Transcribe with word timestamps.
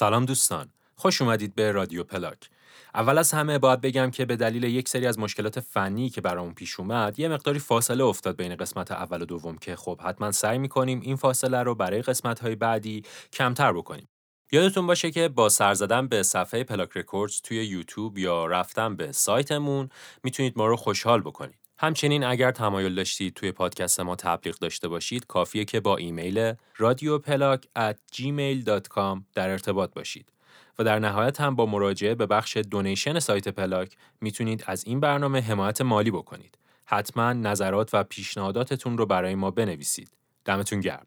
سلام 0.00 0.24
دوستان. 0.24 0.72
خوش 0.96 1.22
اومدید 1.22 1.54
به 1.54 1.72
رادیو 1.72 2.04
پلاک. 2.04 2.50
اول 2.94 3.18
از 3.18 3.32
همه 3.32 3.58
باید 3.58 3.80
بگم 3.80 4.10
که 4.10 4.24
به 4.24 4.36
دلیل 4.36 4.64
یک 4.64 4.88
سری 4.88 5.06
از 5.06 5.18
مشکلات 5.18 5.60
فنی 5.60 6.10
که 6.10 6.20
برامون 6.20 6.54
پیش 6.54 6.80
اومد 6.80 7.18
یه 7.18 7.28
مقداری 7.28 7.58
فاصله 7.58 8.04
افتاد 8.04 8.36
بین 8.36 8.56
قسمت 8.56 8.92
اول 8.92 9.22
و 9.22 9.24
دوم 9.24 9.58
که 9.58 9.76
خب 9.76 10.00
حتما 10.00 10.32
سعی 10.32 10.58
می‌کنیم 10.58 11.00
این 11.00 11.16
فاصله 11.16 11.62
رو 11.62 11.74
برای 11.74 12.02
قسمت 12.02 12.40
های 12.40 12.54
بعدی 12.54 13.02
کمتر 13.32 13.72
بکنیم. 13.72 14.08
یادتون 14.52 14.86
باشه 14.86 15.10
که 15.10 15.28
با 15.28 15.48
سر 15.48 15.74
زدن 15.74 16.08
به 16.08 16.22
صفحه 16.22 16.64
پلاک 16.64 16.96
Records 16.96 17.40
توی 17.40 17.64
یوتیوب 17.66 18.18
یا 18.18 18.46
رفتن 18.46 18.96
به 18.96 19.12
سایتمون 19.12 19.88
می‌تونید 20.24 20.52
ما 20.56 20.66
رو 20.66 20.76
خوشحال 20.76 21.20
بکنید. 21.20 21.59
همچنین 21.82 22.24
اگر 22.24 22.50
تمایل 22.50 22.94
داشتید 22.94 23.34
توی 23.34 23.52
پادکست 23.52 24.00
ما 24.00 24.16
تبلیغ 24.16 24.58
داشته 24.58 24.88
باشید 24.88 25.26
کافیه 25.26 25.64
که 25.64 25.80
با 25.80 25.96
ایمیل 25.96 26.54
رادیوپلاک 26.76 27.62
at 27.78 28.16
gmail.com 28.16 29.20
در 29.34 29.50
ارتباط 29.50 29.94
باشید 29.94 30.32
و 30.78 30.84
در 30.84 30.98
نهایت 30.98 31.40
هم 31.40 31.56
با 31.56 31.66
مراجعه 31.66 32.14
به 32.14 32.26
بخش 32.26 32.56
دونیشن 32.56 33.18
سایت 33.18 33.48
پلاک 33.48 33.96
می‌تونید 34.20 34.64
از 34.66 34.84
این 34.84 35.00
برنامه 35.00 35.40
حمایت 35.40 35.80
مالی 35.80 36.10
بکنید. 36.10 36.58
حتما 36.84 37.32
نظرات 37.32 37.90
و 37.92 38.04
پیشنهاداتتون 38.04 38.98
رو 38.98 39.06
برای 39.06 39.34
ما 39.34 39.50
بنویسید. 39.50 40.10
دمتون 40.44 40.80
گرم. 40.80 41.06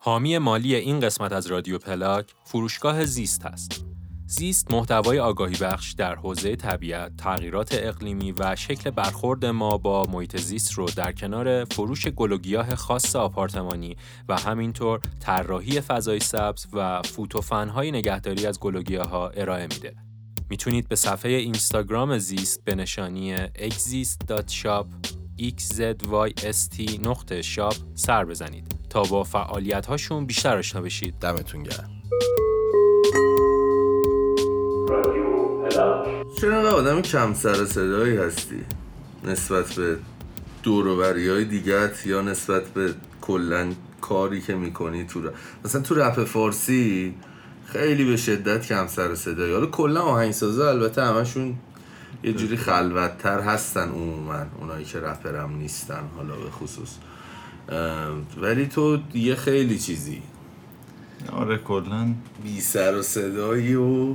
حامی 0.00 0.38
مالی 0.38 0.74
این 0.74 1.00
قسمت 1.00 1.32
از 1.32 1.46
رادیو 1.46 1.78
پلاک 1.78 2.30
فروشگاه 2.44 3.04
زیست 3.04 3.46
است. 3.46 3.91
زیست 4.32 4.72
محتوای 4.72 5.18
آگاهی 5.18 5.56
بخش 5.60 5.92
در 5.92 6.14
حوزه 6.14 6.56
طبیعت، 6.56 7.16
تغییرات 7.16 7.68
اقلیمی 7.72 8.32
و 8.32 8.56
شکل 8.56 8.90
برخورد 8.90 9.44
ما 9.44 9.78
با 9.78 10.04
محیط 10.04 10.36
زیست 10.36 10.72
رو 10.72 10.86
در 10.86 11.12
کنار 11.12 11.64
فروش 11.64 12.08
گل 12.08 12.32
و 12.32 12.38
گیاه 12.38 12.74
خاص 12.74 13.16
آپارتمانی 13.16 13.96
و 14.28 14.40
همینطور 14.40 15.00
طراحی 15.20 15.80
فضای 15.80 16.20
سبز 16.20 16.66
و 16.72 17.02
فوتوفنهای 17.02 17.90
نگهداری 17.90 18.46
از 18.46 18.60
گل 18.60 18.76
و 18.76 19.04
ها 19.04 19.28
ارائه 19.28 19.62
میده. 19.62 19.94
می‌تونید 20.50 20.88
به 20.88 20.96
صفحه 20.96 21.32
اینستاگرام 21.32 22.18
زیست 22.18 22.64
به 22.64 22.74
نشانی 22.74 23.36
exist.shop 23.46 24.86
xzyst 25.40 27.06
نقطه 27.06 27.42
سر 27.94 28.24
بزنید 28.24 28.76
تا 28.90 29.02
با 29.02 29.22
فعالیت 29.22 29.86
هاشون 29.86 30.26
بیشتر 30.26 30.58
آشنا 30.58 30.80
بشید. 30.80 31.14
دمتون 31.18 31.62
گرم. 31.62 32.02
چرا 36.40 36.72
آدم 36.72 37.02
کم 37.02 37.34
سر 37.34 37.64
صدایی 37.64 38.16
هستی؟ 38.16 38.60
نسبت 39.24 39.74
به 39.74 39.96
دوروبری 40.62 41.28
های 41.28 41.44
دیگت 41.44 42.06
یا 42.06 42.22
نسبت 42.22 42.68
به 42.68 42.94
کلا 43.20 43.72
کاری 44.00 44.40
که 44.40 44.54
می‌کنی 44.54 45.04
تو 45.06 45.20
مثلا 45.64 45.80
تو 45.80 45.94
رپ 45.94 46.24
فارسی 46.24 47.14
خیلی 47.66 48.04
به 48.04 48.16
شدت 48.16 48.66
کم 48.66 48.86
سر 48.86 49.14
صدایی. 49.14 49.52
حالا 49.52 49.66
کلا 49.66 50.00
آهنگسازا 50.00 50.68
البته 50.68 51.02
همشون 51.02 51.54
یه 52.24 52.32
جوری 52.32 52.56
خلوتتر 52.56 53.40
هستن 53.40 53.88
عموما 53.88 54.46
اونایی 54.60 54.84
که 54.84 55.00
رپرم 55.00 55.56
نیستن 55.56 56.02
حالا 56.16 56.34
به 56.34 56.50
خصوص. 56.50 56.94
ولی 58.42 58.66
تو 58.66 58.98
یه 59.14 59.34
خیلی 59.34 59.78
چیزی. 59.78 60.22
آره 61.32 61.58
کلا 61.58 62.14
بی 62.44 62.60
سر 62.60 62.96
و 62.96 63.02
صدایی 63.02 63.74
و 63.74 64.14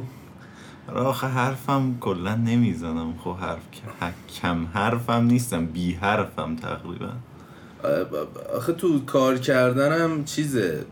آخه 0.95 1.27
حرفم 1.27 1.97
کلا 1.99 2.35
نمی‌زنم. 2.35 3.13
خب 3.23 3.35
حرف 3.35 3.61
کم 4.41 4.66
حرفم 4.73 5.23
نیستم 5.23 5.66
بی 5.66 5.93
حرفم 5.93 6.55
تقریبا. 6.55 7.09
آخه 8.55 8.73
تو 8.73 9.05
کار 9.05 9.38
کردنم 9.38 10.23
چیزه؟ 10.23 10.85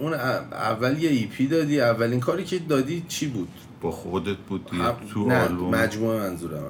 اون 0.00 0.14
اول 0.52 0.98
یه 0.98 1.10
EP 1.10 1.46
دادی 1.46 1.80
اولین 1.80 2.20
کاری 2.20 2.44
که 2.44 2.58
دادی 2.58 3.04
چی 3.08 3.26
بود؟ 3.28 3.48
با 3.80 3.90
خودت 3.90 4.36
بود 4.36 4.70
تو 5.12 5.26
نه 5.28 5.48
مجموعه 5.48 6.18
منظورم. 6.18 6.62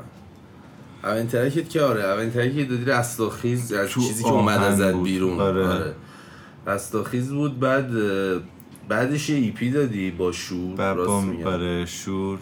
اولین 1.04 1.26
ترکت 1.26 1.68
که 1.68 1.80
آره 1.82 2.04
اولین 2.04 2.30
ترکت 2.30 2.68
دادی 2.68 2.84
رستاخیز 2.84 3.72
از 3.72 3.90
چیزی 3.90 4.22
که 4.22 4.30
اومد 4.30 4.62
ازت 4.62 4.94
بیرون. 4.94 5.40
آره. 5.40 5.66
آره. 5.66 5.94
رستاخیز 6.66 7.30
بود 7.30 7.60
بعد 7.60 7.90
بعدش 8.88 9.30
یه 9.30 9.36
EP 9.36 9.70
دادی 9.70 10.10
با 10.10 10.32
شور 10.32 10.76
برای 10.76 11.44
آره، 11.44 11.86
شور. 11.86 12.38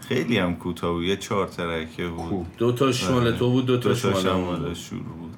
خیلی 0.00 0.38
هم 0.38 0.56
کوتاه 0.56 0.92
بود. 0.92 1.04
یه 1.04 1.16
چهار 1.16 1.46
track 1.46 1.98
ه 1.98 2.08
بود. 2.08 2.46
دو 2.58 2.72
تا 2.72 2.92
شمال 2.92 3.26
آره. 3.26 3.38
تو 3.38 3.50
بود 3.50 3.66
دو 3.66 3.78
تا 3.78 3.94
شمال 3.94 4.74
شور 4.74 4.98
بود. 4.98 5.36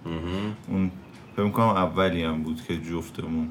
اون 0.68 0.90
فکر 1.36 1.48
کنم 1.48 1.66
اولی 1.66 2.22
هم 2.22 2.42
بود 2.42 2.62
که 2.68 2.80
جفتمون. 2.80 3.48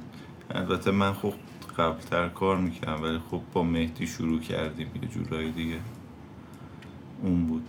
البته 0.51 0.91
من 0.91 1.13
خب 1.13 1.33
قبلتر 1.77 2.29
کار 2.29 2.57
می‌کردم 2.57 3.03
ولی 3.03 3.19
خب 3.31 3.41
با 3.53 3.63
مهدی 3.63 4.07
شروع 4.07 4.39
کردیم 4.39 4.87
یه 5.01 5.09
جورایی 5.09 5.51
دیگه. 5.51 5.79
اون 7.23 7.45
بود. 7.45 7.63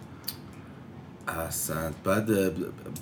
احسن 1.28 1.92
بعد 2.04 2.30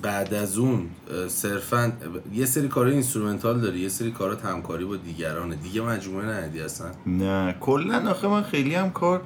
بعد 0.01 0.33
از 0.33 0.57
اون 0.57 0.89
صرفا 1.27 1.91
یه 2.33 2.45
سری 2.45 2.67
کار 2.67 2.85
instrumental 2.85 3.61
داری 3.61 3.79
یه 3.79 3.89
سری 3.89 4.11
کارات 4.11 4.45
همکاری 4.45 4.85
با 4.85 4.95
دیگرانه. 4.95 5.55
دیگه 5.55 5.81
مجموعه 5.81 6.25
ندی 6.25 6.61
اصلا؟ 6.61 6.87
نه. 7.05 7.55
کلا 7.59 8.09
آخه 8.09 8.27
من 8.27 8.43
خیلی 8.43 8.75
هم 8.75 8.91
کار 8.91 9.21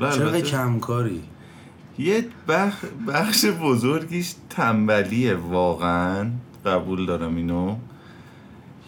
چرا 0.00 0.40
کم 0.40 0.78
کاری 0.78 1.22
یه 1.98 2.24
بخ... 2.48 2.84
بخش 3.08 3.44
بزرگیش 3.44 4.34
تنبلیه 4.50 5.34
واقعا. 5.34 6.30
قبول 6.66 7.06
دارم 7.06 7.36
اینو. 7.36 7.76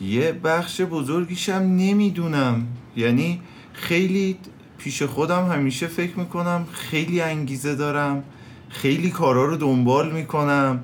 یه 0.01 0.33
بخش 0.33 0.81
بزرگیش 0.81 1.49
هم 1.49 1.63
نمی‌دونم. 1.63 2.67
یعنی 2.97 3.41
خیلی 3.73 4.39
پیش 4.79 5.03
خودم 5.03 5.49
همیشه 5.53 5.87
فکر 5.87 6.19
می‌کنم 6.19 6.67
خیلی 6.73 7.21
انگیزه 7.21 7.75
دارم. 7.75 8.25
خیلی 8.77 9.11
کارا 9.11 9.45
رو 9.45 9.57
دنبال 9.57 10.13
می‌کنم. 10.13 10.81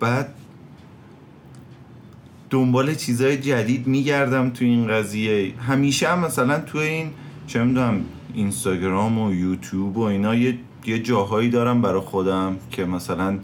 بعد 0.00 0.34
دنبال 2.50 2.94
چیزای 2.94 3.36
جدید 3.36 3.86
میگردم 3.86 4.50
تو 4.50 4.64
این 4.64 4.88
قضیه. 4.88 5.54
همیشه 5.68 6.08
هم 6.08 6.18
مثلا 6.18 6.60
تو 6.60 6.78
این 6.78 7.10
چه 7.46 7.64
می‌دونم 7.64 8.04
اینستاگرام 8.34 9.18
و 9.18 9.34
یوتیوب 9.34 9.96
و 9.96 10.02
اینا 10.02 10.34
یه, 10.34 10.58
یه 10.86 10.98
جاهایی 10.98 11.50
دارم 11.50 11.82
برای 11.82 12.00
خودم 12.00 12.56
که 12.70 12.84
مثلا 12.84 13.38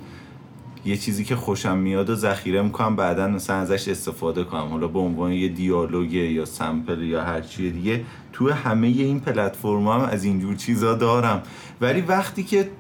یه 0.85 0.97
چیزی 0.97 1.25
که 1.25 1.37
خوشم 1.37 1.79
میاد 1.79 2.11
و 2.11 2.15
ذخیره 2.15 2.63
می‌کنم 2.63 2.97
بعدا 2.97 3.29
مثلا 3.29 3.57
ازش 3.57 3.89
استفاده 3.89 4.45
کنم. 4.45 4.69
حالا 4.69 4.89
به 4.89 4.99
عنوان 4.99 5.33
یه 5.33 5.49
دیالوگ 5.49 6.13
یا 6.13 6.45
سمپل 6.45 7.03
یا 7.03 7.25
هر 7.25 7.41
چیه 7.41 7.71
دیگه 7.71 8.05
تو 8.33 8.51
همه 8.51 8.87
این 8.87 9.21
پلتفرم 9.21 9.89
هم 9.89 10.01
از 10.01 10.25
اینجور 10.25 10.55
چیزا 10.55 10.95
دارم. 10.95 11.43
ولی 11.81 12.01
وقتی 12.01 12.43
که 12.43 12.71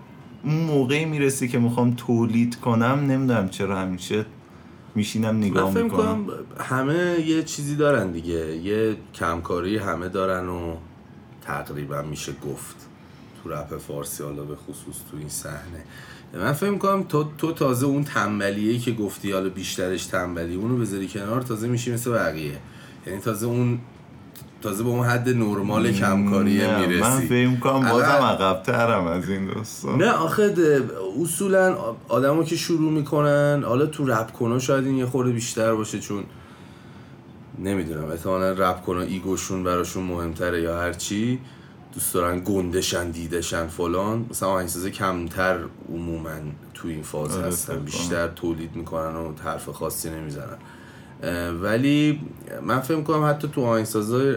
اون 0.45 0.55
موقعی 0.55 1.05
می‌رسه 1.05 1.49
که 1.49 1.59
می‌خوام 1.59 1.95
تولید 1.95 2.57
کنم 2.57 3.07
نمی‌دونم 3.09 3.49
چرا 3.49 3.79
همیشه 3.79 4.25
میشینم 4.95 5.37
نگاه 5.37 5.75
من 5.75 5.83
می‌کنم. 5.83 6.27
همه 6.61 7.21
یه 7.27 7.43
چیزی 7.43 7.77
دارن 7.77 8.13
دیگه. 8.13 8.57
یه 8.57 8.97
کمکاری 9.15 9.77
همه 9.77 10.09
دارن 10.09 10.49
و 10.49 10.77
تقریبا 11.43 12.03
میشه 12.03 12.33
گفت 12.33 12.77
تو 13.43 13.51
رپ 13.51 13.79
فارسی 13.79 14.23
حالا 14.23 14.43
به 14.43 14.57
خصوص 14.57 14.97
تو 15.11 15.17
این 15.17 15.29
صحنه. 15.29 15.85
من 16.35 16.53
فکر 16.53 16.71
می‌کنم 16.71 17.03
تو, 17.03 17.25
تو 17.39 17.53
تازه 17.53 17.87
اون 17.87 18.05
تنبلیه 18.05 18.79
که 18.79 18.93
گفتی 18.93 19.33
حالا 19.33 19.49
بیشترش 19.49 20.07
تنبلی 20.07 20.55
اونو 20.55 20.77
بذاری 20.77 21.09
کنار 21.09 21.43
تازه 21.43 21.69
میشی 21.69 21.93
مثل 21.93 22.11
بقیه. 22.11 22.59
یعنی 23.07 23.21
تازه 23.21 23.47
اون 23.47 23.79
تازه 24.63 24.83
به 24.83 24.89
اون 24.89 25.07
حد 25.07 25.29
نرمال 25.29 25.93
کمکاریه 25.93 26.79
می‌رسی. 26.79 27.01
من 27.01 27.21
فکر 27.21 27.61
کنم 27.61 27.91
بازم 27.91 28.05
عقبترم 28.07 29.07
از 29.07 29.29
این 29.29 29.47
دوستان 29.47 30.03
نه 30.03 30.11
آخه 30.11 30.55
اصولا 31.23 31.77
آدمو 32.09 32.45
که 32.45 32.57
شروع 32.57 32.93
می‌کنن 32.93 33.63
حالا 33.67 33.87
تو 33.87 34.07
رپ 34.07 34.33
کنن 34.33 34.59
شاید 34.59 34.87
این 34.87 34.97
یه 34.97 35.07
خورده 35.07 35.31
بیشتر 35.31 35.75
باشه 35.75 35.99
چون 35.99 36.25
نمی‌دونم 37.59 38.11
احتمالا 38.11 38.53
رپ 38.53 38.83
کنن 38.83 39.03
ایگوشون 39.03 39.65
براشون 39.65 40.05
مهمتره 40.05 40.63
یا 40.63 40.81
هرچی 40.81 41.41
دوست 41.95 42.15
دارن 42.15 42.43
گندشن 42.45 43.11
دیدشن 43.11 43.67
فلان. 43.67 44.27
مثلا 44.31 44.49
آهنگسازه 44.49 44.91
کمتر 44.91 45.59
عموما 45.93 46.31
تو 46.75 46.89
این 46.89 47.03
فاز 47.03 47.37
آره، 47.37 47.47
هستن 47.47 47.79
بیشتر 47.79 48.29
تولید 48.29 48.77
می‌کنن 48.77 49.17
و 49.17 49.33
حرف 49.45 49.69
خاصی 49.69 50.11
نمی‌زنن. 50.11 50.57
ولی 51.63 52.21
من 52.63 52.81
فکر 52.81 53.01
کنم 53.01 53.25
حتی 53.31 53.49
تو 53.49 53.65
آهنگسازای 53.65 54.37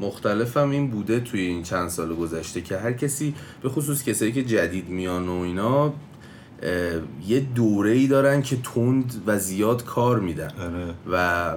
مختلفم 0.00 0.70
این 0.70 0.90
بوده 0.90 1.20
توی 1.20 1.40
این 1.40 1.62
چند 1.62 1.88
سال 1.88 2.14
گذشته 2.14 2.60
که 2.60 2.78
هر 2.78 2.92
کسی 2.92 3.34
به 3.62 3.68
خصوص 3.68 4.04
کسایی 4.04 4.32
که 4.32 4.44
جدید 4.44 4.88
میان 4.88 5.28
و 5.28 5.40
اینا 5.40 5.92
یه 7.26 7.40
دوره 7.40 7.90
ای 7.90 8.06
دارن 8.06 8.42
که 8.42 8.56
تند 8.74 9.22
و 9.26 9.38
زیاد 9.38 9.84
کار 9.84 10.20
میدن. 10.20 10.50
آره. 10.60 10.94
و 11.12 11.54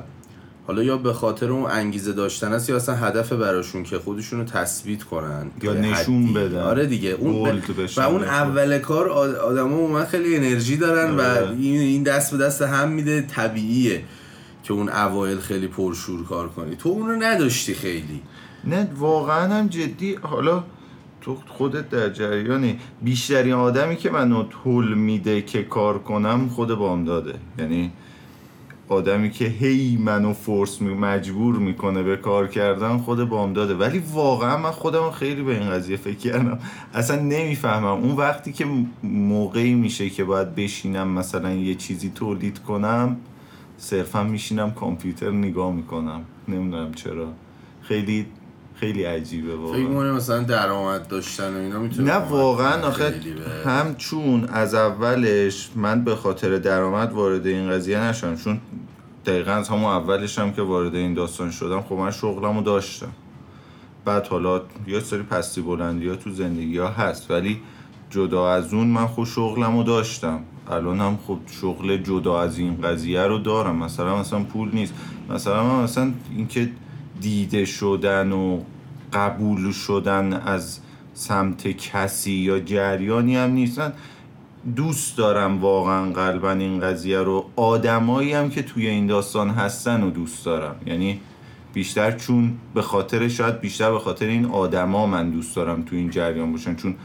حالا 0.67 0.83
یا 0.83 0.97
به 0.97 1.13
خاطر 1.13 1.51
اون 1.51 1.71
انگیزه 1.71 2.13
داشتن 2.13 2.53
است 2.53 2.69
یا 2.69 2.75
اصلا 2.75 2.95
هدف 2.95 3.33
براشون 3.33 3.83
که 3.83 3.99
خودشون 3.99 4.39
رو 4.39 4.45
تثبیت 4.45 5.03
کنن. 5.03 5.51
یا 5.61 5.73
نشون 5.73 6.33
بدن. 6.33 6.59
آره 6.59 6.85
دیگه. 6.85 7.09
اون 7.09 7.61
و 7.97 8.01
اون 8.01 8.23
اول 8.23 8.79
کار 8.79 9.09
آدما 9.09 9.87
من 9.87 10.05
خیلی 10.05 10.35
انرژی 10.35 10.77
دارن 10.77 11.15
و 11.15 11.21
آره. 11.21 11.49
این 11.59 12.03
دست 12.03 12.31
به 12.31 12.37
دست 12.37 12.61
هم 12.61 12.89
میده 12.89 13.21
طبیعیه. 13.21 14.03
که 14.71 14.77
اون 14.77 14.89
اوایل 14.89 15.37
خیلی 15.37 15.67
پرشور 15.67 16.25
کار 16.25 16.49
کنی. 16.49 16.75
تو 16.75 16.89
اونو 16.89 17.15
نداشتی 17.25 17.73
خیلی. 17.73 18.21
نه 18.63 18.87
واقعا 18.97 19.53
هم 19.53 19.67
جدی. 19.67 20.15
حالا 20.15 20.63
تو 21.21 21.37
خودت 21.47 21.89
در 21.89 22.09
جریانی. 22.09 22.79
بیشترین 23.01 23.53
آدمی 23.53 23.95
که 23.95 24.09
منو 24.09 24.43
طول 24.43 24.93
میده 24.93 25.41
که 25.41 25.63
کار 25.63 25.99
کنم 25.99 26.49
خود 26.49 26.75
بامداده. 26.75 27.33
یعنی 27.59 27.91
آدمی 28.87 29.31
که 29.31 29.45
هی 29.45 29.97
منو 29.97 30.33
فورس 30.33 30.81
می 30.81 30.93
مجبور 30.93 31.55
می‌کنه 31.55 32.03
به 32.03 32.17
کار 32.17 32.47
کردن 32.47 32.97
خود 32.97 33.29
بامداده. 33.29 33.75
ولی 33.75 34.03
واقعا 34.13 34.57
من 34.57 34.71
خودم 34.71 35.11
خیلی 35.11 35.41
به 35.43 35.59
این 35.59 35.69
قضیه 35.69 35.97
فکر 35.97 36.17
کردم. 36.17 36.59
اصلا 36.93 37.21
نمی‌فهمم. 37.21 37.85
اون 37.85 38.15
وقتی 38.15 38.51
که 38.51 38.65
موقعی 39.03 39.73
میشه 39.73 40.09
که 40.09 40.23
باید 40.23 40.55
بشینم 40.55 41.07
مثلا 41.07 41.53
یه 41.53 41.75
چیزی 41.75 42.11
تولید 42.15 42.59
کنم 42.59 43.17
صرفا 43.81 44.23
میشینم 44.23 44.71
کامپیوتر 44.71 45.31
نگاه 45.31 45.73
می‌کنم. 45.73 46.21
نمی‌دونم 46.47 46.93
چرا. 46.93 47.27
خیلی 47.81 48.25
خیلی 48.75 49.03
عجیبه 49.03 49.47
فکر 49.47 49.57
واقعا 49.57 49.79
می‌کنی 49.79 50.11
مثلا 50.11 50.43
درآمد 50.43 51.07
داشتن 51.07 51.53
و 51.53 51.57
اینا 51.57 51.79
می‌تونه 51.79 52.13
نه 52.13 52.17
واقعا. 52.17 52.87
آخه 52.87 53.13
هم 53.65 53.95
چون 53.95 54.43
از 54.43 54.75
اولش 54.75 55.69
من 55.75 56.03
به 56.03 56.15
خاطر 56.15 56.57
درآمد 56.57 57.13
وارد 57.13 57.47
این 57.47 57.69
قضیه 57.69 57.99
نشدم. 57.99 58.35
چون 58.35 58.59
دقیقا 59.25 59.51
از 59.51 59.69
همون 59.69 59.83
اولش 59.83 60.39
هم 60.39 60.53
که 60.53 60.61
وارد 60.61 60.95
این 60.95 61.13
داستان 61.13 61.51
شدم 61.51 61.81
خب 61.81 61.95
من 61.95 62.11
شغلمو 62.11 62.61
داشتم. 62.61 63.11
بعد 64.05 64.27
حالا 64.27 64.61
یه 64.87 64.99
سری 64.99 65.21
پستی 65.21 65.61
بلندی 65.61 66.07
ها 66.09 66.15
تو 66.15 66.31
زندگی 66.31 66.77
ها 66.77 66.87
هست 66.87 67.31
ولی 67.31 67.61
جدا 68.09 68.51
از 68.51 68.73
اون 68.73 68.87
من 68.87 69.07
خود 69.07 69.27
شغلمو 69.27 69.83
داشتم. 69.83 70.39
الان 70.71 70.99
هم 70.99 71.19
خب 71.27 71.37
شغل 71.61 71.97
جدا 71.97 72.41
از 72.41 72.57
این 72.57 72.81
قضیه 72.81 73.21
رو 73.21 73.37
دارم. 73.37 73.75
مثلا 73.75 74.19
مثلا 74.19 74.43
پول 74.43 74.69
نیست. 74.73 74.93
مثلا 75.29 75.81
مثلا 75.81 76.11
اینکه 76.35 76.69
دیده 77.21 77.65
شدن 77.65 78.31
و 78.31 78.59
قبول 79.13 79.71
شدن 79.71 80.33
از 80.33 80.79
سمت 81.13 81.67
کسی 81.67 82.31
یا 82.31 82.59
جریانی 82.59 83.35
هم 83.35 83.51
نیستن. 83.51 83.93
دوست 84.75 85.17
دارم 85.17 85.61
واقعا 85.61 86.11
قلبا 86.11 86.51
این 86.51 86.79
قضیه 86.79 87.19
رو. 87.19 87.45
آدمایی 87.55 88.33
هم 88.33 88.49
که 88.49 88.63
توی 88.63 88.87
این 88.87 89.07
داستان 89.07 89.49
هستن 89.49 90.03
و 90.03 90.09
دوست 90.09 90.45
دارم. 90.45 90.75
یعنی 90.85 91.19
بیشتر 91.73 92.11
چون 92.11 92.53
به 92.73 92.81
خاطر 92.81 93.27
شاید 93.27 93.59
بیشتر 93.59 93.91
به 93.91 93.99
خاطر 93.99 94.25
این 94.25 94.45
آدما 94.45 95.05
من 95.05 95.29
دوست 95.29 95.55
دارم 95.55 95.81
تو 95.81 95.95
این 95.95 96.09
جریان 96.09 96.51
باشن. 96.51 96.75
چون 96.75 96.95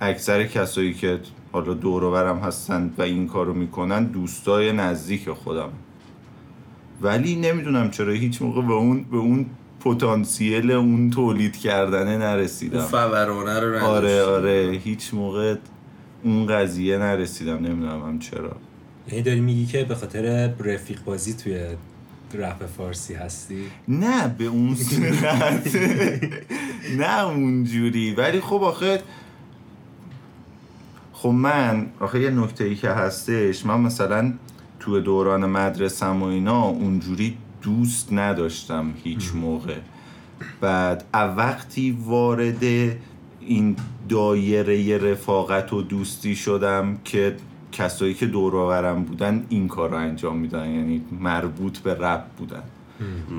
اکثر 0.00 0.44
کسایی 0.46 0.94
که 0.94 1.20
حالا 1.52 1.74
دور 1.74 2.04
و 2.04 2.10
برم 2.10 2.38
هستن 2.38 2.92
و 2.98 3.02
این 3.02 3.28
کارو 3.28 3.54
می‌کنن 3.54 4.04
دوستای 4.04 4.72
نزدیک 4.72 5.30
خودم. 5.30 5.68
ولی 7.02 7.36
نمی‌دونم 7.36 7.90
چرا 7.90 8.12
هیچ 8.12 8.42
موقع 8.42 8.62
به 8.62 8.72
اون 8.72 9.04
به 9.04 9.16
اون 9.16 9.46
پتانسیل 9.84 10.70
اون 10.70 11.10
تولید 11.10 11.56
کردنه 11.56 12.10
اون 12.10 12.20
نرسیدم 12.22 12.80
فورانه 12.80 13.60
رو 13.60 13.68
نداشتی 13.68 13.86
آره 13.86 14.22
آره. 14.22 14.80
هیچ 14.84 15.14
موقع 15.14 15.54
اون 16.22 16.46
قضیه 16.46 16.98
نرسیدم. 16.98 17.56
نمی‌دونم 17.56 18.02
هم 18.02 18.18
چرا. 18.18 18.56
یعنی 19.08 19.22
داری 19.22 19.40
میگی 19.40 19.66
که 19.66 19.84
به 19.84 19.94
خاطر 19.94 20.52
رفیق 20.60 21.04
بازی 21.04 21.34
توی 21.34 21.66
رپ 22.34 22.66
فارسی 22.66 23.14
هستی؟ 23.14 23.64
نه 23.88 24.28
به 24.38 24.44
اون 24.44 24.74
صورت. 24.74 25.76
نه 27.00 27.24
اونجوری. 27.24 28.14
ولی 28.14 28.40
خب 28.40 28.62
آخه 28.62 29.02
خب 31.22 31.28
من 31.28 31.86
آخه 32.00 32.20
یه 32.20 32.30
نکته 32.30 32.64
ای 32.64 32.74
که 32.74 32.90
هستش 32.90 33.66
من 33.66 33.80
مثلا 33.80 34.32
تو 34.80 35.00
دوران 35.00 35.46
مدرسم 35.46 36.22
و 36.22 36.24
اینا 36.24 36.62
اونجوری 36.62 37.36
دوست 37.62 38.12
نداشتم 38.12 38.94
هیچ 39.04 39.34
موقع. 39.34 39.76
بعد 40.60 41.04
وقتی 41.14 41.98
وارد 42.04 42.64
این 43.40 43.76
دایره 44.08 44.98
رفاقت 44.98 45.72
و 45.72 45.82
دوستی 45.82 46.36
شدم 46.36 46.98
که 47.04 47.36
کسایی 47.72 48.14
که 48.14 48.26
دور 48.26 48.54
و 48.54 48.68
برم 48.68 49.04
بودن 49.04 49.46
این 49.48 49.68
کار 49.68 49.90
رو 49.90 49.96
انجام 49.96 50.36
میدن 50.36 50.70
یعنی 50.70 51.02
مربوط 51.20 51.78
به 51.78 51.94
رپ 51.94 52.24
بودن. 52.38 52.62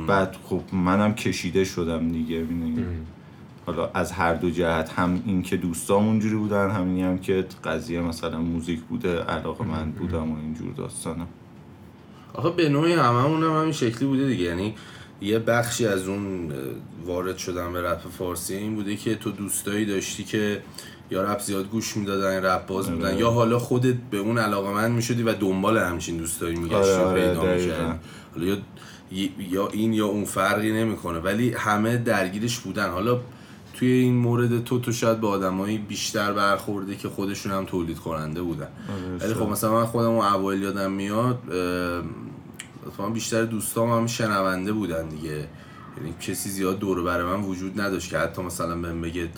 بعد 0.07 0.35
خب 0.43 0.61
منم 0.73 1.13
کشیده 1.13 1.63
شدم 1.63 2.11
دیگه 2.11 2.39
می‌دونی. 2.39 2.85
حالا 3.65 3.89
از 3.93 4.11
هر 4.11 4.33
دو 4.33 4.49
جهت 4.49 4.89
هم 4.89 5.23
این 5.25 5.41
که 5.41 5.57
دوستام 5.57 6.07
اونجوری 6.07 6.35
بودن 6.35 6.71
همینی 6.71 7.03
هم 7.03 7.17
که 7.17 7.45
قضیه 7.63 8.01
مثلا 8.01 8.37
موزیک 8.37 8.81
بوده 8.81 9.19
علاقه 9.19 9.65
من 9.65 9.91
بودم 9.91 10.31
و 10.31 10.39
اینجور 10.39 10.73
داستانم 10.73 11.27
آخه 12.33 12.49
به 12.49 12.69
نوعی 12.69 12.93
هممون 12.93 13.43
هم 13.43 13.59
همین 13.59 13.71
شکلی 13.71 14.07
بوده 14.07 14.27
دیگه. 14.27 14.43
یعنی 14.43 14.75
یه 15.21 15.39
بخشی 15.39 15.87
از 15.87 16.07
اون 16.07 16.51
وارد 17.05 17.37
شدن 17.37 17.73
به 17.73 17.81
رپ 17.81 17.99
فارسی 17.99 18.55
این 18.55 18.75
بوده 18.75 18.95
که 18.95 19.15
تو 19.15 19.31
دوستایی 19.31 19.85
داشتی 19.85 20.23
که 20.23 20.61
یا 21.11 21.23
رپ 21.23 21.39
زیاد 21.39 21.69
گوش 21.69 21.97
می‌دادن 21.97 22.45
رپ 22.45 22.67
باز 22.67 22.89
بودن 22.89 23.07
آره. 23.07 23.17
یا 23.17 23.31
حالا 23.31 23.59
خودت 23.59 23.95
به 24.11 24.17
اون 24.17 24.37
علاقه 24.37 24.73
من 24.73 24.91
می‌شدی 24.91 25.23
و 25.23 25.33
دنبال 25.33 25.77
همچین 25.77 26.17
دوستایی 26.17 26.55
میگشتی 26.55 26.91
آره، 26.91 26.95
آره، 26.95 27.27
پیدا 27.27 27.99
حالا 28.35 28.45
یا 28.45 28.57
یا 29.39 29.67
این 29.67 29.93
یا 29.93 30.07
اون 30.07 30.25
فرقی 30.25 30.71
نمی‌کنه. 30.71 31.19
ولی 31.19 31.53
همه 31.53 31.97
درگیرش 31.97 32.59
بودن. 32.59 32.89
حالا 32.89 33.19
توی 33.73 33.87
این 33.87 34.15
مورد 34.15 34.63
تو 34.63 34.79
تو 34.79 34.91
شاید 34.91 35.19
با 35.19 35.29
آدمایی 35.29 35.77
بیشتر 35.77 36.33
برخورده 36.33 36.95
که 36.95 37.09
خودشون 37.09 37.51
هم 37.51 37.65
تولید 37.65 37.99
کننده 37.99 38.41
بودن. 38.41 38.67
ولی 39.19 39.33
خب 39.33 39.49
مثلا 39.49 39.73
من 39.73 39.85
خودم 39.85 40.11
اوایل 40.11 40.61
یادم 40.61 40.91
میاد 40.91 41.39
اتفاقا 42.87 43.09
بیشتر 43.09 43.45
دوستام 43.45 43.91
هم 43.91 44.07
شنونده 44.07 44.71
بودن 44.71 45.09
دیگه. 45.09 45.47
یعنی 45.97 46.13
کسی 46.21 46.49
زیاد 46.49 46.79
دور 46.79 47.03
بر 47.03 47.23
من 47.23 47.41
وجود 47.41 47.81
نداشت 47.81 48.09
که 48.09 48.17
حتی 48.17 48.41
مثلا 48.41 48.75
بهم 48.75 49.01
بگه 49.01 49.29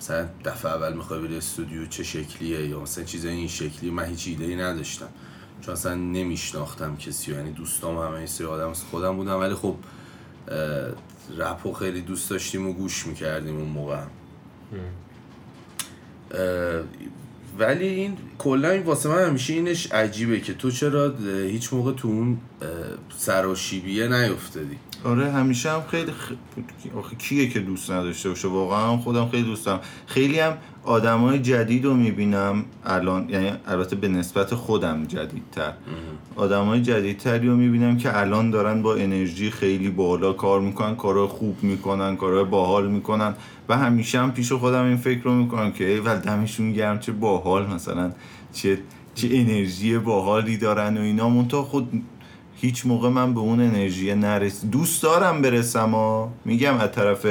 مثلا 0.00 0.28
دفعه 0.44 0.72
اول 0.72 0.92
می‌خوای 0.92 1.20
بری 1.20 1.36
استودیو 1.36 1.86
چه 1.86 2.02
شکلیه 2.02 2.66
یا 2.66 2.80
مثلا 2.80 3.04
چیزای 3.04 3.32
این 3.32 3.48
شکلی 3.48 3.90
من 3.90 4.04
هیچ 4.04 4.28
ایده 4.28 4.44
ای 4.44 4.56
نداشتم. 4.56 5.08
چون 5.60 5.72
اصلا 5.72 5.94
نمیشناختم 5.94 6.96
کسی. 6.96 7.32
یعنی 7.32 7.52
دوستام 7.52 7.98
همه 7.98 8.14
این 8.14 8.26
سری 8.26 8.46
آدم 8.46 8.72
خودم 8.72 9.16
بودن 9.16 9.32
ولی 9.32 9.54
خب 9.54 9.74
رپو 11.38 11.72
خیلی 11.72 12.00
دوست 12.00 12.30
داشتیم 12.30 12.68
و 12.68 12.72
گوش 12.72 13.06
می‌کردیم 13.06 13.56
اون 13.56 13.68
موقع. 13.68 14.00
ولی 17.58 17.86
این 17.86 18.16
کلا 18.38 18.70
این 18.70 18.82
واسه 18.82 19.08
من 19.08 19.26
همیشه 19.26 19.52
اینش 19.52 19.92
عجیبه 19.92 20.40
که 20.40 20.54
تو 20.54 20.70
چرا 20.70 21.14
هیچ 21.26 21.72
موقع 21.72 21.92
تو 21.92 22.08
اون 22.08 22.38
سراشیبیه 23.16 24.08
نیفتادی. 24.08 24.78
آره 25.04 25.32
همیشه 25.32 25.70
هم 25.70 25.82
خیلی 25.90 26.12
خ... 26.12 26.32
آخه 26.96 27.16
کیه 27.16 27.48
که 27.48 27.60
دوست 27.60 27.90
نداشته 27.90 28.28
باشه؟ 28.28 28.48
واقعا 28.48 28.92
هم 28.92 28.98
خودم 28.98 29.28
خیلی 29.28 29.42
دوست 29.42 29.66
دارم. 29.66 29.80
خیلی 30.06 30.40
هم 30.40 30.58
آدمای 30.90 31.38
جدید 31.38 31.84
رو 31.84 31.94
می‌بینم 31.94 32.64
الان 32.84 33.28
یعنی 33.28 33.52
البته 33.66 33.96
به 33.96 34.08
نسبت 34.08 34.54
خودم 34.54 35.04
جدیدتر. 35.04 35.72
آدمای 36.36 36.82
جدیدتری 36.82 37.48
رو 37.48 37.56
می‌بینم 37.56 37.96
که 37.96 38.18
الان 38.18 38.50
دارن 38.50 38.82
با 38.82 38.94
انرژی 38.94 39.50
خیلی 39.50 39.90
بالا 39.90 40.32
کار 40.32 40.60
می‌کنن 40.60 40.96
کارهای 40.96 41.28
خوب 41.28 41.56
می‌کنن 41.62 42.16
کارهای 42.16 42.44
باحال 42.44 42.90
می‌کنن 42.90 43.34
و 43.68 43.78
همیشه 43.78 44.20
هم 44.20 44.32
پیش 44.32 44.52
خودم 44.52 44.84
این 44.84 44.96
فکر 44.96 45.22
رو 45.22 45.34
می‌کنم 45.34 45.72
که 45.72 45.84
ای 45.88 46.00
ول 46.00 46.16
دمشون 46.16 46.72
گرم 46.72 46.98
چه 46.98 47.12
باحال 47.12 47.66
مثلا 47.66 48.12
چه 48.52 48.78
چه 49.14 49.28
انرژی 49.30 49.98
باحالی 49.98 50.56
دارن 50.56 50.98
و 50.98 51.00
اینا. 51.00 51.28
منتها 51.28 51.62
خود 51.62 52.02
هیچ 52.54 52.86
موقع 52.86 53.08
من 53.08 53.34
به 53.34 53.40
اون 53.40 53.60
انرژی 53.60 54.14
نرس 54.14 54.64
دوست 54.64 55.02
دارم 55.02 55.42
برسم 55.42 55.94
و 55.94 56.28
میگم 56.44 56.76
از 56.76 56.92
طرف 56.92 57.26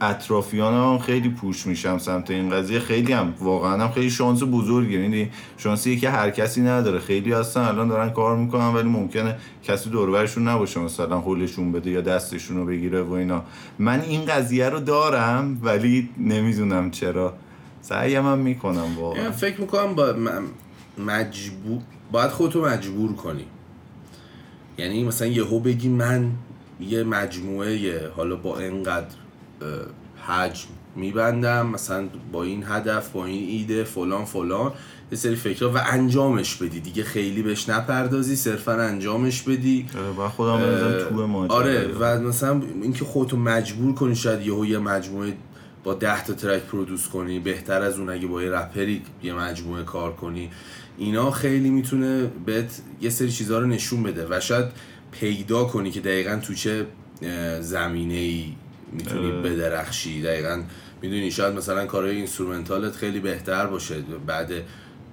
اطرافیانم 0.00 0.98
خیلی 0.98 1.28
پوش 1.28 1.66
میشم 1.66 1.98
سمت 1.98 2.30
این 2.30 2.50
قضیه. 2.50 2.78
خیلی 2.78 3.12
هم 3.12 3.34
واقعا 3.40 3.84
هم 3.84 3.92
خیلی 3.92 4.10
شانس 4.10 4.42
بزرگی 4.42 5.02
یعنی 5.02 5.30
شانسی 5.56 5.96
که 5.96 6.10
هر 6.10 6.30
کسی 6.30 6.60
نداره. 6.60 6.98
خیلی 6.98 7.32
هستن 7.32 7.60
الان 7.60 7.88
دارن 7.88 8.10
کار 8.10 8.36
می‌کنن 8.36 8.74
ولی 8.74 8.88
ممکنه 8.88 9.36
کسی 9.62 9.90
دوربرشون 9.90 10.48
نباشه. 10.48 10.80
مثلا 10.80 11.20
حلشون 11.20 11.72
بده 11.72 11.90
یا 11.90 12.00
دستشون 12.00 12.56
رو 12.56 12.66
بگیره 12.66 13.02
و 13.02 13.12
اینا. 13.12 13.42
من 13.78 14.00
این 14.00 14.24
قضیه 14.24 14.68
رو 14.68 14.80
دارم 14.80 15.60
ولی 15.62 16.08
نمی‌دونم 16.18 16.90
چرا. 16.90 17.34
سعیم 17.80 18.26
هم 18.26 18.38
می‌کنم 18.38 18.98
واقعا. 18.98 19.30
فکر 19.30 19.60
می‌کنم 19.60 19.94
با 19.94 20.14
مجبور 20.98 21.80
باید 22.12 22.30
خودتو 22.30 22.64
مجبور 22.64 23.12
کنی. 23.12 23.44
یعنی 24.78 25.04
مثلا 25.04 25.28
یهو 25.28 25.60
بگی 25.60 25.88
من 25.88 26.30
یه 26.80 27.04
مجموعه 27.04 28.00
حالا 28.16 28.36
با 28.36 28.58
اینقدر 28.58 29.06
اه، 29.06 29.23
حجم 30.26 30.68
میبندم 30.96 31.66
مثلا 31.66 32.08
با 32.32 32.42
این 32.42 32.64
هدف 32.66 33.10
با 33.10 33.26
این 33.26 33.48
ایده 33.48 33.84
فلان 33.84 34.24
فلان. 34.24 34.72
یه 35.12 35.18
سری 35.18 35.36
فکرها 35.36 35.70
و 35.70 35.78
انجامش 35.86 36.56
بدی. 36.56 36.80
دیگه 36.80 37.04
خیلی 37.04 37.42
بهش 37.42 37.68
نپردازی 37.68 38.36
صرفا 38.36 38.72
انجامش 38.72 39.42
بدی. 39.42 39.86
با 40.16 40.28
خودم 40.28 40.58
تو 40.98 41.46
آره 41.48 41.88
و 42.00 42.20
مثلا 42.20 42.62
اینکه 42.82 43.04
خودتو 43.04 43.36
مجبور 43.36 43.94
کنی 43.94 44.16
شاید 44.16 44.46
یهو 44.46 44.66
یه 44.66 44.78
مجموعه 44.78 45.32
با 45.84 45.94
10 45.94 46.24
تا 46.24 46.32
ترک 46.32 46.62
پرودوس 46.62 47.08
کنی. 47.08 47.38
بهتر 47.38 47.82
از 47.82 47.98
اون 47.98 48.10
اگه 48.10 48.26
با 48.26 48.42
یه 48.42 48.50
رپری 48.50 49.02
یه 49.22 49.34
مجموعه 49.34 49.82
کار 49.82 50.12
کنی. 50.12 50.50
اینا 50.98 51.30
خیلی 51.30 51.70
می‌تونه 51.70 52.30
بهت 52.46 52.80
یه 53.00 53.10
سری 53.10 53.32
چیزها 53.32 53.58
رو 53.58 53.66
نشون 53.66 54.02
بده. 54.02 54.26
و 54.30 54.40
شاید 54.40 54.66
پیدا 55.12 55.64
کنی 55.64 55.90
که 55.90 56.00
دقیقا 56.00 56.36
تو 56.36 56.54
چه 56.54 56.86
زمینه 57.60 58.14
ای 58.14 58.52
می‌تونی. 58.94 59.42
بدرخشی. 59.42 60.22
دقیقا 60.22 60.62
می‌دونی 61.02 61.30
شاید 61.30 61.54
مثلا 61.54 61.86
کارهای 61.86 62.16
اینسترومنتالت 62.16 62.96
خیلی 62.96 63.20
بهتر 63.20 63.66
باشه. 63.66 63.94
بعد 64.26 64.52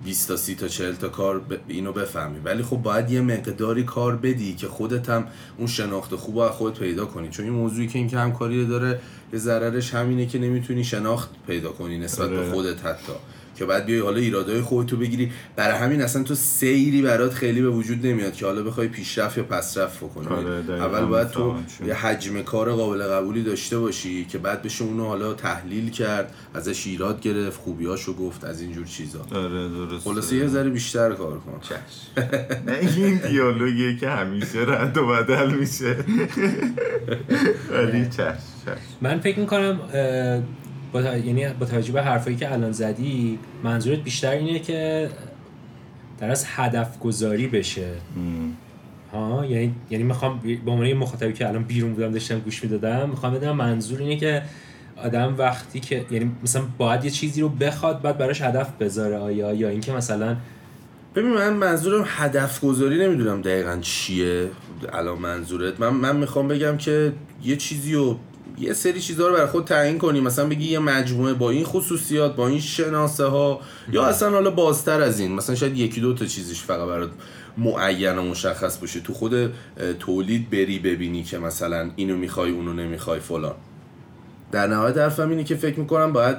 20 0.04 0.28
تا 0.28 0.36
30 0.36 0.56
تا 0.56 0.68
40 0.68 0.96
تا 0.96 1.10
کار 1.10 1.40
ب... 1.40 1.58
اینو 1.68 1.94
بفهمی. 1.94 2.40
ولی 2.40 2.64
خب 2.64 2.78
باید 2.78 3.12
یه 3.12 3.22
مقداری 3.22 3.84
کار 3.84 4.16
بدی 4.16 4.56
که 4.56 4.68
خودت 4.68 5.10
هم 5.10 5.28
اون 5.58 5.68
شناخت 5.68 6.16
خوب 6.16 6.38
از 6.38 6.52
خودت 6.52 6.80
پیدا 6.80 7.06
کنی. 7.06 7.30
چون 7.30 7.46
این 7.46 7.54
موضوعی 7.54 7.88
که 7.88 8.00
اینکه 8.00 8.18
همکاری 8.18 8.66
داره 8.66 9.00
یه 9.34 9.40
ضررش 9.40 9.94
همینه 9.94 10.26
که 10.26 10.40
نمی‌تونی 10.40 10.84
شناخت 10.84 11.30
پیدا 11.48 11.70
کنی 11.70 11.98
نسبت 11.98 12.30
به 12.30 12.38
آره. 12.38 12.52
خودت 12.52 12.86
حتی. 12.86 13.14
که 13.62 13.68
بعد 13.68 13.86
بیای 13.86 14.00
حالا 14.00 14.18
ایرادای 14.18 14.62
خودتو 14.62 14.98
بگیری. 14.98 15.32
برای 15.56 15.78
همین 15.78 16.02
اصلا 16.02 16.24
تو 16.24 16.36
سیری 16.36 17.02
برات 17.02 17.34
خیلی 17.34 17.62
به 17.62 17.70
وجود 17.70 18.06
نمیاد 18.06 18.34
که 18.34 18.46
حالا 18.46 18.64
بخوای 18.64 18.88
پیشرفت 18.88 19.38
یا 19.38 19.44
پسرفت 19.44 19.98
بکنی. 19.98 20.28
آره، 20.28 20.84
اول 20.84 21.06
باید 21.06 21.30
تو. 21.30 21.56
یه 21.88 21.94
حجم 21.94 22.42
کار 22.42 22.72
قابل 22.72 23.04
قبولی 23.04 23.44
داشته 23.44 23.80
باشی 23.80 24.26
که 24.26 24.38
بعد 24.38 24.62
بشه 24.62 24.84
اونو 24.84 25.06
حالا 25.06 25.34
تحلیل 25.34 25.90
کرد 25.90 26.34
ازش 26.54 26.88
ایراد 26.88 27.22
گرفت 27.22 27.60
خوبیاشو 27.60 28.14
گفت 28.14 28.44
از 28.44 28.62
اینجور 28.62 28.86
چیزا. 28.86 29.26
آره 29.36 29.70
درست 29.70 30.04
خلاصه 30.04 30.36
یه 30.36 30.48
ذره 30.48 30.70
بیشتر 30.70 31.14
کار 31.14 31.40
کن. 31.40 31.60
چشم 31.62 31.78
نه 32.68 32.78
این 32.98 33.22
دیالوگیه 33.30 33.98
که 33.98 34.10
همیشه 34.10 34.60
رد 34.60 34.98
و 34.98 35.08
بدل 35.08 35.54
میشه. 35.54 35.96
ولی 37.74 38.10
چشم 38.10 38.78
من 39.02 39.20
فکر 39.20 39.40
می‌کنم 39.40 39.80
با 40.92 41.02
تا- 41.02 41.18
یعنی 41.18 41.48
با 41.60 41.66
توجه 41.66 41.92
به 41.94 42.02
حرفایی 42.02 42.36
که 42.36 42.54
الان 42.54 42.72
زدی 42.72 43.40
منظورت 43.64 44.00
بیشتر 44.00 44.32
اینه 44.32 44.60
که 44.60 45.10
در 46.20 46.32
از 46.32 46.46
هدف 46.48 47.00
گذاری 47.00 47.48
بشه. 47.48 47.88
ها؟ 49.14 49.46
یعنی 49.46 49.76
یعنی 49.90 50.04
می‌خوام 50.04 50.40
به 50.66 50.72
عنوان 50.72 50.86
یه 50.88 50.94
مخاطبی 50.94 51.34
که 51.34 51.48
الان 51.48 51.64
بیرون 51.64 51.94
بودم 51.94 52.12
داشتم 52.12 52.40
گوش 52.40 52.64
می‌دادم 52.64 53.10
می‌خوام 53.10 53.34
بدونم 53.34 53.56
منظور 53.56 54.00
اینه 54.00 54.18
که 54.18 54.42
آدم 54.98 55.36
وقتی 55.38 55.80
که 55.80 56.06
یعنی 56.12 56.32
مثلا 56.44 56.64
باید 56.78 57.06
یه 57.06 57.12
چیزی 57.12 57.42
رو 57.42 57.50
بخواد 57.50 58.02
بعد 58.02 58.18
براش 58.18 58.42
هدف 58.42 58.72
بذاره 58.80 59.18
آیا 59.18 59.54
یا 59.54 59.70
اینکه 59.70 59.92
مثلا 59.92 60.36
ببین 61.16 61.32
من 61.32 61.54
منظورم 61.54 62.04
هدف 62.08 62.62
گذاری 62.62 62.98
نمی‌دونم 63.06 63.42
دقیقا 63.42 63.78
چیه. 63.82 64.50
الان 64.94 65.18
منظورت 65.20 65.80
من 65.80 65.90
من 65.90 66.16
می‌خوام 66.16 66.48
بگم 66.48 66.78
که 66.78 67.14
یه 67.44 67.56
چیزی 67.56 67.94
رو 67.94 68.20
یه 68.58 68.74
سری 68.74 69.02
چیزها 69.02 69.28
رو 69.28 69.34
برای 69.34 69.48
خود 69.48 69.66
تعیین 69.66 69.98
کنی. 69.98 70.22
مثلا 70.22 70.46
بگی 70.46 70.66
یه 70.66 70.80
مجموعه 70.80 71.34
با 71.34 71.50
این 71.50 71.64
خصوصیات 71.64 72.36
با 72.36 72.48
این 72.48 72.60
شناسه 72.60 73.26
ها 73.26 73.62
یا 73.92 74.06
اصلا 74.06 74.30
حالا 74.30 74.52
بازتر 74.52 75.02
از 75.02 75.20
این. 75.20 75.32
مثلا 75.32 75.56
شاید 75.56 75.78
یکی 75.78 76.02
دو 76.02 76.14
تا 76.14 76.26
چیزش 76.26 76.62
فقط 76.62 76.88
برات 76.88 77.10
معین 77.58 78.18
و 78.18 78.24
مشخص 78.24 78.78
باشه. 78.78 79.00
تو 79.00 79.14
خود 79.14 79.54
تولید 80.00 80.50
بری 80.50 80.80
ببینی 80.80 81.24
که 81.24 81.38
مثلا 81.38 81.92
اینو 81.96 82.18
می‌خوای 82.18 82.52
اونو 82.52 82.74
نمی‌خوای 82.74 83.20
فلان. 83.20 83.56
در 84.52 84.68
نهایت 84.68 84.98
حرفم 84.98 85.30
اینه 85.30 85.44
که 85.44 85.56
فکر 85.56 85.80
می‌کنم 85.80 86.14
باید 86.14 86.38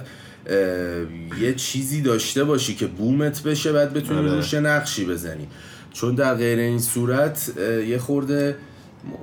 یه 1.41 1.55
چیزی 1.57 2.03
داشته 2.03 2.45
باشی 2.45 2.75
که 2.75 2.87
بومت 2.87 3.43
بشه 3.43 3.73
بعد 3.73 3.93
بتونی 3.93 4.19
آره. 4.19 4.35
روش 4.35 4.55
نقشی 4.55 5.05
بزنی. 5.05 5.49
چون 5.93 6.15
در 6.15 6.35
غیر 6.35 6.59
این 6.59 6.79
صورت 6.79 7.53
یه 7.89 7.99
خورده 7.99 8.57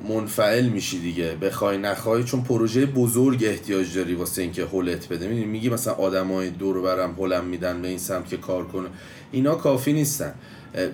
منفعل 0.10 0.70
میشی 0.70 1.00
دیگه. 1.00 1.36
بخوای 1.42 1.78
نخوای 1.78 2.24
چون 2.24 2.44
پروژه 2.44 2.86
بزرگ 2.86 3.44
احتیاج 3.44 3.96
داری 3.96 4.16
واسه 4.16 4.42
اینکه 4.42 4.66
هولت 4.66 5.08
بده. 5.08 5.28
می‌دونی 5.28 5.46
میگی 5.46 5.70
مثلا 5.70 5.94
آدمای 5.94 6.50
دور 6.50 6.82
برم 6.82 7.12
هولم 7.12 7.46
میدن 7.46 7.82
به 7.82 7.88
این 7.88 7.98
سمت 7.98 8.30
که 8.30 8.38
کار 8.38 8.68
کنه 8.68 8.88
اینا 9.32 9.56
کافی 9.56 9.94
نیستن. 9.94 10.34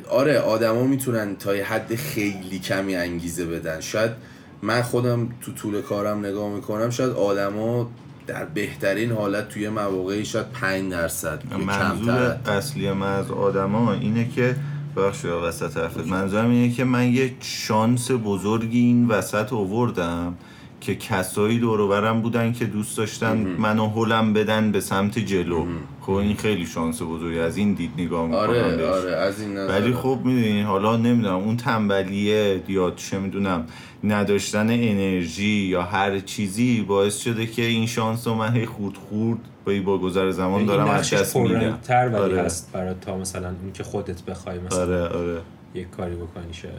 آره 0.09 0.39
آدما 0.39 0.83
می‌تونن 0.83 1.35
تا 1.35 1.55
یه 1.55 1.65
حد 1.65 1.95
خیلی 1.95 2.59
کمی 2.59 2.95
انگیزه 2.95 3.45
بدن. 3.45 3.81
شاید 3.81 4.11
من 4.61 4.81
خودم 4.81 5.29
تو 5.41 5.51
طول 5.51 5.81
کارم 5.81 6.25
نگاه 6.25 6.49
می‌کنم 6.49 6.89
شاید 6.89 7.11
آدما 7.11 7.89
در 8.27 8.45
بهترین 8.45 9.11
حالت 9.11 9.49
توی 9.49 9.69
مواقعی 9.69 10.25
شاید 10.25 10.49
5 10.51 10.91
درصد 10.91 11.43
منظور 11.53 12.37
کمتر 12.37 12.51
اصلی 12.51 12.91
من 12.91 13.13
از 13.13 13.31
آدما 13.31 13.93
اینه 13.93 14.29
که 14.29 14.55
بخش 14.97 15.25
وسط 15.25 15.77
حرفت. 15.77 16.07
منظورم 16.07 16.49
اینه 16.49 16.73
که 16.73 16.83
من 16.83 17.13
یه 17.13 17.33
شانس 17.41 18.11
بزرگی 18.11 18.79
این 18.79 19.07
وسط 19.07 19.53
آوردم 19.53 20.35
که 20.81 20.95
کسایی 20.95 21.59
دور 21.59 21.87
برم 21.87 22.21
بودن 22.21 22.53
که 22.53 22.65
دوست 22.65 22.97
داشتن 22.97 23.37
منو 23.37 23.89
هلم 23.89 24.33
بدن 24.33 24.71
به 24.71 24.79
سمت 24.79 25.19
جلو. 25.19 25.65
خب 26.05 26.11
این 26.11 26.35
خیلی 26.35 26.65
شانس 26.65 27.01
بزرگی. 27.01 27.39
از 27.39 27.57
این 27.57 27.73
دید 27.73 27.91
نگاه 27.97 28.25
می‌کنم 28.25 28.39
آره. 28.39 28.89
آره 28.89 29.11
از 29.11 29.41
این 29.41 29.57
نظر. 29.57 29.67
ولی 29.67 29.93
خب 29.93 30.19
می‌دونی 30.23 30.61
حالا 30.61 30.97
نمی‌دونم 30.97 31.35
اون 31.35 31.57
تنبلیه 31.57 32.63
یا 32.67 32.91
چه 32.91 33.19
می‌دونم 33.19 33.65
نداشتن 34.03 34.69
انرژی 34.69 35.45
یا 35.45 35.81
هر 35.81 36.19
چیزی 36.19 36.81
باعث 36.81 37.17
شده 37.17 37.45
که 37.45 37.61
این 37.61 37.87
شانس 37.87 38.27
رو 38.27 38.33
من 38.33 38.53
هی 38.53 38.65
خورد 38.65 38.95
خورد 38.95 39.39
با 39.65 39.73
با 39.85 39.97
گذر 39.97 40.31
زمان 40.31 40.57
این 40.57 40.65
دارم 40.65 40.89
از 40.89 41.13
دست 41.13 41.35
میدم. 41.35 41.59
پررنگ‌تر 41.59 42.07
ولی 42.07 42.17
آره. 42.17 42.41
هست 42.41 42.71
برای 42.73 42.93
تا 43.01 43.17
مثلا 43.17 43.47
اون 43.47 43.71
که 43.73 43.83
خودت 43.83 44.21
بخوای 44.21 44.59
مثلا 44.59 44.81
آره 44.81 45.07
آره. 45.07 45.41
یک 45.75 45.89
کاری 45.89 46.15
بکنی 46.15 46.53
شه 46.53 46.69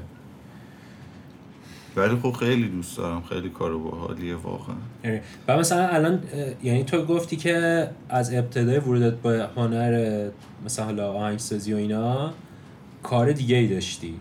ولی 1.97 2.17
خب 2.23 2.33
خیلی 2.33 2.69
دوست 2.69 2.97
دارم 2.97 3.23
خیلی 3.23 3.49
کار 3.49 3.79
باحالیه 3.79 4.35
واقعا. 4.35 4.77
و 5.49 5.59
مثلا 5.59 5.89
الان 5.89 6.23
یعنی 6.63 6.85
تو 6.85 7.05
گفتی 7.05 7.37
که 7.37 7.89
از 8.09 8.35
ابتدای 8.35 8.79
ورودت 8.79 9.15
با 9.15 9.49
هنر 9.57 10.25
مثلا 10.65 10.85
حالا 10.85 11.13
آهنگسازی 11.13 11.73
و 11.73 11.77
اینا 11.77 12.33
کار 13.03 13.33
دیگه 13.33 13.57
ای 13.57 13.67
داشتی 13.67 14.15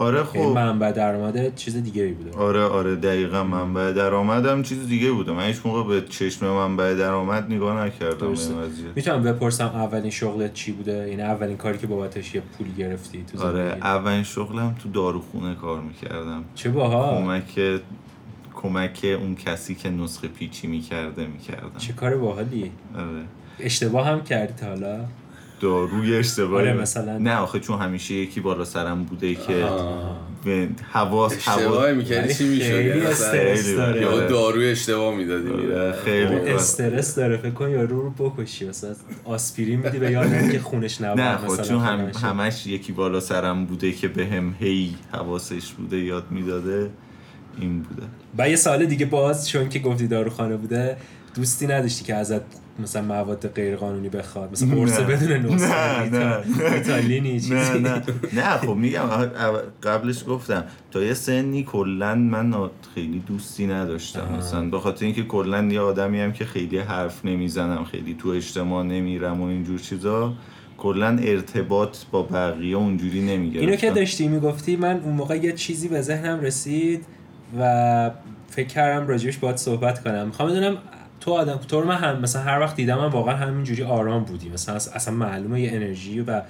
آره 0.00 0.18
یعنی 0.34 0.46
خب. 0.46 0.54
منبع 0.54 0.92
درآمد 0.92 1.54
چیز 1.54 1.76
دیگه 1.76 2.02
ای 2.02 2.12
بوده. 2.12 2.38
آره 2.38 2.62
آره 2.62 2.96
دقیقا 2.96 3.44
منبع 3.44 3.92
درآمدم 3.92 4.62
چیز 4.62 4.88
دیگه 4.88 5.10
بوده. 5.10 5.32
من 5.32 5.46
هیچ 5.46 5.56
موقع 5.64 5.82
به 5.88 6.08
چشم 6.08 6.46
منبع 6.46 6.94
درآمد 6.94 7.52
نگاه 7.52 7.84
نکردم 7.84 8.34
می‌تونم 8.96 9.22
بپرسم 9.22 9.66
اولین 9.66 10.10
شغلت 10.10 10.54
چی 10.54 10.72
بوده؟ 10.72 11.08
یعنی 11.08 11.22
اولین 11.22 11.56
کاری 11.56 11.78
که 11.78 11.86
بابتش 11.86 12.34
یه 12.34 12.40
پولی 12.40 12.72
گرفتی 12.78 13.24
تو 13.32 13.46
آره 13.46 13.76
اولین 13.82 14.22
شغلم 14.22 14.76
تو 14.82 14.88
داروخونه 14.88 15.54
کار 15.54 15.80
می‌کردم. 15.80 16.44
چه 16.54 16.68
باها 16.70 17.16
کمک 17.16 17.80
کمک 18.54 19.16
اون 19.20 19.34
کسی 19.34 19.74
که 19.74 19.90
نسخه 19.90 20.28
پیچی 20.28 20.66
می‌کرده 20.66 21.26
می‌کردم. 21.26 21.78
چه 21.78 21.92
کار 21.92 22.16
باحالی 22.16 22.70
آره. 22.96 23.24
اشتباه 23.58 24.06
هم 24.06 24.22
کردی 24.22 24.66
حالا. 24.66 25.00
داروی 25.60 26.16
اشتباهی 26.16 26.68
آره،. 26.68 26.80
مثلا- 26.80 27.18
نه 27.18 27.36
آخه 27.36 27.60
چون 27.60 27.78
همیشه 27.78 28.14
یکی 28.14 28.40
بالا 28.40 28.64
سرم 28.64 29.04
بوده 29.04 29.34
که. 29.34 29.66
به 30.44 30.68
حواس 30.92 31.36
اشتباهی 31.36 31.66
حواس 31.66 31.96
می‌کردی 31.96 32.34
چی 32.34 32.48
می‌شد؟ 32.48 32.64
خیلی 32.64 33.00
استرس 33.00 33.74
داره. 33.76 34.00
یا 34.00 34.10
آره. 34.12 34.26
داروی 34.28 34.70
اشتباه 34.70 35.14
می‌دادی 35.14 35.50
میره 35.50 35.92
خیلی 35.92 36.34
استرس 36.34 37.14
داره. 37.14 37.36
فکر 37.36 37.50
کن 37.50 37.70
یارو 37.70 38.02
رو 38.02 38.10
بکشی. 38.10 38.68
مثلا 38.68 38.94
آسپرین 39.24 39.80
میدی 39.80 39.98
به 39.98 40.10
یارو 40.10 40.48
که 40.52 40.58
خونش 40.58 41.00
نبود 41.00 41.20
نه 41.20 41.36
خب 41.36 41.44
مثلا 41.52 41.64
چون 41.64 41.78
هم. 41.78 42.10
همش 42.22 42.66
یکی 42.66 42.92
بالا 42.92 43.20
سرم 43.20 43.64
بوده 43.66 43.92
که 43.92 44.08
به 44.08 44.26
هم 44.26 44.54
هی 44.60 44.94
حواسش 45.12 45.72
بوده 45.72 45.98
یاد 45.98 46.24
می‌داده 46.30 46.90
این 47.60 47.82
بوده. 47.82 48.02
و 48.38 48.48
یه 48.48 48.56
سال 48.56 48.86
دیگه 48.86 49.06
باز 49.06 49.48
چون 49.48 49.68
که 49.68 49.78
گفتی 49.78 50.06
داروخانه 50.06 50.56
بوده. 50.56 50.96
دوستی 51.34 51.66
نداشتی 51.66 52.04
که 52.04 52.14
ازت 52.14 52.40
مثلا 52.78 53.02
مواد 53.02 53.48
غیر 53.48 53.76
قانونی 53.76 54.08
بخواد 54.08 54.52
مثلا 54.52 54.68
قرص. 54.68 55.00
بدون 55.00 55.32
نسخه 55.32 56.10
نه، 56.10 56.42
نه. 57.08 57.40
چیزی 57.40 57.54
نه 58.32 58.56
خب 58.56 58.68
میگم 58.68 59.06
قبلش 59.82 60.24
گفتم 60.28 60.64
تا 60.90 61.02
یه 61.02 61.14
سنی 61.14 61.64
کلا 61.64 62.14
من 62.14 62.70
خیلی 62.94 63.22
دوستی 63.26 63.66
نداشتم. 63.66 64.34
مثلا 64.38 64.70
به 64.70 64.80
خاطر 64.80 65.04
اینکه 65.04 65.22
کلا 65.22 65.64
یه 65.64 65.80
آدمی 65.80 66.20
هم 66.20 66.32
که 66.32 66.44
خیلی 66.44 66.78
حرف 66.78 67.24
نمی‌زنم 67.24 67.84
خیلی 67.84 68.14
تو 68.14 68.28
اجتماع 68.28 68.84
نمیرم 68.84 69.40
و 69.40 69.44
اینجور 69.44 69.78
چیزا 69.78 70.32
کلا 70.78 71.18
ارتباط 71.22 71.96
با 72.10 72.22
بقیه 72.22 72.76
اونجوری 72.76 73.20
نمی‌گرفتم 73.20 73.66
اینو 73.66 73.76
که 73.76 73.90
داشتی 73.90 74.28
می‌گفتی 74.28 74.76
من 74.76 75.00
اون 75.00 75.14
موقع 75.14 75.36
یه 75.36 75.52
چیزی 75.52 75.88
به 75.88 76.00
ذهنم 76.00 76.40
رسید 76.40 77.04
و 77.60 78.10
فکر 78.48 78.68
کردم 78.68 79.08
راجبش 79.08 79.38
باید 79.38 79.56
صحبت 79.56 80.04
کنم 80.04 80.26
می‌خوام 80.26 80.50
بدونم 80.50 80.78
تو 81.20 81.32
آدم 81.32 81.56
تو 81.56 81.80
رو 81.80 81.86
من 81.86 81.96
هم 81.96 82.20
مثلا 82.20 82.42
هر 82.42 82.60
وقت 82.60 82.76
دیدم 82.76 82.98
من 82.98 83.06
واقعا 83.08 83.36
همینجوری 83.36 83.82
آرام 83.82 84.24
بودی 84.24 84.48
مثلا 84.48 84.74
اص- 84.78 84.88
اصلا 84.94 85.14
معلومه 85.14 85.60
یه 85.60 85.70
انرژی 85.72 86.20
و 86.20 86.42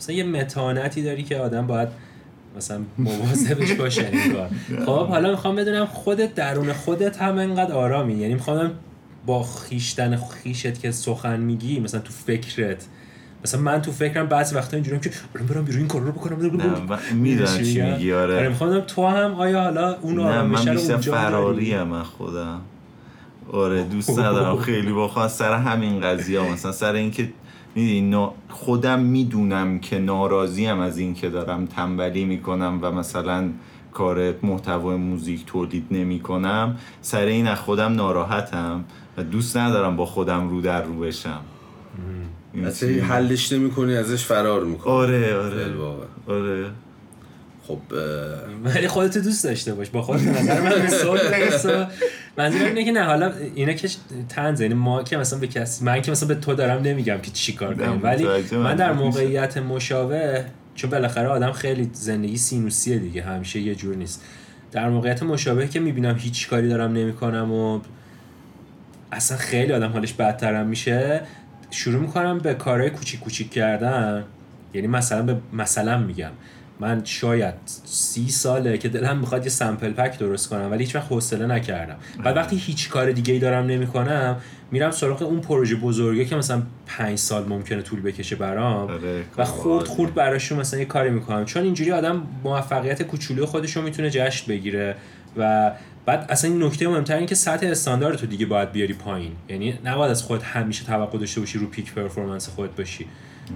مثلا 0.00 0.14
یه 0.16 0.24
متانتی 0.24 1.02
داری 1.02 1.22
که 1.22 1.36
آدم 1.36 1.66
باید 1.66 1.88
مثلا 2.56 2.80
مواظبش 2.98 3.72
باشه 3.72 4.10
انگار. 4.12 4.50
خب 4.86 5.06
حالا 5.06 5.30
می‌خوام 5.30 5.56
بدونم 5.56 5.86
خودت 5.86 6.34
درون 6.34 6.72
خودت 6.72 7.22
هم 7.22 7.38
انقدر 7.38 7.72
آرامی. 7.72 8.14
یعنی 8.14 8.34
می‌خوام 8.34 8.70
با 9.26 9.42
خیشتن 9.42 10.16
خیشت 10.16 10.80
که 10.80 10.90
سخن 10.90 11.40
میگی 11.40 11.80
مثلا 11.80 12.00
تو 12.00 12.12
فکرت. 12.12 12.86
مثلا 13.44 13.60
من 13.60 13.82
تو 13.82 13.92
فکرم 13.92 14.26
بعضی 14.26 14.54
وقتا 14.54 14.76
اینجوریم 14.76 15.00
که 15.00 15.10
الان 15.34 15.46
برم 15.46 15.64
بیرون 15.64 15.78
این 15.78 15.88
کار 15.88 16.00
رو 16.00 16.12
بکنم 16.12 16.36
می‌دونم 17.14 17.58
چی 17.58 17.82
میگی؟ 17.82 18.12
آره. 18.12 18.48
می‌خوام 18.48 18.70
بدونم 18.70 18.84
تو 18.86 19.06
هم 19.06 19.34
آیا 19.34 19.62
حالا 19.62 19.94
اون 19.94 20.14
نه 20.16 20.22
آرامشه 20.22 20.70
من 20.70 20.76
بیشتر 20.96 20.96
فراری؟ 21.10 21.82
من 21.82 22.02
خودم. 22.02 22.60
آره 23.52 23.84
دوست 23.84 24.10
ندارم. 24.10 24.56
خیلی 24.56 24.92
با 24.92 25.28
سر 25.28 25.54
همین 25.54 26.00
قضیه 26.00 26.40
ها. 26.40 26.48
مثلا 26.48 26.72
سر 26.72 26.92
اینکه 26.92 27.28
می‌دونی 27.74 28.28
خودم 28.48 29.00
می‌دونم 29.00 29.78
که 29.78 29.98
ناراضیم 29.98 30.80
از 30.80 30.98
این 30.98 31.14
که 31.14 31.30
دارم 31.30 31.66
تنبلی 31.66 32.24
می‌کنم 32.24 32.78
و 32.82 32.92
مثلا 32.92 33.48
کار 33.92 34.34
محتوای 34.42 34.96
موزیک 34.96 35.46
تولید 35.46 35.86
نمی 35.90 36.20
کنم 36.20 36.76
سر 37.02 37.24
این 37.24 37.46
از 37.46 37.58
خودم 37.58 37.92
ناراحتم 37.92 38.84
و 39.16 39.22
دوست 39.22 39.56
ندارم 39.56 39.96
با 39.96 40.06
خودم 40.06 40.48
رو 40.48 40.60
در 40.60 40.82
رو 40.82 41.00
بشم. 41.00 41.40
اصلا؟ 42.64 42.88
حلش 42.88 43.52
نمی 43.52 43.70
کنی 43.70 43.96
ازش 43.96 44.24
فرار 44.24 44.64
می‌کنی. 44.64 44.92
آره 44.92 45.36
آره. 45.36 45.72
واقعا. 45.76 46.06
آره. 46.28 46.70
خب 47.62 47.78
ولی 48.64 48.88
خودت 48.88 49.18
دوست 49.18 49.44
داشته 49.44 49.74
باش. 49.74 49.90
با 49.90 50.02
خودت 50.02 50.22
نظر 50.22 50.60
من 50.60 50.70
منظورم 52.38 52.64
اینه 52.64 52.84
که 52.84 52.92
نه 52.92 53.04
حالا 53.04 53.32
اینا 53.54 53.72
که 53.72 53.88
تنز 54.28 54.60
یعنی 54.60 54.74
ما 54.74 55.02
که 55.02 55.16
مثلا 55.16 55.38
به 55.38 55.46
کسی 55.46 55.84
من 55.84 56.02
که 56.02 56.10
مثلا 56.10 56.28
به 56.28 56.34
تو 56.34 56.54
دارم 56.54 56.82
نمیگم 56.82 57.18
که 57.18 57.30
چی 57.30 57.52
کار 57.52 57.76
نه، 57.76 57.86
کنیم 57.86 58.00
ولی 58.02 58.24
من 58.52 58.76
در. 58.76 58.92
موقعیت 58.92 59.56
مشابه 59.56 60.44
چون 60.74 60.90
بالاخره 60.90 61.28
آدم 61.28 61.52
خیلی 61.52 61.90
زندگی 61.92 62.36
سینوسیه 62.36 62.98
دیگه 62.98 63.22
همیشه 63.22 63.60
یه 63.60 63.74
جور 63.74 63.96
نیست. 63.96 64.24
در 64.72 64.88
موقعیت 64.88 65.22
مشابه 65.22 65.68
که 65.68 65.80
می‌بینم 65.80 66.16
هیچ 66.18 66.48
کاری 66.48 66.68
دارم 66.68 66.92
نمی‌کنم 66.92 67.52
و 67.52 67.80
اصلا 69.12 69.36
خیلی 69.36 69.72
آدم 69.72 69.92
حالش 69.92 70.12
بدترم 70.12 70.66
میشه 70.66 71.20
شروع 71.70 72.00
می‌کنم 72.00 72.38
به 72.38 72.54
کارهای 72.54 72.90
کوچیک 72.90 73.20
کوچیک 73.20 73.50
کردن. 73.50 74.24
یعنی 74.74 74.86
مثلا 74.86 75.22
به 75.22 75.36
مثلا 75.52 75.98
میگم. 75.98 76.30
من 76.80 77.04
شاید 77.04 77.54
سی 77.84 78.28
ساله 78.28 78.78
که 78.78 78.88
دلم 78.88 79.18
می‌خواد 79.18 79.44
یه 79.44 79.50
سمپل 79.50 79.92
پک 79.92 80.18
درست 80.18 80.48
کنم 80.48 80.70
ولی 80.70 80.84
هیچ 80.84 80.96
وقت 80.96 81.06
حوصله 81.12 81.46
نکردم. 81.46 81.96
بعد 82.24 82.36
وقتی 82.36 82.56
هیچ 82.56 82.88
کار 82.88 83.12
دیگه 83.12 83.32
ای 83.32 83.38
دارم 83.38 83.66
نمی‌کنم 83.66 84.36
میرم 84.70 84.90
سراغ 84.90 85.22
اون 85.22 85.40
پروژه 85.40 85.76
بزرگه 85.76 86.24
که 86.24 86.36
مثلا 86.36 86.62
پنج 86.86 87.18
سال 87.18 87.48
ممکنه 87.48 87.82
طول 87.82 88.00
بکشه 88.00 88.36
برام. 88.36 88.90
آره، 88.90 89.22
و 89.36 89.44
خورد. 89.44 89.86
خورد 89.86 90.14
براشون 90.14 90.58
مثلا 90.58 90.80
یه 90.80 90.86
کاری 90.86 91.10
می‌کنم. 91.10 91.44
چون 91.44 91.62
اینجوری 91.62 91.92
آدم 91.92 92.22
موفقیت 92.44 93.02
کوچولو 93.02 93.46
خودش 93.46 93.76
رو 93.76 93.82
می‌تونه 93.82 94.10
جشن 94.10 94.46
بگیره. 94.48 94.96
و 95.36 95.72
بعد 96.06 96.26
اصلا 96.28 96.50
این 96.50 96.62
نکته 96.62 96.88
مهمتر 96.88 97.16
این 97.16 97.26
که 97.26 97.34
سطح 97.34 97.66
استاندارد 97.66 98.16
تو 98.16 98.26
دیگه 98.26 98.46
باید 98.46 98.72
بیاری 98.72 98.94
پایین. 98.94 99.32
یعنی 99.48 99.78
نباید 99.84 100.10
از 100.10 100.22
خود 100.22 100.42
همیشه 100.42 100.84
توقع 100.84 101.18
داشته 101.18 101.40
باشی 101.40 101.58
رو 101.58 101.66
پیک 101.66 101.94
پرفورمنس 101.94 102.48
خود 102.48 102.76
باشی. 102.76 103.06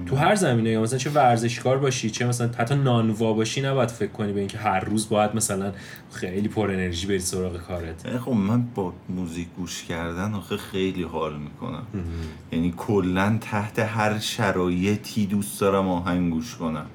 تو 0.07 0.17
هر 0.17 0.35
زمینه 0.35 0.71
یا 0.71 0.83
مثلا 0.83 0.99
چه 0.99 1.11
ورزشکار 1.11 1.79
باشی 1.79 2.11
چه 2.11 2.27
مثلا 2.27 2.51
حتی 2.59 2.75
نانوا 2.75 3.33
باشی 3.33 3.63
نباید 3.63 3.91
فکر 3.91 4.11
کنی 4.11 4.33
به 4.33 4.41
اینکه 4.41 4.59
هر 4.59 4.81
روز 4.81 5.09
باید 5.09 5.37
مثلا 5.37 5.73
خیلی 6.13 6.49
پر 6.49 6.71
انرژی 6.71 7.07
بری 7.07 7.19
سراغ 7.19 7.57
کارت. 7.57 8.17
خب 8.19 8.31
من 8.31 8.65
با 8.75 8.93
موزیک 9.09 9.49
گوش 9.57 9.85
کردن 9.85 10.35
آخه 10.35 10.57
خیلی 10.57 11.03
حال 11.03 11.37
می‌کنم. 11.37 11.87
یعنی 12.53 12.75
کلا 12.77 13.39
تحت 13.41 13.79
هر 13.79 14.19
شرایطی 14.19 15.27
دوست 15.27 15.61
دارم 15.61 15.89
آهنگ 15.89 16.33
گوش 16.33 16.57
کنم. 16.57 16.87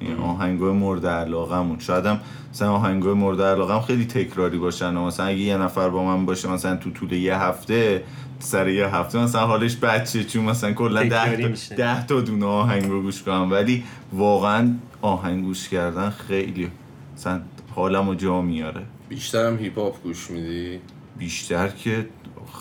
این 0.00 0.16
آهنگای 0.16 0.72
مورد 0.72 1.06
علاقمون 1.06 1.78
شاید 1.78 2.06
هم 2.06 2.20
مثلا 2.52 2.72
آهنگای 2.72 3.14
مورد 3.14 3.40
علاقم 3.42 3.80
خیلی 3.80 4.04
تکراری 4.04 4.58
باشن 4.58 4.96
و 4.96 5.06
مثلا 5.06 5.26
اگه 5.26 5.38
یه 5.38 5.56
نفر 5.56 5.88
با 5.88 6.04
من 6.04 6.26
باشه 6.26 6.48
مثلا 6.48 6.76
تو 6.76 6.90
طول 6.90 7.12
یه 7.12 7.36
هفته 7.36 8.02
سر 8.38 8.68
یه 8.68 8.86
هفته. 8.86 9.18
مثلا 9.18 9.46
حالش 9.46 9.76
بچه 9.76 10.24
چون 10.24 10.44
مثلا 10.44 10.72
کلا 10.72 11.02
ده. 11.02 11.48
ده 11.76 12.06
تا 12.06 12.20
دونه 12.20 12.46
آهنگ 12.46 12.84
رو 12.84 13.02
گوش 13.02 13.22
کنم. 13.22 13.50
ولی 13.50 13.84
واقعا 14.12 14.74
آهنگ 15.02 15.44
گوش 15.44 15.68
کردن 15.68 16.10
خیلی 16.10 16.70
مثلا 17.16 17.40
حالم 17.74 18.08
رو 18.08 18.14
جا 18.14 18.42
میاره. 18.42 18.82
بیشترم 19.08 19.56
هیپ 19.58 19.78
هاپ 19.78 20.02
گوش 20.02 20.30
میدی؟ 20.30 20.80
بیشتر 21.18 21.68
که 21.68 22.06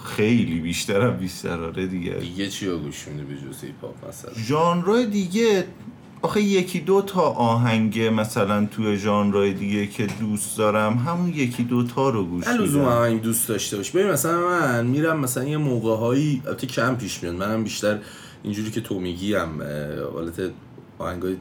خیلی 0.05 0.59
بیشترم 0.59 1.17
بیشتر. 1.17 1.61
آره 1.63 1.87
دیگه. 1.87 2.13
دیگه 2.13 2.47
چی 2.49 2.67
رو 2.67 2.77
گوش 2.77 3.07
میدی 3.07 3.23
به 3.23 3.35
جز 3.35 3.63
هیپ 3.63 3.81
هاپ 3.81 4.09
مثلا؟ 4.09 4.31
ژانرهای 4.43 5.05
دیگه 5.05 5.63
آخه 6.21 6.41
یکی 6.41 6.79
دو 6.79 7.01
تا 7.01 7.21
آهنگ 7.21 7.99
مثلا 7.99 8.65
توی 8.65 8.97
ژانرهای 8.97 9.53
دیگه 9.53 9.87
که 9.87 10.07
دوست 10.19 10.57
دارم 10.57 10.93
همون 10.93 11.29
یکی 11.29 11.63
دو 11.63 11.83
تا 11.83 12.09
رو 12.09 12.25
گوش 12.25 12.47
نه 12.47 12.57
لزوم 12.57 12.81
میدم. 12.81 12.91
آهنگ 12.91 13.21
دوست 13.21 13.47
داشته 13.47 13.77
باش 13.77 13.91
ببین 13.91 14.11
مثلا 14.11 14.47
من 14.47 14.85
میرم 14.85 15.19
مثلا 15.19 15.43
یه 15.43 15.57
موقع 15.57 15.95
هایی 15.95 16.41
البته 16.45 16.67
کم 16.67 16.95
پیش 16.95 17.23
میاد. 17.23 17.35
منم 17.35 17.63
بیشتر 17.63 17.99
اینجوری 18.43 18.71
که 18.71 18.81
تو 18.81 18.99
میگی 18.99 19.35
هم 19.35 19.61
حالت 20.13 20.51
آهنگای 20.99 21.37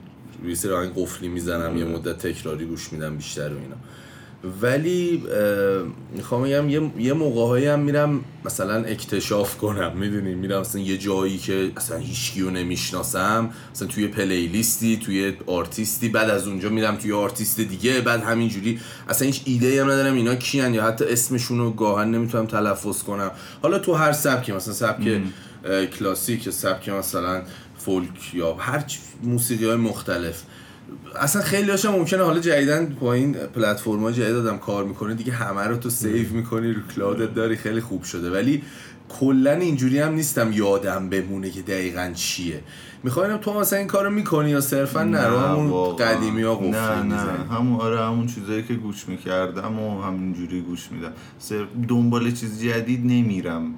سری 0.54 0.72
آهنگ 0.72 0.92
قفلی 0.96 1.28
می‌زنم 1.28 1.76
یه 1.76 1.84
مدت 1.84 2.18
تکراری 2.18 2.64
گوش 2.64 2.92
میدم 2.92 3.16
بیشتر 3.16 3.48
و 3.54 3.58
اینا. 3.58 3.76
ولی 4.62 5.22
می‌خوام 6.14 6.42
بگم 6.42 6.68
یه, 6.68 6.90
یه 6.98 7.12
موقع 7.12 7.72
هم 7.72 7.80
میرم 7.80 8.24
مثلا 8.44 8.84
اکتشاف 8.84 9.56
کنم 9.56 9.96
می‌دونی؟ 9.96 10.34
میرم 10.34 10.60
مثلا 10.60 10.80
یه 10.80 10.98
جایی 10.98 11.38
که 11.38 11.72
اصلا 11.76 11.96
هیچکی 11.96 12.40
رو 12.40 12.50
نمی‌شناسم 12.50 13.50
مثلا 13.74 13.88
توی 13.88 14.08
playlist 14.08 14.86
ی 14.86 14.96
توی 14.96 15.32
آرتیستی 15.46 16.08
بعد 16.08 16.30
از 16.30 16.48
اونجا 16.48 16.68
میرم 16.68 16.96
توی 16.96 17.12
آرتیست 17.12 17.60
دیگه 17.60 18.00
بعد 18.00 18.22
همینجوری 18.22 18.80
اصلا 19.08 19.26
هیچ 19.26 19.42
ایده 19.44 19.82
هم 19.82 19.90
ندارم 19.90 20.14
اینا 20.14 20.34
کیان 20.34 20.74
یا 20.74 20.84
حتی 20.84 21.04
اسمشون 21.04 21.58
رو 21.58 21.70
گاهن 21.70 22.10
نمی‌تونم 22.10 22.46
تلفظ 22.46 23.02
کنم. 23.02 23.30
حالا 23.62 23.78
تو 23.78 23.94
هر 23.94 24.12
سبکی 24.12 24.52
مثلا 24.52 24.74
سبک 24.74 25.20
کلاسیک 25.98 26.50
سبک 26.50 26.88
مثلا 26.88 27.42
فولک 27.78 28.34
یا 28.34 28.54
هر 28.54 28.84
موسیقی 29.22 29.64
های 29.64 29.76
مختلف. 29.76 30.42
اصلا 31.20 31.42
خیلی 31.42 31.70
هاشم 31.70 31.92
ممکنه 31.92 32.22
حالا 32.22 32.40
جدیدن 32.40 32.96
با 33.00 33.12
این 33.12 33.32
پلتفرم 33.32 34.00
های 34.00 34.14
جدید 34.14 34.36
آدم 34.36 34.58
کار 34.58 34.84
می‌کنه 34.84 35.14
دیگه 35.14 35.32
همه 35.32 35.62
رو 35.62 35.76
تو 35.76 35.90
save 35.90 36.32
می‌کنی 36.32 36.72
رو 36.72 36.80
cloud 36.94 37.28
ت 37.28 37.34
داری 37.34 37.56
خیلی 37.56 37.80
خوب 37.80 38.02
شده. 38.02 38.30
ولی 38.30 38.62
کلا 39.08 39.52
اینجوری 39.52 39.98
هم 39.98 40.14
نیستم 40.14 40.52
یادم 40.52 41.08
بمونه 41.08 41.50
که 41.50 41.62
دقیقا 41.62 42.12
چیه. 42.14 42.60
می‌خوایم 43.02 43.36
تو 43.36 43.60
مثلا 43.60 43.78
این 43.78 43.88
کارو 43.88 44.10
می‌کنی 44.10 44.50
یا 44.50 44.60
صرفا 44.60 45.02
نرو 45.02 45.38
همون. 45.38 45.96
قدیمی 45.96 46.42
ها 46.42 46.54
قفلی 46.54 46.70
نه 46.70 47.02
نه. 47.02 47.16
همون 47.50 47.80
آره 47.80 48.00
همون 48.00 48.26
چیزایی 48.26 48.62
که 48.62 48.74
گوش 48.74 49.08
می‌کردم 49.08 49.78
و 49.78 50.02
همینجوری 50.02 50.60
گوش 50.60 50.88
میدم. 50.92 51.12
صرف 51.38 51.68
دنبال 51.88 52.32
چیز 52.32 52.62
جدید 52.62 53.00
نمیرم. 53.00 53.74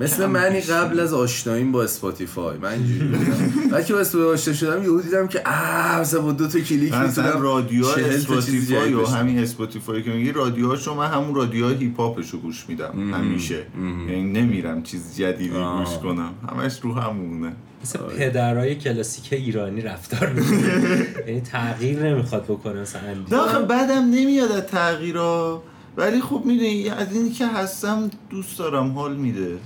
مثل 0.00 0.26
منی. 0.26 0.60
قبل 0.60 1.00
از 1.00 1.12
آشناییم 1.12 1.72
با 1.72 1.82
Spotify. 1.82 2.58
من 2.58 2.72
اینجوری 2.72 3.04
بودم 3.04 3.70
بعد 3.70 3.86
که 3.86 3.92
با 3.94 4.00
Spotify 4.00 4.32
آشنا 4.32 4.54
شدم 4.54 4.82
یهو 4.82 5.00
دیدم 5.00 5.28
که 5.28 5.42
آه 5.46 6.00
مثلا 6.00 6.20
با 6.20 6.32
دو 6.32 6.48
تا 6.48 6.60
کلیک 6.60 6.94
می‌تونم 6.94 7.42
رادیو 7.42 7.82
40 7.82 7.94
تا 7.94 8.00
چیز 8.10 8.14
Spotify 8.14 8.94
و. 8.94 9.06
همین 9.06 9.38
Spotify 9.38 10.02
که 10.02 10.10
میگی 10.10 10.32
رادیوهاشو 10.32 10.94
من 10.94 11.06
همون 11.06 11.34
رادیوهای 11.34 11.74
هیپ 11.74 12.00
هاپش 12.00 12.30
رو 12.30 12.38
گوش 12.38 12.64
میدم 12.68 13.12
همیشه. 13.14 13.66
یعنی 14.08 14.22
نمیرم 14.22 14.82
چیز 14.82 15.16
جدیدی. 15.16 15.48
گوش 15.48 15.98
کنم. 16.02 16.30
همش 16.50 16.80
رو 16.80 16.94
همونه. 16.94 17.52
مثل 17.82 17.98
پدرای 17.98 18.74
کلاسیک 18.74 19.32
ایرانی 19.32 19.80
رفتار 19.80 20.32
می‌کنه. 20.32 21.06
یعنی 21.28 21.40
تغییر 21.40 22.02
نمی‌خواد 22.02 22.44
بکنه 22.44 22.80
مثلا 22.80 23.00
نه 23.30 23.66
بعدم 23.66 24.10
نمیاد 24.10 24.52
از 24.52 24.62
تغییرا 24.66 25.62
ولی 25.96 26.20
خب 26.20 26.42
می‌دونی 26.44 26.88
از 26.88 27.12
اینی 27.12 27.30
که 27.30 27.46
هستم 27.46 28.10
دوست 28.30 28.58
دارم 28.58 28.92
حال 28.92 29.16
میده. 29.16 29.56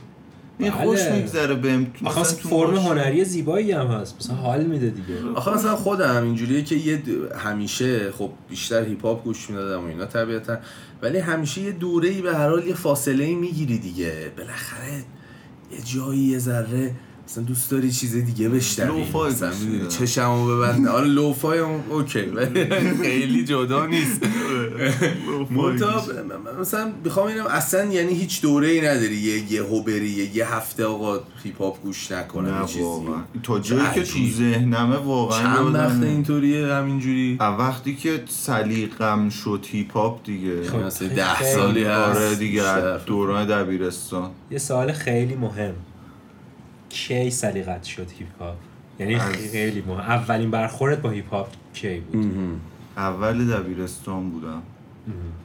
این 0.61 0.73
بله. 0.73 0.85
خوش 0.85 1.01
میگذره 1.05 1.55
بهم. 1.55 1.87
آخه 2.05 2.21
مثلا 2.21 2.33
مثلا 2.33 2.43
تو 2.43 2.49
فرم 2.49 2.77
هنری 2.77 3.25
زیبایی 3.25 3.73
هم 3.73 3.87
هست. 3.87 4.17
مثلا 4.21 4.37
حال 4.37 4.65
میده 4.65 4.91
دیگه. 4.91 5.15
آخه 5.35 5.55
مثلا 5.55 5.77
خودم 5.77 6.23
اینجوریه 6.23 6.63
که 6.63 6.75
یه 6.75 7.03
همیشه 7.37 8.13
خب 8.13 8.31
بیشتر 8.49 8.85
هیپ 8.85 9.07
هاپ 9.07 9.25
گوش 9.25 9.51
می‌دادم 9.51 9.85
و 9.85 9.87
اینا 9.87 10.07
طبیعتا. 10.07 10.57
ولی 11.03 11.19
همیشه 11.19 11.61
یه 11.61 11.73
دوره 11.73 12.09
ای 12.09 12.23
به 12.23 12.35
هر 12.35 12.49
حال 12.49 12.67
یه 12.67 12.75
فاصله 12.75 13.25
ای 13.25 13.35
می‌گیری 13.35 13.79
دیگه. 13.79 14.33
بالاخره 14.37 15.05
یه 15.73 15.79
جایی 15.85 16.21
یه 16.21 16.39
ذره 16.39 16.95
مثلا 17.31 17.45
دوست 17.45 17.71
داری 17.71 17.93
چیز 17.93 18.17
دیگه 18.17 18.49
بشنوی؟ 18.49 18.99
lo-fi 19.01 19.31
مثلا 19.31 19.51
می‌دونی. 19.61 19.89
چشمو 19.89 20.47
ببند. 20.57 20.87
آره 20.89 21.07
lo-fi 21.07 21.59
هم 21.59 21.81
okay. 21.91 22.21
ولی 22.21 22.65
خیلی 23.03 23.45
جدا 23.45 23.87
نیست. 23.87 24.21
منتها 25.51 26.03
مثلا 26.61 26.93
می‌خوام 27.05 27.27
اینم 27.27 27.47
اصلا 27.47 27.85
یعنی 27.85 28.15
هیچ 28.15 28.43
دوره 28.43 28.69
ای 28.69 28.81
نداری 28.81 29.15
یه 29.17 29.53
یه 29.53 29.63
هوبری 29.63 30.09
یه, 30.11 30.37
یه 30.37 30.55
هفته 30.55 30.85
آقا 30.85 31.21
هیپ 31.45 31.59
هاپ 31.63 31.83
گوش 31.83 32.13
نکنم 32.13 32.55
نه 32.55 32.67
چیزی. 32.67 32.81
واقعا. 32.83 33.23
تا 33.43 33.59
جایی 33.59 33.83
که 33.95 34.03
تو. 34.03 34.19
ذهنمه 34.39 34.97
واقعا 34.97 35.43
چند. 35.43 35.75
وقت 35.75 36.03
اینطوریه 36.03 36.67
همینجوری؟ 36.75 37.37
وقتی 37.41 37.97
که 37.97 38.23
سلیقم 38.29 39.29
شد 39.29 39.67
هیپ 39.71 39.93
هاپ 39.97 40.25
دیگه. 40.27 40.63
خب. 40.63 40.77
مثلا 40.77 41.09
خیلی- 41.09 41.21
ده. 41.21 41.45
سالی 41.55 41.85
هست. 41.85 42.19
آره 42.19 42.35
دیگه 42.35 42.99
دوران 43.07 43.47
دبیرستان. 43.47 44.31
یه 44.51 44.59
سوال 44.59 44.93
خیلی 44.93 45.35
مهم. 45.35 45.75
کی 46.91 47.31
سلیقت 47.31 47.85
شد 47.85 48.11
هیپ 48.19 48.43
هاپ 48.43 48.57
یعنی 48.99 49.19
خیلی 49.19 49.81
مهم. 49.81 50.01
اولین 50.01 50.51
برخورد 50.51 51.03
با 51.03 51.11
هیپ 51.11 51.31
هاپ 51.31 51.49
کی 51.75 52.01
بود؟ 52.01 52.61
اول 52.97 53.47
دبیرستان 53.47 54.31
بودم. 54.31 54.63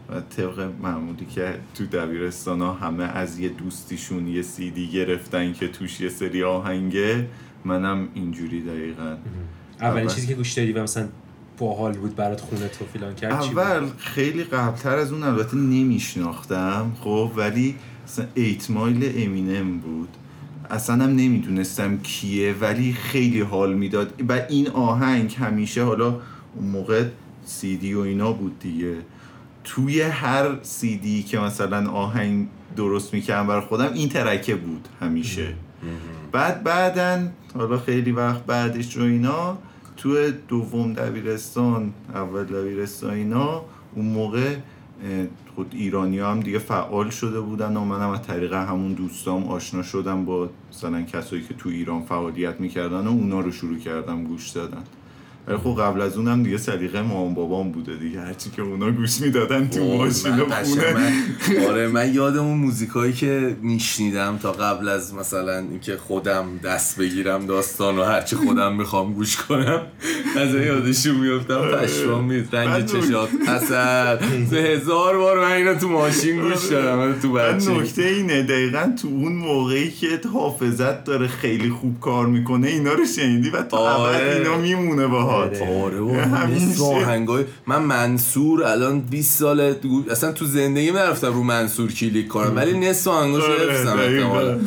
و 0.09 0.21
طبق 0.21 0.71
معمولی 0.81 1.25
که 1.25 1.53
تو 1.75 1.85
دبیرستان 1.85 2.61
ها 2.61 2.73
همه 2.73 3.03
از 3.03 3.39
یه 3.39 3.49
دوستیشون 3.49 4.27
یه 4.27 4.41
سیدی 4.41 4.87
گرفتن 4.87 5.53
که 5.53 5.67
توش 5.67 6.01
یه 6.01 6.09
سری 6.09 6.43
آهنگه 6.43 7.27
منم 7.65 8.07
اینجوری 8.13 8.61
دقیقا. 8.61 9.17
اولین 9.81 10.03
اول. 10.03 10.15
چیزی 10.15 10.27
که 10.27 10.33
گوش 10.33 10.53
دادی 10.53 10.71
و 10.71 10.83
مثلا 10.83 11.07
باحال 11.57 11.93
بود 11.93 12.15
برات 12.15 12.41
خونه 12.41 12.67
تو 12.67 12.85
فیلان 12.85 13.15
کرد؟ 13.15 13.33
اول 13.33 13.89
خیلی 13.97 14.43
قبلتر 14.43 14.95
از 14.95 15.11
اون 15.11 15.23
البته 15.23 15.57
نمیشناختم 15.57 16.91
خب 17.01 17.31
ولی 17.35 17.75
مثلا 18.03 18.25
ایت 18.35 18.69
مایل 18.69 19.11
امینم 19.15 19.79
بود. 19.79 20.09
اصلا 20.69 21.03
هم 21.03 21.09
نمی‌دونستم 21.09 21.97
کیه 21.97 22.53
ولی 22.61 22.93
خیلی 22.93 23.41
حال 23.41 23.73
می‌داد. 23.73 24.13
و 24.29 24.41
این 24.49 24.67
آهنگ 24.67 25.35
همیشه 25.39 25.83
حالا 25.83 26.19
اون 26.55 26.67
موقع 26.67 27.05
سیدی 27.45 27.93
و 27.93 27.99
اینا 27.99 28.31
بود 28.31 28.59
دیگه. 28.59 28.95
توی 29.63 30.01
هر 30.01 30.57
سیدی 30.61 31.23
که 31.23 31.39
مثلا 31.39 31.89
آهنگ 31.89 32.47
درست 32.75 33.13
می‌کردم 33.13 33.47
برای 33.47 33.61
خودم 33.61 33.93
این 33.93 34.09
ترکه 34.09 34.55
بود 34.55 34.87
همیشه. 35.01 35.53
بعد 36.31 36.63
بعدن 36.63 37.33
حالا 37.55 37.77
خیلی 37.77 38.11
وقت 38.11 38.45
بعدش 38.45 38.97
و 38.97 39.01
اینا 39.01 39.57
تو 39.97 40.31
دوم 40.47 40.93
دبیرستان 40.93 41.93
اول 42.13 42.43
دبیرستان 42.43 43.13
اینا 43.13 43.61
اون 43.95 44.05
موقع 44.05 44.55
خود 45.55 45.73
ایرانی 45.77 46.19
هم 46.19 46.39
دیگه 46.39 46.59
فعال 46.59 47.09
شده 47.09 47.41
بودن 47.41 47.77
و 47.77 47.85
منم 47.85 48.09
از 48.09 48.21
طریق 48.21 48.53
همون 48.53 48.93
دوستام 48.93 49.43
آشنا 49.43 49.83
شدم 49.83 50.25
با 50.25 50.49
مثلا 50.71 51.01
کسایی 51.01 51.43
که 51.43 51.53
تو 51.53 51.69
ایران 51.69 52.01
فعالیت 52.01 52.59
می‌کردن 52.59 53.07
و 53.07 53.09
اونا 53.09 53.39
رو 53.39 53.51
شروع 53.51 53.77
کردم 53.77 54.23
گوش 54.23 54.49
دادن 54.49 54.83
ولی 55.47 55.57
خب 55.57 55.81
قبل 55.81 56.01
از 56.01 56.17
اونم 56.17 56.43
دیگه 56.43 56.57
سلیقه 56.57 57.01
مامان 57.01 57.33
بابام 57.33 57.71
بوده 57.71 57.95
دیگه. 57.95 58.21
هرچی 58.21 58.49
که 58.49 58.61
اونا 58.61 58.91
گوش 58.91 59.21
می‌دادن 59.21 59.67
تو 59.67 59.97
ماشین 59.97 60.31
خونه. 60.31 61.13
آره 61.69 61.87
من 61.87 62.13
یادم 62.13 62.43
اون 62.45 62.57
موزیکایی 62.57 63.13
که 63.13 63.55
میشنیدم 63.61 64.37
تا 64.37 64.51
قبل 64.51 64.89
از 64.89 65.13
مثلا 65.13 65.57
اینکه 65.57 65.97
خودم 65.97 66.45
دست 66.63 66.99
بگیرم 66.99 67.45
داستان 67.45 67.99
و 67.99 68.03
هرچی 68.03 68.35
خودم 68.35 68.75
می‌خوام 68.75 69.13
گوش 69.13 69.37
کنم 69.37 69.81
از 70.37 70.55
این 70.55 70.63
یادشون 70.63 71.15
میفتم 71.15 71.61
پشمام 71.61 72.23
میز 72.23 72.43
رنگ 72.51 72.85
چشات 72.85 73.29
اصل 73.47 74.55
هزار 74.55 75.17
بار 75.17 75.39
من 75.39 75.51
اینو 75.51 75.75
تو 75.75 75.89
ماشین 75.89 76.41
گوش 76.41 76.65
دادم 76.65 77.19
تو 77.19 77.31
بچه. 77.31 77.71
نکته 77.71 78.03
اینه 78.03 78.43
دقیقا 78.43 78.93
تو 79.01 79.07
اون 79.07 79.31
موقعی 79.33 79.91
که 79.91 80.19
حافظت 80.33 81.03
داره 81.03 81.27
خیلی 81.27 81.69
خوب 81.69 81.99
کار 81.99 82.25
می‌کنه 82.25 82.67
اینا 82.67 82.93
رو 82.93 83.05
شنیدی 83.05 83.49
و 83.49 83.61
تا 83.61 83.77
آره. 83.77 84.35
اینا 84.35 84.57
میمونه 84.57 85.07
باهات 85.35 85.61
آره 85.61 85.99
و 85.99 86.11
همین 86.37 86.69
مثل 86.69 86.83
آهنگای 86.83 87.45
من 87.67 87.81
منصور 87.81 88.63
الان 88.63 88.99
20 89.01 89.39
سال 89.39 89.75
اصلا 90.11 90.31
تو 90.31 90.45
زندگی 90.45 90.91
نرفتم 90.91 91.33
رو 91.33 91.43
منصور 91.43 91.91
کلیک 91.91 92.27
کنم 92.27 92.55
ولی 92.55 92.79
نصف 92.79 93.07
آهنگاشو 93.07 93.51
آره، 93.51 93.71
حفظم. 93.73 93.97
احتمالاً. 93.99 94.57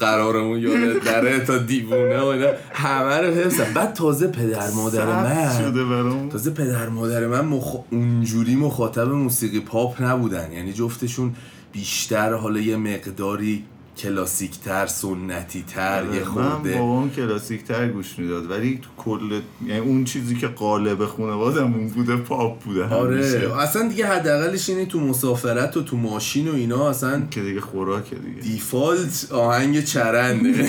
قرارمون 0.00 0.58
یاد 0.58 1.02
دره 1.02 1.40
تا 1.40 1.58
دیوونه 1.58 2.20
و 2.20 2.24
اینا. 2.24 2.46
همه 2.72 3.16
رو 3.18 3.34
حفظم. 3.34 3.66
بعد 3.74 3.92
تازه 3.92 4.26
پدر 4.26 4.70
مادر 4.70 5.06
من 5.06 5.58
شده 5.58 5.84
برام. 5.84 6.28
تازه 6.28 6.50
پدر 6.50 6.88
مادر 6.88 7.26
من 7.26 7.40
مخ... 7.44 7.76
اونجوری 7.90 8.56
مخاطب 8.56 9.08
موسیقی 9.08 9.60
پاپ 9.60 10.02
نبودن. 10.02 10.52
یعنی 10.52 10.72
جفتشون 10.72 11.34
بیشتر 11.72 12.32
حالا 12.32 12.60
یه 12.60 12.76
مقداری 12.76 13.64
کلاسیک 13.98 14.60
تر 14.60 14.86
سنتی 14.86 15.62
تر 15.62 16.04
یه 16.04 16.18
من 16.18 16.24
خورده 16.24 16.78
بابام 16.78 17.10
کلاسیک 17.10 17.64
تر 17.64 17.88
گوش 17.88 18.18
می‌داد. 18.18 18.50
ولی 18.50 18.80
تو 18.82 18.88
کل 18.96 19.40
یعنی 19.66 19.80
اون 19.80 20.04
چیزی 20.04 20.36
که 20.36 20.46
قالب 20.46 21.06
خانوادمون 21.06 21.88
بوده 21.88 22.16
پاپ 22.16 22.60
بوده 22.60 22.84
آره. 22.84 23.16
همیشه. 23.16 23.56
اصلا 23.58 23.88
دیگه 23.88 24.06
حداقلش 24.06 24.68
اینه 24.68 24.86
تو 24.86 25.00
مسافرت 25.00 25.76
و 25.76 25.82
تو 25.82 25.96
ماشین 25.96 26.48
و 26.48 26.54
اینا 26.54 26.88
اصلا 26.90 27.22
که 27.30 27.40
دیگه 27.40 27.60
خوراکه 27.60 28.16
دیگه. 28.16 28.40
دیفالت 28.40 29.28
آهنگ 29.32 29.84
چرنده. 29.84 30.68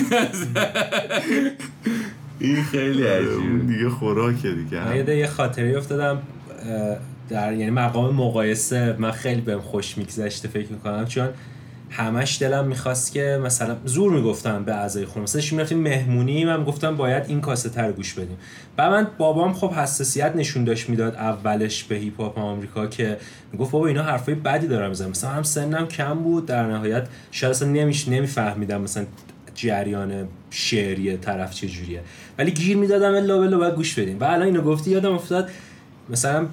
این 2.38 2.62
خیلی 2.62 3.08
اون 3.08 3.12
عجیبه. 3.12 3.72
دیگه 3.74 3.90
خوراکه 3.90 4.50
دیگه. 4.50 4.84
من 4.88 5.08
یه 5.08 5.26
خاطری 5.26 5.74
افتادم 5.74 6.18
در 7.28 7.52
یعنی 7.52 7.70
مقام 7.70 8.14
مقایسه 8.14 8.96
من 8.98 9.10
خیلی 9.10 9.40
بهم 9.40 9.60
خوش 9.60 9.98
میگذشته 9.98 10.48
فکر 10.48 10.72
می‌کنم. 10.72 11.06
چون 11.06 11.28
همش 11.90 12.42
دلم 12.42 12.66
می‌خواست 12.66 13.12
که 13.12 13.40
مثلا 13.44 13.76
زور 13.84 14.12
می‌گفتم 14.12 14.64
به 14.64 14.74
اعضای 14.74 15.04
خونه. 15.04 15.22
مثلا 15.22 15.40
شما 15.40 15.56
می‌رفتیم 15.56 15.78
مهمونی 15.78 16.44
من 16.44 16.64
گفتم 16.64 16.96
باید 16.96 17.24
این 17.28 17.40
کاسته 17.40 17.82
رو 17.82 17.92
گوش 17.92 18.14
بدیم. 18.14 18.36
و 18.78 18.90
من 18.90 19.06
بابام 19.18 19.52
خب 19.52 19.70
حساسیت 19.72 20.36
نشون 20.36 20.64
داشت 20.64 20.88
می‌داد 20.88 21.14
اولش 21.14 21.84
به 21.84 21.94
هیپ 21.94 22.20
هاپ 22.20 22.38
آمریکا 22.38 22.86
که 22.86 23.16
می‌گفت 23.52 23.70
بابا 23.70 23.86
اینا 23.86 24.02
حرفای 24.02 24.34
بدی 24.34 24.66
دارم 24.66 24.88
می‌زنم 24.88 25.10
مثلا 25.10 25.30
هم 25.30 25.42
سنم 25.42 25.86
کم 25.86 26.14
بود 26.14 26.46
در 26.46 26.66
نهایت 26.66 27.08
شاید 27.30 27.50
اصلا 27.50 27.68
نمیش 27.68 28.08
نمیفهمیدم 28.08 28.80
مثلا 28.80 29.04
جریان 29.54 30.28
شعری 30.50 31.16
طرف 31.16 31.54
چجوریه 31.54 32.00
ولی 32.38 32.50
گیر 32.50 32.76
می‌دادم 32.76 33.14
الا 33.14 33.38
بلا 33.38 33.58
باید 33.58 33.74
گوش 33.74 33.98
بدیم. 33.98 34.20
و 34.20 34.24
الان 34.24 34.42
اینو 34.42 34.62
گفتی 34.62 34.90
یادم 34.90 35.12
افتاد. 35.12 35.50
مثلا 36.10 36.46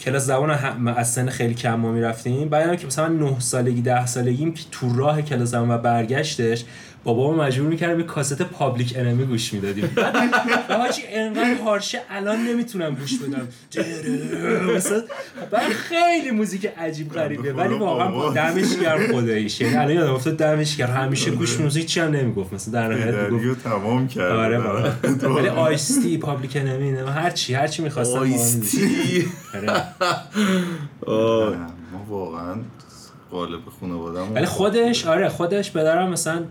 کلاس 0.00 0.22
زبان 0.26 0.50
هم- 0.50 0.86
از 0.88 1.12
سن 1.12 1.28
خیلی 1.30 1.54
کم 1.54 1.74
ما 1.74 1.92
می‌رفتیم. 1.92 2.48
بعدم 2.48 2.76
که 2.76 2.86
مثلا 2.86 3.08
9 3.08 3.40
سالگی 3.40 3.82
10 3.82 4.06
سالگیم 4.06 4.54
که 4.54 4.62
تو 4.70 4.96
راه 4.96 5.22
کلاس 5.22 5.48
زبان 5.48 5.70
و 5.70 5.78
برگشتش 5.78 6.64
بابا 7.14 7.32
مجبور 7.44 7.68
می‌کردم 7.68 8.00
یه 8.00 8.06
کاست 8.06 8.42
Public 8.42 8.92
Enemy 8.96 9.24
گوش 9.24 9.54
می‌دادیم. 9.54 9.90
و 10.68 10.74
حاجی 10.74 11.02
انقدر 11.08 11.54
harsh 11.54 11.92
ه 11.92 12.00
الان 12.10 12.44
نمی‌تونم 12.44 12.94
گوش 12.94 13.18
بدم. 13.18 13.48
بعد 15.50 15.72
خیلی 15.72 16.30
موزیک 16.30 16.66
عجیب 16.78 17.12
غریبه 17.12 17.52
ولی 17.52 17.74
واقعا 17.74 18.30
دمش 18.30 18.76
گرم 18.82 19.12
خداییش 19.12 19.60
یعنی 19.60 19.76
الان 19.76 19.94
یادم 19.94 20.14
افتاد 20.14 20.36
دمش 20.36 20.76
گرم. 20.76 20.90
همیشه 20.90 21.30
گوش 21.30 21.60
موزیک 21.60 21.86
چی 21.86 22.00
هم 22.00 22.10
نمی‌گفت. 22.10 22.52
مثلا 22.52 22.74
در 22.74 22.88
نهایت 22.94 23.30
می‌گفت 23.32 23.64
تمام 23.64 24.08
کرد 24.08 24.32
آره 24.32 24.58
ولی 25.36 25.48
Ice-T 25.48 26.18
Public 26.18 26.56
Enemy 26.56 26.92
نه 26.92 27.10
هر 27.10 27.30
چی 27.30 27.54
هر 27.54 27.66
چی 27.66 27.82
می‌خواستم 27.82 28.18
Ice-T. 28.18 29.24
ما 31.92 32.04
واقعا 32.08 32.54
قالب 33.30 33.60
خانوادمون 33.80 34.32
ولی 34.34 34.46
خودش 34.46 35.06
آره 35.06 35.28
خودش 35.28 35.72
پدرم 35.72 36.10
مثلا 36.10 36.44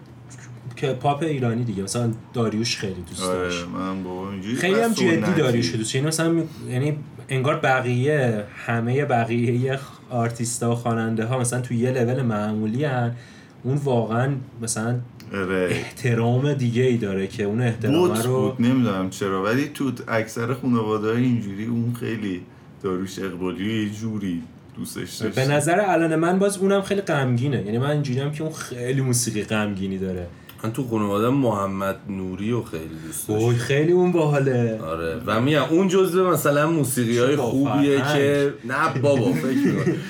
که 0.77 0.93
پاپ 0.93 1.23
ایرانی 1.23 1.63
دیگه. 1.63 1.83
مثلا 1.83 2.11
داریوش 2.33 2.77
خیلی 2.77 3.03
دوست 3.09 3.21
داشت. 3.21 3.63
آره 3.63 3.83
من 3.83 4.03
بابا 4.03 4.31
اینجوری 4.31 4.55
خیلی 4.55 4.79
هم 4.79 4.93
جدی. 4.93 5.33
داریوش 5.37 5.75
دوست 5.75 5.95
یعنی 5.95 6.07
مثلا 6.07 6.43
یعنی 6.69 6.97
انگار 7.29 7.59
بقیه 7.59 8.43
همه 8.65 9.05
بقیه 9.05 9.79
آرتیستا 10.09 10.71
و 10.71 10.75
خواننده 10.75 11.25
ها 11.25 11.39
مثلا 11.39 11.61
تو 11.61 11.73
یه 11.73 11.91
لول 11.91 12.21
معمولی 12.21 12.85
هن. 12.85 13.15
اون 13.63 13.75
واقعا 13.77 14.33
مثلا 14.61 14.99
آره. 15.33 15.67
احترام 15.71 16.53
دیگه 16.53 16.83
ای 16.83 16.97
داره 16.97 17.27
که 17.27 17.43
اون 17.43 17.61
احترام 17.61 18.21
رو 18.21 18.51
بود. 18.51 18.65
نمی‌دونم 18.67 19.09
چرا. 19.09 19.43
ولی 19.43 19.67
تو 19.73 19.91
اکثر 20.07 20.53
خانواده 20.53 21.13
های 21.13 21.23
اینجوری 21.23 21.65
اون 21.65 21.93
خیلی 21.99 22.41
داروش 22.83 23.19
اقبالی 23.19 23.83
یه 23.83 23.89
جوری 23.89 24.43
دوستش 24.77 25.15
داشت. 25.15 25.35
به 25.35 25.47
نظر 25.47 25.79
الان 25.79 26.15
من 26.15 26.39
باز 26.39 26.57
اونم 26.57 26.81
خیلی 26.81 27.01
غمگینه. 27.01 27.61
یعنی 27.65 27.77
من 27.77 27.89
اینجوری 27.89 28.19
هم 28.19 28.31
که 28.31 28.43
اون 28.43 28.53
خیلی 28.53 29.01
موسیقی 29.01 29.43
غمگینی 29.43 29.97
داره. 29.97 30.27
من 30.63 30.73
تو 30.73 30.87
خانواده 30.87 31.29
محمد 31.29 31.95
نوری 32.09 32.51
رو 32.51 32.63
خیلی 32.63 32.95
دوست 33.07 33.27
داشتم. 33.27 33.45
اوه 33.45 33.57
خیلی 33.57 33.91
اون 33.91 34.11
باحاله. 34.11 34.79
آره. 34.81 35.21
و 35.25 35.41
میگم 35.41 35.63
اون 35.69 35.87
جزء 35.87 36.31
مثلا 36.31 36.71
موسیقی 36.71 37.17
های 37.19 37.35
خوبیه. 37.35 37.97
که 37.97 38.53
نه 38.65 39.01
بابا 39.01 39.33
فکر 39.33 39.57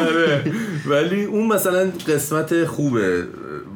آره. 0.00 0.44
ولی 0.86 1.24
اون 1.24 1.46
مثلا 1.46 1.90
قسمت 2.08 2.64
خوبه. 2.64 3.24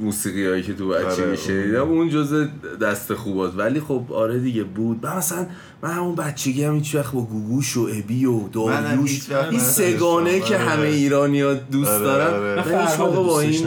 موسیقی 0.00 0.46
هایی 0.46 0.62
که 0.62 0.74
تو 0.74 0.88
بچگی 0.88 1.22
آره، 1.22 1.36
شنیدم 1.36 1.88
اون 1.88 2.08
جزء 2.08 2.46
دست 2.80 3.14
خوبات 3.14 3.52
ولی 3.56 3.80
خب 3.80 4.04
آره 4.12 4.38
دیگه 4.38 4.64
بود 4.64 5.06
من 5.06 5.16
مثلا 5.16 5.46
من 5.82 5.90
همون 5.90 6.14
بچگی 6.14 6.64
هم 6.64 6.74
هیچ 6.74 6.94
وقت 6.94 7.12
با 7.12 7.20
گوگوش 7.20 7.76
و 7.76 7.88
ابی 7.98 8.26
و 8.26 8.48
داریوش 8.48 9.30
این. 9.50 9.60
سگانه 9.60 10.40
که 10.40 10.56
آره. 10.56 10.64
همه 10.64 10.86
ایرانی 10.86 11.40
ها 11.40 11.54
دوست 11.54 11.90
آره، 11.90 12.04
دارن 12.04 12.34
آره. 12.34 12.68
من 12.68 12.74
من 12.74 12.86
هیچ 12.86 13.00
موقع 13.00 13.16
با 13.16 13.40
این 13.40 13.66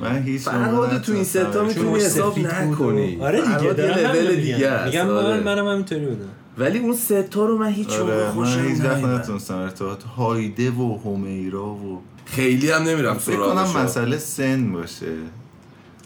من 0.00 0.22
هیچ 0.22 0.42
فرهاد 0.42 1.02
تو 1.02 1.12
این 1.12 1.24
ستا. 1.24 1.64
می‌تونی 1.64 1.96
حساب 1.96 2.38
نکنی 2.38 3.20
آره 3.20 3.40
دیگه 3.40 3.72
دارم 3.72 4.16
لول 4.16 4.36
دیگه 4.36 4.54
میگم 4.56 4.70
است 4.72 4.86
میگم. 4.86 5.06
من 5.06 5.42
منم 5.42 5.66
همینطوری 5.66 6.06
بودم 6.06 6.28
ولی 6.58 6.78
اون 6.78 6.94
ستا 6.96 7.46
رو 7.46 7.58
من 7.58 7.72
هیچ 7.72 7.92
موقع 7.92 8.12
آره 8.22 8.30
خوشم. 8.30 9.06
نتونستم 9.06 9.56
ارتباط 9.56 10.02
هایده 10.02 10.70
و 10.70 10.98
همیرا 11.04 11.66
و 11.66 12.02
خیلی 12.24 12.70
هم 12.70 12.82
نمیرم 12.82 13.14
فکر 13.14 13.36
کنم 13.36 13.82
مسئله 13.84 14.18
سن 14.18 14.72
باشه 14.72 15.06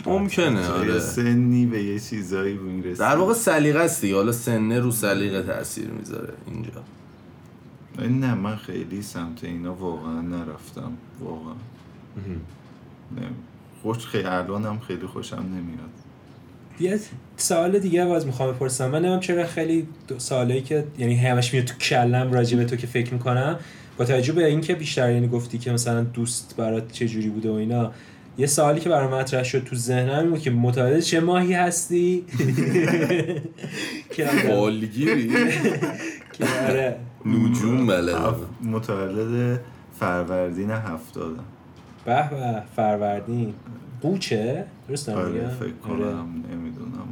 ممکنه 0.06 0.60
یه 0.60 0.66
آره. 0.68 0.98
سنی 0.98 1.66
به 1.66 1.82
یه 1.82 1.98
چیزایی 2.00 2.54
می‌رسه. 2.54 3.00
در 3.00 3.16
واقع 3.16 3.34
سلیقه 3.34 3.78
است 3.78 4.00
دیگه 4.00 4.14
حالا 4.14 4.32
سنه 4.32 4.80
رو 4.80 4.90
سلیقه 4.90 5.42
تاثیر 5.42 5.88
می‌ذاره 5.88 6.32
اینجا. 6.46 6.82
نه 7.98 8.34
من 8.34 8.56
خیلی 8.56 9.02
سمت 9.02 9.44
اینا 9.44 9.74
واقعا 9.74 10.20
نرفتم 10.20 10.92
واقعا. 11.20 11.54
نه 13.16 13.28
خوش 13.82 14.06
خیلی 14.06 14.24
الانم 14.24 14.78
خیلی 14.78 15.06
خوشم 15.06 15.36
نمیاد. 15.36 15.90
یه 16.80 17.00
سوال 17.36 17.78
دیگه 17.78 18.04
باز 18.06 18.26
می‌خوام 18.26 18.52
بپرسم. 18.52 18.90
من 18.90 19.04
نمیم 19.04 19.20
چرا 19.20 19.46
خیلی 19.46 19.86
دو- 20.08 20.18
سوالایی 20.18 20.60
که 20.62 20.84
یعنی 20.98 21.16
همش 21.16 21.54
میاد 21.54 21.66
تو 21.66 21.74
کلم 21.74 22.32
راجع 22.32 22.56
به 22.56 22.64
تو 22.64 22.76
که 22.76 22.86
فکر 22.86 23.12
می‌کنم 23.12 23.58
با 23.98 24.04
توجه 24.04 24.32
به 24.32 24.46
اینکه 24.46 24.74
بیشتر 24.74 25.12
یعنی 25.12 25.28
گفتی 25.28 25.58
که 25.58 25.72
مثلا 25.72 26.04
دوست 26.04 26.54
برات 26.56 26.92
چه 26.92 27.08
جوری 27.08 27.28
بوده 27.28 27.50
و 27.50 27.54
اینا 27.54 27.92
یه 28.38 28.46
سوالی 28.46 28.80
که 28.80 28.88
برام 28.88 29.14
مطرح 29.14 29.42
شد 29.42 29.64
تو 29.64 29.76
ذهنم 29.76 30.18
این 30.18 30.30
بود 30.30 30.40
که 30.40 30.50
متولد 30.50 31.00
چه 31.00 31.20
ماهی 31.20 31.52
هستی؟ 31.52 32.24
که 34.14 34.28
بالگیری 34.48 35.28
که 36.32 36.44
آره. 36.68 36.96
نجوم 37.26 37.86
بلدم 37.86 38.34
متولد 38.62 39.60
فروردین 40.00 40.70
هفتادم 40.70 41.44
به 42.04 42.28
به 42.30 42.62
فروردین. 42.76 43.54
قوچه؟ 44.02 44.64
درست 44.88 45.08
آره؟ 45.08 45.48
فکر 45.48 45.64
آره. 45.64 45.72
کنم 45.80 46.44
نمی‌دونم. 46.52 47.08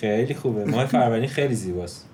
خیلی 0.00 0.34
خوبه. 0.34 0.64
ماه 0.64 0.86
فروردین 0.86 1.28
خیلی 1.28 1.54
زیباست. 1.54 2.09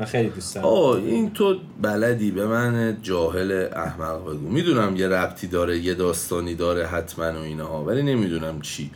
من 0.00 0.06
خیلی 0.06 0.28
دوست 0.30 0.54
دارم. 0.54 0.66
آه 0.66 0.96
این 0.96 1.30
تو 1.30 1.56
بلدی 1.82 2.30
به 2.30 2.46
من 2.46 2.96
جاهل 3.02 3.66
احمق 3.76 4.22
بگو. 4.30 4.48
می‌دونم 4.48 4.96
یه 4.96 5.08
ربطی 5.08 5.46
داره 5.46 5.78
یه 5.78 5.94
داستانی 5.94 6.54
داره 6.54 6.86
حتما 6.86 7.32
و 7.40 7.42
اینها 7.42 7.84
ولی 7.84 8.02
نمی‌دونم 8.02 8.60
چی. 8.60 8.90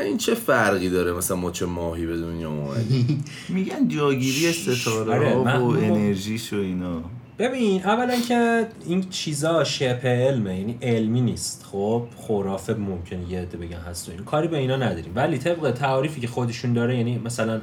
این 0.00 0.18
چه 0.18 0.34
فرقی 0.34 0.88
داره؟ 0.90 1.12
مثلا 1.12 1.36
مچ 1.36 1.62
ماهی 1.62 2.06
به 2.06 2.16
دنیا 2.16 2.50
اومدی 2.50 3.18
میگن 3.48 3.88
جاگیری 3.88 4.52
ستاره 4.52 5.12
آره، 5.14 5.34
ها 5.34 5.44
من- 5.44 5.60
و 5.60 5.70
من- 5.70 5.84
انرژیش 5.84 6.52
و 6.52 6.56
اینا. 6.56 7.02
ببین 7.38 7.82
اولا 7.84 8.16
که 8.28 8.66
این 8.86 9.08
چیزا 9.10 9.64
شبه 9.64 10.08
علمه 10.08 10.58
یعنی 10.58 10.78
علمی 10.82 11.20
نیست. 11.20 11.66
خب 11.72 12.02
خرافه 12.16 12.74
ممکنه 12.74 13.30
یه 13.32 13.40
عده 13.40 13.56
بگن 13.58 13.76
هست 13.76 14.08
و 14.08 14.12
این 14.12 14.24
کاری 14.24 14.48
به 14.48 14.58
اینا 14.58 14.76
نداریم. 14.76 15.12
ولی 15.14 15.38
طبق 15.38 15.70
تعاریفی 15.70 16.20
که 16.20 16.26
خودشون 16.28 16.72
داره 16.72 16.96
یعنی 16.96 17.18
مثلا 17.24 17.60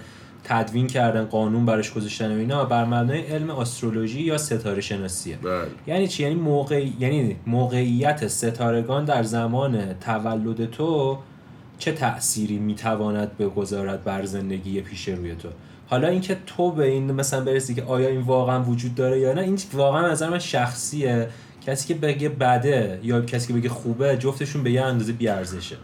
تدوین 0.47 0.88
کردن 0.88 1.25
قانون 1.25 1.65
براش 1.65 1.93
گذاشتن 1.93 2.36
و 2.36 2.39
اینا 2.39 2.65
بر 2.65 2.86
مبنای 2.86 3.21
علم 3.21 3.49
استرولوژی 3.49 4.21
یا 4.21 4.38
ستاره 4.38 4.81
شناسیه. 4.81 5.38
بله. 5.38 5.67
یعنی 5.88 6.07
چی؟ 6.07 6.23
یعنی 6.23 6.36
موقع 6.36 6.86
یعنی 6.99 7.36
موقعیت 7.47 8.27
ستارگان 8.27 9.05
در 9.05 9.23
زمان 9.23 9.93
تولد 9.93 10.69
تو 10.69 11.17
چه 11.79 11.91
تأثیری 11.91 12.57
می‌تواند 12.57 13.38
بگذارد 13.38 14.03
بر 14.03 14.25
زندگی 14.25 14.81
پیش 14.81 15.10
روی 15.10 15.36
تو؟ 15.36 15.49
حالا 15.88 16.07
اینکه 16.07 16.38
تو 16.45 16.71
به 16.71 16.88
این 16.88 17.12
مثلا 17.12 17.43
برسی 17.43 17.75
که 17.75 17.83
آیا 17.83 18.10
این 18.10 18.21
واقعا 18.21 18.63
وجود 18.63 18.95
داره 18.95 19.19
یا 19.19 19.33
نه 19.33 19.41
این 19.41 19.60
واقعا 19.73 20.05
از 20.05 20.12
نظر 20.12 20.29
من 20.29 20.39
شخصیه. 20.39 21.27
کسی 21.65 21.88
که 21.88 21.93
بگه 21.93 22.29
بده 22.29 22.99
یا 23.03 23.21
کسی 23.21 23.47
که 23.47 23.60
بگه 23.60 23.69
خوبه 23.69 24.17
جفتشون 24.17 24.63
به 24.63 24.71
یه 24.71 24.81
اندازه 24.81 25.13
بیارزشه. 25.13 25.75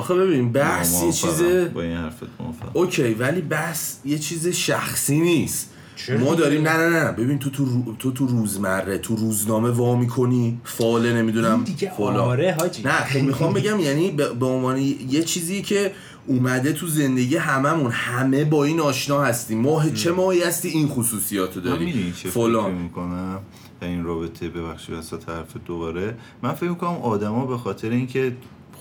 آخه 0.00 0.14
ببین 0.14 0.52
بحث 0.52 1.02
یه. 1.02 1.12
چیز 1.12 1.42
با 1.74 1.82
این 1.82 1.96
حرفت 1.96 2.22
موافقم. 2.40 2.70
اوکی 2.72 3.14
ولی 3.14 3.40
بحث 3.40 3.96
یه 4.04 4.18
چیز 4.18 4.48
شخصی 4.48 5.20
نیست. 5.20 5.70
چرا 5.96 6.18
ما؟ 6.18 6.34
داریم 6.34 6.68
نه 6.68 6.76
نه 6.76 7.04
نه. 7.04 7.12
ببین 7.12 7.38
تو 7.38 7.50
تو, 7.50 7.64
رو- 7.64 7.94
تو 7.98 8.12
تو 8.12 8.26
روزمره 8.26 8.98
تو 8.98 9.16
روزنامه 9.16 9.70
وا 9.70 9.96
می‌کنی 9.96 10.60
فاله 10.64 11.12
نمی‌دونم 11.12 11.64
فلان. 11.96 12.16
آره 12.16 12.56
حاجی. 12.60 12.82
نه 12.82 12.92
خب 12.92 13.20
می‌خوام 13.20 13.52
بگم 13.52 13.80
یعنی 13.80 14.10
به 14.10 14.28
به 14.34 14.46
عنوان 14.46 14.78
یه 14.78 15.22
چیزی 15.22 15.62
که 15.62 15.92
اومده 16.26 16.72
تو 16.72 16.86
زندگی 16.86 17.36
هممون 17.36 17.90
همه 17.90 18.44
با 18.44 18.64
این 18.64 18.80
آشنا 18.80 19.22
هستیم. 19.22 19.60
ماه 19.60 19.90
چه 19.92 20.12
ماهی 20.12 20.42
هستی 20.42 20.68
این 20.68 20.88
خصوصیاتو 20.88 21.60
من 21.60 21.72
می‌دونی 21.72 21.92
داری 21.92 22.12
چه 22.12 22.16
فکر 22.18 22.30
فلان 22.30 22.72
می‌کنم؟ 22.72 23.38
این 23.82 24.04
رابطه 24.04 24.48
ببخشید 24.48 24.94
وسط 24.94 25.28
حرف 25.28 25.56
دوباره. 25.66 26.16
من 26.42 26.52
فکر 26.52 26.68
می‌کنم 26.70 26.90
آدما 27.02 27.46
به 27.46 27.58
خاطر 27.58 27.90
اینکه 27.90 28.32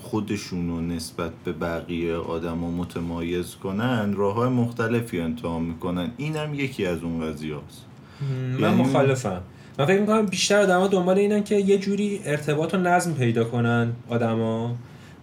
خودشون 0.10 0.67
رو 0.69 0.82
نسبت 0.82 1.32
به 1.45 1.52
بقیه 1.52 2.15
آدما 2.15 2.72
متمایز 2.72 3.56
کنن 3.56 4.13
راه 4.13 4.34
های 4.34 4.50
مختلفی 4.50 5.19
انتخاب 5.19 5.62
می‌کنن. 5.62 6.12
اینم 6.17 6.54
یکی 6.54 6.86
از 6.86 7.04
اون 7.04 7.22
قضیه 7.22 7.56
هست 7.56 7.86
من 8.22 8.60
یعنی- 8.69 8.82
مخالفم. 8.82 9.41
من 9.80 9.86
فکر 9.86 10.00
می‌کنم 10.00 10.26
بیشتر 10.26 10.60
آدما 10.62 10.88
دنبال 10.88 11.17
اینن 11.17 11.43
که 11.43 11.56
یه 11.56 11.78
جوری 11.78 12.22
ارتباط 12.26 12.74
و 12.74 12.78
نظم 12.78 13.13
پیدا 13.13 13.43
کنن 13.43 13.91
آدما 14.10 14.76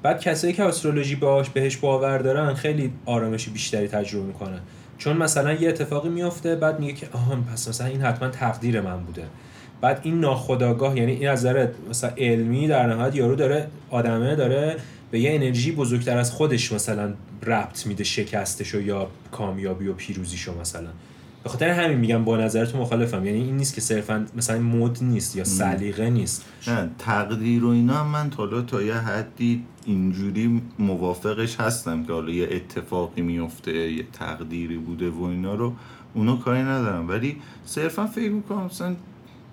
بعد 0.02 0.20
کسایی 0.20 0.52
که 0.52 0.64
استرولوژی 0.64 1.14
باش 1.14 1.50
بهش 1.50 1.76
باور 1.76 2.18
دارن 2.18 2.54
خیلی 2.54 2.92
آرامش 3.06 3.48
بیشتری 3.48 3.88
تجربه 3.88 4.26
می‌کنن. 4.26 4.60
چون 4.98 5.16
مثلا 5.16 5.52
یه 5.52 5.68
اتفاقی 5.68 6.08
میفته 6.08 6.56
بعد 6.56 6.80
میگه 6.80 6.92
که 6.92 7.08
آها 7.12 7.36
پس 7.52 7.68
مثلا 7.68 7.86
این 7.86 8.00
حتما 8.00 8.28
تقدیر 8.28 8.80
من 8.80 8.96
بوده. 8.96 9.24
بعد 9.80 10.00
این 10.02 10.20
ناخودآگاه 10.20 10.96
یعنی 10.96 11.12
این 11.12 11.28
از 11.28 11.38
نظر 11.38 11.68
مثلا 11.90 12.10
علمی 12.18 12.68
در 12.68 12.86
نهایت 12.86 13.16
یارو 13.16 13.34
داره 13.34 13.68
آدمه 13.90 14.36
داره 14.36 14.76
به 15.10 15.20
یه 15.20 15.34
انرژی 15.34 15.72
بزرگتر 15.72 16.18
از 16.18 16.32
خودش 16.32 16.72
مثلا 16.72 17.14
ربط 17.42 17.86
میده 17.86 18.04
شکستشو 18.04 18.80
یا 18.80 19.08
کامیابی 19.32 19.86
و 19.86 19.92
پیروزیشو 19.92 20.60
مثلا. 20.60 20.88
به 21.42 21.50
خاطر 21.50 21.68
همین 21.68 21.98
میگم 21.98 22.24
با 22.24 22.36
نظر 22.36 22.64
تو 22.64 22.78
مخالفم. 22.78 23.26
یعنی 23.26 23.42
این 23.42 23.56
نیست 23.56 23.74
که 23.74 23.80
صرفا 23.80 24.26
مثلا 24.36 24.58
مد 24.58 25.04
نیست 25.04 25.36
یا 25.36 25.44
سلیقه 25.44 26.10
نیست. 26.10 26.44
نه 26.66 26.90
تقدیر 26.98 27.64
و 27.64 27.68
اینا 27.68 28.04
من 28.04 28.30
تا 28.30 28.36
حالا 28.36 28.62
تا 28.62 28.82
یه 28.82 28.94
حدی 28.94 29.64
اینجوری 29.86 30.62
موافقش 30.78 31.60
هستم 31.60 32.04
که 32.04 32.12
حالا 32.12 32.30
یه 32.30 32.48
اتفاقی 32.50 33.22
میفته 33.22 33.92
یه 33.92 34.04
تقدیری 34.12 34.78
بوده 34.78 35.10
و 35.10 35.22
اینا 35.22 35.54
رو. 35.54 35.72
اونو 36.14 36.36
کاری 36.36 36.62
ندارم. 36.62 37.08
ولی 37.08 37.36
صرفا 37.64 38.06
فکر 38.06 38.30
می‌کنم 38.30 38.64
مثلا 38.64 38.96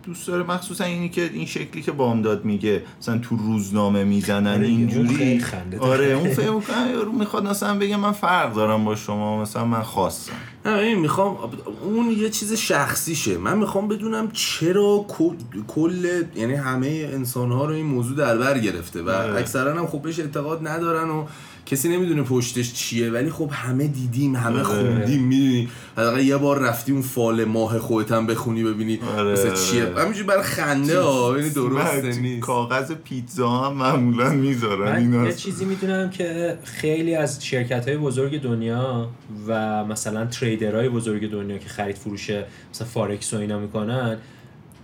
دوست 0.06 0.28
داره 0.28 0.44
مخصوصا 0.44 0.84
اینی 0.84 1.10
که 1.10 1.30
این 1.34 1.46
شکلی 1.46 1.82
که 1.82 1.92
بامداد 1.92 2.46
میگه 2.46 2.84
مثلا 3.02 3.18
تو 3.18 3.36
روزنامه 3.36 4.04
می‌زنن 4.04 4.54
آره، 4.54 4.68
اینجوری. 4.68 5.44
آره 5.80 6.06
اون 6.06 6.34
فکر 6.34 6.52
می‌کنم 6.52 6.92
یارو 6.94 7.12
می‌خواد 7.12 7.48
مثلا 7.48 7.78
بگه 7.78 7.98
من 7.98 8.12
فرق 8.12 8.54
دارم 8.54 8.86
با 8.86 8.96
شما 8.96 9.42
مثلا 9.42 9.66
من 9.66 9.82
خواستم 9.82 10.34
نه 10.66 10.78
این 10.78 11.00
می‌خوام 11.00 11.38
اون 11.84 12.12
یه 12.12 12.30
چیز 12.30 12.54
شخصیشه 12.54 13.38
من 13.38 13.58
می‌خوام 13.58 13.88
بدونم 13.88 14.32
چرا 14.32 15.06
کل, 15.08 15.34
کل 15.68 16.24
یعنی 16.36 16.54
همه 16.54 17.10
انسان 17.14 17.52
ها 17.52 17.66
رو 17.66 17.74
این 17.74 17.86
موضوع 17.86 18.18
در 18.18 18.38
بر 18.38 18.60
گرفته 18.60 19.02
و 19.02 19.10
آره. 19.10 19.40
اکثرا 19.40 19.80
هم 19.80 19.88
خب 19.88 20.02
بهش 20.02 20.20
اعتقاد 20.20 20.68
ندارن 20.68 21.10
و 21.10 21.26
کسی 21.66 21.90
نمی‌دونه 21.90 22.24
پشتش 22.24 22.74
چیه 22.74 23.12
ولی 23.12 23.30
خب 23.30 23.50
همه 23.52 23.88
دیدیم 23.88 24.36
همه 24.36 24.56
آره. 24.56 24.64
خوندیم 24.64 25.24
می‌دونی. 25.24 25.70
حداقل 25.98 26.20
یه 26.20 26.38
بار 26.38 26.60
رفتی 26.60 26.92
اون 26.92 27.02
فال 27.02 27.44
ماه 27.46 27.80
خودت 27.80 28.12
هم 28.12 28.28
بخونی 28.28 28.64
ببینی 28.64 29.00
آره، 29.18 29.32
مثلا. 29.32 29.54
چیه. 29.54 29.86
همینجوری 29.86 30.28
برای 30.28 30.44
خنده 30.44 31.00
ها 31.00 31.32
ببینی 31.32 31.50
درسته 31.50 32.20
نیست. 32.20 32.40
کاغذ 32.46 32.92
پیتزا 32.92 33.50
هم 33.50 33.74
معمولا 33.74 34.30
می‌ذارن 34.30 34.92
من 34.92 34.96
اینا 34.96 35.26
یه 35.26 35.34
چیزی 35.34 35.66
می‌دونم 35.66 36.10
که 36.10 36.58
خیلی 36.64 37.16
از 37.16 37.46
شرکت 37.46 37.88
های 37.88 37.98
بزرگ 37.98 38.42
دنیا 38.42 39.10
و 39.48 39.84
مثلا 39.86 40.26
تریدرهای 40.26 40.90
بزرگ 40.90 41.32
دنیا 41.32 41.58
که 41.58 41.70
خرید 41.70 41.96
فروش 41.96 42.30
مثلا 42.74 42.88
فارکس 42.88 43.34
و 43.34 43.38
اینا 43.38 43.60
می‌کنن 43.60 44.18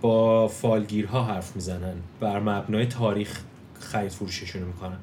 با 0.00 0.48
فالگیرها 0.48 1.24
حرف 1.24 1.56
می‌زنن 1.56 1.94
بر 2.20 2.40
مبنای 2.40 2.86
تاریخ 2.86 3.40
خرید 3.80 4.10
فروششون 4.12 4.62
می‌کنن. 4.62 4.98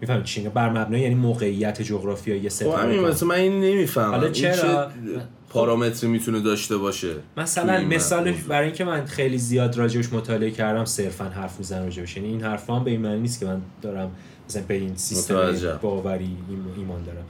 می‌فهمید 0.00 0.24
چی 0.24 0.40
میگم؟ 0.40 0.52
بر 0.52 0.70
مبنای 0.70 1.00
یعنی 1.00 1.14
موقعیت 1.14 1.82
جغرافیایی 1.82 2.48
خب 2.48 2.66
همین 2.66 2.72
ستاره 2.72 3.00
مثلا 3.00 3.28
من 3.28 3.34
این 3.34 3.60
نمی‌فهمم 3.60 4.10
حالا 4.10 4.28
چرا؟ 4.30 4.54
چه 4.54 5.20
پارامتری 5.50 6.10
می‌تونه 6.10 6.40
داشته 6.40 6.76
باشه 6.76 7.14
مثلا 7.36 7.80
مثالش 7.80 8.34
موضوع؟ 8.34 8.48
برای 8.48 8.66
اینکه 8.66 8.84
من 8.84 9.04
خیلی 9.04 9.38
زیاد 9.38 9.76
راجعش 9.76 10.12
مطالعه 10.12 10.50
کردم 10.50 10.84
صرفا 10.84 11.24
حرف 11.24 11.58
می‌زنم 11.58 11.84
راجعش 11.84 12.16
یعنی 12.16 12.28
این 12.28 12.42
حرفا 12.42 12.76
هم 12.76 12.84
به 12.84 12.90
این 12.90 13.00
معنی 13.00 13.20
نیست 13.20 13.40
که 13.40 13.46
من 13.46 13.60
دارم 13.82 14.10
مثلا 14.48 14.62
به 14.68 14.74
این 14.74 14.96
سیستم. 14.96 15.34
باوری 15.82 16.24
ایم- 16.24 16.74
ایمان 16.76 17.02
دارم 17.04 17.24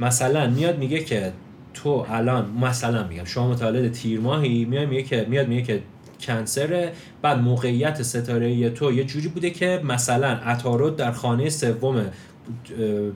مثلا 0.00 0.50
میاد 0.50 0.78
میگه 0.78 0.98
که 1.04 1.32
تو 1.74 2.06
الان 2.10 2.50
مثلا 2.60 3.06
میگم 3.08 3.24
شما 3.24 3.50
متولد 3.50 3.92
تیر 3.92 4.20
ماهی 4.20 4.64
میاد 4.64 4.88
میگه 4.88 5.02
که 5.02 5.26
میاد 5.30 5.48
میگه 5.48 5.62
که 5.62 5.82
کنسر 6.20 6.92
بعد 7.22 7.38
موقعیت 7.38 8.02
ستاره 8.02 8.70
تو 8.70 8.92
یه 8.92 9.04
جوری 9.04 9.28
بوده 9.28 9.50
که 9.50 9.80
مثلا 9.84 10.28
عطارد 10.28 10.96
در 10.96 11.12
خانه 11.12 11.50
سوم 11.50 12.06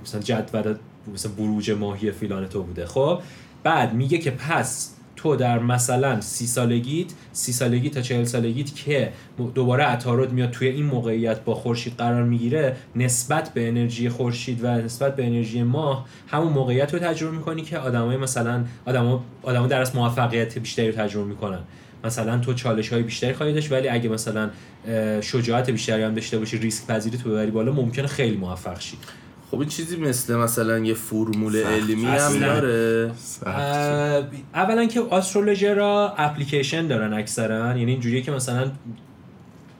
مثلا 0.02 0.20
جدول 0.20 0.74
مثلا 1.14 1.32
بروج 1.32 1.70
ماهی 1.70 2.10
فیلان 2.10 2.48
تو 2.48 2.62
بوده 2.62 2.86
خب؟ 2.86 3.20
بعد 3.62 3.94
میگه 3.94 4.18
که 4.18 4.30
پس 4.30 4.90
تو 5.16 5.36
در 5.36 5.58
مثلا 5.58 6.20
سی 6.20 6.46
سالگیت 6.46 7.06
سی 7.32 7.52
سالگی 7.52 7.90
تا 7.90 8.00
چهل 8.00 8.24
سالگیت 8.24 8.74
که 8.74 9.12
دوباره 9.54 9.84
عطارد 9.84 10.32
میاد 10.32 10.50
توی 10.50 10.68
این 10.68 10.84
موقعیت 10.86 11.44
با 11.44 11.54
خورشید 11.54 11.96
قرار 11.96 12.22
می‌گیره 12.22 12.76
نسبت 12.96 13.54
به 13.54 13.68
انرژی 13.68 14.08
خورشید 14.08 14.64
و 14.64 14.66
نسبت 14.66 15.16
به 15.16 15.26
انرژی 15.26 15.62
ماه 15.62 16.06
همون 16.28 16.52
موقعیت 16.52 16.94
رو 16.94 17.00
تجربه 17.00 17.36
می‌کنی 17.36 17.62
که 17.62 17.78
آدمای 17.78 18.16
مثلا 18.16 18.64
آدما 18.86 19.66
در 19.68 19.80
از 19.80 19.96
موفقیت 19.96 20.58
بیشتری 20.58 20.90
رو 20.90 20.96
تجربه 21.02 21.26
می‌کنن. 21.26 21.60
مثلا 22.04 22.38
تو 22.38 22.54
چالش 22.54 22.88
های 22.92 23.02
بیشتری 23.02 23.32
خواهی 23.32 23.52
داشت 23.52 23.72
ولی 23.72 23.88
اگه 23.88 24.08
مثلا 24.08 24.50
شجاعت 25.20 25.70
بیشتری 25.70 26.02
هم 26.02 26.14
داشته 26.14 26.38
باشی 26.38 26.58
ریسک 26.58 26.86
پذیری 26.86 27.18
تو 27.18 27.30
ببری 27.30 27.50
بالا 27.50 27.72
ممکنه 27.72 28.06
خیلی 28.06 28.36
موفق 28.36 28.80
شی 28.80 28.96
خب 29.50 29.60
این 29.60 29.68
چیزی 29.68 29.96
مثل 29.96 30.36
مثلا 30.36 30.78
یه 30.78 30.94
فرمول. 30.94 31.56
علمی 31.56 32.04
هم 32.04 32.10
اصلا. 32.10 32.60
داره 32.60 33.12
اولا 34.54 34.86
که 34.86 35.00
آسترولوژی 35.00 35.66
را 35.66 36.14
اپلیکیشن 36.18 36.86
دارن 36.86 37.12
اکثرا 37.12 37.78
یعنی 37.78 37.90
اینجوریه 37.90 38.22
که 38.22 38.32
مثلا 38.32 38.70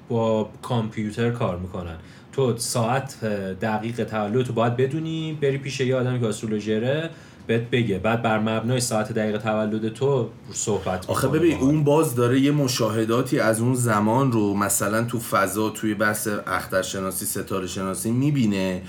با 0.09 0.51
کامپیوتر 0.63 1.31
کار 1.31 1.59
می‌کنن 1.59 1.97
تو 2.33 2.57
ساعت 2.57 3.25
دقیق 3.61 4.05
تولد 4.05 4.47
تو 4.47 4.53
باید 4.53 4.77
بدونی 4.77 5.39
بری 5.43 5.59
پیش 5.59 5.81
یه 5.81 5.97
آدمی 5.97 6.21
که 6.21 6.27
آسترولوژره 6.27 7.11
بهت 7.47 7.63
بگه. 7.63 7.99
بعد 7.99 8.23
بر 8.23 8.39
مبنای 8.39 8.81
ساعت 8.81 9.13
دقیق 9.13 9.39
تولد 9.39 9.93
تو 9.93 10.29
صحبت 10.53 11.11
آخه 11.11 11.29
ببین. 11.29 11.59
اون 11.59 11.85
باز 11.85 12.15
داره 12.15 12.41
یه 12.41 12.51
مشاهداتی 12.51 13.39
از 13.39 13.61
اون 13.61 13.75
زمان 13.75 14.33
رو 14.33 14.55
مثلا 14.55 15.05
تو 15.05 15.21
فضا 15.21 15.71
توی 15.71 15.95
بحث 15.95 16.29
اخترشناسی 16.47 17.27
ستاره 17.27 17.67
شناسی 17.67 18.11
می‌بینه. 18.11 18.83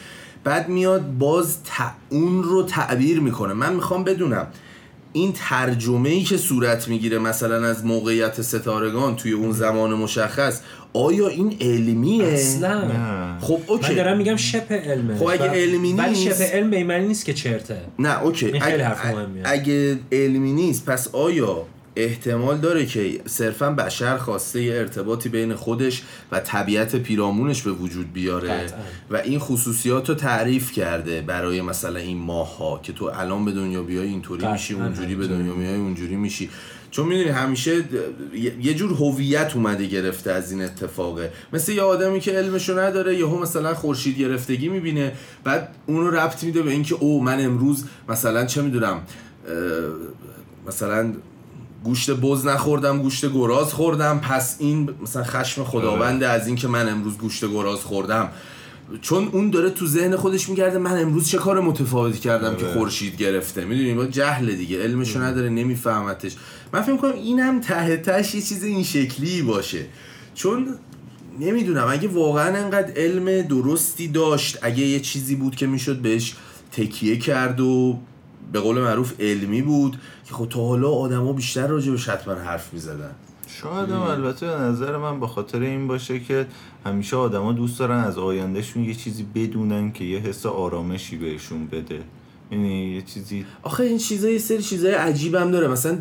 بعد 0.44 0.70
میاد 0.70 1.18
باز 1.18 1.64
ت... 1.64 1.68
اون 2.10 2.44
رو 2.44 2.64
تعبیر 2.64 3.20
می‌کنه. 3.20 3.54
من 3.54 3.74
می‌خوام 3.74 4.04
بدونم 4.04 4.48
این 5.14 5.34
ترجمه 5.34 6.10
ای 6.10 6.24
که 6.24 6.38
صورت 6.38 6.88
می‌گیره 6.88 7.20
مثلا 7.20 7.68
از 7.68 7.86
موقعیت 7.86 8.42
ستارگان 8.42 9.16
توی 9.16 9.32
اون 9.32 9.52
زمان 9.52 9.94
مشخص 9.94 10.62
آیا 10.96 11.28
این 11.28 11.58
علمیه؟ 11.62 12.24
اصلا 12.26 12.82
نه. 12.88 13.40
خب 13.40 13.54
من 13.54 13.60
اوکی 13.68 13.96
دارم 13.96 14.18
میگم 14.18 14.36
شبه 14.36 14.76
علمه 14.76 15.16
خب 15.18 15.26
اگه 15.28 15.50
علمی 15.50 15.94
ولی 15.94 16.10
نیست- 16.10 16.34
شبه 16.36 16.46
علم 16.46 16.70
به 16.72 16.84
معنی 16.84 17.08
نیست 17.08 17.26
که 17.26 17.34
چرته 17.34 17.78
نه 18.00 18.24
اوکی 18.24 18.46
این 18.46 18.60
خیلی 18.62 18.82
حرف 18.84 19.06
مهمیه. 19.06 19.44
اگه 19.46 19.98
علمی 20.12 20.54
نیست 20.54 20.86
پس 20.86 21.08
آیا 21.16 21.66
احتمال 21.98 22.58
داره 22.58 22.86
که 22.86 23.20
صرفا 23.26 23.70
بشر 23.72 24.18
خواسته 24.18 24.64
یه 24.64 24.74
ارتباطی 24.76 25.30
بین 25.30 25.54
خودش 25.56 26.04
و 26.32 26.40
طبیعت 26.40 26.96
پیرامونش 26.96 27.62
به 27.62 27.72
وجود 27.72 28.14
بیاره 28.14 28.50
قطعاً. 28.50 28.80
و 29.12 29.16
این 29.18 29.40
خصوصیات 29.40 30.10
رو 30.10 30.16
تعریف 30.16 30.72
کرده 30.72 31.22
برای 31.22 31.62
مثلا 31.62 32.00
این 32.00 32.18
ماه 32.18 32.58
ها 32.58 32.80
که 32.84 32.94
تو 32.94 33.06
الان 33.06 33.46
به 33.46 33.52
دنیا 33.52 33.84
بیای 33.84 34.08
اینطوری 34.08 34.48
میشی 34.48 34.74
اونجوری 34.74 35.16
به. 35.16 35.28
دنیا 35.28 35.54
میای 35.54 35.76
اونجوری 35.76 36.16
میشی 36.16 36.50
چون 36.96 37.08
می‌دونی 37.08 37.30
همیشه 37.30 37.84
یه- 38.34 38.56
یه 38.62 38.74
جور 38.74 38.90
هویت 38.94 39.52
اومده 39.56 39.86
گرفته 39.86 40.32
از 40.32 40.52
این 40.52 40.62
اتفاقه. 40.62 41.32
مثل 41.54 41.72
یه 41.72 41.82
آدمی 41.82 42.20
که 42.20 42.32
علمشو 42.32 42.80
نداره 42.80 43.16
یهو 43.16 43.40
مثلا 43.42 43.74
خورشید 43.74 44.18
گرفتگی 44.18 44.70
می‌بینه 44.70 45.14
بعد 45.44 45.76
اونو 45.86 46.10
ربط 46.10 46.44
میده 46.44 46.62
به 46.62 46.72
اینکه 46.72 46.96
او 46.96 47.24
من 47.24 47.46
امروز 47.46 47.86
مثلا 48.10 48.46
چه 48.46 48.62
می‌دونم 48.62 49.02
مثلا 50.68 51.14
گوشت 51.84 52.12
بز 52.12 52.46
نخوردم 52.46 53.02
گوشت 53.02 53.34
گراز 53.34 53.74
خوردم 53.74 54.20
پس 54.20 54.56
این 54.60 54.90
مثلا 55.04 55.24
خشم 55.24 55.64
خداونده 55.64 56.28
از 56.30 56.48
اینکه 56.48 56.68
من 56.68 56.90
امروز 56.90 57.18
گوشت 57.18 57.46
گراز 57.46 57.80
خوردم. 57.80 58.30
چون 59.02 59.30
اون 59.32 59.50
داره 59.50 59.70
تو 59.70 59.88
ذهن 59.88 60.16
خودش 60.16 60.50
میگرده 60.50 60.78
من 60.78 61.02
امروز 61.02 61.28
چه 61.28 61.38
کار 61.38 61.60
متفاوتی 61.62 62.20
کردم 62.20 62.56
که 62.56 62.66
آره. 62.66 62.74
خورشید 62.74 63.18
گرفته. 63.18 63.66
می‌دونی؟ 63.66 63.94
با 63.94 64.06
جهل 64.06 64.56
دیگه. 64.56 64.84
علمشو 64.84 65.22
نداره 65.22 65.50
نمیفهمتش. 65.50 66.36
من 66.74 66.82
فکر 66.82 66.98
کنم 66.98 67.14
اینم 67.14 67.62
ته 67.62 67.98
تهش 67.98 68.36
یه 68.36 68.42
چیز 68.42 68.64
این 68.64 68.84
شکلی 68.84 69.42
باشه. 69.42 69.86
چون 70.36 70.76
نمی‌دونم 71.40 71.88
اگه 71.90 72.08
واقعا 72.08 72.58
انقدر 72.58 72.94
علم 72.96 73.42
درستی 73.42 74.08
داشت 74.08 74.58
اگه 74.62 74.80
یه 74.80 75.00
چیزی 75.00 75.36
بود 75.36 75.56
که 75.56 75.68
می‌شد 75.68 75.98
بهش 75.98 76.36
تکیه 76.72 77.18
کرد 77.18 77.60
و 77.60 78.00
به 78.54 78.60
قول 78.60 78.78
معروف 78.78 79.14
علمی 79.20 79.62
بود 79.62 79.98
که 80.28 80.34
خب 80.34 80.50
تا 80.50 80.68
حالا 80.68 80.90
آدما 80.90 81.34
بیشتر 81.34 81.68
راجبش 81.68 82.10
حتما 82.10 82.34
حرف 82.34 82.74
می‌زدن. 82.74 83.12
شاید 83.62 83.90
هم 83.90 84.02
البته 84.02 84.48
به 84.48 84.54
نظر 84.54 84.98
من 84.98 85.20
به 85.20 85.28
خاطر 85.28 85.60
این 85.60 85.88
باشه 85.88 86.20
که 86.20 86.48
همیشه 86.86 87.16
آدما 87.16 87.54
دوست 87.54 87.80
دارن 87.80 88.04
از 88.04 88.18
آیندهشون 88.18 88.84
یه 88.84 88.94
چیزی 88.94 89.26
بدونن 89.36 89.92
که 89.92 90.04
یه 90.04 90.20
حس 90.20 90.46
آرامشی 90.46 91.18
بهشون 91.18 91.68
بده. 91.68 92.02
یعنی 92.52 92.96
یه 92.96 93.02
چیزی 93.02 93.46
آخه 93.64 93.84
این 93.84 93.98
چیزا 93.98 94.30
یه 94.30 94.38
سری 94.38 94.64
چیزای 94.64 94.92
عجیب 94.92 95.36
هم 95.36 95.52
داره. 95.52 95.68
مثلا 95.68 95.98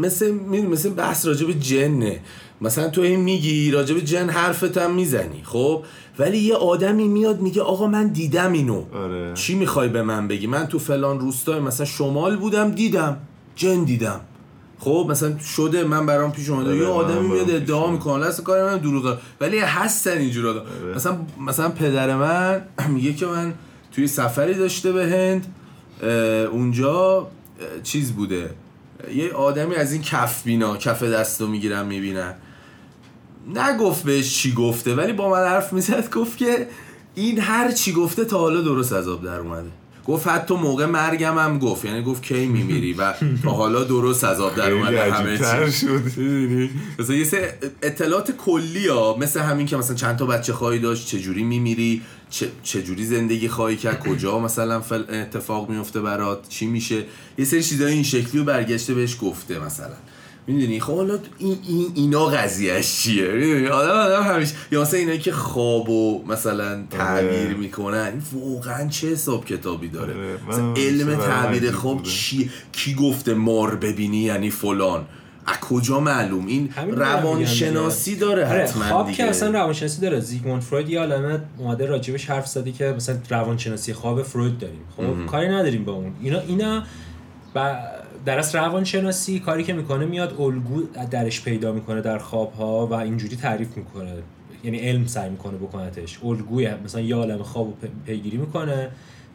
مثل 0.00 0.32
مثل 0.70 0.90
بحث 0.90 1.26
راجب 1.26 1.50
جنه. 1.50 2.20
مثلا 2.60 2.88
تو 2.88 3.00
این 3.00 3.20
میگی 3.20 3.70
راجب 3.70 3.98
جن 3.98 4.28
حرفت 4.30 4.78
هم 4.78 4.94
می‌زنی 4.94 5.42
خب؟ 5.44 5.84
ولی 6.18 6.38
یه 6.38 6.54
آدمی 6.54 7.08
میاد 7.08 7.40
میگه 7.40 7.62
آقا 7.62 7.86
من 7.86 8.08
دیدم 8.08 8.52
اینو. 8.52 8.84
آره. 8.94 9.34
چی 9.34 9.54
می‌خوای 9.54 9.88
به 9.88 10.02
من 10.02 10.28
بگی؟ 10.28 10.46
من 10.46 10.66
تو 10.66 10.78
فلان 10.78 11.20
روستای 11.20 11.60
مثلا 11.60 11.86
شمال 11.86 12.36
بودم 12.36 12.70
دیدم. 12.70 13.16
جن 13.56 13.84
دیدم. 13.84 14.20
خب 14.78 15.06
مثلا 15.10 15.38
شده 15.38 15.84
من 15.84 16.06
برام 16.06 16.32
پیش 16.32 16.50
اومده. 16.50 16.70
آره، 16.70 16.78
یه 16.78 16.86
آدمی 16.86 17.28
میاد 17.28 17.50
ادعا. 17.50 17.90
می‌کنه. 17.90 18.26
اصلا 18.26 18.44
کار 18.44 18.64
من 18.64 18.78
دروغه 18.78 19.18
ولی 19.40 19.58
هستن 19.58 20.18
اینجور 20.18 20.46
آدم. 20.46 20.60
آره. 20.60 20.94
مثلا 20.94 21.16
مثلا 21.46 21.68
پدر 21.68 22.16
من 22.16 22.62
میگه 22.94 23.12
که 23.14 23.26
من 23.26 23.54
توی 23.92 24.06
سفری 24.06 24.54
داشته 24.54 24.92
به 24.92 25.06
هند 25.06 25.54
اونجا 26.52 27.26
چیز 27.82 28.12
بوده. 28.12 28.50
یه 29.14 29.32
آدمی 29.32 29.74
از 29.74 29.92
این 29.92 30.02
کف 30.02 30.42
بینا 30.42 30.76
کف 30.76 31.02
دستو 31.02 31.46
می‌گیرن 31.46 31.86
می‌بینن. 31.86 32.34
نگفت 33.54 34.04
بهش 34.04 34.38
چی 34.38 34.52
گفته 34.54 34.94
ولی 34.94 35.12
با 35.12 35.30
من 35.30 35.44
حرف 35.44 35.72
می‌زد 35.72 36.10
گفت 36.10 36.38
که 36.38 36.66
این 37.14 37.40
هر 37.40 37.72
چی 37.72 37.92
گفته 37.92 38.24
تا 38.24 38.38
حالا 38.38 38.60
درست 38.60 38.92
از 38.92 39.08
آب 39.08 39.24
در 39.24 39.38
اومده. 39.38 39.68
گفت 40.06 40.26
حتی 40.26 40.54
موقع 40.54 40.86
مرگم 40.86 41.38
هم 41.38 41.58
گفت. 41.58 41.84
یعنی 41.84 42.02
گفت 42.02 42.22
کی 42.22 42.46
میمیری 42.46 42.92
و 42.92 43.14
تا 43.42 43.50
حالا 43.50 43.84
درست 43.84 44.24
از 44.24 44.40
آب 44.40 44.54
در 44.54 44.70
اومده 44.70 45.12
همه 45.12 45.38
چی. 45.38 45.72
شد. 45.72 46.02
مثلا 46.98 47.16
یه 47.16 47.24
سری 47.24 47.40
اطلاعات 47.82 48.30
کلی 48.30 48.88
ها 48.88 49.16
مثل 49.20 49.40
همین 49.40 49.66
که 49.66 49.76
مثلا 49.76 49.96
چند 49.96 50.16
تا 50.16 50.26
بچه 50.26 50.52
خواهی 50.52 50.78
داشت 50.78 51.06
چجوری 51.06 51.42
میمیری 51.42 52.02
چجوری 52.62 53.04
زندگی 53.04 53.48
خواهی 53.48 53.76
کرد 53.76 54.00
کجا 54.00 54.38
مثلا 54.38 54.80
فل 54.80 55.02
اتفاق 55.08 55.70
میفته 55.70 56.00
برات 56.00 56.48
چی 56.48 56.66
میشه. 56.66 57.04
یه 57.38 57.44
سری 57.44 57.62
چیزای 57.62 57.92
این 57.92 58.02
شکلی 58.02 58.38
رو 58.38 58.44
برگشته 58.44 58.94
بهش 58.94 59.16
گفته 59.22 59.58
مثلا. 59.58 59.96
می‌دونی؟ 60.46 60.80
خب 60.80 60.96
حالا 60.96 61.18
این, 61.38 61.58
این 61.68 61.86
اینا 61.94 62.26
قضیهش 62.26 62.96
چیه؟ 62.96 63.28
می‌دونی؟ 63.28 63.66
آدم 63.66 63.90
آدم 63.90 64.22
همیشه 64.22 64.54
یا 64.72 64.82
مثلا 64.82 64.98
اینایی 64.98 65.18
که 65.18 65.32
خواب 65.32 65.90
و 65.90 66.24
مثلا 66.28 66.84
تعبیر 66.90 67.56
می‌کنن 67.56 68.12
این 68.32 68.44
واقعا 68.44 68.88
چه 68.88 69.08
حساب 69.08 69.44
کتابی 69.44 69.88
داره؟ 69.88 70.14
آره، 70.14 70.38
مثلا 70.48 70.74
علم 70.74 71.16
تعبیر 71.16 71.70
خواب. 71.70 72.02
چی 72.02 72.50
کی 72.72 72.94
گفته 72.94 73.34
مار 73.34 73.74
ببینی 73.74 74.18
یعنی 74.18 74.50
فلان؟ 74.50 75.06
از 75.46 75.60
کجا 75.60 76.00
معلوم؟ 76.00 76.46
این 76.46 76.68
روانشناسی 76.92 78.16
داره 78.16 78.48
آره 78.48 78.62
حتما 78.62 78.84
خواب 78.84 79.06
دیگه. 79.06 79.16
که 79.16 79.24
اصلا 79.24 79.50
روانشناسی 79.50 80.00
داره. 80.00 80.20
زیگموند 80.20 80.62
فروید 80.62 80.88
یه 80.88 81.00
عالمه 81.00 81.40
اومده 81.58 81.86
راجبش 81.86 82.30
حرف 82.30 82.46
زدی 82.46 82.72
که 82.72 82.84
مثلا 82.96 83.18
روانشناسی 83.30 83.92
خواب 83.92 84.22
فروید 84.22 84.58
داریم. 84.58 84.80
خب 84.96 85.26
کاری 85.26 85.48
نداریم 85.48 85.84
با 85.84 85.92
اون. 85.92 86.12
اینا 86.22 86.40
اینا 86.40 86.82
و 87.54 87.76
در 88.26 88.38
اصل 88.38 88.58
روانشناسی 88.58 89.40
کاری 89.40 89.64
که 89.64 89.72
می‌کنه 89.72 90.06
میاد 90.06 90.40
الگو 90.40 90.82
درش 91.10 91.42
پیدا 91.42 91.72
می‌کنه 91.72 92.00
در 92.00 92.18
خواب 92.18 92.52
ها 92.52 92.86
و 92.86 92.94
اینجوری 92.94 93.36
تعریف 93.36 93.76
می‌کنه. 93.76 94.12
یعنی 94.64 94.78
علم 94.78 95.06
سعی 95.06 95.30
می‌کنه 95.30 95.56
بکنتش. 95.56 96.18
الگوی 96.24 96.74
مثلا 96.84 97.00
یه 97.00 97.14
عالم 97.14 97.42
خواب 97.42 97.74
پیگیری 98.06 98.36
می‌کنه. 98.36 98.88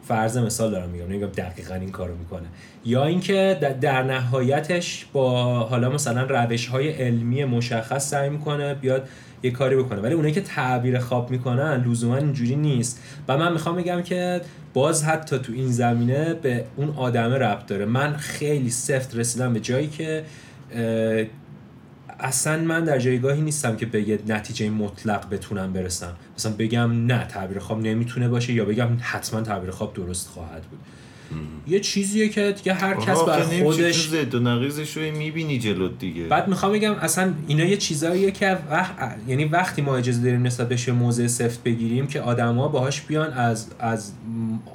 فرض 0.08 0.38
مثال 0.38 0.70
دارم 0.70 0.88
میگم. 0.88 1.04
نمیگم 1.04 1.26
دقیقا 1.26 1.74
این 1.74 1.90
کارو 1.90 2.16
می‌کنه. 2.16 2.46
یا 2.84 3.04
اینکه 3.04 3.58
در 3.80 4.02
نهایتش 4.02 5.06
با 5.12 5.58
حالا 5.60 5.90
مثلا 5.90 6.22
روش 6.22 6.66
های 6.66 6.88
علمی 6.88 7.44
مشخص 7.44 8.10
سعی 8.10 8.28
می‌کنه 8.28 8.74
بیاد 8.74 9.08
یه 9.42 9.50
کاری 9.50 9.76
بکنه. 9.76 10.00
ولی 10.00 10.14
اونایی 10.14 10.34
که 10.34 10.40
تعبیر 10.40 10.98
خواب 10.98 11.30
می‌کنن 11.30 11.84
لزوما 11.88 12.16
اینجوری 12.16 12.56
نیست. 12.56 13.02
و 13.28 13.38
من 13.38 13.52
می‌خوام 13.52 13.76
بگم 13.76 14.02
که 14.02 14.40
باز 14.74 15.04
حتی 15.04 15.38
تو 15.38 15.52
این 15.52 15.72
زمینه 15.72 16.34
به 16.34 16.64
اون 16.76 16.94
آدمه 16.96 17.38
ربط 17.38 17.66
داره. 17.66 17.84
من 17.84 18.16
خیلی 18.16 18.70
سفت 18.70 19.16
رسیدم 19.16 19.52
به 19.52 19.60
جایی 19.60 19.88
که 19.88 20.24
اصلا 22.20 22.62
من 22.62 22.84
در 22.84 22.98
جایگاهی 22.98 23.40
نیستم 23.42 23.76
که 23.76 23.86
به 23.86 24.18
نتیجه 24.28 24.70
مطلق 24.70 25.30
بتونم 25.30 25.72
برسم. 25.72 26.16
مثلا 26.38 26.52
بگم 26.58 27.06
نه 27.06 27.26
تعبیر 27.26 27.58
خواب 27.58 27.80
نمی‌تونه 27.82 28.28
باشه 28.28 28.52
یا 28.52 28.64
بگم 28.64 28.88
حتما 29.00 29.40
تعبیر 29.40 29.70
خواب 29.70 29.94
درست 29.94 30.28
خواهد 30.28 30.62
بود. 30.62 30.78
یه 31.66 31.80
چیزیه 31.80 32.28
که 32.28 32.52
دیگه 32.56 32.74
هر 32.74 32.94
کس 32.94 33.08
آقا، 33.08 33.24
بر 33.24 33.40
آخه 33.40 33.54
نمیشه 33.54 33.64
خودش 33.64 34.08
زد 34.08 34.34
و 34.34 34.40
نقیزش 34.40 34.96
رو 34.96 35.02
می‌بینی 35.02 35.58
جلوت 35.58 35.98
دیگه. 35.98 36.24
بعد 36.24 36.48
می‌خوام 36.48 36.72
بگم 36.72 36.92
اصلا 36.92 37.32
اینا 37.46 37.64
یه 37.64 37.76
چیزاییه 37.76 38.30
که 38.30 38.58
وق... 38.70 38.86
یعنی 39.28 39.44
وقتی 39.44 39.82
ما 39.82 39.96
اجازه 39.96 40.22
داریم 40.22 40.46
نسبت 40.46 40.68
بهش 40.68 40.88
موضع 40.88 41.26
سفت 41.26 41.62
بگیریم 41.62 42.06
که 42.06 42.20
آدما 42.20 42.68
باهاش 42.68 43.00
بیان 43.00 43.32
از 43.32 43.66
از 43.78 44.12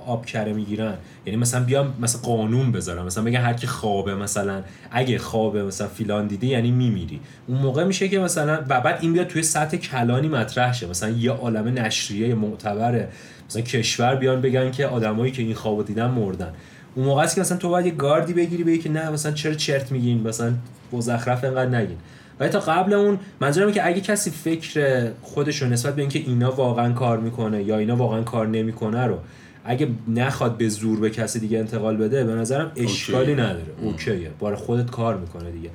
آب 0.07 0.25
کره 0.25 0.53
می‌گیرن. 0.53 0.93
یعنی 1.25 1.39
مثلا 1.39 1.63
بیان 1.63 1.93
مثلا 1.99 2.21
قانون 2.21 2.71
بذارن 2.71 3.05
مثلا 3.05 3.23
بگن 3.23 3.41
هر 3.41 3.53
کی 3.53 3.67
خوابه 3.67 4.15
مثلا 4.15 4.63
اگه 4.91 5.17
خوابه 5.17 5.63
مثلا 5.63 5.87
فیلان 5.87 6.27
دیدی 6.27 6.47
یعنی 6.47 6.71
میمیری. 6.71 7.19
اون 7.47 7.57
موقع 7.57 7.83
میشه 7.83 8.07
که 8.07 8.19
مثلا 8.19 8.65
و 8.69 8.81
بعد 8.81 8.99
این 9.01 9.13
بیاد 9.13 9.27
توی 9.27 9.43
سطح 9.43 9.77
کلانی 9.77 10.27
مطرح 10.27 10.73
شه. 10.73 10.87
مثلا 10.87 11.09
یه 11.09 11.31
عالم 11.31 11.67
نشریه 11.67 12.35
معتبره. 12.35 13.09
مثلا 13.49 13.61
کشور 13.61 14.15
بیان 14.15 14.41
بگن 14.41 14.71
که 14.71 14.85
آدمایی 14.85 15.31
که 15.31 15.41
این 15.41 15.53
خوابو 15.53 15.83
دیدن 15.83 16.07
مردن. 16.07 16.53
اون 16.95 17.05
موقع 17.05 17.23
است 17.23 17.35
که 17.35 17.41
مثلا 17.41 17.57
تو 17.57 17.69
باید 17.69 17.85
یه 17.85 17.91
گاردی 17.91 18.33
بگیری 18.33 18.63
بگی 18.63 18.77
که 18.77 18.89
نه 18.89 19.09
مثلا 19.09 19.31
چرا 19.31 19.53
چرت 19.53 19.91
میگین؟ 19.91 20.27
مثلا 20.27 20.53
مزخرف 20.91 21.43
انقدر 21.43 21.69
نگین. 21.69 21.97
ولی 22.39 22.49
تا 22.49 22.59
قبل 22.59 22.93
اون 22.93 23.19
منظورم 23.41 23.71
که 23.71 23.87
اگه 23.87 24.01
کسی 24.01 24.31
فکر 24.31 25.07
خودش 25.21 25.61
رو 25.61 25.67
نسبت 25.67 25.95
به 25.95 26.01
اینکه 26.01 26.19
اینا 26.19 26.51
واقعا 26.51 26.93
کار 26.93 27.19
می‌کنه 27.19 27.63
یا 27.63 27.77
اینا 27.77 27.95
واقعا 27.95 28.21
کار 28.21 28.47
نمی‌کنه 28.47 29.05
رو 29.05 29.17
اگه 29.65 29.87
نخواد 30.07 30.57
به 30.57 30.69
زور 30.69 30.99
به 30.99 31.09
کسی 31.09 31.39
دیگه 31.39 31.59
انتقال 31.59 31.97
بده 31.97 32.23
به 32.23 32.33
نظرم 32.33 32.71
اشکالی 32.75 33.31
اوکیه. 33.31 33.45
نداره 33.45 33.65
اوکیه. 33.81 34.31
بار 34.39 34.55
خودت 34.55 34.91
کار 34.91 35.17
می‌کنه 35.17 35.51
دیگه. 35.51 35.69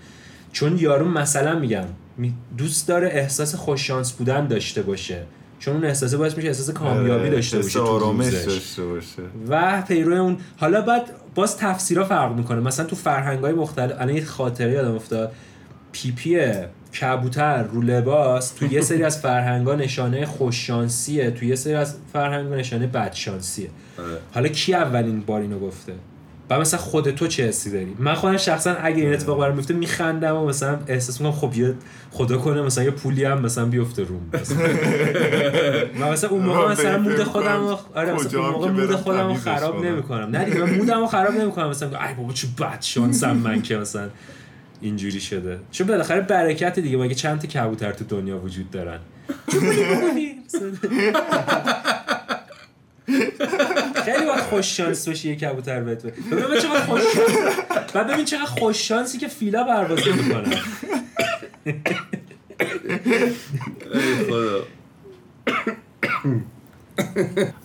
چون 0.53 0.78
یارو 0.78 1.09
مثلا 1.09 1.59
میگم 1.59 1.84
می- 2.16 2.34
دوست 2.59 2.88
داره 2.88 3.09
احساس 3.09 3.55
خوششانس 3.55 4.12
بودن 4.12 4.47
داشته 4.47 4.82
باشه. 4.82 5.22
چون 5.62 5.74
اون 5.74 5.84
احساسه 5.84 6.16
باعث 6.16 6.36
میشه 6.36 6.48
احساس 6.48 6.70
کامیابی 6.70 7.30
داشته 7.30 7.56
باشه 7.56 7.78
تو. 7.78 8.12
داشته 8.20 8.84
باشه. 8.84 9.22
و 9.48 9.82
پیرو 9.88 10.22
اون 10.22 10.36
حالا 10.56 10.82
بعد 10.82 11.02
باز 11.34 11.56
تفسیرها 11.56 12.04
فرق 12.04 12.36
می‌کنه. 12.36 12.60
مثلا 12.60 12.86
تو 12.86 12.96
فرهنگ 12.96 13.44
های 13.44 13.52
مختلف 13.52 14.00
الان 14.00 14.14
یه 14.14 14.24
خاطره 14.24 14.72
یادم 14.72 14.94
افتاد. 14.94 15.32
پیپی 15.92 16.40
کبوتر 17.00 17.62
رو 17.62 17.82
لباس 17.82 18.50
تو 18.50 18.72
یه 18.72 18.80
سری 18.80 19.02
از 19.02 19.18
فرهنگ 19.18 19.66
ها 19.66 19.74
نشانه 19.74 20.26
خوششانسیه. 20.26 21.30
تو 21.30 21.44
یه 21.44 21.54
سری 21.54 21.74
از 21.74 21.94
فرهنگ 22.12 22.48
ها 22.48 22.54
نشانه 22.54 22.86
بدشانسیه. 22.86 23.70
آره. 23.98 24.18
حالا 24.34 24.48
کی 24.48 24.74
اولین 24.74 25.20
بار 25.20 25.40
اینو 25.40 25.58
گفته؟ 25.58 25.92
و 26.51 26.61
مثلا 26.61 26.80
خود 26.80 27.11
تو 27.11 27.26
چه 27.26 27.49
حسی 27.49 27.70
داری؟ 27.70 27.97
من 27.99 28.14
خودم 28.14 28.36
شخصا 28.36 28.74
اگه 28.74 29.03
این 29.03 29.12
اتفاق 29.12 29.40
برام 29.40 29.57
بیفته 29.57 29.74
میخندم 29.74 30.36
و 30.36 30.47
مثلا 30.47 30.78
احساس 30.86 31.20
می‌کنم 31.20 31.32
خب 31.36 31.55
یه 31.57 31.74
خدا 32.11 32.38
کنه 32.38 32.62
مثلا 32.62 32.84
یه 32.84 32.90
پولی 32.90 33.24
هم 33.24 33.40
مثلا 33.40 33.64
بیفته 33.64 34.05
روم. 34.05 34.20
و 36.01 36.12
مثلا 36.12 36.30
اون 36.30 36.43
موقع 36.43 36.72
مثلا 36.72 36.99
مود 36.99 37.22
خودم. 37.22 37.78
آره 37.95 38.12
مثلا 38.12 38.40
اون 38.40 38.51
موقع 38.51 38.70
مود 38.70 38.95
خودم 38.95 39.28
رو 39.28 39.34
خراب 39.34 39.76
کنم. 39.76 39.86
نمی‌کنم. 39.88 40.36
نه 40.36 40.45
دیگه 40.45 40.59
من 40.59 40.74
مودم 40.74 41.01
رو 41.01 41.07
خراب 41.07 41.34
نمی‌کنم. 41.34 41.68
مثلا 41.68 41.88
ای 41.88 42.14
بابا 42.14 42.32
چه 42.32 42.47
بد 42.61 42.78
شانسم 42.80 43.36
من 43.36 43.62
که 43.62 43.76
مثلا 43.76 44.09
اینجوری 44.80 45.20
شده. 45.20 45.59
چون 45.70 45.86
بالاخره 45.86 46.20
برکت 46.20 46.78
دیگه 46.78 46.97
مگه 46.97 47.14
چند 47.14 47.40
تا 47.40 47.49
کبوتر 47.49 47.93
تو 47.93 48.05
دنیا 48.05 48.38
وجود 48.38 48.70
دارن؟ 48.70 48.99
خیلی 54.05 54.24
وقت 54.26 54.40
خوش 54.40 54.76
شانس 54.76 55.09
باشی 55.09 55.28
یه 55.28 55.36
کبوتر 55.36 55.80
بهت. 55.80 56.05
ببین 56.05 56.61
چقدر 56.61 56.80
خوش 56.80 57.03
بعد 57.94 58.07
ببین 58.07 58.24
چقدر 58.24 58.44
خوش 58.44 58.88
شانسی 58.88 59.18
که 59.18 59.28
فیلا 59.28 59.64
پرواز 59.64 60.00
می‌کنن 60.09 60.53
ای 63.94 64.14
خدا. 64.26 64.64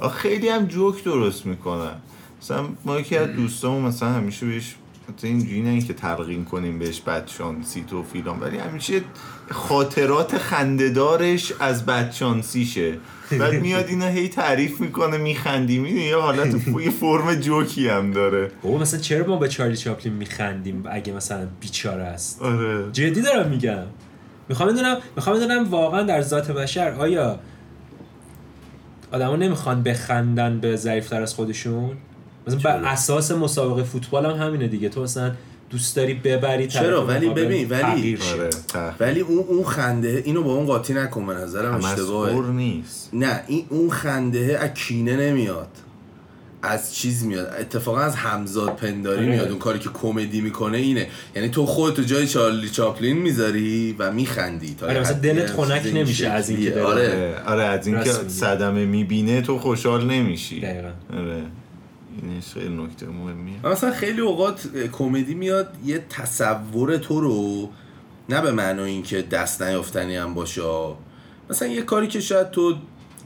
خیلی 0.22 0.50
هم 0.50 0.66
جوک 0.66 1.04
درست 1.04 1.46
می‌کنن 1.46 1.96
مثلا 2.42 2.68
ما 2.86 3.00
یکی 3.00 3.18
از 3.18 3.28
دوستامون 3.28 3.82
مثلا 3.82 4.10
همیشه 4.10 4.46
بهش 4.46 4.76
مثلا 5.18 5.30
اینجوری 5.30 5.62
نه 5.62 5.82
که 5.82 5.94
تلقین 5.94 6.46
کنیم 6.46 6.80
بهش 6.80 7.00
بدشانسی 7.02 7.84
تو 7.90 8.04
فیلم 8.04 8.42
ولی 8.42 8.58
همیشه 8.58 9.02
خاطرات 9.50 10.38
خندهدارش 10.38 11.54
از 11.60 11.86
بدشانسیشه 11.86 12.98
بعد 13.40 13.54
میاد 13.54 13.88
اینا 13.88 14.08
هی 14.08 14.30
تعریف 14.30 14.82
می‌کنه 14.82 15.18
میخندی 15.18 15.80
می‌دونی؟ 15.80 16.02
یه 16.02 16.18
حالت 16.18 16.68
یه 16.86 16.90
فرم 16.90 17.36
جوکی 17.36 17.88
هم 17.88 18.12
داره. 18.12 18.52
بابا 18.64 18.78
مثلا 18.78 19.00
چرا 19.00 19.28
ما 19.28 19.38
به 19.38 19.48
چارلی 19.48 19.78
چاپلین 19.78 20.14
میخندیم 20.14 20.84
اگه 20.92 21.14
مثلا 21.14 21.48
بیچاره 21.62 22.04
است؟ 22.04 22.42
آره. 22.42 22.92
جدی 22.92 23.22
دارم 23.22 23.50
میگم. 23.50 23.84
می‌خوام 24.50 24.70
بدونم 24.70 24.98
می‌خوام 25.16 25.36
بدونم 25.36 25.70
واقعا 25.70 26.04
در 26.04 26.22
ذات 26.22 26.52
بشر 26.52 26.92
آیا 26.92 27.40
آدما 29.12 29.36
نمی‌خوان 29.36 29.84
بخندن 29.84 30.60
به 30.60 30.76
ضعیفتر 30.76 31.22
از 31.22 31.34
خودشون؟ 31.34 31.98
مثلا 32.48 32.60
بر 32.60 32.86
اساس 32.86 33.32
مسابقه 33.32 33.84
فوتبال 33.84 34.26
هم 34.26 34.48
همینه 34.48 34.68
دیگه 34.68 34.90
تو 34.90 35.04
مثلا 35.04 35.32
دوست 35.70 35.96
داری 35.96 36.14
ببری 36.14 36.68
چرا؟ 36.68 37.06
ولی 37.06 37.30
ببین، 37.30 37.70
ولی-. 37.70 38.18
آره. 38.34 38.94
ولی 39.00 39.20
اون 39.20 39.46
اون 39.48 39.64
خنده 39.64 40.22
اینو 40.26 40.44
با 40.44 40.54
اون 40.54 40.66
قاطی 40.66 40.94
نکن 40.94 41.26
به 41.26 41.34
نظرم 41.34 41.76
اشتباهه 41.76 42.52
نیست 42.52 43.10
نه 43.14 43.42
این 43.48 43.66
اون 43.70 43.90
خنده 43.90 44.60
از 44.62 44.70
کینه 44.70 45.18
نمیاد 45.18 45.70
از 46.62 46.96
چیز 46.96 47.26
میاد 47.26 47.54
اتفاقا 47.60 48.00
از 48.00 48.16
همزاد 48.16 48.76
پنداری 48.76 49.26
آره. 49.26 49.36
میاد 49.36 49.48
اون 49.50 49.60
کاری 49.60 49.80
که 49.80 49.90
کمدی 49.94 50.42
می‌کنه 50.42 50.78
اینه 50.78 51.08
یعنی 51.36 51.50
تو 51.50 51.66
خودتو 51.66 52.04
جای 52.04 52.28
چارلی 52.28 52.70
چاپلین 52.70 53.18
می‌ذاری 53.18 53.96
و 54.00 54.12
میخندی 54.12 54.76
تا 54.80 54.86
آره، 54.86 55.00
مثلا 55.00 55.20
دلت 55.20 55.52
خنک 55.52 55.92
نمیشه 55.94 56.28
از 56.28 56.50
اینکه. 56.50 56.82
آره 56.82 57.10
آره, 57.10 57.36
آره 57.46 57.64
از 57.64 57.88
اینکه. 57.88 58.12
صدمه 58.28 58.86
می‌بینه 58.86 59.42
تو 59.42 59.60
خوشحال 59.60 60.06
نمیشی 60.06 60.60
دقیقا. 60.60 60.90
آره 61.14 61.42
اینش 62.22 62.54
خیلی 62.54 62.84
نکته 62.84 63.06
مهمیه. 63.06 63.60
و 63.64 63.70
مثلا 63.70 63.92
خیلی 63.92 64.22
اوقات 64.22 64.68
کمدی 64.92 65.34
میاد 65.34 65.74
یه 65.86 66.06
تصور 66.10 66.98
تو 66.98 67.20
رو 67.20 67.70
نه 68.30 68.42
به 68.42 68.52
معنای 68.52 68.92
اینکه 68.92 69.22
دست 69.22 69.62
نیافتنی 69.62 70.16
هم 70.16 70.34
باشه 70.34 70.62
مثلا 71.50 71.68
یه 71.68 71.82
کاری 71.82 72.08
که 72.08 72.20
شاید 72.20 72.52
تو 72.52 72.76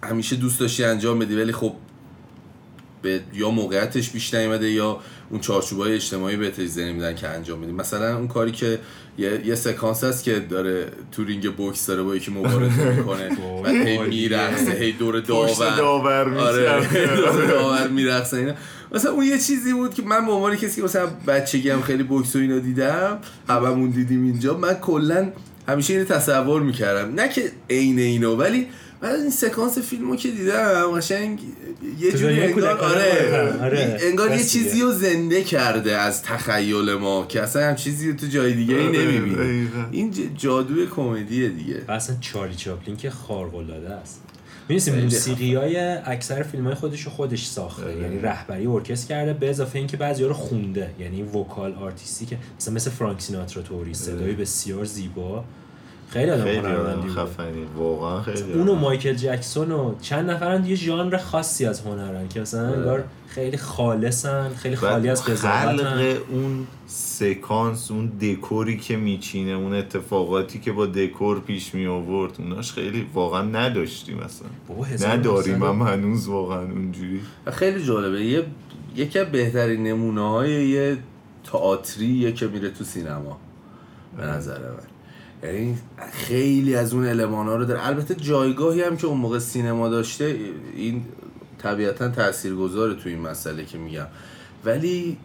همیشه 0.04 0.36
دوست 0.36 0.60
داشتی 0.60 0.84
انجام 0.84 1.20
بدی 1.20 1.36
ولی 1.36 1.52
خب 1.52 1.74
به 3.02 3.22
یا 3.34 3.50
موقعیتش 3.50 4.10
بیش 4.10 4.34
نیومده 4.34 4.72
یا 4.72 5.00
اون 5.30 5.40
چارچوبای 5.40 5.96
اجتماعی 5.96 6.36
بهت 6.36 6.60
اجازه 6.60 6.86
نمیدن 6.86 7.16
که 7.16 7.28
انجام 7.28 7.62
بدی. 7.62 7.72
مثلا 7.72 8.18
اون 8.18 8.28
کاری 8.28 8.52
که 8.52 8.80
یه, 9.18 9.42
یه 9.46 9.56
سکانس 9.56 10.04
هست 10.04 10.24
که 10.24 10.40
داره 10.40 10.88
تو 11.12 11.24
رینگ 11.24 11.56
بوکس 11.56 11.86
داره 11.86 12.04
با 12.04 12.16
یکی 12.16 12.32
مبارزه 12.32 12.92
می‌کنه 12.98 13.30
بعد 13.64 13.76
هی 13.76 13.98
میرقصه 13.98 14.72
هی 14.72 14.92
دور 14.92 15.20
داور. 15.20 16.38
آره. 16.40 16.90
دور 17.16 17.46
داور 17.46 17.88
میرقصه 17.88 18.38
اینا. 18.38 18.54
مثلا 18.92 19.12
اون 19.12 19.26
یه 19.26 19.38
چیزی 19.38 19.74
بود 19.74 19.94
که 19.94 20.02
من 20.02 20.26
به 20.26 20.32
عنوان 20.32 20.56
کسی 20.56 20.76
که 20.76 20.84
مثلا 20.84 21.08
بچگی 21.28 21.70
هم 21.70 21.82
خیلی 21.82 22.04
بوکس 22.04 22.36
و 22.36 22.40
اینا 22.40 22.60
دیدم 22.60 23.20
هممون 23.50 23.90
دیدیم 23.90 24.24
اینجا 24.24 24.58
من 24.58 24.74
کلا 24.74 25.32
همیشه 25.68 25.94
اینو 25.94 26.06
تصور 26.06 26.62
می‌کردم 26.62 27.16
نه 27.16 27.30
که 27.30 27.52
عین 27.70 28.00
اینو 28.00 28.36
ولی 28.36 28.68
بعد 29.02 29.20
این 29.20 29.30
سکانس 29.30 29.78
فیلمو 29.78 30.16
که 30.16 30.32
دیدم 30.32 30.92
قشنگ 30.98 31.40
یه 32.00 32.12
جوری 32.12 32.42
انگار 32.42 32.54
کودکانه 32.54 32.94
آره, 32.94 33.26
بودن. 33.26 33.64
آره. 33.64 33.98
انگار 34.02 34.32
یه. 34.32 34.44
چیزی 34.44 34.82
رو 34.82 34.92
زنده 34.92 35.44
کرده 35.44 35.98
از 35.98 36.24
تخیل 36.24 36.94
ما 36.94 37.26
که 37.30 37.42
اصلا 37.42 37.68
هم 37.68 37.76
چیزی 37.76 38.12
رو 38.12 38.18
تو 38.18 38.28
جای 38.28 38.54
دیگه 38.54 38.76
ای 38.76 38.88
آره، 38.88 39.00
نمی‌بینی. 39.00 39.68
این 39.92 40.14
جادوی 40.38 40.88
کمدیه 40.88 41.50
دیگه 41.50 41.82
اصلا 41.90 42.16
چارلی 42.22 42.56
چاپلین 42.56 42.98
که 42.98 43.10
خارق 43.10 43.56
العاده 43.56 43.90
است 43.90 44.22
می‌دونی 44.70 45.02
موسیقی 45.02 45.56
های 45.56 45.78
اکثر 46.06 46.44
فیلم 46.44 46.66
های 46.66 46.74
خودش 46.74 47.02
رو 47.02 47.12
خودش 47.12 47.46
ساخته. 47.46 47.84
آره. 47.84 47.98
یعنی 47.98 48.20
رهبری 48.20 48.68
ارکستر 48.68 49.08
کرده 49.08 49.34
به 49.34 49.50
اضافه 49.50 49.80
اینکه 49.80 49.98
بعضی 49.98 50.24
رو 50.24 50.34
خونده. 50.34 50.90
یعنی 51.00 51.24
vocal 51.24 51.74
artist 51.74 52.18
ی 52.18 52.26
که 52.26 52.38
مثلا 52.60 52.74
مثل 52.74 52.92
فرانک 52.92 53.22
سیناترا 53.22 53.64
طوری 53.64 53.94
صدای 53.94 54.34
بسیار 54.34 54.86
زیبا. 54.86 55.44
خیلی 56.12 56.32
آدم 56.32 56.44
خیلی 56.44 56.58
آدم 56.58 56.70
هنرمندی 56.70 57.10
خفنی 57.10 57.66
واقعا 57.78 58.22
خیلی 58.22 58.54
اون 58.54 58.68
و 58.68 58.72
آدم. 58.72 58.82
مایکل 58.82 59.14
جکسون 59.14 59.72
و 59.72 59.96
چند 60.02 60.32
نفرن 60.32 60.66
یه 60.66 60.76
ژانر 60.76 61.18
خاصی 61.18 61.66
از 61.66 61.82
هنرن 61.82 62.28
که 62.28 62.42
مثلا 62.42 62.68
انگار 62.68 63.04
خیلی 63.28 63.58
خالصن 63.58 64.50
خیلی 64.50 64.76
خالی 64.76 65.10
از 65.10 65.26
قضاوتن. 65.26 65.78
خلق 65.78 66.18
اون 66.30 66.68
سکانس 66.88 67.92
اون 67.92 68.12
دکوری 68.22 68.78
که 68.78 68.98
میچینه 68.98 69.52
اون 69.52 69.74
اتفاقاتی 69.74 70.60
که 70.60 70.72
با 70.72 70.86
دکور 70.86 71.40
پیش 71.40 71.74
می 71.74 71.86
آورد 71.86 72.34
اوناش 72.40 72.72
خیلی 72.72 73.08
واقعا 73.14 73.42
نداشتیم 73.42 74.20
هزار 74.92 75.10
نداریم 75.10 75.64
هم 75.64 75.82
هنوز 75.82 76.28
واقعا 76.28 76.62
اونجوری. 76.62 77.22
خیلی 77.52 77.84
جالبه 77.84 78.26
یه 78.26 78.46
یکی 78.96 79.20
از 79.20 79.28
بهترین 79.28 79.84
نمونه 79.84 80.30
های 80.30 80.68
یه 80.68 80.98
تئاتریه 81.44 82.32
که 82.32 82.48
میره 82.48 82.70
تو 82.70 82.84
سینما 82.84 83.40
به 84.18 84.24
نظر 84.24 84.60
من. 84.60 84.91
یعنی 85.44 85.78
خیلی 86.14 86.76
از 86.76 86.94
اون 86.94 87.06
علمان 87.06 87.48
ها 87.48 87.56
رو 87.56 87.66
داره. 87.66 87.88
البته 87.88 88.16
جایگاهی 88.16 88.82
هم 88.82 88.98
که 88.98 89.08
اون 89.08 89.18
موقع 89.18 89.40
سینما 89.40 89.90
داشته 89.90 90.40
این 90.76 91.06
طبیعتا 91.58 92.10
تاثیرگذاره 92.10 92.96
تو 92.96 93.10
این 93.10 93.20
مسئله 93.20 93.66
که 93.66 93.78
میگم. 93.78 94.08
ولی 94.66 95.18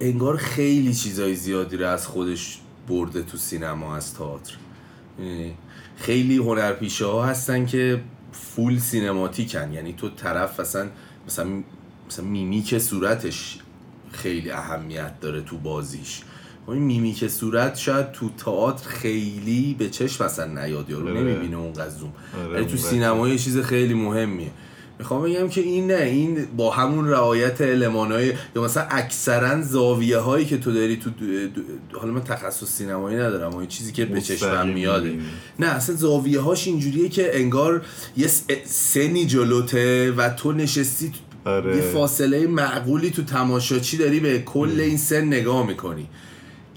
انگار 0.00 0.36
خیلی 0.36 0.94
چیزای 0.94 1.34
زیادی 1.34 1.76
رو 1.76 1.86
از 1.86 2.06
خودش 2.06 2.58
برده 2.88 3.22
تو 3.22 3.36
سینما 3.36 3.96
از 3.96 4.14
تئاتر. 4.14 4.54
یعنی 5.18 5.54
خیلی 5.96 6.36
هنرپیشه 6.36 7.06
ها 7.06 7.24
هستن 7.24 7.66
که 7.66 8.00
فول 8.32 8.78
سینماتیکن. 8.78 9.72
یعنی 9.72 9.92
تو 9.92 10.08
طرف 10.08 10.60
اصلا 10.60 10.88
مثلا 11.26 11.62
مثلا 12.08 12.24
میمیک 12.24 12.78
صورتش 12.78 13.58
خیلی 14.12 14.50
اهمیت 14.50 15.20
داره 15.20 15.40
تو 15.40 15.58
بازیش. 15.58 16.20
این 16.72 16.82
میمیک 16.82 17.28
صورت 17.28 17.76
شاید 17.76 18.12
تو 18.12 18.30
تئاتر 18.44 18.88
خیلی 18.88 19.76
به 19.78 19.88
چشم 19.88 20.24
اصلا 20.24 20.46
نیاد 20.64 20.90
یارو 20.90 21.08
آره. 21.08 21.20
نمی‌بینه 21.20 21.56
اون 21.56 21.72
زوم 21.72 22.12
آره، 22.44 22.54
ولی 22.54 22.64
تو 22.64 22.76
سینما 22.76 23.28
یه 23.28 23.38
چیز 23.38 23.58
خیلی 23.58 23.94
مهمیه 23.94 24.50
می‌خوام 24.98 25.22
بگم 25.22 25.48
که 25.48 25.60
این 25.60 25.86
نه 25.90 26.02
این 26.02 26.46
با 26.56 26.70
همون 26.70 27.08
رعایت 27.08 27.60
المانهای 27.60 28.32
یا 28.56 28.62
مثلا 28.62 28.86
اکثرا 28.90 29.62
زاویه 29.62 30.18
هایی 30.18 30.46
که 30.46 30.58
تو 30.58 30.72
داری 30.72 30.96
تو 30.96 31.10
دو- 31.10 31.46
دو- 31.46 31.98
حالا 31.98 32.12
من 32.12 32.24
تخصص 32.24 32.66
سینمایی 32.66 33.16
ندارم 33.16 33.56
این 33.56 33.68
چیزی 33.68 33.92
که 33.92 34.04
به 34.04 34.20
چشمم 34.20 34.68
میاده. 34.68 35.18
نه 35.58 35.66
اصلا 35.66 35.96
زاویه 35.96 36.40
هاش 36.40 36.66
اینجوریه 36.66 37.08
که 37.08 37.40
انگار 37.40 37.82
یه 38.16 38.26
سنی 38.64 39.26
جلوته 39.26 40.12
و 40.12 40.28
تو 40.28 40.52
نشستی 40.52 41.12
آره. 41.44 41.76
یه 41.76 41.82
فاصله 41.82 42.46
معقولی 42.46 43.10
تو 43.10 43.22
تماشاچی 43.22 43.96
داری 43.96 44.20
به 44.20 44.38
کل 44.38 44.80
این 44.80 44.96
سن 44.96 45.24
نگاه 45.24 45.66
می‌کنی 45.66 46.06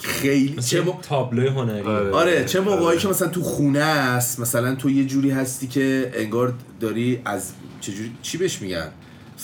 خیلی 0.04 0.62
چه 0.62 0.82
مو- 0.82 1.01
تابلوی 1.01 1.47
هنری 1.47 1.82
آره. 1.82 2.12
آره 2.12 2.45
چه 2.45 2.60
موقعی 2.60 2.86
آره. 2.86 2.97
که 2.97 3.08
مثلا 3.08 3.28
تو 3.28 3.41
خونه 3.43 3.80
است 3.80 4.39
مثلا 4.39 4.76
تو 4.76 4.89
یه 4.89 5.06
جوری 5.06 5.32
هستی 5.32 5.68
که 5.68 6.12
انگار 6.16 6.54
داری 6.80 7.22
از 7.26 7.51
چجوری 7.82 8.12
چی 8.22 8.38
بهش 8.38 8.62
میگن 8.62 8.88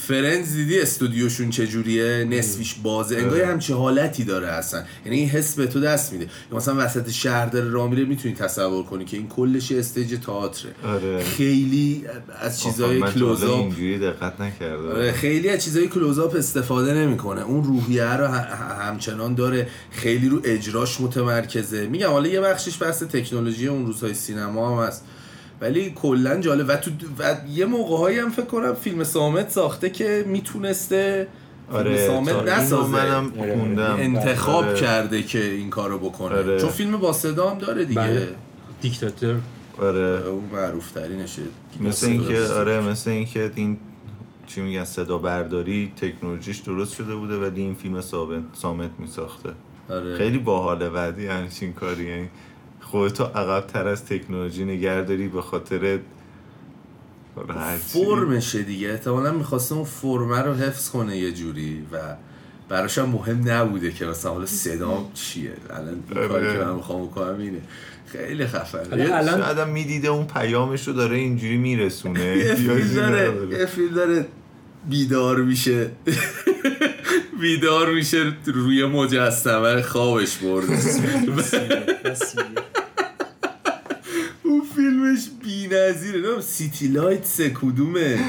فرنز 0.07 0.53
دیدی 0.53 0.79
استودیوشون 0.79 1.49
چجوریه؟ 1.49 2.27
نصفیش 2.29 2.75
بازه. 2.83 3.17
انگار 3.17 3.37
یه 3.37 3.47
همچین 3.47 3.75
حالتی 3.75 4.23
داره 4.23 4.47
اصلا. 4.47 4.83
یعنی 5.05 5.17
این 5.17 5.29
حس 5.29 5.55
به 5.55 5.67
تو 5.67 5.79
دست 5.79 6.13
میده. 6.13 6.27
مثلا 6.51 6.75
وسط 6.77 7.09
شهر 7.09 7.45
داره 7.45 7.69
راه 7.69 7.89
میره 7.89 8.05
می‌تونی 8.05 8.33
تصور 8.33 8.83
کنی 8.83 9.05
که 9.05 9.17
این 9.17 9.27
کلش 9.27 9.71
استیج 9.71 10.19
تئاتره. 10.25 10.71
آره. 10.83 11.23
خیلی 11.23 12.05
از 12.41 12.61
چیزای 12.61 12.99
من 12.99 12.99
تا 12.99 13.19
حالا 13.19 13.35
کلوزآپ 13.35 13.59
اینجوری 13.59 13.99
دقت 13.99 14.41
نکرده 14.41 14.89
آره، 14.89 15.11
خیلی 15.11 15.49
از 15.49 15.63
چیزای 15.63 15.87
کلوزآپ 15.87 16.35
استفاده 16.35 16.93
نمی‌کنه. 16.93 17.41
اون 17.41 17.63
روحیه 17.63 18.13
رو 18.13 18.27
همچنان 18.27 19.35
داره. 19.35 19.67
خیلی 19.91 20.29
رو 20.29 20.41
اجراش 20.43 21.01
متمرکزه. 21.01 21.87
میگم 21.87 22.09
حالا 22.09 22.27
یه 22.27 22.41
بخشش 22.41 22.81
بحث 22.81 23.03
تکنولوژی 23.03 23.67
اون 23.67 23.85
روزهای 23.85 24.13
سینما 24.13 24.81
هم 24.81 24.87
هست. 24.87 25.03
ولی 25.61 25.91
کلا 25.95 26.41
جالب. 26.41 26.65
و 26.69 26.75
تو 26.75 26.91
و 27.19 27.35
یه 27.51 27.65
موقع 27.65 28.19
هم 28.19 28.29
فکر 28.29 28.45
کنم 28.45 28.73
فیلم 28.73 29.03
سامت 29.03 29.49
ساخته 29.49 29.89
که 29.89 30.25
می‌تونسته 30.27 31.27
آره 31.71 32.07
سامت 32.07 32.35
نسازه. 32.35 32.91
منم 32.91 33.33
آره، 33.39 33.57
خوندم. 33.57 33.95
انتخاب 33.99 34.65
آره. 34.65 34.79
کرده 34.79 35.23
که 35.23 35.43
این 35.43 35.69
کارو 35.69 35.99
بکنه. 35.99 36.35
آره. 36.35 36.59
چون 36.59 36.69
فیلم 36.69 36.97
با 36.97 37.13
صدا 37.13 37.49
هم 37.49 37.57
داره 37.57 37.85
دیگه. 37.85 38.01
بله. 38.01 38.27
دیکتاتور. 38.81 39.35
آره. 39.81 40.27
اون 40.27 40.43
معروف 40.53 40.91
ترینشه 40.91 41.41
مثل 41.79 42.07
اینکه 42.07 42.43
آره 42.43 42.81
مثل 42.81 43.09
اینکه 43.09 43.51
این 43.55 43.77
چی 44.47 44.61
میگن 44.61 44.83
صدا 44.83 45.17
برداری 45.17 45.91
تکنولوژیش 46.01 46.57
درست 46.57 46.95
شده 46.95 47.15
بوده 47.15 47.37
ولی 47.37 47.61
این 47.61 47.75
فیلم 47.75 48.01
سامت 48.53 48.91
میساخته. 48.99 49.49
آره. 49.89 50.17
خیلی 50.17 50.37
باحاله 50.37 50.89
بعدی 50.89 51.27
همچین 51.27 51.73
کاری 51.73 52.03
یعنی 52.05 52.29
خودتو 52.91 53.23
عقب 53.23 53.67
تر 53.67 53.87
از 53.87 54.05
تکنولوژی 54.05 54.65
نگه 54.65 55.01
داری 55.01 55.27
به 55.27 55.41
خاطر. 55.41 55.99
فرمشه 57.77 58.61
دیگه. 58.63 58.89
احتمالا 58.89 59.31
می‌خواسته 59.31 59.75
اون 59.75 59.83
فرمه 59.83 60.41
رو 60.41 60.53
حفظ 60.53 60.89
کنه 60.89 61.17
یه 61.17 61.31
جوری 61.31 61.85
و 61.91 61.97
براش 62.69 62.97
هم 62.97 63.09
مهم 63.09 63.41
نبوده 63.49 63.91
که 63.91 64.05
مثلا 64.05 64.31
حالا 64.31 64.45
صدام 64.45 65.11
چیه. 65.13 65.51
الان 65.69 65.87
این 65.87 66.27
کاری 66.27 66.47
آره. 66.47 66.53
که 66.57 66.63
من 66.65 66.73
می‌خوام 66.75 67.05
بکنم 67.05 67.39
اینه. 67.39 67.61
خیلی 68.07 68.47
خفنه. 68.47 69.15
الان- 69.15 69.41
شاید 69.41 69.57
هم 69.57 69.69
می‌دیده 69.69 70.07
اون 70.07 70.27
پیامش 70.27 70.87
رو 70.87 70.93
داره 70.93 71.17
اینجوری 71.17 71.57
میرسونه. 71.57 72.19
یه 72.37 72.55
فیلم 72.55 72.93
داره 72.93 73.59
یه 73.59 73.65
فیلم 73.65 73.93
داره 73.93 74.25
بیدار 74.89 75.37
میشه. 75.41 75.89
بیدار 77.41 77.93
میشه 77.93 78.33
روی 78.45 78.85
مجسمه 78.85 79.81
خوابش 79.81 80.37
برده. 80.37 80.73
اون 80.73 81.35
فیلمش 84.99 85.29
بی 85.43 85.67
نظیره 85.67 86.19
نمیم 86.19 86.41
سیتی 86.41 86.87
لایت 86.87 87.25
سه 87.25 87.49
کدومه؟ 87.49 88.19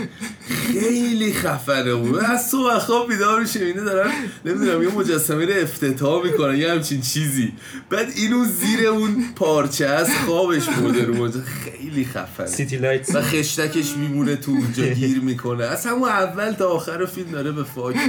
خیلی 0.73 1.33
خفنه 1.33 1.95
بود. 1.95 2.19
از 2.19 2.47
صبح 2.47 2.79
خواب 2.79 3.09
بیدار 3.09 3.41
میشه 3.41 3.65
اینه 3.65 3.81
دارن 3.81 4.11
نمی‌دونم 4.45 4.83
یه 4.83 4.89
مجسمه 4.89 5.45
رو 5.45 5.63
افتتاح 5.63 6.25
می‌کنن 6.25 6.57
یه 6.57 6.73
همچین 6.73 7.01
چیزی. 7.01 7.53
بعد 7.91 8.07
اینو 8.17 8.45
زیر 8.45 8.87
اون 8.87 9.25
پارچه 9.37 9.87
از 9.87 10.11
خوابش 10.27 10.69
برده 10.69 11.05
رو 11.05 11.15
مجسمه. 11.15 11.43
خیلی 11.43 12.05
خفنه. 12.05 12.47
City 12.47 12.77
Light 12.77 13.15
و 13.15 13.23
خشتکش 13.23 13.97
میمونه 13.97 14.37
تو 14.37 14.51
اونجا 14.51 14.87
گیر 15.01 15.21
می‌کنه. 15.21 15.65
از 15.65 15.87
همون 15.87 16.09
اول 16.09 16.53
تا 16.53 16.69
آخر 16.69 17.07
فیلم 17.07 17.31
داره 17.31 17.53
به 17.53 17.65
فاک. 17.65 17.97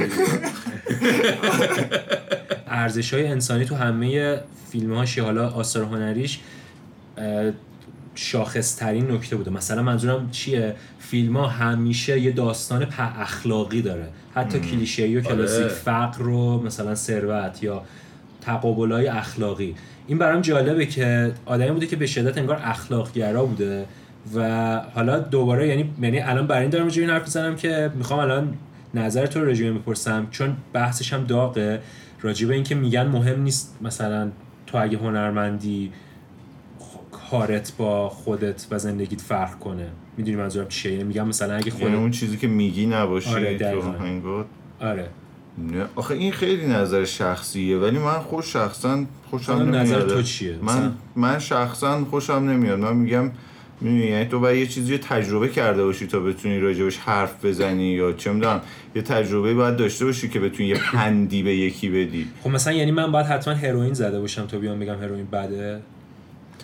ارزش 2.67 3.13
های 3.13 3.27
انسانی 3.27 3.65
تو 3.65 3.75
همه 3.75 4.39
فیلم 4.71 4.93
هاش 4.93 5.19
حالا 5.19 5.49
آثار 5.49 5.83
هنریش 5.83 6.39
اه، 8.11 8.15
شاخصترین 8.15 9.11
نکته 9.11 9.35
بوده. 9.35 9.51
مثلا 9.51 9.83
منظورم 9.83 10.29
چیه؟ 10.31 10.75
فیلم 10.99 11.37
ها 11.37 11.47
همیشه 11.47 12.19
یه 12.19 12.31
داستان 12.31 12.85
پند 12.85 13.21
اخلاقی 13.21 13.81
داره. 13.81 14.09
حتی 14.35 14.59
کلیشه‌ای 14.59 15.17
و 15.17 15.21
کلاسیک 15.21 15.63
آره. 15.63 15.67
فقر 15.67 16.23
رو 16.23 16.63
مثلا 16.63 16.95
ثروت 16.95 17.63
یا 17.63 17.83
تقابل 18.41 18.91
های 18.91 19.07
اخلاقی. 19.07 19.75
این 20.07 20.17
برام 20.17 20.41
جالبه 20.41 20.85
که 20.85 21.33
آدمی 21.45 21.71
بوده 21.71 21.87
که 21.87 21.95
به 21.95 22.07
شدت 22.07 22.37
انگار 22.37 22.59
اخلاق 22.63 23.13
گرا 23.13 23.45
بوده 23.45 23.85
و 24.35 24.81
حالا 24.95 25.19
دوباره 25.19 25.67
یعنی 25.67 25.93
یعنی 26.01 26.19
الان 26.19 26.47
برای 26.47 26.61
این 26.61 26.69
دارم 26.69 26.87
این 26.87 27.09
حرف 27.09 27.21
می‌زنم 27.21 27.55
که 27.55 27.91
می‌خوام 27.95 28.19
الان 28.19 28.53
نظر 28.93 29.25
تو 29.25 29.39
این 29.39 29.77
بپرسم 29.77 30.27
چون 30.31 30.57
بحثش 30.73 31.13
هم 31.13 31.23
داغه. 31.23 31.81
راجع 32.21 32.47
به 32.47 32.53
اینکه 32.53 32.75
میگن 32.75 33.07
مهم 33.07 33.41
نیست 33.41 33.77
مثلا 33.81 34.31
تو 34.67 34.77
اگه 34.77 34.97
هنرمندی 34.97 35.91
کارت 37.31 37.73
با 37.77 38.09
خودت 38.09 38.67
و 38.71 38.79
زندگیت 38.79 39.21
فرق 39.21 39.59
کنه. 39.59 39.87
می‌دونی 40.17 40.37
منظورم 40.37 40.67
چیه؟ 40.67 40.91
یعنی 40.91 41.03
میگم 41.03 41.27
مثلا 41.27 41.55
اگه 41.55 41.67
یعنی 41.67 41.79
خودت 41.79 41.95
اون 41.95 42.11
چیزی 42.11 42.37
که 42.37 42.47
میگی 42.47 42.85
نباشه 42.85 43.29
آره، 43.29 43.57
تو 43.57 43.63
دقیقاً. 43.63 43.87
آهنگات 43.87 44.45
آره. 44.81 45.09
نه 45.57 45.85
آخه 45.95 46.11
این 46.11 46.31
خیلی 46.31 46.67
نظر 46.67 47.05
شخصیه 47.05 47.77
ولی 47.77 47.97
من 47.99 48.19
خود 48.19 48.43
شخصا 48.43 49.03
خوشم 49.29 49.53
نمیاد 49.53 49.75
نظر 49.75 50.01
تو 50.01 50.21
چیه؟ 50.21 50.55
مثلا؟ 50.63 50.79
من 50.81 50.93
من 51.15 51.39
شخصا 51.39 52.05
خوشم 52.05 52.33
نمیاد. 52.33 52.79
من 52.79 52.95
میگم 52.95 53.31
می‌دونی، 53.81 54.05
یعنی 54.05 54.25
تو 54.25 54.39
باید 54.39 54.59
یه 54.59 54.67
چیزی 54.67 54.97
تجربه 54.97 55.49
کرده 55.49 55.83
باشی 55.83 56.07
تا 56.07 56.19
بتونی 56.19 56.59
راجبش 56.59 56.97
حرف 56.97 57.45
بزنی 57.45 57.83
یا 57.83 58.13
چه 58.13 58.31
می‌دونم 58.31 58.61
یه 58.95 59.01
تجربه 59.01 59.53
باید 59.53 59.75
داشته 59.75 60.05
باشی 60.05 60.29
که 60.29 60.39
بتونی 60.39 60.69
یه 60.69 60.77
پندی 60.93 61.43
به 61.43 61.55
یکی 61.55 61.89
بدی. 61.89 62.27
خب 62.43 62.49
مثلا 62.49 62.73
یعنی 62.73 62.91
من 62.91 63.11
باید 63.11 63.25
حتما 63.25 63.53
هروئین 63.53 63.93
زده 63.93 64.19
باشم 64.19 64.45
تا 64.47 64.57
بیام 64.57 64.79
بگم 64.79 65.01
هروئین 65.01 65.25
بده؟ 65.25 65.81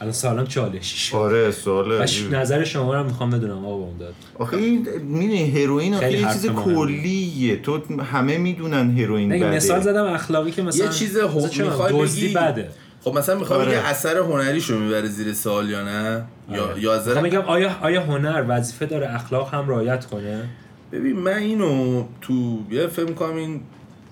الان 0.02 0.14
سالم 0.14 0.48
چالشیش 0.48 1.16
آره 1.16 1.52
سوال 1.52 2.06
نظر 2.32 2.64
شما 2.64 2.94
رو 2.94 3.04
می‌خوام 3.04 3.30
بدونم 3.30 3.66
آقا 3.66 3.76
اون 3.76 3.98
داد 3.98 4.14
آخه 4.40 4.58
این 4.58 4.88
می‌دونی 5.04 5.52
هروئین 5.52 5.94
آخه 5.94 6.12
یه 6.12 6.34
چیز. 6.34 6.46
کلیه 6.48 7.58
تو 7.62 7.82
همه 8.12 8.38
می‌دونن 8.38 8.98
هروئین 8.98 9.32
نگه 9.32 9.46
بده 9.46 9.56
مثال 9.56 9.82
زدم 9.82 10.06
اخلاقی 10.06 10.52
که 10.52 10.62
مثلا 10.62 10.86
یه 10.86 10.92
چیز 10.92 11.18
می‌خوای 11.64 11.94
دزدی 11.94 12.22
بگی؟ 12.22 12.34
بده 12.34 12.70
خب 13.04 13.18
مثلا 13.18 13.40
می‌خوام 13.40 13.60
آره. 13.60 13.72
یه 13.72 13.78
اثر 13.78 14.18
هنریشو 14.18 14.80
می‌بره 14.80 15.08
زیر 15.08 15.34
سوال 15.34 15.70
یا 15.70 15.84
نه 15.84 16.24
یا 16.52 16.64
آره. 16.64 16.82
یا 16.82 16.98
می‌خوام 16.98 17.00
نظر 17.00 17.22
بگم 17.22 17.42
آیا 17.42 17.76
آیا 17.82 18.02
هنر 18.04 18.46
وظیفه 18.48 18.86
داره 18.86 19.16
اخلاق 19.16 19.54
هم 19.54 19.70
رعایت 19.70 20.06
کنه 20.06 20.50
ببین 20.92 21.20
من 21.20 21.38
اینو 21.38 22.04
تو 22.22 22.60
یه 22.72 22.88
فکر 22.88 23.12
کنم 23.14 23.36
این 23.36 23.62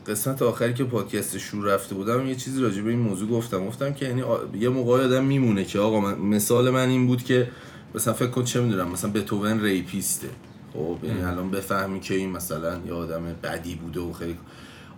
قسمت 0.08 0.42
آخری 0.42 0.74
که 0.74 0.84
پادکست 0.84 1.38
شور 1.38 1.66
رفته 1.66 1.96
بودم 1.96 2.28
یه 2.28 2.36
چیزی 2.36 2.62
راجع 2.62 2.82
به 2.82 2.90
این 2.90 3.00
موضوع 3.00 3.30
گفتم. 3.30 3.66
گفتم 3.68 3.94
که 3.94 4.06
یعنی 4.06 4.22
آ- 4.22 4.38
یه 4.60 4.70
موقع 4.70 5.04
آدم 5.04 5.24
میمونه 5.24 5.66
که 5.66 5.80
آقا 5.80 6.00
من 6.00 6.18
مثال 6.18 6.70
من 6.70 6.90
این 6.90 7.08
بود 7.08 7.24
که 7.24 7.48
مثلا 7.96 8.14
فکر 8.14 8.28
کن 8.30 8.44
چه 8.44 8.62
می‌دونم 8.62 8.92
مثلا 8.92 9.12
بتوون 9.12 9.62
ریپیسته. 9.62 10.28
خب 10.74 10.98
یعنی 11.04 11.22
الان 11.22 11.52
بفهمی 11.52 12.00
که 12.00 12.14
این 12.14 12.32
مثلا 12.32 12.80
یه 12.88 12.94
آدم 12.94 13.24
بدی 13.44 13.76
بوده 13.76 14.00
و 14.00 14.14
خیلی 14.14 14.38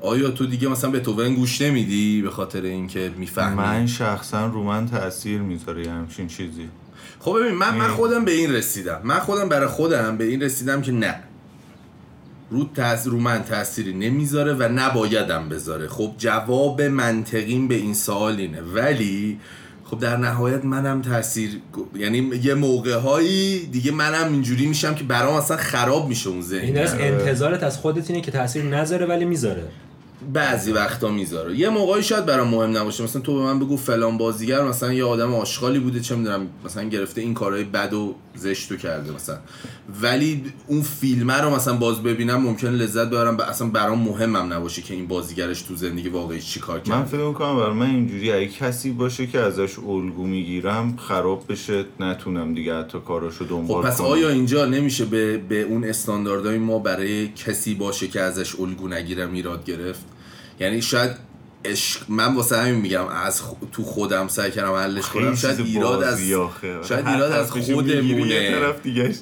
آیا 0.02 0.30
تو 0.32 0.46
دیگه 0.46 0.68
مثلا 0.68 0.92
بتوون 0.92 1.36
گوش 1.36 1.62
نمیدی 1.62 2.22
به 2.22 2.30
خاطر 2.30 2.62
اینکه 2.62 3.12
می‌فهمی؟ 3.18 3.56
من 3.56 3.88
شخصا 3.88 4.46
رو 4.46 4.64
من 4.64 4.90
تاثیر 4.90 5.42
می‌ذاره 5.42 5.84
یه 5.86 5.92
همچین 5.92 6.28
چیزی. 6.28 6.70
خب 7.20 7.38
ببین 7.40 7.54
من 7.56 7.78
من 7.78 7.88
خودم 7.88 8.26
به 8.26 8.32
این 8.32 8.54
رسیدم. 8.54 9.02
من 9.04 9.20
خودم 9.20 9.50
برای 9.50 9.68
خودم 9.68 10.18
به 10.18 10.24
این 10.24 10.42
رسیدم 10.42 10.82
که 10.82 10.92
نه. 10.92 11.24
رو, 12.50 12.70
تاثیر 12.76 13.12
رو 13.12 13.20
من 13.20 13.44
تأثیری 13.44 13.94
نمی‌ذاره 13.94 14.54
و 14.54 14.64
نبایدم 14.64 15.50
بذاره. 15.50 15.88
خب 15.88 16.12
جواب 16.18 16.82
منطقیم 16.82 17.68
به 17.68 17.76
این 17.76 17.94
سوال 17.94 18.36
اینه. 18.36 18.62
ولی 18.62 19.40
خب 19.84 20.00
در 20.00 20.18
نهایت 20.18 20.66
منم 20.66 21.02
تاثیر 21.02 21.62
یعنی 21.96 22.18
یه 22.44 22.54
موقع 22.54 22.94
هایی 22.94 23.66
دیگه 23.66 23.92
منم 23.92 24.32
اینجوری 24.32 24.68
میشم 24.68 24.96
که 24.96 25.04
برام 25.04 25.36
اصلا 25.36 25.58
خراب 25.58 26.08
میشه 26.08 26.30
اون 26.30 26.42
ذهن. 26.42 26.66
این 26.66 26.78
از 26.78 26.94
انتظارت 26.94 27.64
از 27.64 27.78
خودت 27.78 28.10
اینه 28.10 28.22
که 28.22 28.32
تاثیر 28.32 28.64
نذاره 28.64 29.06
ولی 29.06 29.26
می‌ذاره. 29.26 29.64
بعضی 30.34 30.72
وقتا 30.72 31.10
می‌ذاره. 31.10 31.56
یه 31.56 31.70
موقعی 31.70 32.04
شاید 32.04 32.26
برام 32.26 32.48
مهم 32.48 32.78
نباشه. 32.78 33.04
مثلا 33.04 33.22
تو 33.22 33.36
به 33.36 33.42
من 33.42 33.60
بگو 33.60 33.78
فلان 33.78 34.18
بازیگر 34.18 34.64
مثلا 34.64 34.94
یه 34.94 35.04
آدم 35.04 35.34
آشغالی 35.34 35.80
بوده 35.80 36.00
چه 36.00 36.16
می‌دونم 36.16 36.48
مثلا 36.66 36.84
گرفته 36.84 37.22
این 37.22 37.34
کارهای 37.34 37.64
بد 37.64 37.94
و 37.94 38.16
زشت 38.36 38.72
رو 38.72 38.78
کرده 38.78 39.12
مثلا. 39.12 39.38
ولی 40.02 40.44
اون 40.68 40.82
فیلمه 40.82 41.34
رو 41.42 41.56
مثلا 41.56 41.74
باز 41.74 42.04
ببینم 42.04 42.36
ممکن 42.42 42.68
لذت 42.68 43.08
ببرم. 43.08 43.38
ب- 43.38 43.42
اصلا 43.42 43.68
برام 43.68 44.00
مهمم 44.00 44.54
نباشه 44.54 44.82
که 44.82 44.94
این 44.94 45.08
بازیگرش 45.08 45.62
تو 45.62 45.76
زندگی 45.76 46.10
واقعی 46.10 46.42
چی 46.42 46.60
کار 46.60 46.82
من 46.88 47.04
فکر 47.04 47.18
می‌کنم 47.28 47.56
برای 47.58 47.74
من 47.74 47.90
اینجوری 47.90 48.32
اگه 48.32 48.48
کسی 48.48 48.92
باشه 48.92 49.28
که 49.28 49.40
ازش 49.40 49.80
الگو 49.80 50.24
می‌گیرم 50.26 50.98
خراب 50.98 51.44
بشه 51.50 51.86
نتونم 52.00 52.54
دیگه 52.54 52.76
حتی 52.80 52.98
کاراشو 53.08 53.44
خب 53.44 53.50
دنبال 53.50 53.84
پس 53.84 53.98
کنم. 53.98 54.08
آیا 54.08 54.30
اینجا 54.30 54.66
نمیشه 54.66 55.06
به, 55.06 55.38
به 55.38 55.62
اون 55.62 55.84
استانداردهای 55.84 56.58
ما 56.58 56.80
برای 56.80 57.28
کسی 57.28 57.76
باشه 57.76 58.08
که 58.08 58.22
ازش 58.22 58.60
الگو 58.60 58.88
نگیرم 58.88 59.34
ایراد 59.34 59.66
گرفت؟ 59.66 60.06
یعنی 60.60 60.82
شاید 60.82 61.12
عشق 61.66 62.02
من 62.10 62.36
واسه 62.36 62.58
همین 62.58 62.76
میگم 62.76 63.08
از 63.08 63.42
خ- 63.42 63.66
تو 63.72 63.84
خودم 63.84 64.28
سعی 64.28 64.52
کردم 64.52 64.74
حلش 64.74 65.06
کنم 65.08 65.24
خیلی 65.24 65.38
شاید 65.38 65.60
ایراد 65.60 66.04
از. 66.04 66.20
شاید 66.84 67.08
ایراد 67.08 67.32
از 67.32 67.52
خودمونه. 67.76 68.02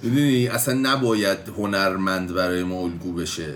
می‌دونی 0.03 0.47
اصلا 0.47 0.73
نباید 0.73 1.37
هنرمند 1.57 2.33
برای 2.33 2.63
ما 2.63 2.79
الگو 2.79 3.13
بشه 3.13 3.53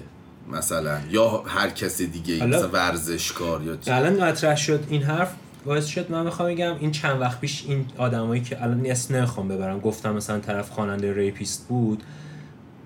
مثلا 0.51 0.97
یا 1.11 1.43
هر 1.47 1.69
کس 1.69 2.01
دیگه 2.01 2.39
حالا- 2.39 2.57
مثلا 2.57 2.69
ورزشکار 2.69 3.61
یا. 3.63 3.77
الان 3.97 4.23
مطرح 4.23 4.55
شد 4.55 4.83
این 4.89 5.03
حرف 5.03 5.31
باعث 5.65 5.85
شد 5.85 6.11
من 6.11 6.25
بخوام 6.25 6.49
بگم 6.49 6.75
این 6.79 6.91
چند 6.91 7.21
وقت 7.21 7.39
پیش 7.41 7.63
این 7.67 7.85
آدمایی 7.97 8.41
که 8.41 8.63
الان 8.63 8.85
اسم 8.85 9.15
نمی‌خوام 9.15 9.47
ببرم 9.47 9.79
گفتم 9.79 10.13
مثلا 10.13 10.39
طرف 10.39 10.69
خواننده 10.69 11.13
rapist 11.13 11.65
بود 11.67 12.03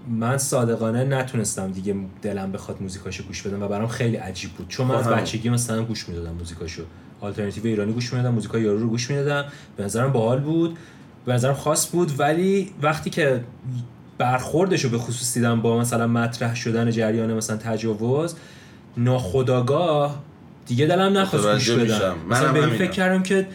من 0.10 0.38
صادقانه 0.38 1.04
نتونستم 1.04 1.72
دیگه 1.72 1.96
دلم 2.22 2.52
بخواد 2.52 2.82
موزیکاشو 2.82 3.24
گوش 3.24 3.42
بدم 3.42 3.64
و 3.64 3.68
برام 3.68 3.88
خیلی 3.88 4.16
عجیب 4.16 4.52
بود 4.52 4.68
چون 4.68 4.88
من 4.88 5.02
خب 5.02 5.12
از. 5.12 5.16
بچگی 5.16 5.50
مثلا 5.50 5.84
گوش 5.84 6.10
می‌دادم 6.10 6.34
موزیکاشو 6.34 6.84
آلترناتیو 7.22 7.66
ایرانی 7.66 7.94
گوش 7.94 8.14
می‌دادم 8.14 8.36
موزیکای 8.36 8.62
یارو 8.62 8.80
رو 8.80 8.90
گوش 8.90 9.10
می‌دادم 9.10 9.46
به 9.78 9.84
نظرم 9.84 10.12
باحال 10.12 10.40
بود 10.40 10.78
به 11.26 11.34
نظرم 11.34 11.54
خاص 11.54 11.92
بود 11.92 12.20
ولی 12.20 12.72
وقتی 12.82 13.10
که 13.10 13.44
برخوردش 14.18 14.84
رو 14.84 14.90
به 14.90 14.98
خصوص 14.98 15.34
دیدم 15.34 15.62
با 15.62 15.80
مثلا 15.80 16.08
مطرح 16.08 16.56
شدن 16.56 16.92
جریان 16.92 17.34
مثلا 17.34 17.58
تجاوز 17.58 18.36
ناخداگاه 18.98 20.20
دیگه 20.66 20.86
دلم 20.86 21.18
نخواست 21.18 21.54
گوش 21.54 21.70
بدم. 21.72 22.16
مثلا 22.30 22.52
به 22.52 22.60
این. 22.60 22.78
فکر 22.78 22.92
کردم 22.92 23.24
که 23.24 23.48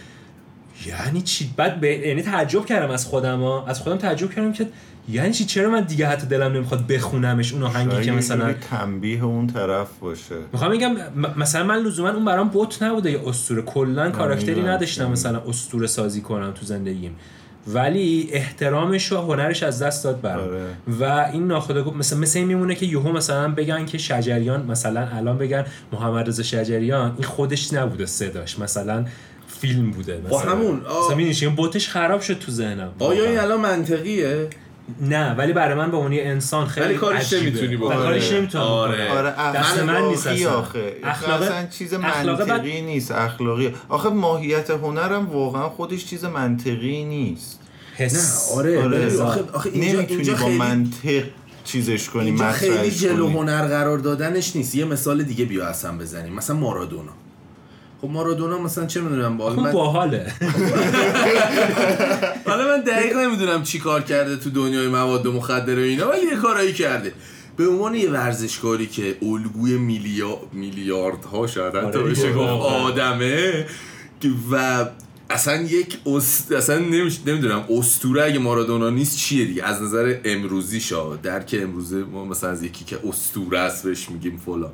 یعنی 0.86 1.22
چی 1.22 1.50
بعد 1.56 1.80
به... 1.80 1.88
یعنی 1.88 2.22
تعجب 2.22 2.66
کردم 2.66 2.90
از 2.90 3.06
خودم 3.06 3.42
ها. 3.42 3.66
از 3.66 3.80
خودم 3.80 3.96
تعجب 3.96 4.30
کردم 4.30 4.52
که 4.52 4.68
یعنی 5.10 5.32
چی؟ 5.32 5.44
چرا 5.44 5.70
من 5.70 5.80
دیگه 5.80 6.06
حتی 6.06 6.26
دلم 6.26 6.52
نمی‌خواد 6.52 6.86
بخونمش 6.86 7.52
اون 7.52 7.62
آهنگی 7.62 8.00
که 8.04 8.12
مثلا 8.12 8.52
تنبیه 8.52 9.24
اون 9.24 9.46
طرف 9.46 9.88
باشه. 10.00 10.34
می‌خوام 10.52 10.70
بگم 10.70 10.92
م- 10.92 11.34
مثلا 11.36 11.64
من 11.64 11.76
لزوما 11.78 12.10
اون 12.10 12.24
برام 12.24 12.48
بوت 12.48 12.82
نبوده 12.82 13.10
یا 13.10 13.20
اسطوره. 13.28 13.62
کلا 13.62 14.10
کاراکتری 14.10 14.62
نداشتم 14.62 15.10
مثلا 15.10 15.42
اسطوره 15.48 15.86
سازی 15.86 16.20
کنم 16.20 16.52
تو 16.52 16.66
زندگیم. 16.66 17.16
ولی 17.66 18.28
احترامش 18.32 19.12
و 19.12 19.16
هنرش 19.16 19.62
از 19.62 19.82
دست 19.82 20.04
داد 20.04 20.20
برام. 20.20 20.48
آره. 20.48 20.66
و 21.00 21.30
این 21.32 21.46
ناخودآگاه 21.46 21.96
مثل 21.96 22.16
مثل 22.16 22.38
این 22.38 22.48
میمونه 22.48 22.74
که 22.74 22.86
یهو 22.86 23.12
مثلا 23.12 23.48
بگن 23.48 23.86
که 23.86 23.98
شجریان 23.98 24.66
مثلا 24.66 25.08
الان 25.12 25.38
بگن 25.38 25.64
محمد 25.92 26.28
رضا 26.28 26.42
شجریان 26.42 27.12
این 27.14 27.24
خودش 27.24 27.72
نبوده 27.72 28.06
صداش 28.06 28.58
مثلا 28.58 29.04
فیلم 29.60 29.90
بوده 29.90 30.20
مثلا. 30.26 30.38
همون، 30.38 30.80
آه. 30.86 31.16
مثلا 31.16 31.50
بوتش 31.50 31.88
خراب 31.88 32.20
شد 32.20 32.38
تو 32.38 32.52
ذهنم. 32.52 32.92
آیا 32.98 33.24
این. 33.24 33.38
الان 33.38 33.60
منطقیه؟ 33.60 34.48
نه 35.00 35.34
ولی 35.34 35.52
برای 35.52 35.74
من 35.74 35.90
به 35.90 35.96
عنوان 35.96 36.12
یه 36.12 36.22
انسان 36.24 36.66
خیلی 36.66 36.86
ولی 36.86 36.94
کارش 36.94 37.32
عجیبه. 37.32 37.50
نمی‌تونی 37.50 37.76
بکنی. 37.76 37.96
کارش 37.96 38.32
نمی‌تونم 38.32 38.64
آره. 38.64 39.10
آره 39.10 39.30
دست 39.30 39.78
من 39.78 40.02
نیست 40.02 40.26
اخلاقی 40.26 40.44
اصلا. 40.44 40.58
آخه 40.58 40.96
اخلاق- 41.04 41.42
اصلا 41.42 41.66
چیز 41.66 41.94
بد- 41.94 42.00
منطقی 42.00 42.80
نیست 42.82 43.10
اخلاقی 43.12 43.74
آخه 43.88 44.08
ماهیت 44.08 44.70
هنرم 44.70 45.28
واقعا 45.30 45.68
خودش 45.68 46.06
چیز 46.06 46.24
منطقی 46.24 47.04
نیست 47.04 47.60
حس 47.96 48.50
نه 48.52 48.58
آره, 48.58 48.82
آره. 48.84 49.20
آخه, 49.22 49.44
آخه 49.52 49.70
اینجا, 49.72 49.98
نمی‌تونی 49.98 50.16
اینجا 50.20 50.32
با 50.32 50.38
خیلی 50.38 50.58
منطق 50.58 51.24
چیزش 51.64 52.08
کنی 52.08 52.24
اینجا 52.24 52.52
خیلی 52.52 52.90
جلو 52.90 53.26
کنی. 53.26 53.34
هنر 53.38 53.62
قرار 53.68 53.98
دادنش 53.98 54.56
نیست 54.56 54.74
یه 54.74 54.84
مثال 54.84 55.22
دیگه 55.22 55.44
بیا 55.44 55.66
اصلا 55.66 55.98
بزنیم 55.98 56.32
مثلا 56.34 56.56
مارادونا 56.56 57.12
خب 58.02 58.08
مارادونا 58.08 58.58
مثلا 58.58 58.86
چه 58.86 59.00
می‌دونم 59.00 59.36
با 59.36 59.54
من 59.54 59.72
باحاله. 59.72 60.32
حالا 62.46 62.64
من 62.76 62.80
دقیق 62.80 63.16
نمی‌دونم 63.16 63.62
چی 63.62 63.78
کار 63.78 64.02
کرده 64.02 64.36
تو 64.36 64.50
دنیای 64.50 64.88
مواد 64.88 65.26
مخدر 65.26 65.78
و 65.78 65.82
اینا 65.82 66.08
ولی 66.08 66.26
یه 66.26 66.36
کارایی 66.36 66.72
کرده. 66.72 67.12
به 67.56 67.68
عنوان 67.68 67.94
یه 67.94 68.10
ورزشکاری 68.10 68.86
که 68.86 69.16
الگوی 69.22 69.78
میلیا... 69.78 70.38
میلیاردها 70.52 71.46
شاید 71.46 71.74
حتی 71.74 71.98
آره 71.98 72.02
بشه. 72.10 72.32
گفت 72.32 72.48
آدمه 72.62 73.66
که- 74.20 74.28
و 74.52 74.84
اصلا 75.30 75.62
یک 75.62 75.98
اس... 76.06 76.52
اصلا 76.52 76.78
نمیش... 76.78 77.18
نمی‌دونم 77.26 77.64
استوره 77.70 78.24
اگه 78.24 78.38
مارادونا 78.38 78.90
نیست 78.90 79.16
چیه 79.18 79.44
دیگه؟ 79.44 79.64
از 79.64 79.82
نظر 79.82 80.16
امروزی 80.24 80.80
شا 80.80 81.16
درک 81.16 81.56
امروزه 81.62 81.96
ما 82.04 82.24
مثلا 82.24 82.50
از 82.50 82.62
یکی 82.62 82.84
که 82.84 82.98
استوره 83.08 83.58
است 83.58 83.84
بهش 83.84 84.08
میگیم 84.10 84.36
فلان. 84.46 84.70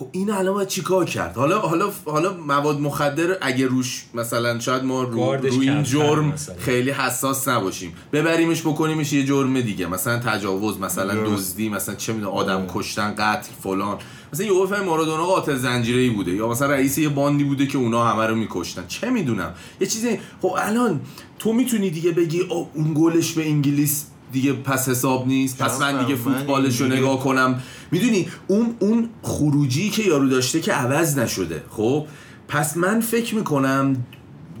خب 0.00 0.08
این 0.12 0.30
الان 0.30 0.54
باید 0.54 0.68
چیکار 0.68 1.04
کرد؟ 1.04 1.36
حالا 1.36 1.58
حالا 1.58 1.90
حالا 2.04 2.36
مواد 2.46 2.80
مخدر 2.80 3.36
اگه 3.40 3.66
روش 3.66 4.04
مثلا 4.14 4.60
شاید 4.60 4.84
ما 4.84 5.02
رو, 5.02 5.34
رو 5.34 5.60
این 5.60 5.82
جرم 5.82 6.24
مثلا. 6.24 6.54
خیلی 6.58 6.90
حساس 6.90 7.48
نباشیم. 7.48 7.92
ببریمش 8.12 8.60
بکنیمش 8.60 9.12
یه 9.12 9.24
جرم 9.24 9.60
دیگه. 9.60 9.86
مثلا 9.86 10.18
تجاوز 10.18 10.80
مثلا. 10.80 11.14
دزدی 11.14 11.68
مثلا 11.68 11.94
چه 11.94 12.12
می‌دونم 12.12 12.32
آدم 12.32 12.66
کشتن 12.68 13.14
قتل 13.18 13.48
فلان. 13.62 13.98
مثلا 14.32 14.46
یه 14.46 14.66
فهم 14.66 14.84
مارادونا 14.84 15.26
قاتل 15.26 15.56
زنجیره‌ای 15.56 16.10
بوده 16.10 16.30
یا 16.30 16.48
مثلا 16.48 16.68
رئیس 16.70 16.98
یه 16.98 17.08
باندی 17.08 17.44
بوده 17.44 17.66
که 17.66 17.78
اونا 17.78 18.04
همه 18.04 18.26
رو 18.26 18.34
میکشتن. 18.34 18.86
چه 18.88 19.10
می‌دونم. 19.10 19.54
یه 19.80 19.86
چیزی 19.86 20.20
خب 20.42 20.54
الان 20.58 21.00
تو 21.38 21.52
می‌تونی 21.52 21.90
دیگه 21.90 22.10
بگی 22.10 22.40
اون 22.74 22.94
گلش 22.94 23.32
به 23.32 23.48
انگلیس 23.48 24.06
دیگه 24.32 24.52
پس 24.52 24.88
حساب 24.88 25.26
نیست. 25.26 25.58
پس 25.58 25.80
من 25.80 26.04
دیگه 26.04 26.16
فوتبالش 26.16 26.80
رو 26.80 26.86
نگاه 26.86 27.20
کنم. 27.20 27.62
می‌دونی 27.90 28.28
اون 28.46 28.74
اون 28.78 29.08
خروجی 29.22 29.90
که 29.90 30.02
یارو 30.02 30.28
داشته 30.28 30.60
که 30.60 30.72
عوض 30.72 31.18
نشده 31.18 31.62
خب؟ 31.70 32.06
پس 32.48 32.76
من 32.76 33.00
فکر 33.00 33.34
می‌کنم 33.34 34.04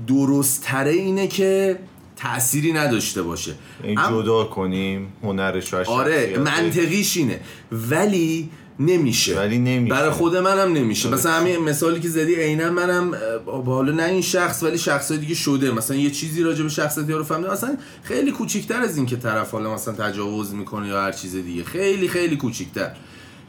درست 0.06 0.62
تره 0.62 0.90
اینه 0.90 1.26
که 1.26 1.78
تأثیری 2.16 2.72
نداشته 2.72 3.22
باشه. 3.22 3.54
این 3.82 3.98
جدا 4.10 4.44
کنیم 4.44 5.12
هنرش 5.22 5.74
و 5.74 5.90
آره. 5.90 6.38
منطقیش 6.38 7.16
اینه. 7.16 7.40
ولی 7.72 8.50
نمیشه. 8.80 9.36
ولی 9.36 9.58
نمیشه. 9.58 9.94
برای 9.94 10.10
خود 10.10 10.36
منم 10.36 10.72
نمیشه. 10.72 11.08
مثلا 11.10 11.32
همین 11.32 11.58
مثالی 11.58 12.00
که 12.00 12.08
زدی 12.08 12.34
عینا 12.34 12.70
منم 12.70 13.14
حالا 13.46 13.92
نه 13.92 14.04
این 14.04 14.22
شخص 14.22 14.62
ولی 14.62 14.78
شخصای 14.78 15.18
دیگه 15.18 15.34
شده. 15.34 15.70
مثلا 15.70 15.96
یه 15.96 16.10
چیزی 16.10 16.42
راجع 16.42 16.62
به 16.62 16.68
شخصیت 16.68 17.10
رو 17.10 17.24
فهمیده 17.24 17.52
مثلا 17.52 17.76
خیلی 18.02 18.30
کوچیکتر 18.30 18.82
از 18.82 18.96
این 18.96 19.06
که 19.06 19.16
طرف 19.16 19.50
حالا 19.50 19.74
مثلا 19.74 19.94
تجاوز 19.94 20.54
می‌کنه 20.54 20.88
یا 20.88 21.02
هر 21.02 21.12
چیز 21.12 21.36
دیگه. 21.36 21.64
خیلی 21.64 22.08
خیلی 22.08 22.36
کوچیکتر. 22.36 22.90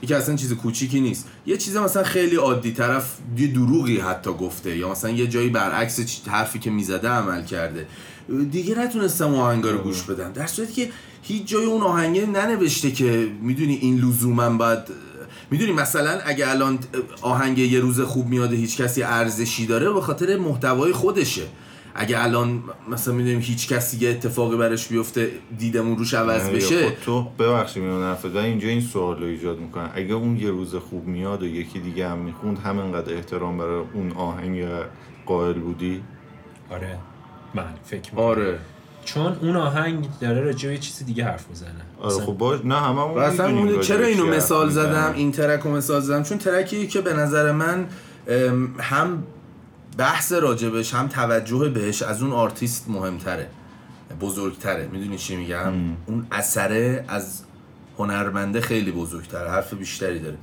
یکی 0.02 0.14
اصلا 0.14 0.36
چیز 0.36 0.54
کوچیکی 0.54 1.02
نیست. 1.02 1.28
یه 1.46 1.58
چیز 1.58 1.78
مثلا 1.78 2.04
خیلی 2.04 2.36
عادی 2.36 2.72
طرف 2.72 3.18
یه 3.38 3.48
دروغی 3.48 3.98
حتی 3.98 4.32
گفته. 4.32 4.78
یا 4.78 4.92
مثلا 4.92 5.12
یه 5.12 5.28
جایی 5.28 5.50
برعکس 5.50 6.00
حرفی 6.28 6.60
که 6.60 6.70
می‌زده 6.70 7.10
عمل 7.10 7.44
کرده. 7.44 7.88
دیگه 8.52 8.80
نتونستم 8.80 9.36
آهنگا 9.36 9.72
رو 9.72 9.78
گوش 9.78 10.02
بدم. 10.02 10.32
در 10.32 10.48
صورتی 10.48 10.74
که 10.74 10.92
هیچ 11.22 11.46
جای 11.46 11.66
اون 11.66 11.82
آهنگه 11.82 12.26
ننوشته 12.26 12.92
که 12.92 13.28
می‌دونی 13.42 13.76
این 13.76 13.98
لزوما 13.98 14.50
باید 14.50 14.80
می‌دونی 15.52 15.72
مثلا 15.72 16.20
اگه 16.26 16.50
الان 16.50 16.80
آهنگ 17.22 17.58
یه 17.58 17.80
روز 17.80 18.02
خوب 18.02 18.28
میاده 18.28 18.56
هیچ 18.56 18.78
کسی 18.78 19.04
ارزشی 19.04 19.66
داره 19.66 19.92
به 19.92 20.02
خاطر 20.02 20.38
محتوای 20.38 20.92
خودشه. 20.92 21.44
اگه 21.96 22.24
الان 22.24 22.64
مثلا 22.90 23.14
می‌دونیم 23.14 23.40
هیچ 23.40 23.68
کسی 23.68 23.98
یه 23.98 24.10
اتفاقی 24.10 24.58
براش 24.58 24.88
بیفته 24.88 25.32
دیدمون 25.58 25.98
روش 25.98 26.14
عوض 26.14 26.44
آره، 26.44 26.54
بشه. 26.54 26.90
خب 26.90 26.96
تو 27.06 27.24
ببخشید 27.40 27.84
میون 27.84 28.04
حرفت 28.04 28.26
ولی 28.26 28.38
اینجا 28.38 28.68
این 28.68 28.82
سوال 28.82 29.20
رو 29.20 29.26
ایجاد 29.26 29.60
می‌کنن. 29.60 29.90
اگه 29.96 30.14
اون 30.14 30.38
یه 30.38 30.50
روز 30.50 30.76
خوب 30.76 31.08
میاد 31.08 31.44
و 31.44 31.46
یکی 31.46 31.80
دیگه 31.80 32.10
هم 32.10 32.18
می‌خوند 32.18 32.60
همینقدر 32.60 33.14
احترام 33.14 33.58
برای 33.58 33.84
اون 33.94 34.12
آهنگ 34.12 34.66
قائل 35.26 35.54
بودی؟ 35.54 36.04
آره. 36.72 36.98
من 37.54 37.66
فکر 37.86 38.12
می‌کنم. 38.12 38.26
آره. 38.26 38.60
چون 39.06 39.38
اون 39.42 39.56
آهنگ 39.56 40.08
داره 40.22 40.42
راجع 40.42 40.68
به 40.68 40.74
یه 40.74 40.80
چیز 40.80 41.06
دیگه 41.06 41.26
حرف 41.26 41.50
می‌زنه. 41.50 41.72
آره 42.02 42.26
خب 42.26 42.34
باش. 42.34 42.60
نه 42.64 42.80
هممون 42.80 43.16
و 43.16 43.18
اصلا 43.18 43.48
می‌دونیم 43.48 43.74
اون- 43.74 43.82
چرا 43.82 44.06
اینو 44.06 44.26
حرف 44.26 44.36
مثال. 44.36 44.70
زدم 44.70 45.14
این 45.16 45.32
track 45.32 45.60
رو 45.62 45.72
مثال 45.72 46.02
زدم؟ 46.02 46.24
چون 46.24 46.38
track 46.38 46.80
ی 46.80 46.88
که 46.88 47.02
به 47.02 47.14
نظر 47.14 47.52
من 47.52 47.88
هم 48.80 49.24
بحث 50.02 50.32
راجبش 50.32 50.94
هم 50.94 51.08
توجه 51.08 51.70
بهش 51.70 52.02
از 52.02 52.22
اون 52.22 52.32
آرتیست 52.32 52.86
مهمتره 52.90 53.48
بزرگتره. 54.22 54.90
می‌دونی 54.92 55.18
چی 55.18 55.36
میگم؟ 55.36 55.74
اون 56.06 56.28
اثره 56.32 57.06
از 57.08 57.42
هنرمنده 57.98 58.62
خیلی 58.62 58.92
بزرگتره 58.92 59.50
حرف 59.50 59.74
بیشتری 59.74 60.20
داره. 60.20 60.38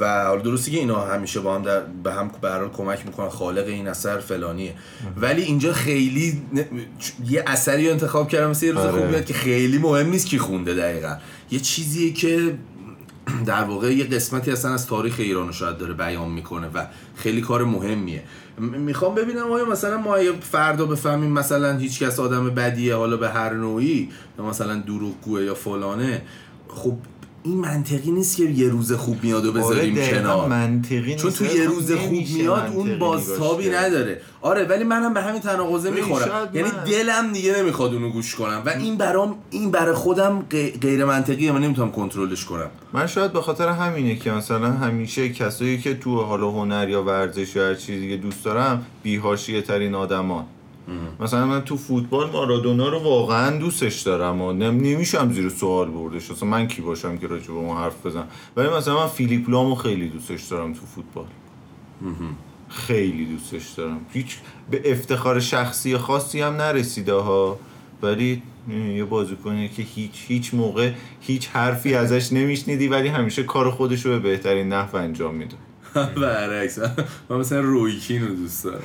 و 0.00 0.24
حالا 0.24 0.42
درستی 0.42 0.70
که 0.70 0.78
اینا 0.78 1.00
همیشه 1.00 1.40
با 1.40 1.54
هم 1.54 1.62
در 1.62 1.80
به 1.80 2.12
هم 2.12 2.30
حال 2.42 2.68
کمک 2.68 3.06
می‌کنن 3.06 3.28
خالق 3.28 3.66
این 3.66 3.88
اثر 3.88 4.18
فلانیه. 4.18 4.74
ولی 5.16 5.42
اینجا 5.42 5.72
خیلی 5.72 6.42
ن- 6.54 6.64
یه 7.30 7.44
اثری 7.46 7.86
رو 7.86 7.92
انتخاب 7.92 8.28
کردم 8.28 8.50
مثل 8.50 8.66
یه 8.66 8.72
روز 8.72 8.80
آره. 8.80 8.92
خوب 8.92 9.04
میاد 9.04 9.24
که 9.24 9.34
خیلی 9.34 9.78
مهم 9.78 10.10
نیست 10.10 10.26
کی 10.26 10.38
خونده 10.38 10.74
دقیقا. 10.74 11.16
یه 11.50 11.60
چیزیه 11.60 12.12
که 12.12 12.54
در 13.44 13.64
واقع 13.64 13.94
یه 13.94 14.04
قسمتی 14.04 14.50
اصلا 14.50 14.74
از 14.74 14.86
تاریخ 14.86 15.14
ایران 15.18 15.46
رو 15.46 15.52
شاید 15.52 15.78
داره 15.78 15.94
بیان 15.94 16.28
می‌کنه 16.28 16.70
و 16.74 16.86
خیلی 17.16 17.40
کار 17.40 17.64
مهمیه. 17.64 18.22
می‌خوام 18.58 19.14
ببینم 19.14 19.52
آیا 19.52 19.64
مثلا 19.64 19.96
ما 19.98 20.16
فردا 20.40 20.86
بفهمیم 20.86 21.32
مثلا 21.32 21.76
هیچ 21.78 22.02
کس 22.02 22.20
آدم 22.20 22.50
بدیه 22.50 22.94
حالا 22.94 23.16
به 23.16 23.28
هر 23.28 23.54
نوعی 23.54 24.08
یا 24.38 24.44
مثلا 24.44 24.76
دروغگوه 24.76 25.44
یا 25.44 25.54
فلانه 25.54 26.22
خب 26.68 26.96
این 27.42 27.58
منطقی 27.58 28.10
نیست 28.10 28.36
که 28.36 28.44
یه 28.44 28.68
روز 28.68 28.92
خوب 28.92 29.24
میاد 29.24 29.46
و 29.46 29.50
آره 29.50 29.60
بذاریم 29.60 29.94
دقیقاً 29.94 30.20
کنار. 30.20 30.48
منطقی 30.48 31.16
چون. 31.16 31.30
تو 31.30 31.44
یه 31.44 31.64
روز 31.64 31.92
خوب 31.92 32.12
میاد 32.12 32.72
اون 32.74 32.98
بازتابی. 32.98 33.68
نداره. 33.70 34.20
آره 34.42 34.64
ولی 34.64 34.84
منم 34.84 35.14
به 35.14 35.22
همین 35.22 35.40
تناقضه 35.40 35.90
می‌خورم. 35.90 36.48
یعنی 36.54 36.68
من- 36.68 36.84
دلم 36.84 37.32
دیگه 37.32 37.56
نمی‌خواد 37.58 37.92
اونو 37.94 38.10
گوش 38.10 38.34
کنم. 38.34 38.62
و 38.66 38.68
این 38.68 38.96
برام 38.96 39.34
این 39.50 39.70
برای 39.70 39.94
خودم 39.94 40.42
غی- 40.50 40.78
غیر 40.80 41.04
منطقیه. 41.04 41.52
من 41.52 41.60
نمی‌تونم 41.60 41.92
کنترلش 41.92 42.44
کنم. 42.44 42.70
من 42.92 43.06
شاید 43.06 43.32
به 43.32 43.40
خاطر 43.40 43.68
همینه 43.68 44.16
که 44.16 44.30
مثلا 44.30 44.70
همیشه 44.72 45.28
کسایی 45.28 45.78
که 45.78 45.94
تو 45.94 46.22
حالا 46.22 46.50
هنر 46.50 46.88
یا 46.88 47.02
ورزش 47.02 47.56
یا 47.56 47.68
هر 47.68 47.74
چیزی 47.74 48.08
که 48.08 48.16
دوست 48.16 48.44
دارم 48.44 48.86
بی‌حاشیه 49.02 49.62
ترین 49.62 49.94
آدمان. 49.94 50.44
مثلا 51.20 51.46
من 51.46 51.60
تو 51.60 51.76
فوتبال 51.76 52.30
مارادونا 52.30 52.88
رو 52.88 52.98
واقعا 52.98 53.58
دوستش 53.58 54.00
دارم 54.00 54.42
و 54.42 54.52
نم 54.52 54.76
نمیشم 54.76 55.32
زیر 55.32 55.48
سوال 55.48 55.90
بردش. 55.90 56.30
اصلا 56.30 56.48
من 56.48 56.68
کی 56.68 56.82
باشم 56.82 57.18
که 57.18 57.26
راجع 57.26 57.46
به 57.46 57.52
اون 57.52 57.76
حرف 57.76 58.06
بزنم؟ 58.06 58.28
ولی 58.56 58.68
مثلا 58.68 58.96
من 58.96 59.06
فیلیپ 59.06 59.50
لامو 59.50 59.74
خیلی 59.74 60.08
دوستش 60.08 60.44
دارم 60.44 60.72
تو 60.72 60.80
فوتبال. 60.86 61.26
خیلی 62.68 63.24
دوستش 63.24 63.70
دارم. 63.70 64.00
هیچ 64.12 64.36
به 64.70 64.92
افتخار 64.92 65.40
شخصی 65.40 65.96
خاصی 65.96 66.40
هم 66.40 66.52
نرسیده 66.52 67.12
ها. 67.12 67.58
ولی 68.02 68.42
یه 68.94 69.04
بازیکنیه 69.04 69.68
که 69.68 69.82
هیچ 69.82 70.24
هیچ 70.28 70.54
موقع 70.54 70.92
هیچ 71.20 71.48
حرفی 71.48 71.94
ازش 71.94 72.32
نمیشنیدی 72.32 72.88
ولی 72.88 73.08
همیشه 73.08 73.42
کار 73.42 73.70
خودش 73.70 74.06
رو 74.06 74.12
به 74.12 74.18
بهترین 74.18 74.68
نحو 74.68 74.96
انجام 74.96 75.34
میده. 75.34 75.56
برعکس. 76.22 76.78
من 77.30 77.36
مثلا 77.36 77.60
رویکین 77.60 78.28
رو 78.28 78.34
دوست 78.34 78.64
دارم. 78.64 78.82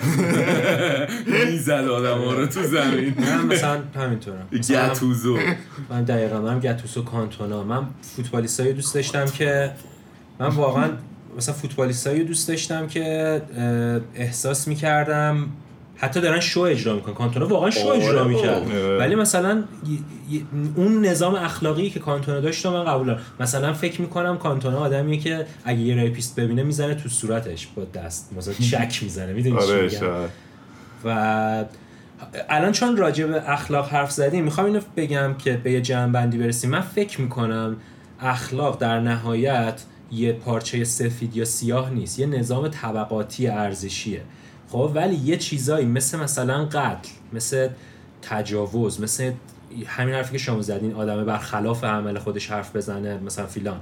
می‌زد 1.52 1.88
آدم 1.88 2.18
ها 2.18 2.34
رو 2.34 2.46
تو 2.46 2.64
زمین. 2.64 3.16
من 3.18 3.46
مثلا 3.46 3.82
همینطورم. 3.96 4.48
گتوزو. 4.70 5.38
من 5.90 6.04
دقیقا 6.04 6.42
من 6.42 6.60
گتوسو 6.60 7.04
کانتونا. 7.04 7.64
من 7.64 7.88
فوتبالیستایی 8.16 8.74
دوست 8.74 8.96
داشتم 8.96 9.26
که 9.26 9.72
من 10.40 10.48
واقعا 10.48 10.90
مثلا 11.38 11.56
فوتبالیستایی 11.56 12.24
دوست 12.24 12.48
داشتم 12.48 12.88
که 12.88 13.42
احساس 14.16 14.68
می‌کردم 14.68 15.48
حتی 15.98 16.22
دارن 16.22 16.40
شو 16.40 16.60
اجرا 16.60 16.96
می‌کنن. 16.96 17.14
کانتونا 17.14 17.48
واقعا 17.48 17.70
شو 17.70 17.88
آره 17.88 17.98
اجرا 17.98 18.24
بابا. 18.24 18.30
می‌کرد. 18.30 18.64
آره. 18.72 18.98
ولی 18.98 19.16
مثلا 19.16 19.64
اون 20.76 21.06
نظام 21.06 21.36
اخلاقی 21.36 21.90
که 21.90 22.00
کانتونا 22.00 22.40
داشت 22.40 22.66
من 22.66 22.84
قبول 22.84 23.08
دارم. 23.08 23.22
مثلا 23.40 23.74
فکر 23.74 24.02
می‌کنم 24.02 24.38
کانتونا 24.38 24.78
آدمیه 24.80 25.20
که 25.20 25.46
اگه 25.66 25.80
یه 25.80 26.04
رپیست 26.04 26.40
ببینه 26.40 26.64
می‌زنه 26.64 26.96
تو 26.96 27.10
صورتش 27.10 27.68
با 27.68 27.84
دست. 27.84 28.34
مثلا 28.38 28.54
چک 28.72 29.04
می‌زنه 29.04 29.34
می‌دونی 29.34 29.58
چی 29.58 29.72
آره 29.72 29.82
میگم؟ 29.84 30.00
شاید. 30.00 30.30
و 31.06 31.66
الان 32.50 32.72
چون 32.72 32.98
راجع 32.98 33.26
به 33.28 33.52
اخلاق 33.52 33.90
حرف 33.90 34.12
زدیم 34.12 34.44
می‌خوام 34.44 34.68
اینو 34.68 34.80
بگم 34.98 35.36
که 35.38 35.58
به 35.64 35.72
یه 35.72 35.82
جمع 35.82 36.26
برسیم. 36.26 36.70
من 36.70 36.82
فکر 36.82 37.22
می‌کنم 37.22 37.76
اخلاق 38.20 38.80
در 38.80 39.00
نهایت 39.00 39.82
یه 40.12 40.34
پارچه 40.34 40.84
سفید 40.84 41.38
یا 41.38 41.46
سیاه 41.46 41.90
نیست. 41.90 42.20
یه 42.20 42.26
نظام 42.26 42.68
طبقاتی 42.68 43.48
ارزشیه. 43.48 44.22
خب 44.72 44.92
ولی 44.96 45.16
یه 45.16 45.38
چیزایی 45.38 45.86
مثل 45.86 46.20
مثلا 46.20 46.66
قتل 46.66 47.10
مثل 47.34 47.70
تجاوز 48.22 49.02
مثل 49.02 49.32
همین 49.86 50.16
حرفی 50.16 50.32
که 50.32 50.38
شما 50.38 50.62
زدین 50.62 50.94
آدم 50.94 51.26
برخلاف 51.26 51.84
عمل 51.84 52.20
خودش 52.20 52.52
حرف 52.52 52.76
بزنه 52.76 53.20
مثلا 53.26 53.46
فیلان. 53.46 53.82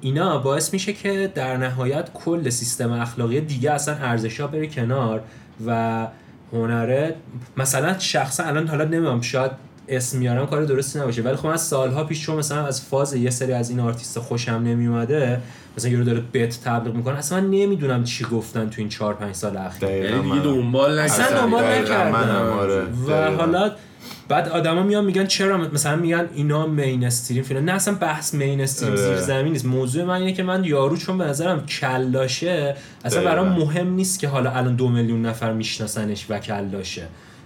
اینا 0.00 0.38
باعث 0.38 0.72
میشه 0.72 0.92
که 0.92 1.32
در 1.34 1.56
نهایت 1.56 2.12
کل 2.12 2.50
سیستم 2.50 2.92
اخلاقی 2.92 3.40
دیگه 3.40 3.70
اصلا 3.70 3.94
ارزش 3.94 4.40
ها 4.40 4.46
بره 4.46 4.66
کنار 4.66 5.22
و 5.66 6.06
هنره 6.52 7.14
مثلا 7.56 7.98
شخصا 7.98 8.44
الان 8.44 8.68
حالا 8.68 8.84
نمی‌دونم 8.84 9.20
شاید 9.20 9.52
اسم 9.88 10.18
میارم 10.18 10.46
کار 10.46 10.64
درستی 10.64 10.98
نباشه. 10.98 11.22
ولی 11.22 11.36
خب 11.36 11.46
از 11.46 11.60
سالها 11.60 12.04
پیش 12.04 12.22
چون 12.22 12.36
مثلا 12.36 12.66
از 12.66 12.82
فاز 12.82 13.14
یه 13.14 13.30
سری 13.30 13.52
از 13.52 13.70
این 13.70 13.80
آرتیست 13.80 14.18
خوشم 14.18 14.52
نمیومده 14.52 15.40
مثلا 15.76 15.90
یه 15.90 15.98
رو 15.98 16.04
داره 16.04 16.22
بت 16.32 16.60
تبلیغ 16.64 16.94
می‌کنه. 16.94 17.18
اصلا 17.18 17.40
من 17.40 17.50
نمی‌دونم 17.50 18.04
چی 18.04 18.24
گفتن 18.24 18.68
تو 18.68 18.74
این 18.78 18.88
4 18.88 19.14
5 19.14 19.34
سال 19.34 19.56
اخیر. 19.56 19.88
یعنی 19.88 20.22
دیگه 20.22 20.40
دنبال 20.40 20.98
اصلا 20.98 21.40
دنبال 21.40 21.64
نکردم 21.64 22.52
آره. 22.58 22.82
و 23.08 23.30
حالا 23.36 23.70
بعد 24.28 24.48
آدما 24.48 24.82
میان 24.82 25.04
میگن 25.04 25.26
چرا 25.26 25.58
مثلا 25.58 25.96
میگن 25.96 26.28
اینا 26.34 26.66
مین 26.66 27.04
استریم 27.04 27.42
فیلم. 27.42 27.64
نه 27.64 27.72
اصلا 27.72 27.94
بحث 27.94 28.34
مین 28.34 28.60
استریم 28.60 28.96
زیر 28.96 29.16
زمین 29.16 29.52
نیست. 29.52 29.64
موضوع 29.64 30.04
من 30.04 30.14
اینه 30.14 30.32
که 30.32 30.42
من 30.42 30.64
یارو 30.64 30.96
چون 30.96 31.18
به 31.18 31.24
نظرم 31.24 31.66
کلاشه 31.66 32.76
اصلا 33.04 33.24
برام 33.24 33.48
مهم 33.48 33.88
نیست 33.88 34.18
که 34.18 34.28
حالا 34.28 34.50
الان 34.50 34.76
دو 34.76 34.88
میلیون 34.88 35.26
نفر 35.26 35.52
میشناسنش 35.52 36.26
و 36.28 36.38
کلاشه 36.38 37.02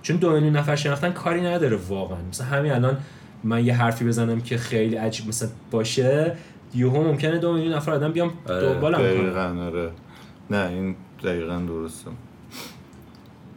چون 0.06 0.16
دو 0.16 0.32
میلیون 0.32 0.56
نفر 0.56 0.76
شناختن 0.76 1.12
کاری 1.12 1.40
نداره 1.40 1.78
واقعا. 1.88 2.18
مثلا 2.30 2.46
همین 2.46 2.72
الان 2.72 2.96
من 3.44 3.64
یه 3.64 3.74
حرفی 3.74 4.04
بزنم 4.04 4.40
که 4.40 4.58
خیلی 4.58 4.96
عجیب 4.96 5.28
مثلا 5.28 5.48
باشه 5.70 6.36
یهو 6.74 7.02
ممکنه 7.02 7.38
دو 7.38 7.52
میلیون 7.52 7.74
نفر 7.74 7.92
آدم 7.92 8.12
بیام 8.12 8.32
آره، 8.48 8.60
دنبالم 8.60 8.98
کنن 8.98 9.58
آره. 9.58 9.90
نه 10.50 10.68
این 10.68 10.96
دقیقا 11.24 11.62
درسته. 11.68 12.10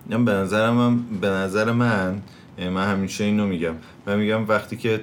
به 0.10 0.16
نظر 0.18 0.72
من 0.72 0.98
به 0.98 1.28
نظر 1.28 1.72
من 1.72 2.22
من 2.58 2.92
همیشه 2.92 3.24
اینو 3.24 3.48
میگم. 3.48 3.74
من 4.08 4.20
میگم 4.20 4.48
وقتی 4.48 4.78
که 4.78 5.02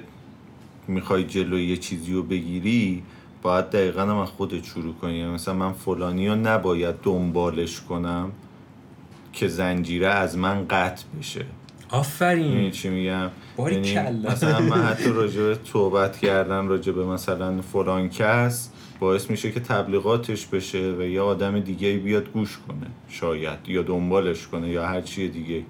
می‌خوای 0.87 1.23
جلوی 1.23 1.65
یه 1.65 1.77
چیزی 1.77 2.13
رو 2.13 2.23
بگیری 2.23 3.03
باید 3.41 3.69
دقیقا 3.69 4.01
هم 4.01 4.25
خودت 4.25 4.63
شروع 4.63 4.93
کنی. 4.93 5.13
یعنی 5.13 5.31
مثلا 5.31 5.53
من 5.53 5.73
فلانی 5.73 6.27
رو 6.27 6.35
نباید 6.35 6.95
دنبالش 7.03 7.81
کنم. 7.81 8.31
که 9.37 9.47
زنجیره 9.47 10.07
از 10.07 10.37
من 10.37 10.67
قطع 10.67 11.03
بشه. 11.19 11.45
آفرین. 11.89 12.71
چی 12.71 12.89
میگم؟ 12.89 13.29
باری 13.57 13.75
یعنی 13.75 14.27
مثلا 14.27 14.59
من 14.59 14.81
حتی 14.89 15.09
راجع 15.09 15.41
به 15.41 15.55
توبت 15.55 16.17
کردن 16.17 16.67
راجع 16.67 16.91
به 16.91 17.05
مثلا 17.05 17.61
فلان 17.61 18.09
کس 18.09 18.69
باعث 18.99 19.29
میشه 19.29 19.51
که 19.51 19.59
تبلیغاتش 19.59 20.45
بشه 20.45 20.95
و 20.99 21.01
یه 21.01 21.21
آدم 21.21 21.59
دیگه 21.59 21.97
بیاد 21.97 22.29
گوش 22.29 22.57
کنه 22.67 22.87
شاید 23.09 23.59
یا 23.67 23.81
دنبالش 23.81 24.47
کنه 24.47 24.69
یا 24.69 24.87
هر 24.87 25.01
چیه 25.01 25.27
دیگه 25.27 25.63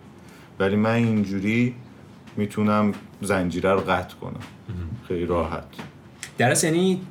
ولی 0.60 0.76
من 0.76 0.94
اینجوری 0.94 1.76
می‌تونم 2.38 2.94
زنجیره 3.22 3.72
رو 3.72 3.80
قطع 3.80 4.16
کنم. 4.16 4.40
خیلی 5.08 5.26
راحت. 5.26 5.64
درست 6.38 6.64
یعنی 6.64 7.02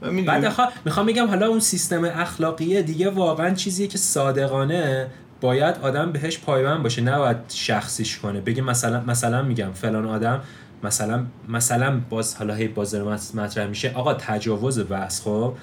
بعد 0.00 0.70
می‌خوام 0.84 1.06
بگم 1.06 1.26
حالا 1.26 1.48
اون 1.48 1.60
سیستم 1.60 2.04
اخلاقیه 2.04 2.82
دیگه 2.82 3.10
واقعا 3.10 3.54
چیزیه 3.54 3.86
که 3.86 3.98
صادقانه 3.98 5.10
باید 5.40 5.76
آدم 5.82 6.12
بهش 6.12 6.38
پایبند 6.38 6.82
باشه 6.82 7.02
نباید 7.02 7.36
شخصیش 7.48 8.18
کنه. 8.18 8.40
بگه 8.40 8.62
مثلا 8.62 9.00
مثلا 9.00 9.42
میگم 9.42 9.72
فلان 9.72 10.06
آدم 10.06 10.40
مثلا 10.82 11.24
مثلا 11.48 12.00
باز 12.10 12.36
حالا 12.36 12.54
هی 12.54 12.68
باز 12.68 12.94
مطرح 13.34 13.66
میشه. 13.66 13.92
آقا 13.94 14.14
تجاوز 14.14 14.78
بس 14.78 15.22
خب؟ 15.22 15.54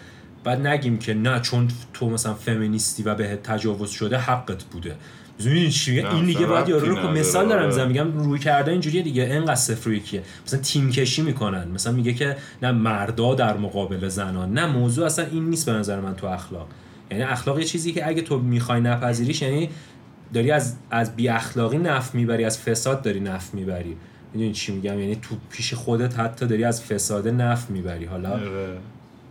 بعد 0.44 0.68
نگیم 0.68 0.98
که 0.98 1.14
نه 1.14 1.40
چون 1.40 1.68
تو 1.94 2.10
مثلا 2.10 2.34
فمینیستی 2.34 3.04
و 3.04 3.16
به 3.16 3.40
تجاوز 3.44 3.90
شده 3.90 4.18
حقت 4.18 4.64
بوده. 4.64 4.96
می‌دونی 5.40 5.72
چی 5.72 6.00
این 6.00 6.26
دیگه 6.26 6.46
باید 6.46 6.70
یارو 6.70 6.96
رو 6.96 7.12
مثال 7.12 7.48
دارم 7.48 7.66
می‌زنم. 7.66 7.88
میگم 7.88 8.18
روی 8.24 8.40
کرده 8.40 8.72
اینجوریه 8.72 9.02
دیگه. 9.02 9.24
اینقدر 9.24 9.56
صفر 9.56 9.92
یکیه. 9.92 10.24
مثلا 10.46 10.60
تیم 10.60 10.92
کشی 10.92 11.22
می‌کنن. 11.22 11.68
مثلا 11.68 11.94
میگه 11.94 12.14
که 12.14 12.38
نه 12.62 12.72
مردا 12.72 13.36
در 13.36 13.58
مقابل 13.58 14.08
زنان. 14.08 14.54
نه 14.54 14.66
موضوع 14.66 15.06
اصلا 15.06 15.26
این 15.26 15.50
نیست 15.50 15.66
به 15.66 15.72
نظر 15.72 16.00
من 16.00 16.16
تو 16.16 16.28
اخلاق. 16.28 16.68
یعنی 17.12 17.24
اخلاق 17.24 17.60
یه 17.60 17.66
چیزی 17.66 17.92
که 17.92 18.08
اگه 18.08 18.22
تو 18.22 18.40
می‌خوای 18.40 18.82
نپذیریش 18.82 19.42
یعنی 19.42 19.70
داری 20.34 20.52
از 20.52 20.76
از 20.92 21.16
بی 21.16 21.30
اخلاقی 21.30 21.78
نف 21.78 22.16
می‌بری 22.16 22.46
از 22.46 22.60
فساد 22.60 23.02
داری 23.02 23.20
نف 23.20 23.54
می‌بری. 23.54 23.98
می‌دونی 24.34 24.54
چی 24.54 24.72
میگم؟ 24.72 25.00
یعنی 25.00 25.16
تو 25.16 25.36
پیش 25.50 25.74
خودت 25.74 26.20
حتی 26.20 26.46
داری 26.48 26.64
از 26.64 26.84
فساد 26.84 27.28
نف 27.28 27.70
می‌بری. 27.70 28.06
حالا 28.06 28.30
آره. 28.30 28.78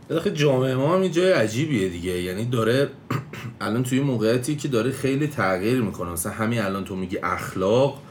داخل 0.08 0.30
جامعه 0.30 0.74
ما 0.74 0.94
هم 0.94 1.08
جای 1.08 1.32
عجیبیه 1.32 1.88
دیگه. 1.88 2.22
یعنی 2.22 2.44
داره 2.44 2.88
الان 3.60 3.82
توی 3.82 4.00
موقعیتی 4.00 4.56
که 4.56 4.68
داره 4.68 4.90
خیلی 4.90 5.26
تغییر 5.26 5.82
می‌کنه. 5.82 6.10
مثلا 6.10 6.32
همین 6.32 6.60
الان 6.60 6.84
تو 6.84 6.96
میگی 6.96 7.18
اخلاق 7.22 8.02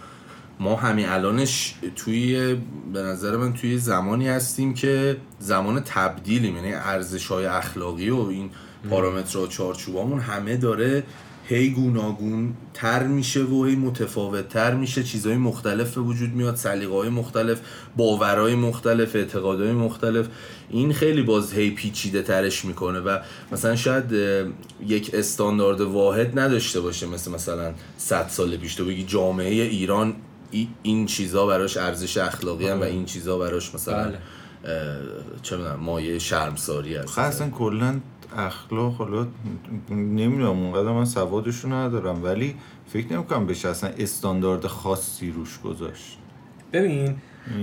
ما 0.59 0.75
همین 0.75 1.05
الانش 1.09 1.75
توی 1.95 2.55
به 2.93 3.01
نظر 3.01 3.37
من 3.37 3.53
توی 3.53 3.77
زمانی 3.77 4.27
هستیم 4.27 4.73
که 4.73 5.17
زمان 5.39 5.79
تبدیلیم. 5.85 6.55
یعنی 6.55 6.73
ارزش 6.73 7.27
های 7.27 7.45
اخلاقی 7.45 8.09
و 8.09 8.19
این 8.19 8.49
پارامترها 8.89 9.47
چارچوبامون 9.47 10.19
همه 10.19 10.57
داره 10.57 11.03
هی 11.45 11.69
گوناگون 11.69 12.53
تر 12.73 13.03
میشه 13.07 13.43
و 13.43 13.65
هی 13.65 13.75
متفاوت 13.75 14.49
تر 14.49 14.73
میشه. 14.73 15.03
چیزهای 15.03 15.37
مختلف 15.37 15.95
به 15.95 16.01
وجود 16.01 16.29
میاد 16.29 16.55
سلیقه 16.55 16.93
های 16.93 17.09
مختلف 17.09 17.59
باورهای 17.97 18.55
مختلف 18.55 19.15
اعتقادهای 19.15 19.71
مختلف. 19.71 20.27
این 20.69 20.93
خیلی 20.93 21.21
باز 21.21 21.53
هی 21.53 21.69
پیچیده 21.71 22.21
ترش 22.21 22.65
می‌کنه 22.65 22.99
و 22.99 23.19
مثلا 23.51 23.75
شاید 23.75 24.11
یک 24.87 25.11
استاندارد 25.13 25.81
واحد 25.81 26.39
نداشته 26.39 26.81
باشه 26.81 27.07
مثل 27.07 27.31
مثلا 27.31 27.73
100 27.97 28.27
سال 28.27 28.57
پیش. 28.57 28.75
تو 28.75 28.85
بگی 28.85 29.03
جامعه 29.03 29.63
ایران 29.63 30.13
این 30.83 31.05
چیزا 31.05 31.45
براش 31.45 31.77
ارزش 31.77 32.17
اخلاقی 32.17 32.67
هم 32.67 32.79
و 32.79 32.83
این 32.83 33.05
چیزا 33.05 33.37
براش 33.37 33.75
مثلا 33.75 34.03
بله. 34.03 34.19
چه 35.41 35.57
می‌دونم 35.57 35.79
مایه 35.79 36.19
شرمساری 36.19 36.95
هست. 36.95 37.09
خب 37.09 37.21
اصلا 37.21 37.49
کلا 37.49 37.99
اخلاق 38.37 38.93
حالا 38.93 39.27
نمی‌دونم 39.89 40.49
اونقدر 40.49 40.91
من 40.91 41.05
سوادشو 41.05 41.73
ندارم 41.73 42.23
ولی 42.23 42.55
فکر 42.87 43.13
نمی‌کنم 43.13 43.45
بشه 43.45 43.69
اصلا 43.69 43.89
استاندارد 43.89 44.67
خاصی 44.67 45.31
روش 45.31 45.59
گذاشت. 45.61 46.17
ببین 46.73 47.15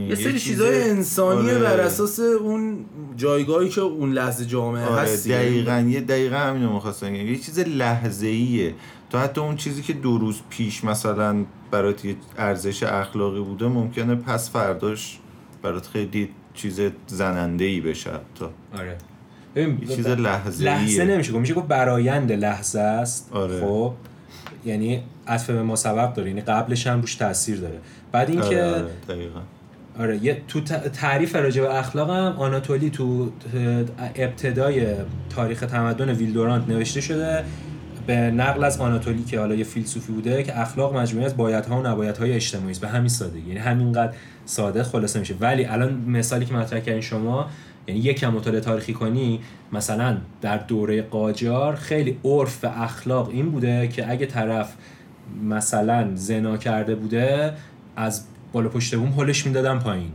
یه 0.09 0.15
سری 0.15 0.39
چیزای 0.39 0.91
انسانیه 0.91 1.55
آره. 1.55 1.59
بر 1.59 1.81
اساس 1.81 2.21
اون 2.21 2.85
جایگاهی 3.17 3.69
که 3.69 3.81
اون 3.81 4.13
لحظه 4.13 4.47
جامعه 4.47 4.87
آره 4.87 5.01
هستی 5.01 5.31
دقیقا 5.31 5.87
یه 5.89 6.01
دقیقا 6.01 6.37
همینو 6.37 6.73
می‌خواستم 6.73 7.15
یه 7.15 7.37
چیز 7.37 7.59
لحظه 7.59 8.27
ایه 8.27 8.75
تو 9.11 9.19
حتی 9.19 9.41
اون 9.41 9.57
چیزی 9.57 9.83
که 9.83 9.93
دو 9.93 10.19
روز 10.19 10.41
پیش 10.51 10.85
مثلا 10.85 11.45
برات 11.71 12.05
یه 12.05 12.17
ارزش 12.39 12.83
اخلاقی 12.83 13.41
بوده 13.41 13.69
ممکنه 13.69 14.15
پس 14.15 14.51
فرداش 14.51 15.19
برات 15.63 15.87
خیلی 15.87 16.29
چیز 16.55 16.81
زننده 17.07 17.65
ای 17.65 17.81
بشه 17.81 18.11
تا 18.35 18.51
آره. 18.79 18.99
یه 19.63 19.97
چیز 19.97 20.07
لحظه 20.07 20.65
لحظه 20.65 21.05
نمیشه 21.05 21.33
گفت. 21.33 21.41
میشه 21.41 21.55
گفت 21.55 21.69
برایند 21.69 22.33
لحظه 22.33 22.81
است. 22.81 23.29
آره. 23.33 23.61
خب. 23.61 23.93
یعنی 24.65 25.03
عطف 25.27 25.51
به 25.51 25.63
ما 25.63 25.77
سبب 25.77 26.15
داره. 26.15 26.29
یعنی 26.29 26.41
قبلش 26.41 26.87
هم 26.87 27.01
روش 27.01 27.15
تاثیر 27.15 27.61
داره. 27.61 27.79
بعد 28.13 28.31
اینکه 28.31 28.47
آره, 28.47 28.75
آره. 28.75 28.89
دقیقا. 29.09 29.41
آره 29.99 30.25
یه 30.25 30.43
تو 30.49 30.61
تعریف 30.93 31.37
راجع 31.37 31.63
به 31.63 31.79
اخلاق 31.79 32.11
هم 32.11 32.37
آناتولی 32.39 32.91
تو 32.91 33.33
ابتدای 34.17 34.87
تاریخ 35.31 35.61
تمدن 35.61 36.11
ویلدورانت 36.11 36.69
نوشته 36.69 37.01
شده. 37.01 37.45
به 38.07 38.17
نقل 38.17 38.65
از 38.65 38.81
آناتولی 38.81 39.25
که 39.25 39.39
حالا 39.39 39.55
یه 39.55 39.65
فیلسوفی 39.65 40.13
بوده 40.13 40.43
که 40.43 40.61
اخلاق 40.61 40.97
مجموعه 40.97 41.27
از 41.27 41.37
بایدها 41.37 41.81
و 41.81 41.87
نبایدهای 41.87 42.33
اجتماعی 42.33 42.71
است. 42.71 42.81
به 42.81 42.89
همین 42.89 43.09
سادگی. 43.09 43.49
یعنی 43.49 43.61
همینقدر 43.61 44.13
ساده 44.45 44.83
خلاصه 44.83 45.21
میشه. 45.21 45.35
ولی 45.41 45.65
الان 45.65 46.05
مثالی 46.07 46.45
که 46.45 46.55
مطرح 46.55 46.81
کردین 46.81 47.01
شما 47.01 47.51
یعنی 47.89 48.01
یکم 48.01 48.33
مطالعه 48.33 48.61
تاریخی 48.61 48.93
کنی 48.93 49.41
مثلا 49.73 50.17
در 50.41 50.57
دوره 50.57 51.03
قاجار 51.03 51.75
خیلی 51.75 52.19
عرف 52.25 52.65
و 52.65 52.67
اخلاق 52.67 53.29
این 53.29 53.51
بوده 53.51 53.89
که 53.89 54.11
اگه 54.11 54.27
طرف 54.27 54.75
مثلا 55.45 56.11
زنا 56.15 56.57
کرده 56.57 56.95
بوده 56.95 57.55
از 57.97 58.25
بالا 58.53 58.69
پشت 58.69 58.95
بوم 58.95 59.09
هلش 59.09 59.47
می‌دادن 59.47 59.79
پایین. 59.79 60.11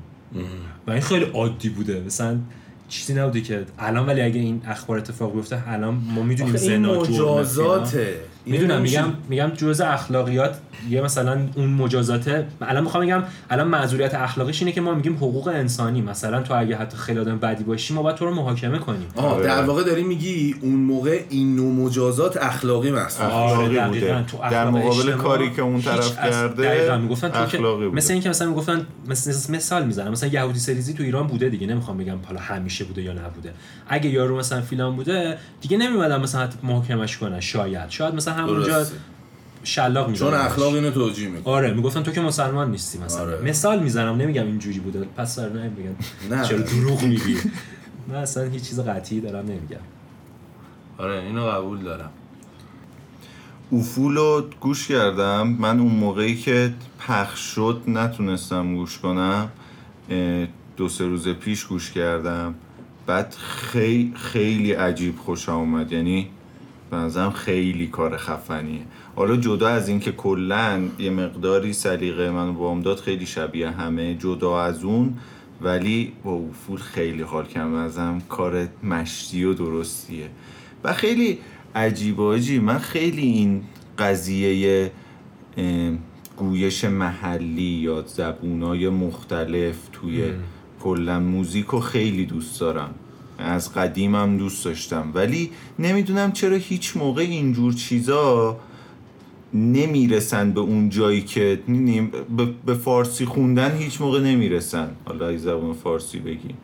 و 0.87 0.91
این 0.91 1.01
خیلی 1.01 1.25
عادی 1.25 1.69
بوده. 1.69 2.03
مثلا 2.05 2.37
چیزی 2.89 3.13
نبوده 3.13 3.41
که 3.41 3.65
الان 3.79 4.05
ولی 4.05 4.21
اگه 4.21 4.39
این 4.39 4.61
اخبار 4.65 4.97
اتفاق 4.97 5.33
بیفته 5.33 5.69
الان 5.71 5.93
ما 6.15 6.23
می‌دونیم 6.23 6.55
زنا 6.55 7.01
مجازاته. 7.01 8.15
می‌دونم 8.45 8.81
میگم 8.81 9.05
میگم 9.29 9.49
جزء 9.49 9.85
اخلاقیات 9.85 10.57
یه 10.89 11.01
مثلا 11.01 11.37
اون 11.55 11.69
مجازات 11.69 12.45
الان 12.61 12.83
می‌خوام 12.83 13.05
بگم 13.05 13.23
الان 13.49 13.67
معذوریت 13.67 14.15
اخلاقیش 14.15 14.61
اینه 14.61 14.71
که 14.71 14.81
ما 14.81 14.93
میگیم 14.93 15.15
حقوق 15.15 15.47
انسانی. 15.47 16.01
مثلا 16.01 16.41
تو 16.41 16.59
اگه 16.59 16.77
حتی 16.77 16.97
خیلی 16.97 17.19
آدم 17.19 17.39
بدی 17.39 17.63
باشی 17.63 17.93
ما 17.93 18.01
باید 18.01 18.15
تو 18.15 18.25
رو 18.25 18.33
محاکمه 18.35 18.79
کنیم. 18.79 19.07
آه 19.15 19.25
آره. 19.25 19.43
در 19.43 19.63
واقع 19.63 19.83
داری 19.83 20.03
میگی 20.03 20.55
اون 20.61 20.75
موقع 20.75 21.21
این 21.29 21.55
نوع 21.55 21.73
مجازات 21.73 22.37
اخلاقی 22.37 22.91
محسوب 22.91 23.25
آره، 23.25 23.65
اخلاقی. 23.65 23.99
بوده 23.99 24.23
تو 24.23 24.37
در 24.51 24.69
مقابل 24.69 25.11
کاری 25.11 25.51
که 25.51 25.61
اون 25.61 25.81
طرف 25.81 26.15
کرده 26.15 26.63
دقیقاً. 26.63 26.97
می‌گفتن 26.97 27.31
اخلاقی 27.33 27.85
بوده. 27.85 27.97
مثل 27.97 28.13
اینکه 28.13 28.29
مثلا 28.29 28.49
می‌گفتن 28.49 28.85
مثل 29.07 29.53
مثال 29.53 29.85
می‌زنم. 29.85 30.11
مثلا 30.11 30.29
یهودی 30.29 30.59
سریزی 30.59 30.93
تو 30.93 31.03
ایران 31.03 31.27
بوده 31.27 31.49
دیگه. 31.49 31.67
نمی‌خوام 31.67 31.97
بگم 31.97 32.17
حالا 32.25 32.39
همیشه 32.39 32.85
بوده 32.85 33.01
یا 33.01 33.13
نبوده. 33.13 33.53
اگه 33.87 34.09
یارو 34.09 34.37
مثلا 34.37 34.61
فیلان 34.61 34.95
بوده 34.95 35.37
دیگه 35.61 35.77
نمیمدن 35.77 36.21
مثلا 36.21 36.41
حتی 36.41 36.57
محاکمش 36.63 37.17
کنن. 37.17 37.39
شاید. 37.39 37.89
شاید 37.89 38.15
مثلا 38.15 38.32
همونجا 38.33 38.77
درسته. 38.77 38.95
شلاق 39.63 40.09
می‌زنن 40.09 40.29
چون 40.29 40.39
اخلاق 40.39 40.73
اینو 40.73 40.91
توجیه 40.91 41.29
می‌کنه. 41.29 41.53
آره 41.53 41.73
می‌گفتن 41.73 42.03
تو 42.03 42.11
که 42.11 42.21
مسلمان 42.21 42.71
نیستی 42.71 42.97
مثلا. 42.97 43.21
آره. 43.21 43.41
مثال 43.41 43.83
می‌زنم 43.83 44.15
نمیگم 44.15 44.45
اینجوری 44.45 44.79
بوده. 44.79 45.07
پس 45.17 45.35
سر 45.35 45.49
نه. 46.29 46.45
چرا 46.45 46.57
دروغ 46.57 47.03
میگی؟ 47.03 47.37
من 48.07 48.15
اصلا 48.15 48.43
هیچ 48.43 48.63
چیز 48.63 48.79
قطعی 48.79 49.21
دارم 49.21 49.45
نمیگم. 49.45 49.77
آره 50.97 51.19
اینو 51.19 51.45
قبول 51.45 51.79
دارم. 51.79 52.09
افول 53.71 54.15
رو 54.15 54.45
گوش 54.59 54.87
کردم. 54.87 55.47
من 55.47 55.79
اون 55.79 55.91
موقعی 55.91 56.35
که 56.35 56.73
پخش 56.99 57.39
شد 57.39 57.81
نتونستم 57.87 58.75
گوش 58.75 58.99
کنم 58.99 59.49
دو 60.77 60.89
سه 60.89 61.05
روز 61.05 61.27
پیش 61.27 61.65
گوش 61.65 61.91
کردم. 61.91 62.55
بعد 63.05 63.35
خیلی 63.39 64.13
خیلی 64.15 64.71
عجیب 64.71 65.17
خوش 65.17 65.49
آمد 65.49 65.91
یعنی 65.91 66.29
به 66.93 66.99
نظرم 66.99 67.31
خیلی 67.31 67.87
کار 67.87 68.17
خفنیه. 68.17 68.81
حالا 69.15 69.37
جدا 69.37 69.67
از 69.67 69.89
اینکه 69.89 70.11
کلا 70.11 70.81
یه 70.99 71.09
مقداری 71.09 71.73
سلیقه 71.73 72.31
من 72.31 72.49
و 72.49 72.53
بامداد 72.53 72.99
خیلی 72.99 73.25
شبیه 73.25 73.69
همه 73.69 74.15
جدا 74.15 74.61
از 74.61 74.83
اون 74.83 75.13
ولی 75.61 76.13
با 76.23 76.31
افول 76.33 76.79
خیلی 76.79 77.21
حال 77.21 77.45
کردم 77.45 77.73
ازم 77.73 78.21
کار 78.29 78.67
مشتی 78.83 79.43
و 79.43 79.53
درستیه. 79.53 80.29
و 80.83 80.93
خیلی 80.93 81.39
عجیبه 81.75 82.23
آجی 82.23 82.59
من 82.59 82.77
خیلی 82.77 83.21
این 83.21 83.63
قضیه 83.99 84.91
گویش 86.37 86.85
محلی 86.85 87.61
یا 87.61 88.01
زبونای 88.01 88.89
مختلف 88.89 89.75
توی 89.91 90.23
کلا 90.79 91.19
موزیک 91.19 91.65
رو 91.65 91.79
خیلی 91.79 92.25
دوست 92.25 92.59
دارم. 92.59 92.95
از 93.37 93.73
قدیمم 93.73 94.37
دوست 94.37 94.65
داشتم. 94.65 95.11
ولی 95.13 95.49
نمی‌دونم 95.79 96.31
چرا 96.31 96.55
هیچ 96.55 96.97
موقع 96.97 97.21
اینجور 97.21 97.73
چیزا 97.73 98.57
نمی‌رسن 99.53 100.51
به 100.51 100.59
اون 100.59 100.89
جایی 100.89 101.21
که 101.21 101.59
به, 102.37 102.45
به 102.65 102.73
فارسی 102.73 103.25
خوندن 103.25 103.77
هیچ 103.77 104.01
موقع 104.01 104.19
نمی‌رسن. 104.21 104.89
حالا 105.05 105.27
ای 105.27 105.37
زبون 105.37 105.73
فارسی 105.73 106.19
بگیم. 106.19 106.57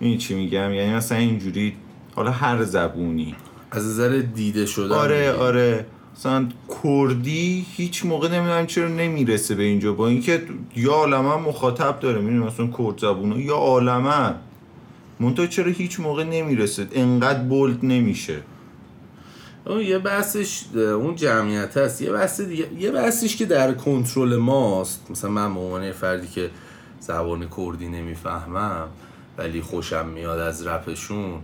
این 0.00 0.18
چی 0.18 0.34
میگم؟ 0.34 0.74
یعنی 0.74 0.94
مثلا 0.94 1.18
اینجوری 1.18 1.72
حالا 2.14 2.30
هر 2.30 2.64
زبونی. 2.64 3.34
از 3.70 3.86
نظر 3.86 4.18
دیده 4.18 4.66
شدن 4.66 4.96
آره. 4.96 5.32
آره. 5.32 5.86
مثلا 6.16 6.48
کردی 6.82 7.66
هیچ 7.76 8.06
موقع 8.06 8.28
نمی‌دونم 8.28 8.66
چرا 8.66 8.88
نمی‌رسه 8.88 9.54
به 9.54 9.62
اینجا. 9.62 9.92
با 9.92 10.08
اینکه 10.08 10.42
یا 10.76 10.92
عالما 10.92 11.38
مخاطب 11.38 12.00
داره. 12.00 12.20
می‌دونی 12.20 12.44
مثلا 12.46 12.66
کرد 12.66 12.98
زبونه 12.98 13.44
یا 13.44 13.54
عالما 13.54 14.34
منتها 15.20 15.46
چرا 15.46 15.72
هیچ 15.72 16.00
موقع 16.00 16.24
نمی‌رسه؟ 16.24 16.86
انقدر 16.92 17.42
بولد 17.42 17.78
نمیشه. 17.82 18.40
اون 19.66 19.80
یه 19.80 19.98
بحثش 19.98 20.64
اون 20.74 21.16
جمعیت 21.16 21.76
هست. 21.76 22.02
یه 22.02 22.12
بحث 22.12 22.40
دیگه 22.40 22.68
یه 22.78 22.90
بحثش 22.90 23.36
که 23.36 23.44
در 23.44 23.72
کنترل 23.72 24.36
ماست. 24.36 25.10
مثلا 25.10 25.30
من 25.30 25.54
به 25.54 25.60
عنوان 25.60 25.92
فردی 25.92 26.28
که 26.28 26.50
زبان 27.00 27.48
کردی 27.56 27.88
نمی‌فهمم 27.88 28.88
ولی 29.38 29.60
خوشم 29.60 30.06
میاد 30.08 30.38
از 30.38 30.66
رپشون 30.66 31.40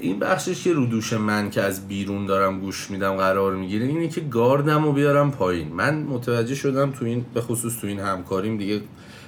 این 0.00 0.18
بخشش 0.18 0.62
که 0.62 0.72
رو 0.72 0.86
دوش 0.86 1.12
من 1.12 1.50
که 1.50 1.62
از 1.62 1.88
بیرون 1.88 2.26
دارم 2.26 2.60
گوش 2.60 2.90
میدم 2.90 3.16
قرار 3.16 3.56
می‌گیره 3.56 3.86
اینه 3.86 4.08
که 4.08 4.20
گاردم 4.20 4.84
رو 4.84 4.92
بیارم 4.92 5.30
پایین. 5.30 5.68
من 5.68 6.02
متوجه 6.02 6.54
شدم 6.54 6.90
تو 6.90 7.04
این 7.04 7.24
به 7.34 7.40
خصوص 7.40 7.80
تو 7.80 7.86
این 7.86 8.00
همکاریم 8.00 8.58
دیگه 8.58 8.80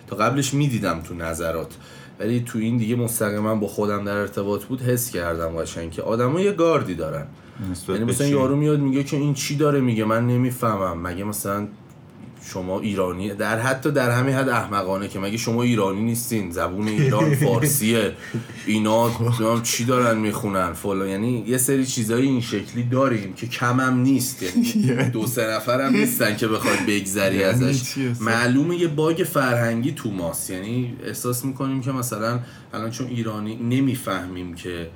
تا 0.06 0.16
قبلش 0.16 0.54
می‌دیدم 0.54 1.00
تو 1.00 1.14
نظرات. 1.14 1.76
ولی 2.20 2.40
تو 2.40 2.58
این 2.58 2.76
دیگه 2.76 2.96
مستقیما 2.96 3.54
با 3.54 3.66
خودم 3.66 4.04
در 4.04 4.16
ارتباط 4.16 4.64
بود 4.64 4.82
حس 4.82 5.10
کردم 5.10 5.48
قشنگ 5.48 5.90
که 5.90 6.02
آدما 6.02 6.40
یه 6.40 6.52
گاردی 6.52 6.94
دارن. 6.94 7.26
یعنی 7.88 8.04
مثلا؟ 8.04 8.26
یارو 8.26 8.56
میاد 8.56 8.80
میگه 8.80 9.04
که 9.04 9.16
این 9.16 9.34
چی 9.34 9.56
داره 9.56 9.80
میگه؟ 9.80 10.04
من 10.04 10.26
نمی‌فهمم. 10.26 11.02
مگه 11.02 11.24
مثلا 11.24 11.68
شما 12.44 12.80
ایرانی 12.80 13.34
در 13.34 13.58
حتی 13.58 13.90
در 13.90 14.10
همین 14.10 14.34
حد 14.34 14.48
احمقانه 14.48 15.08
که 15.08 15.18
مگه 15.18 15.36
شما 15.36 15.62
ایرانی 15.62 16.00
نیستین؟ 16.00 16.50
زبون 16.50 16.88
ایران 16.88 17.34
فارسیه. 17.44 18.12
اینا 18.66 19.10
چی 19.62 19.84
دارن 19.84 20.18
می‌خونن؟ 20.18 20.72
فلان. 20.72 21.08
یعنی 21.08 21.44
یه 21.46 21.58
سری 21.58 21.86
چیزای 21.86 22.22
این 22.22 22.40
شکلی 22.40 22.82
داریم 22.82 23.32
که 23.32 23.46
کمم 23.46 24.00
نیست. 24.00 24.42
یعنی 24.42 25.10
دو 25.12 25.26
سه 25.26 25.46
نفرم 25.46 25.96
نیستن 25.96 26.36
که 26.36 26.48
بخواد 26.48 26.78
بگذری 26.88 27.36
یعنی 27.36 27.64
ازش؟ 27.64 27.94
معلومه 28.20 28.76
یه 28.76 28.88
باگ 28.88 29.16
فرهنگی 29.16 29.92
تو 29.92 30.10
ماست. 30.10 30.50
یعنی 30.50 30.94
احساس 31.04 31.44
می‌کنیم 31.44 31.80
که 31.80 31.92
مثلا 31.92 32.40
الان 32.74 32.90
چون 32.90 33.06
ایرانی 33.06 33.56
نمی‌فهمیم 33.56 34.54
که 34.54 34.90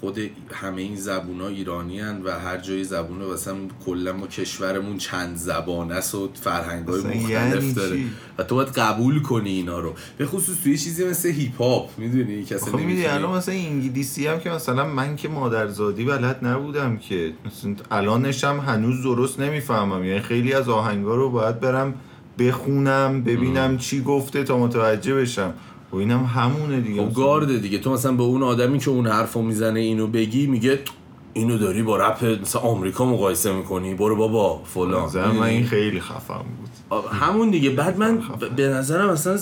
خود 0.00 0.18
همه 0.52 0.82
این 0.82 0.96
زبون 0.96 1.40
ها 1.40 1.48
ایرانی 1.48 2.00
هن 2.00 2.22
و 2.24 2.30
هر 2.30 2.56
جای 2.56 2.84
زبونه 2.84 3.24
مثلا 3.24 3.56
کلا 3.86 4.12
ما 4.12 4.26
کشورمون 4.26 4.98
چند 4.98 5.36
زبانه 5.36 5.94
است 5.94 6.14
و 6.14 6.30
فرهنگ 6.34 6.88
های 6.88 6.98
اصلا 6.98 7.10
مختلف 7.10 7.62
یعنی 7.62 7.72
داره. 7.72 7.96
چی؟ 7.96 8.10
و 8.38 8.42
تو 8.42 8.54
باید 8.54 8.68
قبول 8.68 9.22
کنی 9.22 9.50
اینا 9.50 9.80
رو. 9.80 9.94
به 10.18 10.26
خصوص 10.26 10.56
توی 10.62 10.78
چیزی 10.78 11.04
مثل 11.04 11.28
هیپ 11.28 11.62
هاپ 11.62 11.98
می‌دونی؟ 11.98 12.44
کسی 12.44 12.70
خب 12.70 12.78
می‌دونی 12.78 13.06
الان 13.06 13.36
مثلا 13.36 13.54
انگلیسی 13.54 14.26
هم 14.26 14.40
که 14.40 14.50
مثلا 14.50 14.86
من 14.86 15.16
که 15.16 15.28
مادرزادی 15.28 16.04
بلد 16.04 16.46
نبودم 16.46 16.96
که. 16.96 17.32
مثلا 17.46 17.76
الانش 17.90 18.44
هم 18.44 18.58
هنوز 18.58 19.02
درست 19.02 19.40
نمی‌فهمم. 19.40 20.04
یعنی 20.04 20.20
خیلی 20.20 20.52
از 20.52 20.68
آهنگا 20.68 21.14
رو 21.14 21.30
باید 21.30 21.60
برم 21.60 21.94
بخونم 22.38 23.22
ببینم 23.22 23.78
چی 23.78 24.02
گفته 24.02 24.44
تا 24.44 24.58
متوجه 24.58 25.14
بشم. 25.14 25.54
و 25.92 25.96
اینم 25.96 26.24
همونه 26.24 26.80
دیگه. 26.80 27.06
خب 27.06 27.14
گارده 27.14 27.58
دیگه. 27.58 27.78
تو 27.78 27.92
مثلا 27.92 28.12
به 28.12 28.22
اون 28.22 28.42
آدمی 28.42 28.78
که 28.78 28.90
اون 28.90 29.06
حرفو 29.06 29.42
می‌زنه 29.42 29.80
اینو 29.80 30.06
بگی 30.06 30.46
میگه 30.46 30.78
اینو 31.32 31.58
داری 31.58 31.82
با 31.82 31.96
رپ 31.96 32.24
مثلا 32.24 32.62
آمریکا 32.62 33.06
مقایسه 33.06 33.52
می‌کنی؟ 33.52 33.94
برو 33.94 34.16
بابا 34.16 34.62
فلان. 34.64 35.04
نظر 35.04 35.26
من؟ 35.26 35.42
این 35.42 35.66
خیلی 35.66 36.00
خفم 36.00 36.44
بود. 36.58 37.04
همون 37.12 37.50
دیگه. 37.50 37.70
بعد 37.70 37.98
من 37.98 38.22
به 38.56 38.68
نظرم 38.68 39.08
اصلا 39.08 39.36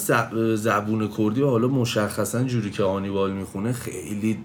زبون 0.56 1.08
کردی 1.18 1.42
و 1.42 1.50
حالا 1.50 1.68
مشخصا 1.68 2.44
جوری 2.44 2.70
که 2.70 2.82
آنیبال 2.82 3.32
می‌خونه 3.32 3.72
خیلی 3.72 4.38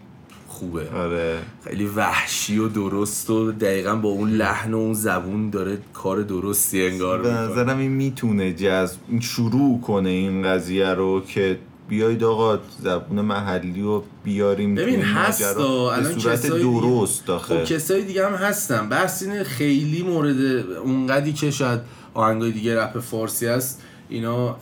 خوبه. 0.47 0.89
آره. 0.89 1.39
خیلی 1.63 1.85
وحشی 1.85 2.57
و 2.57 2.67
درست 2.67 3.29
و 3.29 3.51
دقیقا 3.51 3.95
با 3.95 4.09
اون 4.09 4.29
لحن 4.29 4.73
و 4.73 4.77
اون 4.77 4.93
زبون 4.93 5.49
داره 5.49 5.77
کار 5.93 6.21
درستی 6.21 6.87
انگار 6.87 7.21
به 7.21 7.29
نظرم 7.29 7.77
این 7.77 7.91
می‌تونه 7.91 8.53
جذب 8.53 8.99
شروع 9.19 9.81
کنه 9.81 10.09
این 10.09 10.43
قضیه 10.43 10.87
رو 10.87 11.21
که 11.27 11.59
بیایید 11.93 12.23
آقا 12.23 12.59
زبون 12.83 13.21
محلی 13.21 13.81
رو 13.81 14.03
بیاریم 14.23 14.75
ببین 14.75 15.01
هست 15.01 15.57
الان 15.57 16.19
صورت 16.19 16.47
درست 16.47 17.23
خب 17.23 17.31
آخه 17.31 17.63
کسای 17.65 18.03
دیگه 18.03 18.25
هم 18.25 18.33
هستن. 18.33 18.89
بحث 18.89 19.23
اینه 19.23 19.43
خیلی 19.43 20.03
مورد 20.03 20.41
اونقدی 20.77 21.33
که 21.33 21.51
شاید 21.51 21.79
آهنگای 22.13 22.51
دیگه 22.51 22.79
رپ 22.79 22.99
فارسی 22.99 23.47
هست 23.47 23.81
اینا 24.09 24.47
اه، 24.47 24.57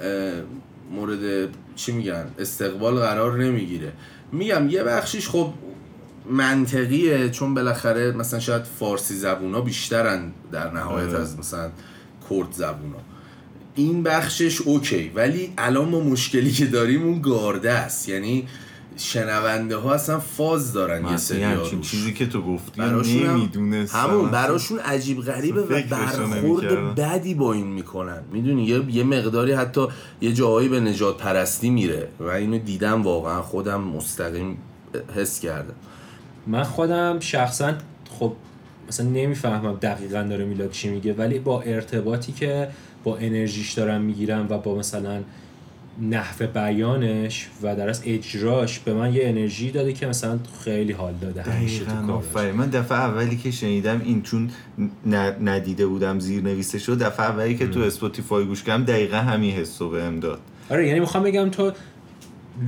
مورد 0.91 1.49
چی 1.75 1.91
میگن؟ 1.91 2.25
استقبال 2.39 2.99
قرار 2.99 3.37
نمی‌گیره. 3.43 3.91
میگم 4.31 4.69
یه 4.69 4.83
بخشیش 4.83 5.29
خب 5.29 5.53
منطقیه 6.29 7.29
چون 7.29 7.53
بالاخره 7.53 8.11
مثلا 8.11 8.39
شاید 8.39 8.63
فارسی 8.63 9.15
زبونا 9.15 9.61
بیشترن 9.61 10.31
در 10.51 10.71
نهایت 10.71 11.09
آره. 11.09 11.19
از 11.19 11.39
مثلا 11.39 11.69
کرد 12.29 12.51
زبونا. 12.51 12.97
این 13.75 14.03
بخشش 14.03 14.61
اوکی 14.61 15.11
ولی 15.15 15.53
الان 15.57 15.89
ما 15.89 15.99
مشکلی 15.99 16.51
که 16.51 16.65
داریم 16.65 17.03
اون 17.03 17.21
گارده 17.21 17.71
است 17.71 18.09
یعنی 18.09 18.47
شنونده 18.97 19.77
ها 19.77 19.93
اصلا 19.93 20.19
فاز 20.19 20.73
دارن 20.73 21.07
یه 21.07 21.17
سری. 21.17 21.45
چیزی 21.81 22.13
که 22.13 22.25
تو 22.25 22.41
گفتی 22.41 22.81
براشون 22.81 23.21
هم- 23.25 23.35
نمی‌دونستم 23.37 23.97
همون 23.97 24.31
براشون 24.31 24.79
عجیب 24.79 25.21
غریبه 25.21 25.61
و 25.61 25.81
برخورد. 25.89 26.95
بدی 26.95 27.33
با 27.33 27.53
این 27.53 27.67
می‌کنن 27.67 28.21
می‌دونی 28.31 28.63
یه, 28.65 28.83
یه 28.91 29.03
مقداری 29.03 29.51
حتی 29.51 29.87
یه 30.21 30.33
جاهایی 30.33 30.69
به 30.69 30.79
نجات 30.79 31.17
پرستی 31.17 31.69
میره 31.69 32.07
و 32.19 32.27
اینو 32.27 32.57
دیدم 32.57 33.03
واقعا 33.03 33.41
خودم 33.41 33.81
مستقیم 33.81 34.57
حس 35.15 35.39
کردم 35.39 35.73
من 36.47 36.63
خودم 36.63 37.19
شخصا 37.19 37.73
خب 38.19 38.33
مثلا 38.87 39.05
نمی‌فهمم 39.05 39.75
دقیقا 39.81 40.21
داره 40.29 40.45
میلاد 40.45 40.71
چی 40.71 40.89
میگه 40.89 41.13
ولی 41.13 41.39
با 41.39 41.61
ارتباطی 41.61 42.31
که 42.31 42.67
با 43.03 43.17
انرژیش 43.17 43.73
دارم 43.73 44.01
می‌گیرم 44.01 44.47
و 44.49 44.57
با 44.57 44.75
مثلا 44.75 45.19
نحو 46.01 46.47
بیانش 46.47 47.47
و 47.63 47.75
در 47.75 47.89
از 47.89 48.01
اجراش 48.05 48.79
به 48.79 48.93
من 48.93 49.13
یه 49.13 49.21
انرژی 49.29 49.71
داده 49.71 49.93
که 49.93 50.07
مثلا 50.07 50.39
خیلی 50.63 50.93
حال 50.93 51.13
داده 51.21 51.41
همیشه 51.41 51.85
تو 51.85 52.21
کارش. 52.31 52.53
من 52.53 52.69
دفعه 52.69 52.97
اولی 52.97 53.37
که 53.37 53.51
شنیدم 53.51 54.01
این 54.05 54.21
چون 54.21 54.49
ندیده 55.41 55.87
بودم 55.87 56.19
زیر 56.19 56.43
نویسه 56.43 56.79
شد 56.79 56.99
دفعه 56.99 57.25
اولی 57.25 57.55
که 57.55 57.67
تو 57.67 57.79
اسپاتیفای 57.79 58.45
گوش 58.45 58.63
کردم 58.63 58.83
دقیقا 58.83 59.17
همین 59.17 59.51
حس 59.51 59.81
رو 59.81 59.89
بهم 59.89 60.19
داد. 60.19 60.39
آره 60.69 60.87
یعنی 60.87 60.99
می‌خوام 60.99 61.23
بگم 61.23 61.49
تو 61.49 61.71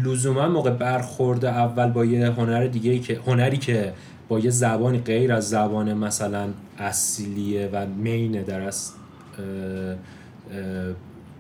لزوما 0.03 0.49
موقع 0.49 0.69
برخورد 0.69 1.45
اول 1.45 1.91
با 1.91 2.05
یه 2.05 2.29
هنر 2.29 2.67
دیگه 2.67 2.99
که 2.99 3.19
هنری 3.25 3.57
که 3.57 3.93
با 4.27 4.39
یه 4.39 4.49
زبانی 4.49 4.97
غیر 4.97 5.33
از 5.33 5.49
زبان 5.49 5.93
مثلا 5.93 6.47
اصلیه 6.77 7.69
و 7.73 7.85
مینه 7.85 8.43
در 8.43 8.61
از 8.61 8.91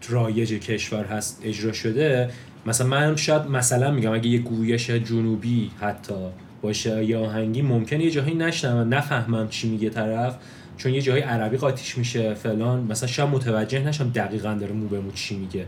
رایج 0.09 0.53
کشور 0.53 1.05
هست 1.05 1.41
اجرا 1.43 1.71
شده 1.71 2.29
مثلا 2.65 2.87
من 2.87 3.15
شاید 3.15 3.47
مثلا 3.47 3.91
میگم 3.91 4.11
اگه 4.11 4.27
یه 4.27 4.39
گویش 4.39 4.89
جنوبی 4.89 5.71
حتی 5.79 6.13
باشه 6.61 7.05
یا 7.05 7.21
آهنگی 7.25 7.61
ممکنه 7.61 8.03
یه 8.03 8.11
جاهایی 8.11 8.35
نشنوم 8.35 8.93
نفهمم 8.93 9.47
چی 9.49 9.69
میگه 9.69 9.89
طرف 9.89 10.37
چون 10.77 10.93
یه 10.93 11.01
جایی 11.01 11.23
عربی 11.23 11.57
قاطیش 11.57 11.97
میشه 11.97 12.33
فلان. 12.33 12.87
مثلا 12.89 13.09
شاید 13.09 13.29
متوجه 13.29 13.79
نشم 13.79 14.09
دقیقا 14.09 14.53
داره 14.53 14.73
مو 14.73 14.87
به 14.87 14.99
مو 14.99 15.11
چی 15.11 15.35
میگه. 15.35 15.65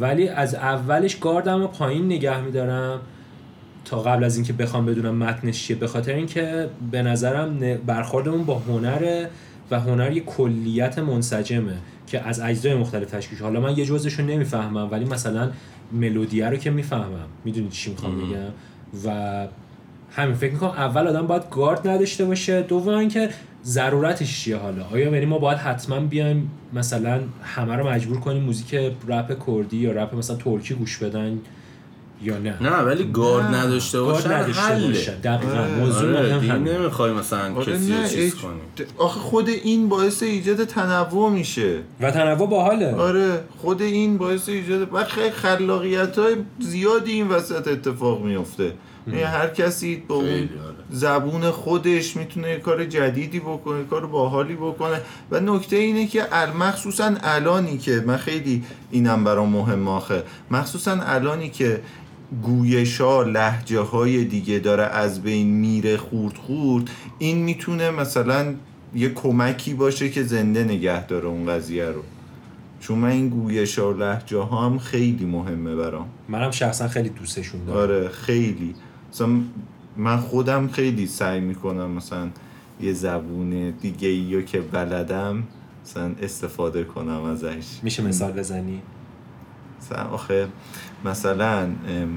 ولی 0.00 0.28
از 0.28 0.54
اولش 0.54 1.16
گاردم 1.16 1.60
رو 1.60 1.66
پایین 1.66 2.06
نگه 2.06 2.40
میدارم. 2.40 3.00
تا 3.84 4.02
قبل 4.02 4.24
از 4.24 4.36
اینکه 4.36 4.52
بخوام 4.52 4.86
بدونم 4.86 5.14
متنش 5.14 5.62
چیه. 5.62 5.76
به 5.76 5.86
خاطر 5.86 6.14
اینکه 6.14 6.68
به 6.90 7.02
نظرم 7.02 7.58
برخوردمون 7.86 8.44
با 8.44 8.58
هنره 8.58 9.30
و 9.70 9.80
هنر 9.80 10.12
یه 10.12 10.20
کلیت 10.20 10.98
منسجمه. 10.98 11.76
که 12.06 12.28
از 12.28 12.40
اجزای 12.40 12.74
مختلف 12.74 13.10
تشکیل. 13.10 13.38
حالا 13.38 13.60
من 13.60 13.78
یه 13.78 13.84
جزش 13.84 14.12
رو 14.12 14.24
نمی‌فهمم 14.24 14.88
ولی 14.90 15.04
مثلا 15.04 15.50
ملودیه 15.92 16.48
رو 16.48 16.56
که 16.56 16.70
می‌فهمم. 16.70 17.26
می‌دونید 17.44 17.70
چی 17.70 17.90
می‌خوام 17.90 18.16
بگم؟ 18.16 18.38
و 19.04 19.48
همین 20.10 20.34
فکر 20.34 20.52
می‌کنم 20.52 20.70
اول 20.70 21.06
آدم 21.06 21.26
باید 21.26 21.42
گارد 21.50 21.88
نداشته 21.88 22.24
باشه. 22.24 22.62
دوم 22.62 22.94
اینکه 22.94 23.28
ضرورتش 23.64 24.40
چیه 24.40 24.56
حالا؟ 24.56 24.84
آیا 24.92 25.10
یعنی 25.10 25.26
ما 25.26 25.38
باید 25.38 25.58
حتما 25.58 26.00
بیایم 26.00 26.50
مثلا 26.72 27.20
همه 27.42 27.76
رو 27.76 27.88
مجبور 27.88 28.20
کنیم 28.20 28.42
موزیک 28.42 28.74
رپ 29.08 29.46
کردی 29.46 29.76
یا 29.76 29.92
رپ 29.92 30.14
مثلا 30.14 30.36
ترکی 30.36 30.74
گوش 30.74 30.98
بدن؟ 30.98 31.38
یا 32.22 32.38
نه. 32.38 32.62
نه 32.62 32.70
ولی 32.76 33.10
گارد 33.12 33.44
نه. 33.44 33.64
نداشته 33.64 33.98
گارد 33.98 34.14
باشن 34.14 34.32
نداشته 34.32 34.62
حله. 34.62 34.86
باشن. 34.86 35.20
دقیقا. 35.20 35.52
آره، 35.58 35.74
موضوع 35.74 36.18
آره 36.18 36.38
دیگه. 36.38 36.54
نمی‌خوای 36.54 37.12
مثلا 37.12 37.54
آره 37.54 37.72
کسی 37.72 37.92
نه، 37.92 38.08
چیز 38.08 38.34
کنی 38.34 38.60
آخه 38.98 39.20
خود 39.20 39.48
این 39.48 39.88
باعث 39.88 40.22
ایجاد 40.22 40.64
تنوع 40.64 41.30
میشه. 41.30 41.78
و 42.00 42.10
تنوع 42.10 42.48
باحاله. 42.48 42.94
آره 42.94 43.44
خود 43.58 43.82
این 43.82 44.18
باعث 44.18 44.48
ایجاد 44.48 44.88
و 44.92 45.04
خیلی 45.04 45.30
خلاقیت 45.30 46.18
های 46.18 46.36
زیادی 46.60 47.12
این 47.12 47.28
وسط 47.28 47.68
اتفاق 47.68 48.24
میفته 48.24 48.72
یعنی 49.06 49.22
هر 49.22 49.48
کسی 49.48 50.02
با 50.08 50.14
اون 50.14 50.24
آره. 50.26 50.48
زبون 50.90 51.50
خودش 51.50 52.16
می‌تونه 52.16 52.50
یه 52.50 52.58
کار 52.58 52.84
جدیدی 52.84 53.40
بکنه 53.40 53.78
یه 53.78 53.84
کار 53.84 54.06
باحالی 54.06 54.54
بکنه. 54.54 55.00
و 55.30 55.40
نکته 55.40 55.76
اینه 55.76 56.06
که 56.06 56.22
ال- 56.32 56.56
مخصوصا 56.56 57.10
الانی 57.22 57.78
که 57.78 58.04
من 58.06 58.16
خیلی 58.16 58.64
اینم 58.90 59.24
برام 59.24 59.48
مهم 59.48 59.88
آخه. 59.88 60.22
مخصوصا 60.50 60.98
الانی 61.02 61.50
که 61.50 61.80
گویش 62.42 63.00
ها 63.00 63.22
لحجه 63.22 63.80
های 63.80 64.24
دیگه 64.24 64.58
داره 64.58 64.82
از 64.82 65.22
بین 65.22 65.46
میره 65.46 65.96
خورد 65.96 66.36
خورد 66.36 66.90
این 67.18 67.38
می‌تونه 67.38 67.90
مثلا 67.90 68.54
یه 68.94 69.08
کمکی 69.08 69.74
باشه 69.74 70.10
که 70.10 70.22
زنده 70.22 70.64
نگه 70.64 71.06
داره 71.06 71.26
اون 71.26 71.46
قضیه 71.46 71.86
رو. 71.86 72.02
چون 72.80 72.98
من 72.98 73.08
این 73.08 73.28
گویش 73.28 73.78
و 73.78 73.92
لحجه 73.92 74.38
ها 74.38 74.66
هم 74.66 74.78
خیلی 74.78 75.24
مهمه 75.24 75.76
برام. 75.76 76.06
منم 76.28 76.50
شخصا 76.50 76.88
خیلی 76.88 77.08
دوستشون 77.08 77.64
دارم. 77.64 77.78
آره 77.78 78.08
خیلی. 78.08 78.74
مثلا 79.12 79.28
من 79.96 80.16
خودم 80.16 80.68
خیلی 80.68 81.06
سعی 81.06 81.40
می‌کنم 81.40 81.90
مثلا 81.90 82.28
یه 82.80 82.92
زبون 82.92 83.70
دیگه 83.70 84.08
ای 84.08 84.44
که 84.44 84.60
بلدم 84.60 85.42
مثلا 85.84 86.12
استفاده 86.22 86.84
کنم 86.84 87.22
ازش. 87.22 87.64
میشه 87.82 88.02
مثال 88.02 88.32
بزنی؟ 88.32 88.82
مثلا 89.92 90.04
آخه 90.04 90.48
مثلا 91.04 91.66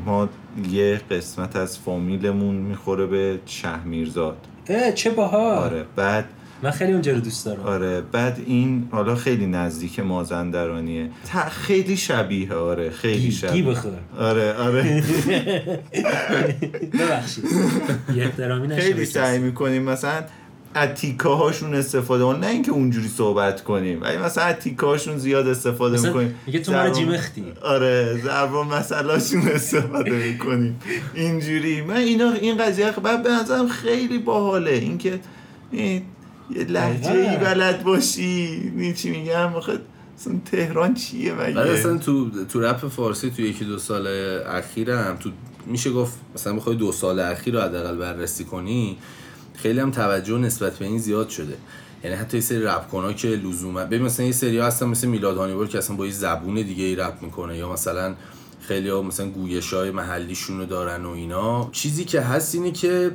ما 0.05 0.29
یه 0.71 1.01
قسمت 1.11 1.55
از 1.55 1.79
فامیلمون 1.79 2.55
می‌خوره 2.55 3.05
به 3.05 3.39
شهمیرزاد. 3.45 4.37
اه 4.67 4.91
چه 4.91 5.09
باحال. 5.09 5.57
آره 5.57 5.85
بعد 5.95 6.25
من 6.63 6.71
خیلی 6.71 6.91
اونجا 6.91 7.11
رو 7.11 7.19
دوست 7.19 7.45
دارم. 7.45 7.63
آره 7.63 8.01
بعد 8.01 8.41
این 8.45 8.87
حالا 8.91 9.15
خیلی 9.15 9.45
نزدیک 9.47 9.99
مازندرانیه. 9.99 11.09
تا 11.33 11.39
خیلی 11.49 11.97
شبیه 11.97 12.53
آره 12.53 12.89
خیلی 12.89 13.19
گی, 13.19 13.25
گی 13.25 13.31
شبیه 13.31 13.63
بخور 13.63 13.91
آره 14.19 14.53
آره. 14.53 14.83
ببخشید. 16.99 17.45
یه 18.15 18.23
احترامی 18.23 18.67
نشه 18.67 18.81
خیلی 18.81 19.05
سعی. 19.05 19.39
می‌کنیم 19.39 19.83
مثلا 19.83 20.23
از 20.73 20.89
تیکه 20.89 21.29
هاشون 21.29 21.75
استفاده 21.75 22.23
کنیم 22.23 22.39
نه 22.39 22.47
اینکه 22.47 22.71
اونجوری 22.71 23.07
صحبت 23.07 23.63
کنیم 23.63 24.01
ولی 24.01 24.17
مثلا 24.17 24.43
از 24.43 24.55
تیکه 24.55 24.85
هاشون 24.85 25.17
زیاد 25.17 25.47
استفاده 25.47 25.93
مثلا 25.95 26.09
می‌کنیم. 26.09 26.35
میگه 26.47 26.59
تو 26.59 26.71
ما 26.71 26.85
رو 26.85 26.93
جیمختی 26.93 27.43
آره 27.61 28.21
ضرب 28.23 28.55
مسئلهشون 28.55 29.47
استفاده 29.47 30.11
می‌کنیم. 30.11 30.79
اینجوری. 31.13 31.81
من 31.81 31.95
اینا 31.95 32.31
این 32.31 32.57
قضیه 32.57 32.91
بعد 32.91 33.23
به 33.23 33.29
نظرم 33.29 33.67
خیلی 33.67 34.17
باحاله. 34.17 34.71
اینکه 34.71 35.19
این 35.71 36.01
یه 36.55 36.63
لحجه 36.63 37.11
ای 37.11 37.25
دقیقاً. 37.25 37.45
بلد 37.45 37.83
باشی. 37.83 38.71
این 38.77 38.93
چی 38.93 39.09
میگم 39.09 39.53
آخه 39.55 39.73
اصلا 40.19 40.33
تهران 40.51 40.93
چیه 40.93 41.33
بعد 41.33 41.57
مگه 41.57 41.71
اصلا 41.71 41.97
تو 41.97 42.29
تو 42.45 42.61
رپ 42.61 42.87
فارسی 42.87 43.29
تو 43.29 43.41
یکی 43.41 43.65
دو 43.65 43.77
سال 43.77 44.07
اخیرم 44.47 45.17
تو 45.19 45.29
میشه 45.65 45.91
گفت 45.91 46.13
مثلا 46.35 46.53
بخوای 46.53 46.75
دو 46.75 46.91
سال 46.91 47.19
اخیر 47.19 47.53
رو 47.53 47.61
حداقل 47.61 47.95
بررسی 47.97 48.43
کنی 48.43 48.97
خیلی 49.57 49.79
هم 49.79 49.91
توجه 49.91 50.37
نسبت 50.37 50.77
به 50.77 50.85
این 50.85 50.99
زیاد 50.99 51.29
شده. 51.29 51.57
یعنی 52.03 52.15
حتی 52.15 52.37
یه 52.37 52.41
سری 52.41 52.63
رپ 52.63 52.89
کنا 52.89 53.13
که 53.13 53.27
لزوما 53.27 53.85
ببین 53.85 54.01
مثلا 54.01 54.25
یه 54.25 54.31
سری 54.31 54.59
هستن 54.59 54.85
مثل 54.85 55.07
میلاد 55.07 55.37
هانیبال 55.37 55.67
که 55.67 55.77
اصلا 55.77 55.95
با 55.95 56.05
یه 56.05 56.11
زبون 56.11 56.55
دیگه 56.55 56.83
ای 56.83 56.95
رپ 56.95 57.13
می‌کنه 57.21 57.57
یا 57.57 57.71
مثلا 57.73 58.15
خیلی 58.61 58.89
ها 58.89 59.01
مثلا 59.01 59.29
گویش 59.29 59.73
های 59.73 59.91
محلیشون 59.91 60.59
رو 60.59 60.65
دارن 60.65 61.05
و 61.05 61.09
اینا. 61.09 61.69
چیزی 61.71 62.05
که 62.05 62.21
هست 62.21 62.55
اینه 62.55 62.71
که 62.71 63.11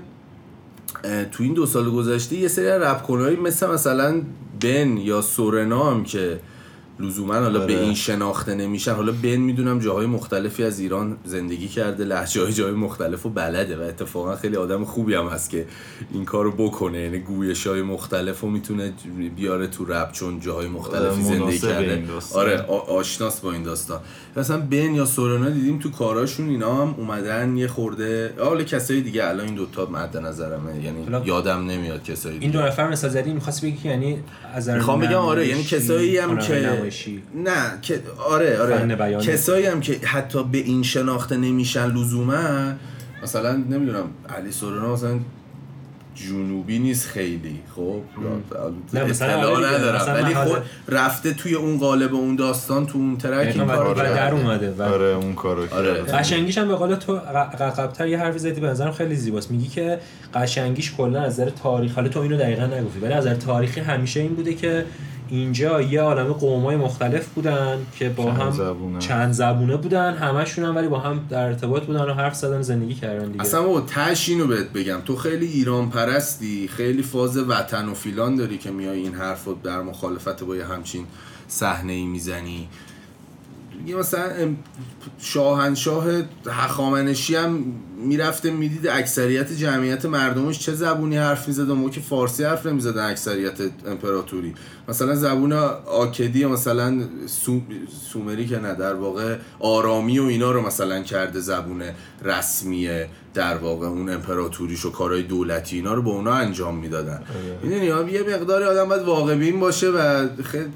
تو 1.33 1.43
این 1.43 1.55
دو 1.55 1.67
سال 1.67 1.91
گذشته 1.91 2.37
یه 2.37 2.49
سری 2.49 2.67
رپ 2.67 3.03
کنایی 3.03 3.37
مثل 3.37 3.67
مثلا 3.71 4.23
بن 4.61 4.97
یا 4.97 5.21
سورنا 5.23 5.91
هم 5.91 6.05
که 6.05 6.41
لزوما 7.03 7.35
حالا 7.35 7.59
آره. 7.63 7.67
به 7.75 7.83
این 7.83 7.95
شناخته 7.95 8.55
نمیشن. 8.55 8.93
حالا 8.93 9.13
بن 9.13 9.37
می‌دونم 9.37 9.79
جاهای 9.79 10.07
مختلفی 10.07 10.65
از 10.65 10.81
ایران 10.81 11.17
زندگی 11.25 11.69
کرده 11.69 12.05
لحجه 12.05 12.43
های 12.43 12.53
جای 12.53 12.73
مختلف 12.73 13.27
و 13.27 13.29
بلده 13.29 13.77
و 13.77 13.81
اتفاقا 13.81 14.37
خیلی 14.37 14.57
آدم 14.57 14.85
خوبی 14.85 15.15
هم 15.15 15.27
هست 15.27 15.51
که 15.51 15.67
این 16.13 16.25
کارو 16.25 16.53
بکنه. 16.53 16.99
یعنی 17.01 17.19
گویش 17.19 17.67
های 17.67 17.83
مختلف 17.83 18.41
رو 18.41 18.49
می‌تونه 18.51 18.93
بیاره 19.37 19.67
تو 19.67 19.85
رپ 19.85 20.13
چون 20.13 20.41
جاهای 20.41 20.69
مختلفی 20.69 21.23
آره، 21.25 21.39
زندگی 21.39 21.59
کرده. 21.59 22.03
آره 22.35 22.61
آشناس 22.89 23.41
با 23.41 23.53
این 23.53 23.63
داستان. 23.63 24.01
مثلا 24.37 24.59
بن 24.61 24.95
یا 24.95 25.05
سورنا 25.05 25.51
دیدیم 25.51 25.79
تو 25.79 25.91
کاراشون 25.91 26.49
اینا 26.49 26.75
هم 26.83 26.95
اومدن 26.99 27.57
یه 27.57 27.67
خورده 27.69 28.35
حالا 28.39 28.63
کسای 28.63 29.01
دیگه 29.01 29.29
الان 29.29 29.47
این 29.47 29.55
دوتا 29.55 29.87
مد 29.87 30.17
نظرمه. 30.17 30.85
یعنی 30.85 31.03
حالا- 31.05 31.23
یادم 31.27 31.67
نمیاد 31.67 32.05
کسایی 32.05 32.39
این 32.41 32.51
دو 32.51 32.61
نفر 32.61 32.89
مثال 32.89 33.11
زدی 33.11 33.33
می‌خواستی 33.33 33.67
بگی 33.67 33.77
که 33.83 33.89
یعنی 33.89 34.19
از 34.55 34.69
می‌خوام 34.69 35.01
بگم 35.01 35.15
آره 35.15 35.49
یعنی 35.49 35.65
کسایی 35.65 36.19
هم 36.19 36.39
که 36.39 36.92
نمایشی. 36.93 37.23
نه 37.35 37.79
که 37.83 38.03
آره 38.29 38.59
آره. 38.59 39.17
کسایی 39.21 39.67
هم 39.67 39.81
که 39.81 40.07
حتی 40.07 40.45
به 40.45 40.59
این 40.59 40.83
شناخته 40.83 41.37
نمیشن 41.37 41.87
لزوما 41.87 42.73
مثلا 43.23 43.53
نمی‌دونم 43.53 44.11
علی 44.37 44.53
سورنا 44.53 44.93
مثلا 44.93 45.19
جنوبی 46.15 46.79
نیست 46.79 47.09
خیلی 47.09 47.61
خب 47.77 48.01
نه، 48.93 49.05
مثلا 49.05 49.29
اطلاع 49.29 49.57
آره. 49.57 49.75
ندارم 49.75 50.25
ولی 50.25 50.35
خب 50.35 50.57
رفته 50.89 51.35
توی 51.35 51.55
اون 51.55 51.79
قالب 51.79 52.15
اون 52.15 52.37
داستان 52.37 52.87
تو 52.87 52.99
اون 52.99 53.17
ترک 53.17 53.47
این 53.47 53.67
دقیقاً 53.67 53.77
کارو 53.77 53.95
در. 53.95 54.35
اومده 54.35 54.71
و 54.79 54.83
آره 54.83 55.07
اون 55.07 55.35
کارو 55.35 55.75
آره. 55.75 55.95
کرده. 55.95 56.13
قشنگیش 56.13 56.59
هم 56.59 56.69
به 56.69 56.75
قول 56.75 56.95
تو 56.95 57.17
قبلتر 57.61 58.09
یه 58.09 58.19
حرفی 58.19 58.39
زدی 58.39 58.61
به 58.61 58.67
نظرم 58.67 58.93
خیلی 58.93 59.17
زیباست 59.17 59.51
میگی 59.51 59.69
که 59.69 59.99
قشنگیش 60.35 60.93
کلا 60.93 61.21
از 61.21 61.33
نظر 61.33 61.51
تاریخ 61.51 61.95
حالا 61.95 62.09
تو 62.09 62.21
اینو 62.21 62.37
دقیقا 62.37 62.67
نگفتی 62.67 63.01
ولی 63.01 63.13
از 63.13 63.27
نظر 63.27 63.35
تاریخی 63.35 63.81
همیشه 63.81 64.21
این 64.21 64.35
بوده 64.35 64.55
که 64.55 64.85
اینجا 65.33 65.83
یه 65.83 66.01
عالمه 66.01 66.33
قومای 66.33 66.77
مختلف 66.77 67.29
بودن 67.29 67.79
که 67.99 68.09
با 68.09 68.25
چند 68.25 68.41
هم 68.41 68.51
زبونه. 68.51 68.99
چند 68.99 69.33
زبونه 69.33 69.77
بودن 69.77 70.15
همشون 70.15 70.65
هم 70.65 70.77
ولی 70.77 70.89
با 70.89 70.99
هم 70.99 71.27
در 71.31 71.47
ارتباط 71.47 71.83
بودن 71.83 72.01
و 72.01 72.13
حرف 72.13 72.35
زدن 72.35 72.63
زندگی 72.63 72.95
کردن 72.95 73.27
دیگه. 73.27 73.41
اصلا 73.41 73.63
بابا 73.63 73.81
تش 73.81 74.29
اینو 74.29 74.47
بهت 74.47 74.73
بگم. 74.73 75.01
تو 75.01 75.17
خیلی 75.17 75.47
ایران 75.47 75.91
پرستی 75.91 76.69
خیلی 76.69 77.03
فاز 77.03 77.37
وطن 77.37 77.89
و 77.89 77.95
فیلان 77.95 78.37
داری 78.37 78.59
که 78.59 78.71
میای 78.71 78.99
این 78.99 79.15
حرف 79.15 79.45
رو 79.45 79.59
در 79.65 79.83
مخالفت 79.83 80.45
با 80.45 80.57
یه 80.57 80.67
همچین 80.67 81.05
صحنه 81.49 81.93
ای 81.93 82.07
می‌زنی. 82.07 82.69
یه 83.87 83.97
مثلا 83.97 84.31
شاهنشاه 85.19 86.05
هخامنشی 86.51 87.37
هم 87.37 87.65
می‌رفته 88.05 88.51
می‌دید 88.51 88.87
اکثریت 88.87 89.53
جمعیت 89.53 90.05
مردمش 90.05 90.59
چه 90.59 90.73
زبونی 90.73 91.17
حرف 91.17 91.49
می‌زدن 91.49 91.73
ما 91.73 91.91
که 91.91 92.01
فارسی 92.01 92.45
حرف 92.45 92.67
نمی‌زدن 92.67 93.11
اکثریت 93.11 93.61
امپراتوری. 93.87 94.55
مثلا 94.89 95.15
زبون 95.15 95.53
آکدی 95.87 96.47
مثلا 96.47 97.05
سوم... 97.27 97.63
سومری 98.13 98.47
که 98.47 98.59
نه 98.59 98.75
در 98.75 98.95
واقع 98.95 99.37
آرامی 99.61 100.19
و 100.19 100.25
اینا 100.25 100.51
رو 100.51 100.67
مثلا 100.67 101.03
کرده 101.03 101.41
زبون 101.41 101.83
رسمی 102.25 102.89
در 103.35 103.57
واقع 103.57 103.87
اون 103.87 104.09
امپراتوریش 104.09 104.85
و 104.85 104.91
کارهای 104.91 105.23
دولتی 105.23 105.77
اینا 105.77 105.95
رو 105.95 106.03
به 106.03 106.11
اونا 106.11 106.33
انجام 106.33 106.77
می‌دادن. 106.77 107.23
می‌دونی 107.63 107.87
یه 108.13 108.23
مقداری 108.23 108.65
آدم 108.65 108.89
باید 108.89 109.03
واقع 109.03 109.35
بین 109.35 109.61
باشه 109.61 109.89
و 109.89 110.29
خیلی 110.45 110.67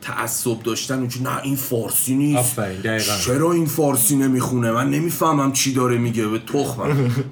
تعصب 0.00 0.62
داشتن 0.62 0.98
اون 0.98 1.10
نه 1.22 1.42
این 1.42 1.56
فارسی 1.56 2.14
نیست. 2.14 2.56
چرا 3.24 3.52
این 3.52 3.66
فارسی 3.66 4.16
نمی‌خونه؟ 4.16 4.72
من 4.72 4.90
نمی‌فهمم 4.90 5.52
چی 5.52 5.74
داره 5.74 5.98
میگه. 5.98 6.26
به 6.26 6.38
تخمم 6.38 6.75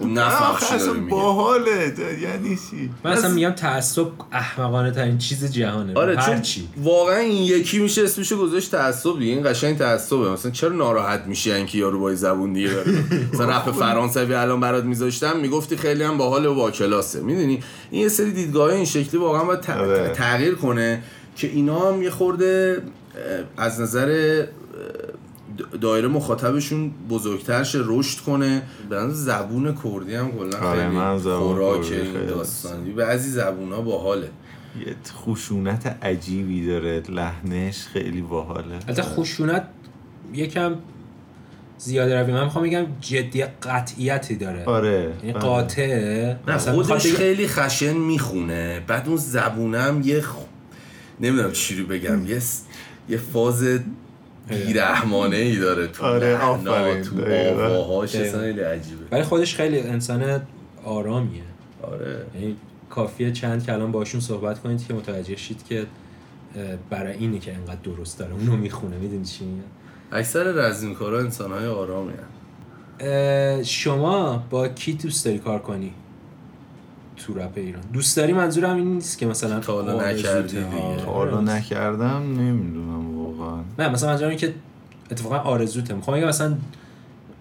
نفهم 0.07 0.69
چی 0.69 0.75
اصلا 0.75 0.93
باحاله. 1.11 1.95
یعنی 2.23 2.57
چی؟ 2.71 2.91
من 3.05 3.11
اصلا 3.11 3.31
میگم 3.31 3.51
تعصب 3.51 4.07
احمقانه 4.33 4.91
ترین 4.91 5.19
چیز 5.19 5.53
جهانه. 5.53 5.95
آره 5.95 6.17
هر 6.17 6.27
چون 6.27 6.43
چی. 6.43 6.69
واقعا 6.83 7.17
این 7.17 7.43
یکی 7.43 7.79
میشه 7.79 8.05
اسمشو 8.05 8.39
گذاشت 8.39 8.71
تعصب 8.71 9.19
دیگه. 9.19 9.33
این 9.33 9.51
قشنگ 9.51 9.79
تعصبه. 9.79 10.31
مثلا 10.31 10.51
چرا 10.51 10.73
ناراحت 10.73 11.27
میشی 11.27 11.53
اینکه 11.53 11.79
یارو 11.79 12.01
با 12.01 12.15
زبون 12.15 12.53
دیگه 12.53 12.69
داره؟ 12.69 13.05
مثلا 13.33 13.57
رپ 13.57 13.71
فرانسوی 13.71 14.35
الان 14.35 14.61
برات 14.61 14.85
میذاشتم 14.85 15.37
می‌گفتی 15.37 15.77
خیلی 15.77 16.03
هم 16.03 16.19
باحال 16.19 16.47
و 16.47 16.55
با 16.55 16.71
کلاسه. 16.71 17.21
می‌دونی؟ 17.21 17.61
این 17.91 18.03
یه 18.03 18.09
سری 18.09 18.33
دیدگاه 18.33 18.73
این 18.73 18.85
شکلی 18.85 19.21
واقعا 19.21 19.45
باید 19.45 19.71
آره. 19.71 20.09
تغییر 20.09 20.55
کنه 20.55 21.03
که 21.37 21.47
اینا 21.47 21.93
هم 21.93 22.03
یه 22.03 22.11
خورده 22.11 22.83
از 23.57 23.81
نظر 23.81 24.45
دایره 25.81 26.09
مخاطبشون 26.09 26.91
بزرگتر 27.11 27.65
شه 27.65 27.81
رشد 27.85 28.21
کنه. 28.21 28.63
به 28.91 28.97
نظر 28.97 29.15
زبون 29.15 29.75
کردی 29.85 30.15
هم 30.15 30.31
کلا 30.33 30.59
آره، 30.59 31.19
خیلی 31.19 31.35
خوراک 31.37 31.93
این 31.93 32.27
داستانی. 32.27 32.91
بعضی 32.91 33.31
زبون 33.31 33.73
ها 33.73 33.81
باحاله. 33.81 34.31
یه 34.87 34.95
خشونت 35.15 35.87
عجیبی 36.03 36.67
داره 36.67 37.03
لحنش 37.09 37.87
خیلی 37.87 38.21
باحاله. 38.23 38.75
البته 38.75 39.03
خشونت 39.03 39.67
یکم 40.33 40.75
زیاده 41.79 42.21
روی. 42.21 42.33
من 42.33 42.45
می‌خوام 42.45 42.65
بگم 42.65 42.87
جدی 43.01 43.45
قطعیتی 43.45 44.37
داره. 44.37 44.65
آره 44.65 45.13
یعنی 45.23 45.33
بله. 45.33 45.43
قاطعه 45.43 46.39
نه 46.49 46.59
خودش 46.59 47.07
خیلی 47.07 47.49
خشن 47.49 47.93
می‌خونه. 47.93 48.81
بعد 48.87 49.09
اون 49.09 49.17
زبونم 49.17 50.01
یه 50.05 50.21
خ... 50.21 50.35
نمی‌دونم 51.21 51.53
چی 51.53 51.77
رو 51.77 51.87
بگم. 51.87 52.27
یه 52.27 52.43
یه 53.09 53.17
فاز 53.17 53.65
بیرحمانه 54.49 55.37
ای 55.37 55.59
داره 55.59 55.87
تو 55.87 56.05
آره، 56.05 56.39
آفرین. 56.39 57.03
تو. 57.03 57.17
آواهاش 57.65 58.17
خیلی 58.17 58.61
عجیبه. 58.61 59.05
ولی 59.11 59.23
خودش 59.23 59.55
خیلی 59.55 59.81
انسان 59.81 60.41
آرامیه. 60.85 61.43
آره. 61.83 62.27
یعنی 62.35 62.57
کافیه 62.91 63.33
چند 63.33 63.67
کلام 63.67 63.93
باشون 63.93 64.21
صحبت 64.21 64.63
کنید 64.63 64.87
که 64.87 64.95
متوجه 64.95 65.37
شید 65.37 65.65
که 65.69 65.87
برای 66.91 67.13
اینه 67.13 67.39
که 67.39 67.55
انقدر 67.55 67.81
درست 67.85 68.19
داره. 68.19 68.33
اونو 68.33 68.57
می‌خونه 68.57 68.97
می‌دونی 68.97 69.25
چی 69.25 69.45
میگم؟ 69.45 69.63
اکثر 70.13 70.43
رزمکارا 70.43 71.21
انسان 71.21 71.53
های 71.53 71.67
آرامی 71.67 72.13
هن. 73.01 73.63
شما 73.63 74.45
با 74.51 74.69
کی 74.69 74.93
دوست 74.93 75.25
داری 75.25 75.39
کار 75.39 75.59
کنی؟ 75.59 75.93
تو 77.17 77.35
رپ 77.35 77.53
ایران. 77.57 77.83
دوست 77.93 78.17
داری 78.17 78.33
منظورم 78.33 78.77
این 78.77 78.95
نیست 78.95 79.19
که 79.19 79.27
مثلا 79.27 79.61
تا 79.61 79.73
حالا 79.73 80.11
نکردی. 80.11 80.57
تا 81.05 81.13
حالا 81.13 81.41
نکردم 81.41 82.23
نمی‌دونم. 82.41 83.14
واقعا. 83.45 83.63
نه 83.79 83.89
مثلا 83.89 84.11
منظورم 84.11 84.31
اینه 84.31 84.41
که 84.41 84.55
اتفاقا 85.11 85.39
آرزوته. 85.39 85.95
می‌خوام 85.95 86.17
بگم 86.17 86.29
مثلا 86.29 86.57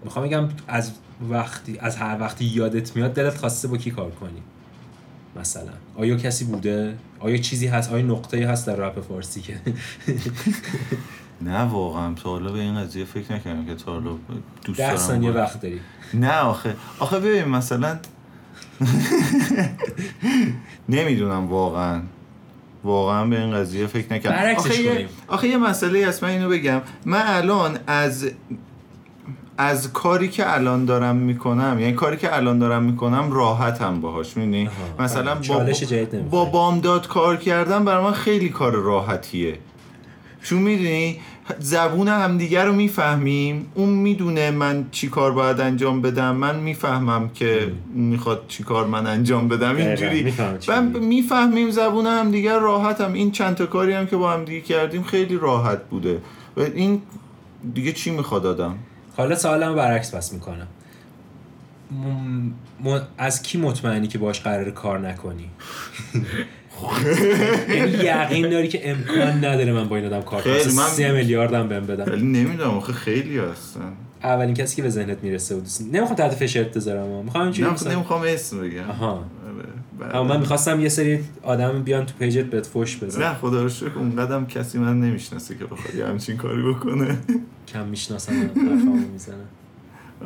می‌خوام 0.04 0.26
بگم 0.26 0.48
از 0.68 0.90
وقتی 1.30 1.78
از 1.78 1.96
هر 1.96 2.20
وقتی 2.20 2.44
یادت 2.44 2.96
میاد 2.96 3.14
دلت 3.14 3.36
خواسته 3.36 3.68
با 3.68 3.76
کی 3.76 3.90
کار 3.90 4.10
کنی؟ 4.10 4.42
مثلا. 5.40 5.72
آیا 5.96 6.16
کسی 6.16 6.44
بوده؟ 6.44 6.96
آیا 7.20 7.36
چیزی 7.36 7.66
هست؟ 7.66 7.92
آیا 7.92 8.06
نقطه 8.06 8.48
هست 8.48 8.66
در 8.66 8.76
رپ 8.76 9.00
فارسی 9.00 9.40
که؟ 9.40 9.56
نه 11.42 11.60
واقعا. 11.60 12.14
تا 12.14 12.30
حالا 12.30 12.52
به 12.52 12.60
این 12.60 12.80
قضیه 12.80 13.04
فکر 13.04 13.32
نکردم 13.32 13.66
که 13.66 13.74
تا 13.74 13.92
حالا 13.92 14.10
دوست 14.64 14.78
دارم 14.78 14.96
ثانیه 14.96 15.30
وقت 15.30 15.60
داری. 15.60 15.80
نه 16.14 16.38
آخه. 16.38 16.76
آخه 16.98 17.20
ببین 17.20 17.44
مثلا 17.44 17.98
نمی‌دونم 20.88 21.46
واقعا. 21.46 22.02
واقعا 22.84 23.24
به 23.24 23.40
این 23.40 23.54
قضیه 23.54 23.86
فکر 23.86 24.12
نکردم 24.12 24.54
آخه 24.56 24.80
یه. 24.80 25.08
آخه 25.28 25.48
یه 25.48 25.56
مسئله 25.56 26.06
هست 26.06 26.24
من 26.24 26.30
اینو 26.30 26.48
بگم 26.48 26.80
من 27.04 27.22
الان 27.26 27.78
از 27.86 28.30
از 29.58 29.92
کاری 29.92 30.28
که 30.28 30.54
الان 30.54 30.84
دارم 30.84 31.16
می‌کنم 31.16 31.76
یعنی 31.80 31.92
کاری 31.92 32.16
که 32.16 32.36
الان 32.36 32.58
دارم 32.58 32.82
می‌کنم 32.82 33.32
راحتم 33.32 34.00
باهاش 34.00 34.36
می‌دونی. 34.36 34.68
مثلا 34.98 35.34
با, 35.34 35.40
جدید 35.40 36.14
نمی‌خوای. 36.14 36.22
با 36.30 36.44
بامداد 36.44 37.08
کار 37.08 37.36
کردن 37.36 37.84
برای 37.84 38.04
من 38.04 38.12
خیلی 38.12 38.48
کار 38.48 38.72
راحتیه 38.72 39.58
چون 40.42 40.58
می‌دونی 40.58 41.20
زبون 41.58 42.08
همدیگه 42.08 42.64
رو 42.64 42.72
می‌فهمیم. 42.72 43.66
اون 43.74 43.88
می‌دونه 43.88 44.50
من 44.50 44.86
چی 44.90 45.08
کار 45.08 45.32
باید 45.32 45.60
انجام 45.60 46.02
بدم. 46.02 46.36
من 46.36 46.60
می‌فهمم 46.60 47.28
که 47.28 47.72
می‌خواد 47.94 48.44
چی 48.48 48.62
کار 48.62 48.86
من 48.86 49.06
انجام 49.06 49.48
بدم. 49.48 49.76
اینجوری. 49.76 50.34
من. 50.68 50.84
می‌فهمیم 50.86 51.70
زبون 51.70 52.06
همدیگه 52.06 52.58
راحتم. 52.58 53.12
این 53.12 53.30
چند 53.30 53.54
تا 53.54 53.66
کاری 53.66 53.92
هم 53.92 54.06
که 54.06 54.16
با 54.16 54.32
همدیگه 54.32 54.60
کردیم 54.60 55.02
خیلی 55.02 55.36
راحت 55.38 55.84
بوده. 55.84 56.20
و 56.56 56.60
این 56.60 57.02
دیگه 57.74 57.92
چی 57.92 58.10
می‌خواد 58.10 58.46
آدم؟ 58.46 58.74
حالا 59.16 59.34
سوالم 59.34 59.74
برعکس 59.74 60.14
پس 60.14 60.32
می‌کنم. 60.32 60.66
م... 61.90 62.88
م... 62.88 63.00
از 63.18 63.42
کی 63.42 63.58
مطمئنی 63.58 64.08
که 64.08 64.18
باش 64.18 64.40
قرار 64.40 64.70
کار 64.70 64.98
نکنی؟ 64.98 65.50
یعنی 67.68 67.90
یقین 67.90 68.50
داری 68.50 68.68
که 68.68 68.90
امکان 68.90 69.44
نداره 69.44 69.72
من 69.72 69.88
با 69.88 69.96
این 69.96 70.06
آدم 70.06 70.22
کار 70.22 70.42
کنم. 70.42 70.52
من- 70.52 70.60
سه 70.88 71.12
میلیاردم 71.12 71.68
بهم 71.68 71.86
بدم 71.86 72.12
ولی 72.12 72.22
نمی‌دونم 72.26 72.70
آخه 72.70 72.92
خیلی 72.92 73.38
هستن. 73.38 73.92
اولین 74.22 74.54
کسی 74.54 74.76
که 74.76 74.82
به 74.82 74.90
ذهنت 74.90 75.18
می‌رسه 75.22 75.54
و 75.54 75.60
دوست 75.60 75.82
نمی‌خوام 75.92 76.14
تحت 76.14 76.34
فشار 76.34 76.64
بذارم 76.64 77.24
می‌خوام 77.24 77.44
اینجوری 77.44 77.70
نمی‌خوام 77.90 78.22
اسم 78.26 78.60
بگم. 78.60 78.90
آها. 78.90 79.10
آره. 79.10 80.16
اما 80.16 80.24
من 80.24 80.40
می‌خواستم 80.40 80.80
یه 80.80 80.88
سری 80.88 81.20
آدم 81.42 81.82
بیان 81.82 82.06
تو 82.06 82.14
پیجت 82.18 82.44
بهت 82.44 82.66
فوش 82.66 83.02
بزن 83.02 83.22
نه 83.22 83.34
خدا 83.34 83.62
رو 83.62 83.68
شکر 83.68 83.90
اون 83.96 84.16
قدم 84.16 84.46
کسی 84.46 84.78
من 84.78 85.00
نمی‌شناسه 85.00 85.54
که 85.58 85.64
بخواد 85.64 85.94
یه 85.94 86.06
همچین 86.06 86.36
کاری 86.36 86.62
بکنه. 86.62 87.18
کم 87.68 87.86
می‌شناسم 87.86 88.32
می‌زنه. 89.12 89.36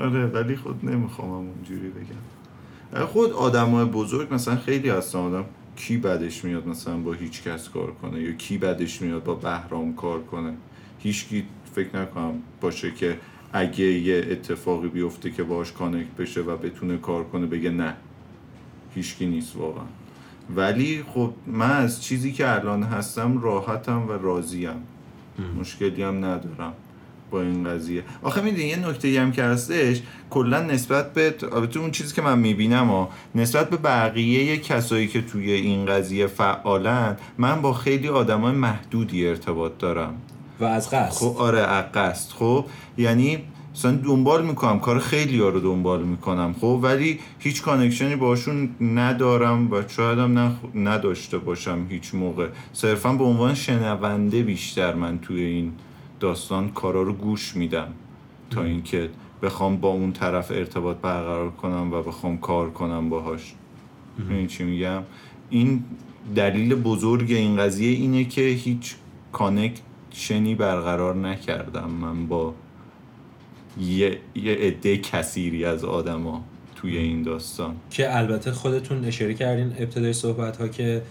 آره 0.01 0.27
ولی 0.27 0.57
خود 0.57 0.81
نمی‌خوام 0.83 1.31
اونجوری 1.31 1.89
بگم. 1.89 3.07
خود 3.07 3.33
آدم 3.33 3.71
های 3.71 3.85
بزرگ 3.85 4.35
مثلا 4.35 4.57
خیلی 4.57 4.91
هستن 4.91 5.19
آدم 5.19 5.45
کی 5.79 5.97
بدش 5.97 6.45
میاد 6.45 6.67
مثلا 6.67 6.97
با 6.97 7.13
هیچ 7.13 7.43
کس 7.43 7.69
کار 7.69 7.91
کنه؟ 7.91 8.21
یا 8.23 8.33
کی 8.33 8.59
بدش 8.59 9.03
میاد 9.03 9.25
با 9.25 9.35
بهرام 9.35 9.95
کار 9.95 10.23
کنه؟ 10.23 10.55
هیچ 10.99 11.29
کی 11.29 11.45
فکر 11.75 12.01
نکنم 12.03 12.35
باشه 12.61 12.91
که 12.91 13.19
اگه 13.53 13.85
یه 13.85 14.27
اتفاقی 14.31 14.89
بیفته 14.89 15.31
که 15.31 15.43
باش 15.43 15.73
کانکت 15.73 16.17
بشه 16.19 16.41
و 16.41 16.57
بتونه 16.57 16.99
کار 16.99 17.25
کنه 17.25 17.47
بگه 17.47 17.71
نه. 17.71 17.95
هیچکی 18.95 19.27
نیست 19.27 19.57
واقعا. 19.57 19.85
ولی 20.57 21.05
خب 21.09 21.33
من 21.47 21.71
از 21.71 22.03
چیزی 22.03 22.33
که 22.33 22.55
الان 22.55 22.83
هستم 22.83 23.41
راحتم 23.41 24.09
و 24.09 24.13
راضیم. 24.13 24.83
مشکلی 25.61 26.03
هم 26.03 26.25
ندارم. 26.25 26.73
با 27.31 27.43
این 27.43 27.65
قضیه. 27.65 28.03
آخه 28.23 28.41
می‌دونی 28.41 28.65
یه 28.65 28.89
نکته 28.89 29.21
هم 29.21 29.33
که 29.33 29.43
هستش 29.43 30.01
کلا 30.31 30.63
نسبت 30.63 31.13
به 31.13 31.35
البته 31.53 31.81
اون 31.81 31.91
چیزی 31.91 32.15
که 32.15 32.23
من 32.23 32.39
می‌بینم 32.39 32.87
ها 32.87 33.09
نسبت 33.35 33.71
به 33.71 33.77
بقیه 33.77 34.57
کسایی 34.57 35.09
که 35.09 35.23
توی 35.23 35.53
این 35.53 35.87
قضیه 35.87 36.27
فعالن 36.27 37.17
من 37.39 37.63
با 37.63 37.73
خیلی 37.73 38.09
آدمای 38.09 38.53
محدودی 38.53 39.27
ارتباط 39.27 39.73
دارم. 39.79 40.15
و 40.61 40.65
از 40.65 40.91
قصد. 40.91 41.11
خب 41.11 41.37
آره 41.39 41.59
عقست 41.59 42.33
خب 42.33 42.65
یعنی 42.99 43.39
مثلا 43.75 43.93
دنبال 43.93 44.47
می‌کنم 44.47 44.81
کار 44.81 44.99
خیلی 44.99 45.41
ها 45.41 45.49
رو 45.49 45.61
دنبال 45.61 46.03
می‌کنم. 46.03 46.55
خب 46.61 46.81
ولی 46.83 47.19
هیچ 47.39 47.63
کانکشنی 47.63 48.17
باشون 48.17 48.69
ندارم 48.81 49.73
و 49.73 49.83
شاید 49.89 50.19
هم 50.19 50.39
نخ- 50.39 50.77
نداشته 50.77 51.39
باشم 51.39 51.87
هیچ 51.89 52.15
موقع. 52.15 52.49
صرفا 52.73 53.13
به 53.13 53.25
عنوان 53.25 53.55
شنونده 53.55 54.43
بیشتر 54.43 54.95
من 54.95 55.19
توی 55.19 55.41
این 55.41 55.73
داستان 56.21 56.71
کارا 56.71 57.03
رو 57.03 57.13
گوش 57.13 57.57
میدم 57.57 57.89
تا 58.51 58.63
اینکه 58.63 59.11
بخوام 59.43 59.77
با 59.77 59.89
اون 59.89 60.13
طرف 60.13 60.51
ارتباط 60.51 60.97
برقرار 60.97 61.51
کنم 61.51 61.93
و 61.93 62.03
بخوام 62.03 62.39
کار 62.39 62.71
کنم 62.71 63.09
باهاش. 63.09 63.55
این 64.31 64.47
چی 64.47 64.65
میگم؟ 64.65 65.03
این 65.51 65.85
دلیل 66.35 66.75
بزرگ 66.75 67.33
این 67.33 67.57
قضیه 67.57 67.91
اینه 67.91 68.25
که 68.25 68.41
هیچ 68.41 68.95
کانکشنی 69.33 70.55
برقرار 70.55 71.15
نکردم 71.17 71.91
من 71.91 72.27
با 72.27 72.55
یه, 73.81 74.19
یه 74.35 74.53
عده 74.53 74.99
کثیری 74.99 75.65
از 75.65 75.85
آدما 75.85 76.45
توی 76.77 76.97
این 76.97 77.23
داستان. 77.23 77.77
که 77.91 78.17
البته 78.17 78.53
خودتون 78.53 79.05
اشاره 79.05 79.35
کردین 79.35 79.75
ابتدای 79.79 80.13
صحبت 80.13 80.57
ها 80.57 80.69
که 80.69 81.03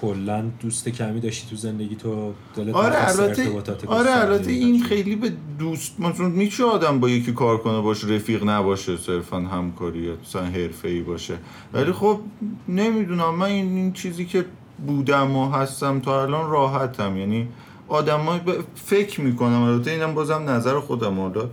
کلا 0.00 0.44
دوست 0.60 0.88
کمی 0.88 1.20
داشتی 1.20 1.50
تو 1.50 1.56
زندگی 1.56 1.96
تو؟ 1.96 2.32
دلت 2.56 2.74
آره 2.74 3.08
البته 3.08 3.62
آره 3.86 4.10
البته 4.10 4.50
این. 4.50 4.82
خیلی 4.82 5.16
به 5.16 5.32
دوست 5.58 6.00
مثلا 6.00 6.28
میشه 6.28 6.64
آدم 6.64 7.00
با 7.00 7.08
یکی 7.08 7.32
کار 7.32 7.58
کنه 7.58 7.80
باشه 7.80 8.06
رفیق 8.06 8.44
نباشه 8.44 8.96
صرفا 8.96 9.36
همکاری 9.36 9.98
یا 9.98 10.12
مثلا 10.22 10.44
حرفه 10.44 11.02
باشه. 11.02 11.38
ولی 11.72 11.92
خب 11.92 12.20
نمی‌دونم 12.68 13.34
من 13.34 13.46
این, 13.46 13.76
این 13.76 13.92
چیزی 13.92 14.24
که 14.24 14.44
بودم 14.86 15.36
و 15.36 15.50
هستم 15.50 16.00
تا 16.00 16.22
الان 16.22 16.50
راحتم. 16.50 17.16
یعنی 17.16 17.48
آدم 17.88 18.40
فکر 18.74 19.20
می‌کنم 19.20 19.62
البته 19.62 19.90
اینم 19.90 20.14
بازم 20.14 20.50
نظر 20.50 20.80
خودم 20.80 21.20
حالا 21.20 21.48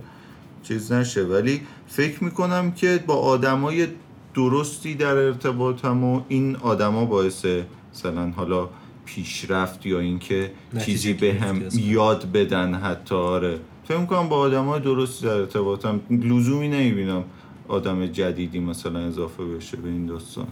چیز 0.62 0.92
نشه. 0.92 1.22
ولی 1.22 1.60
فکر 1.86 2.24
می‌کنم 2.24 2.72
که 2.72 3.04
با 3.06 3.14
آدمای 3.14 3.86
درستی 4.34 4.94
در 4.94 5.16
ارتباطم 5.16 6.04
و 6.04 6.20
این 6.28 6.56
آدما 6.56 7.04
باعث 7.04 7.46
مثلا 7.94 8.30
حالا 8.30 8.68
پیشرفت 9.04 9.86
یا 9.86 10.00
اینکه 10.00 10.50
چیزی 10.84 11.12
به 11.12 11.34
هم. 11.34 11.62
یاد 11.76 12.32
بدن 12.32 12.74
حتی 12.74 13.14
آره. 13.14 13.58
فکر 13.88 13.98
می‌کنم 13.98 14.28
با 14.28 14.36
آدمای 14.36 14.80
درستی 14.80 15.26
در 15.26 15.32
ارتباطم. 15.32 16.00
لزومی 16.10 16.68
نمی‌بینم 16.68 17.24
آدم 17.68 18.06
جدیدی 18.06 18.60
مثلا 18.60 18.98
اضافه 18.98 19.44
بشه 19.44 19.76
به 19.76 19.88
این 19.88 20.06
داستان. 20.06 20.46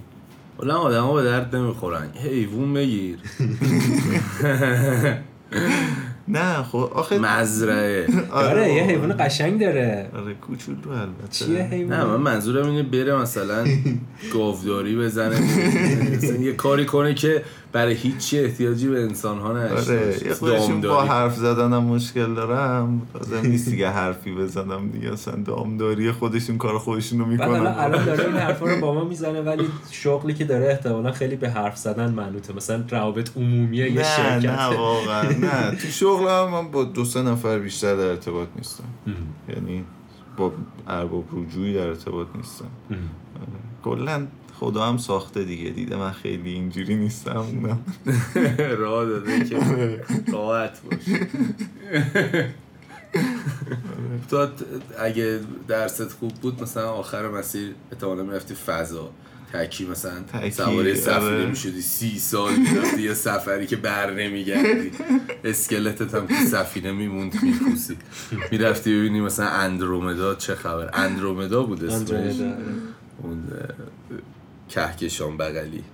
حالا 0.58 0.78
آدم 0.78 1.02
ها 1.02 1.14
به 1.14 1.22
درد 1.22 1.56
نمی‌خورن. 1.56 2.08
حیوون 2.14 2.74
بگیر. 2.74 3.18
نه 6.28 6.62
خب 6.62 6.90
آخه 6.94 7.18
مزرعه. 7.18 8.06
آره 8.30 8.74
یه 8.74 8.82
حیوان 8.82 9.16
قشنگ 9.18 9.60
داره. 9.60 10.10
آره 10.16 10.34
کوچولو 10.34 10.90
البته. 10.90 11.28
چیه 11.30 11.62
حیوان؟ 11.62 11.98
نه 11.98 12.04
من 12.04 12.16
منظورم 12.16 12.66
اینه 12.68 12.82
بره 12.82 13.16
مثلا 13.16 13.64
گاوداری 14.34 14.96
بزنه. 14.96 15.40
مثلا 16.16 16.36
یه 16.36 16.52
کاری 16.52 16.86
کنه 16.86 17.14
که 17.14 17.42
برای 17.72 17.94
هیچی 17.94 18.38
احتیاجی 18.38 18.88
به 18.88 19.02
انسان 19.02 19.38
ها 19.38 19.48
آره 19.48 20.34
خودشون 20.34 20.80
با. 20.80 21.02
حرف 21.02 21.36
زدنم 21.36 21.84
مشکل 21.84 22.34
دارم. 22.34 23.02
لازم 23.14 23.46
نیست 23.48 23.68
دیگه 23.68 23.90
حرفی 23.90 24.34
بزنم 24.34 24.88
دیگه. 24.88 25.12
اصلا 25.12 25.34
دامداری 25.36 26.12
خودشون 26.12 26.58
کار 26.58 26.78
خودشون 26.78 27.18
رو 27.18 27.26
می‌کنن. 27.26 27.66
الان 27.66 28.04
داره 28.04 28.24
این 28.24 28.36
حرفا 28.46 28.66
رو 28.66 28.80
با 28.80 28.94
ما 28.94 29.04
می‌زنه 29.04 29.40
ولی 29.40 29.64
شغلی 29.90 30.34
که 30.34 30.44
داره 30.44 30.66
احتمالا 30.66 31.12
خیلی 31.12 31.36
به 31.36 31.50
حرف 31.50 31.76
زدن 31.76 32.10
منوطه. 32.10 32.52
مثلا 32.52 32.84
روابط 32.90 33.36
عمومی 33.36 33.76
یه 33.76 33.94
نه 33.94 34.02
شرکت 34.02 34.44
نه 34.44 34.76
واقعا 34.76 35.22
نه. 35.22 35.70
تو 35.70 35.88
شغل 35.88 36.28
هم 36.28 36.50
من 36.50 36.70
با 36.70 36.84
دو 36.84 37.04
سه 37.04 37.22
نفر 37.22 37.58
بیشتر 37.58 37.96
در 37.96 38.02
ارتباط 38.06 38.48
نیستم. 38.56 38.84
یعنی 39.48 39.84
با 40.36 40.52
ارباب 40.88 41.24
رجوعی 41.32 41.74
در 41.74 41.86
ارتباط 41.86 42.26
نیستم. 42.36 42.68
کلا 43.84 44.26
خدا 44.62 44.86
هم 44.86 44.98
ساخته 44.98 45.44
دیگه. 45.44 45.70
دیده 45.70 45.96
من 45.96 46.12
خیلی 46.12 46.50
اینجوری 46.50 46.94
نیستم. 46.94 47.36
اونم. 47.36 47.78
راه 48.78 49.06
داده 49.06 49.44
که 49.44 49.56
راحت 50.32 50.80
باشه. 50.82 51.26
تو 54.30 54.48
اگه 54.98 55.40
درست 55.68 56.12
خوب 56.12 56.34
بود 56.34 56.62
مثلا 56.62 56.90
آخر 56.90 57.28
مسیر 57.28 57.74
احتمالا 57.92 58.22
می‌رفتی 58.22 58.54
فضا. 58.54 59.10
تکی 59.52 59.86
مثلا 59.86 60.12
سواره 60.50 60.94
سفینه 60.94 61.26
آره. 61.26 61.46
می‌شدی 61.46 61.82
سی 61.82 62.18
سال 62.18 62.52
می‌رفتی 62.56 63.02
یه 63.02 63.14
سفری 63.14 63.66
که 63.66 63.76
بر 63.76 64.14
نمیگردی. 64.14 64.90
اسکلتت 65.44 66.14
هم 66.14 66.26
تو 66.26 66.34
سفینه 66.34 66.92
میموند 66.92 67.42
میپوسی 67.42 67.96
می‌رفتی 68.50 68.98
ببینی 68.98 69.20
مثلا 69.20 69.48
اندرومدا 69.48 70.34
چه 70.34 70.54
خبر. 70.54 70.90
اندرومدا 70.94 71.62
بود 71.62 71.84
اسمش. 71.84 72.10
اندرومدا، 72.10 72.44
آره. 72.44 72.64
اون 73.22 73.42
کهکشان 74.74 75.36
بغلی. 75.36 75.84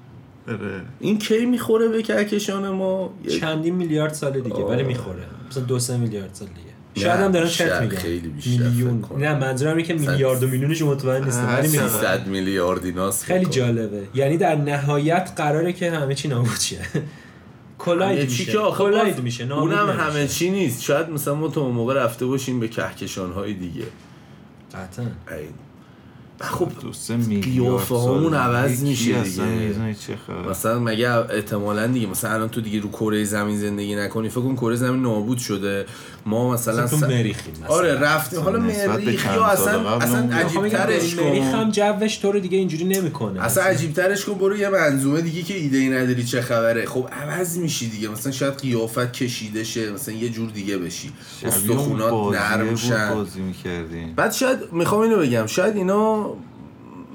آره. 0.49 0.83
این 1.01 1.19
کی 1.19 1.47
می‌خوره 1.47 1.89
به 1.89 2.03
کهکشان 2.03 2.69
ما؟ 2.69 3.15
چندین 3.41 3.75
میلیارد 3.75 4.15
سال 4.15 4.41
دیگه 4.41 4.57
ولی 4.57 4.83
می‌خوره. 4.83 5.23
مثلا 5.51 5.63
دو 5.63 5.79
سه 5.79 5.97
میلیارد 5.97 6.31
سال 6.33 6.49
دیگه. 6.49 7.05
شاید 7.07 7.21
هم 7.21 7.33
دارن 7.33 7.47
چت 7.49 7.53
شاید 7.53 7.83
میگن. 7.83 7.97
خیلی 7.97 8.29
بیشتر 8.29 8.63
میلیون. 8.63 9.05
نه 9.19 9.39
منظورم 9.39 9.77
اینه 9.77 9.83
که 9.83 9.95
میلیارد 9.95 10.43
و 10.43 10.47
میلیونش 10.47 10.83
مطمئن 10.83 11.25
نیستم 11.25 11.47
هر 11.47 11.59
ولی 11.59 11.69
چقدر. 11.69 11.83
می‌خوره. 11.85 12.17
300 12.17 12.27
میلیارد 12.27 12.85
ایناست 12.85 13.25
خیلی. 13.25 13.47
جالبه. 13.47 14.03
یعنی 14.15 14.37
در 14.37 14.55
نهایت 14.55 15.33
قراره 15.37 15.73
که 15.73 15.91
همه 15.91 16.15
چی 16.15 16.29
نابود 16.29 16.59
شه. 16.61 16.79
کلاید 17.79 18.31
میشه. 18.31 18.45
که 18.45 18.59
آخه 18.59 18.85
کلاید 18.85 19.21
میشه 19.21 19.53
اونم. 19.53 19.91
همه 19.91 20.27
چی 20.27 20.51
نیست. 20.51 20.83
شاید 20.83 21.11
مثلا 21.11 21.35
ما 21.35 21.49
تو 21.49 21.69
موقع 21.69 21.95
رفته 21.95 22.27
باشیم 22.27 22.61
به 22.61 22.69
کهکشان 22.69 23.33
های 23.33 23.55
دیگه. 23.55 23.85
قطعا. 24.75 25.07
خب 26.41 26.69
دو 26.83 26.93
سه 26.93 27.17
میلیارد 27.17 27.45
قیافه 27.53 27.95
هامون. 27.95 28.35
عوض 28.35 28.83
میشه 28.83 29.23
دیگه. 29.23 29.45
می‌دونی 29.45 29.95
چه 29.95 30.17
خبر؟ 30.27 30.51
مثلا 30.51 30.79
مگه 30.79 31.11
احتمالا 31.11 31.87
دیگه 31.87 32.07
مثلا 32.07 32.31
الان 32.31 32.49
تو 32.49 32.61
دیگه 32.61 32.81
رو 32.81 32.91
کره 32.91 33.25
زمین 33.25 33.59
زندگی 33.59 33.95
نکنی 33.97 34.29
فکر 34.29 34.41
کن 34.41 34.57
کره 34.57 34.77
زمین 34.77 35.03
نابود 35.03 35.39
شده. 35.39 35.87
ما 36.27 36.53
مثلا 36.53 36.87
تو 36.87 36.97
س- 36.97 37.03
مریخیم 37.03 37.55
مثلا. 37.65 37.67
آره 37.77 37.95
رفتیم. 37.95 38.41
حالا 38.41 38.59
مریخ. 38.59 39.25
یا 39.35 39.45
اصلا 39.45 39.97
اصلا 39.97 40.37
عجیب 40.37 40.69
ترش 40.69 41.15
مریخ 41.15 41.45
هم 41.45 41.71
جوش 41.71 42.17
تو 42.17 42.33
رو 42.33 42.41
دیگه 42.41 42.59
اینجوری 42.59 42.85
نمی‌کنه. 42.85 43.45
اصلا 43.45 43.65
عجیب 43.65 43.93
ترش 43.93 44.25
کن 44.25 44.35
برو 44.35 44.57
یه 44.57 44.69
منظومه 44.69 45.21
دیگه 45.21 45.43
که 45.43 45.55
ایده 45.55 45.79
ای 45.79 45.89
نداری 45.89 46.25
چه 46.25 46.41
خبره. 46.41 46.87
خب 46.87 47.09
عوض 47.13 47.59
میشی 47.59 47.89
دیگه. 47.89 48.09
مثلا 48.09 48.33
شاید 48.33 48.55
قیافت 48.55 49.13
کشیده 49.13 49.65
شه 49.65 49.93
مثلا 49.93 50.15
یه 50.15 50.29
جور 50.29 50.51
دیگه 50.51 50.79
بشی. 50.79 51.11
استخونات 51.45 52.35
نرم 52.35 52.77
شن. 52.77 53.15
بعد 54.17 54.33
شاید 54.33 54.59
می‌خوام 54.73 55.01
اینو 55.01 55.17
بگم 55.17 55.47
شاید 55.47 55.77
اینا 55.77 56.28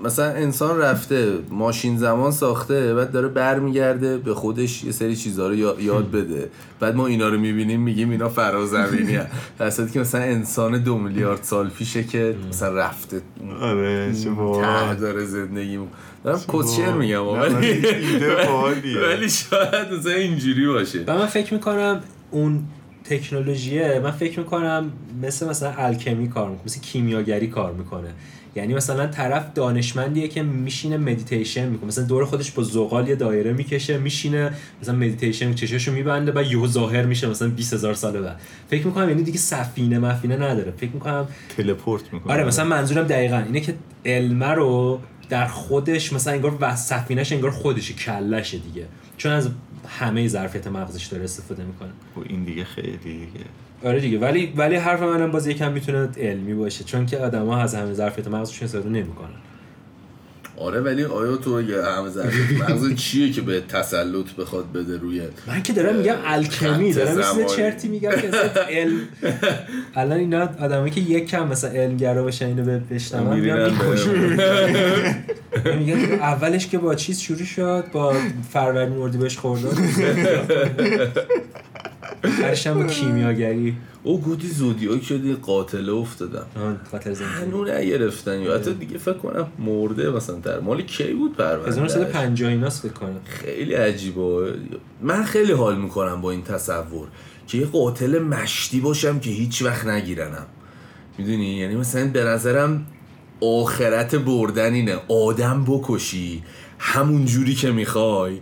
مثلا 0.04 0.26
انسان 0.32 0.78
رفته 0.80 1.34
ماشین 1.50 1.98
زمان 1.98 2.32
ساخته 2.32 2.94
بعد 2.96 3.12
داره 3.12 3.28
برمیگرده 3.28 4.18
به 4.18 4.34
خودش 4.34 4.84
یه 4.84 4.92
سری 4.92 5.16
چیزها 5.16 5.48
رو 5.48 5.56
یا- 5.56 5.76
یاد 5.80 6.12
بده. 6.12 6.50
بعد 6.80 6.96
ما 6.96 7.08
اینا 7.08 7.30
رو 7.30 7.40
می‌بینیم 7.40 7.82
میگیم 7.82 8.10
اینا 8.10 8.30
فرازمینی 8.30 9.20
هست 9.60 9.92
که 9.94 10.00
مثلا 10.00 10.22
انسان 10.22 10.84
دو 10.84 10.98
میلیارد 10.98 11.44
سال 11.44 11.70
پیشه 11.70 12.04
که 12.04 12.36
مثلا 12.50 12.76
رفته. 12.76 13.22
آره 13.62 14.14
چته. 14.24 14.96
داره 14.96 15.26
زندگی 15.26 15.80
دارم 16.24 16.40
کسشر 16.54 16.94
میگم 16.94 17.28
ولی 17.28 17.54
ولی 17.56 17.68
ایده 17.88 18.36
باحالیه. 18.36 19.00
ولی 19.08 19.30
شاید 19.30 19.94
مثلا 20.00 20.14
اینجوری 20.14 20.68
باشه. 20.68 21.04
و 21.08 21.14
من 21.18 21.26
فکر 21.26 21.54
می‌کنم 21.54 22.02
اون 22.32 22.64
تکنولوژیه 23.04 24.02
من 24.04 24.12
فکر 24.12 24.40
می‌کنم 24.40 24.92
مثل 25.24 25.50
مثلا 25.50 25.74
alchemy 25.78 26.28
کار 26.30 26.50
می‌کنه 26.50 26.64
مثل 26.66 26.80
کیمیاگری 26.80 27.48
کار 27.48 27.74
می‌کنه. 27.74 28.08
یعنی 28.56 28.74
مثلا 28.74 29.08
طرف 29.08 29.46
دانشمندیه 29.56 30.28
که 30.28 30.44
میشینه 30.44 30.98
مدیتیشن 30.98 31.70
می‌کنه. 31.70 31.88
مثلا 31.88 32.04
دور 32.04 32.26
خودش 32.26 32.52
با 32.52 32.64
زغال 32.64 33.08
یه 33.08 33.16
دایره 33.16 33.54
می‌کشه 33.54 33.98
میشینه 33.98 34.54
مثلا 34.82 34.96
مدیتیشن 34.96 35.54
چشاشو 35.54 35.92
میبنده 35.92 36.32
و 36.36 36.44
یهو 36.44 36.68
ظاهر 36.68 37.06
میشه 37.06 37.28
مثلا 37.28 37.48
20 37.48 37.74
هزار 37.74 37.94
سال 37.94 38.22
بعد. 38.22 38.40
فکر 38.70 38.88
می‌کنم 38.88 39.10
یعنی 39.10 39.24
دیگه 39.24 39.38
سفینه 39.38 40.00
مفینه 40.00 40.36
نداره. 40.36 40.74
فکر 40.78 40.92
می‌کنم 40.92 41.28
تلپورت 41.58 42.14
می‌کنه. 42.14 42.34
آره 42.34 42.44
مثلا 42.44 42.66
منظورم 42.66 43.08
دقیقا 43.08 43.38
اینه 43.38 43.60
که 43.60 43.74
علمه 44.06 44.48
رو 44.48 45.00
در 45.30 45.48
خودش 45.48 46.14
مثلا 46.14 46.34
انگار 46.34 46.58
و 46.62 46.76
سفینش 46.76 47.32
انگار 47.32 47.52
خودشه 47.52 47.94
کلشه 47.94 48.58
دیگه. 48.58 48.86
چون 49.18 49.32
از 49.32 49.50
همه 49.88 50.28
ظرفیت 50.28 50.68
مغزش 50.68 51.06
داره 51.06 51.24
استفاده 51.24 51.64
می‌کنه. 51.64 51.90
این 52.30 52.44
دیگه 52.44 52.64
خیلی 52.64 52.98
دیگه. 52.98 53.28
آره 53.84 54.00
دیگه 54.00 54.20
ولی 54.20 54.54
ولی 54.56 54.76
حرف 54.76 55.02
منم 55.02 55.32
باز 55.32 55.48
یکم 55.48 55.72
می‌تونه 55.72 56.10
علمی 56.18 56.54
باشه 56.54 56.84
چون 56.84 57.06
که 57.06 57.18
آدما 57.18 57.58
از 57.58 57.76
همه 57.76 57.94
ظرفیت 57.94 58.28
مغزشون 58.28 58.66
استفاده 58.66 58.90
نمی‌کنن. 58.90 59.30
آره 60.58 60.82
ولی 60.82 61.04
آیا 61.04 61.38
تو 61.38 61.62
یه 61.62 61.78
مغز 62.60 62.96
چیه 62.96 63.32
که 63.32 63.42
به 63.42 63.62
تسلط 63.62 64.34
بخواد 64.38 64.72
بده 64.72 64.98
روی 64.98 65.22
من 65.48 65.64
که 65.64 65.74
دارم 65.74 65.96
میگم 65.96 66.16
الکمی 66.26 66.94
دارم 66.94 67.18
مثل. 67.18 67.46
چرتی 67.46 67.88
میگم 67.88 68.12
که 68.12 68.30
علم 68.70 69.00
الان 69.96 70.20
اینا 70.20 70.50
آدمایی 70.60 70.92
که 70.92 71.02
یک 71.02 71.30
کم 71.30 71.48
مثلا 71.48 71.70
علمگرا 71.70 72.24
باشن 72.24 72.46
اینو 72.46 72.80
بشنون 72.80 73.40
میگم 73.40 73.56
میگه 75.80 75.96
اولش 76.14 76.68
که 76.68 76.78
با 76.78 76.96
چیز 76.96 77.20
شروع 77.20 77.44
شد 77.44 77.86
با 77.92 78.16
فروردین 78.52 78.98
اردیبهشت 78.98 79.40
خرداد 79.40 79.78
با 82.76 82.84
کیمیاگری. 82.84 83.76
او 84.04 84.22
گودی 84.22 84.48
زودیاک 84.48 85.04
شدی 85.04 85.34
قاتله 85.34 85.94
افتادم. 85.94 86.46
خاطر 86.92 87.14
زندگی. 87.14 87.72
نگرفتن. 87.72 88.40
یا 88.40 88.56
حتی 88.56 88.74
دیگه 88.74 88.98
فکر 88.98 89.18
کنم 89.18 89.48
مرده 89.60 90.10
مثلا 90.10 90.36
در 90.36 90.60
مال 90.60 90.82
کی 90.82 91.14
بود 91.14 91.38
پرونده 91.38 91.70
1950 91.70 92.50
ایناست 92.50 92.82
فکر 92.82 92.94
کنم. 92.94 93.20
خیلی 93.26 93.74
عجیبه. 93.74 94.54
من 95.02 95.24
خیلی 95.24 95.52
حال 95.52 95.78
می‌کنم 95.78 96.22
با 96.22 96.32
این 96.32 96.44
تصور. 96.44 97.08
که 97.48 97.58
یه 97.58 97.66
قاتل 97.66 98.20
مشتی 98.20 98.80
باشم 98.80 99.20
که 99.20 99.30
هیچ 99.30 99.62
وقت 99.62 99.88
نگیرنم. 99.88 100.46
می‌دونی؟ 101.18 101.58
یعنی 101.58 101.76
مثلا 101.76 102.08
به 102.08 102.24
نظرم 102.24 102.86
آخرت 103.42 104.16
بردن 104.16 104.74
اینه. 104.74 104.96
آدم 105.08 105.64
بکشی. 105.68 106.44
همون 106.80 107.26
جوری 107.26 107.56
که 107.56 107.72
می‌خوای. 107.72 108.40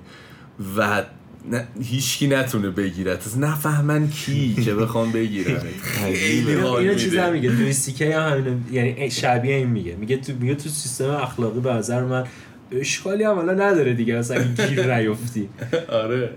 و 0.78 1.04
نه 1.46 1.68
هیچکی 1.84 2.28
نتونه 2.28 2.70
بگیرت 2.70 3.28
از 3.28 3.40
نفهمن 3.40 4.10
کی 4.10 4.54
که 4.64 4.76
بخوام 4.76 5.12
بگیرن. 5.12 5.60
خیلی 5.82 6.52
اینو 6.52 6.68
حال 6.68 6.80
اینو 6.82 6.96
چیز 6.96 7.16
هم 7.16 7.34
میده 7.34 7.50
میگه. 7.50 7.62
لویس 7.62 7.80
سیکی 7.80 8.06
هم 8.06 8.32
همینو 8.32 8.58
یعنی 8.72 9.12
شبیه 9.12 9.56
این 9.56 9.68
میگه. 9.70 9.96
میگه 9.96 10.18
تو 10.18 10.34
میگه 10.40 10.56
تو 10.56 10.70
سیستم 10.70 11.10
اخلاقی 11.10 11.60
به 11.60 11.74
نظر 11.74 12.04
من 12.04 12.24
اشکالی 12.72 13.24
هم 13.24 13.36
حالا 13.36 13.54
نداره 13.54 13.94
دیگه 13.94 14.18
اگه 14.18 14.68
گیر 14.68 14.98
نیفتی. 14.98 15.50
آره. 16.04 16.30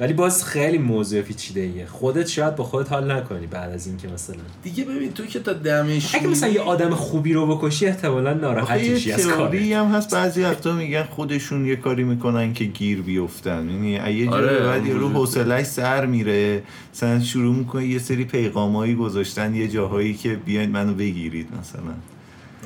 ولی 0.00 0.12
باز 0.12 0.44
خیلی 0.44 0.78
موضوع 0.78 1.22
پیچیده 1.22 1.60
ایه 1.60 1.86
خودت 1.86 2.26
شاید 2.26 2.56
با 2.56 2.64
خودت 2.64 2.92
حال 2.92 3.12
نکنی 3.12 3.46
بعد 3.46 3.70
از 3.70 3.86
اینکه 3.86 4.08
مثلا. 4.08 4.36
دیگه 4.62 4.84
ببین 4.84 5.12
تو 5.12 5.26
که 5.26 5.40
تا 5.40 5.52
دمش 5.52 6.14
اگه 6.14 6.26
مثلا 6.26 6.48
یه 6.48 6.60
آدم 6.60 6.90
خوبی 6.90 7.32
رو 7.32 7.56
بکشی 7.56 7.86
احتمالا 7.86 8.34
ناراحت 8.34 8.80
میشی 8.80 9.12
از 9.12 9.26
کارت. 9.26 9.54
هم 9.54 9.86
هست 9.86 10.14
بعضی 10.14 10.42
وقتا 10.42 10.72
میگن 10.72 11.02
خودشون 11.02 11.66
یه 11.66 11.76
کاری 11.76 12.04
می‌کنن 12.04 12.52
که 12.52 12.64
گیر 12.64 13.02
بیفتن. 13.02 13.68
یعنی 13.70 14.18
یه 14.18 14.30
آره، 14.30 14.58
بعد 14.58 14.90
رو 14.90 15.08
حوصلش 15.08 15.66
سر 15.66 16.06
میره. 16.06 16.62
مثلا 16.94 17.20
شروع 17.20 17.54
می‌کنه 17.54 17.86
یه 17.86 17.98
سری 17.98 18.24
پیغامایی 18.24 18.94
گذاشتن 18.94 19.54
یه 19.54 19.68
جاهایی 19.68 20.14
که 20.14 20.36
بیاین 20.36 20.70
منو 20.70 20.94
بگیرید 20.94 21.48
مثلا. 21.60 21.94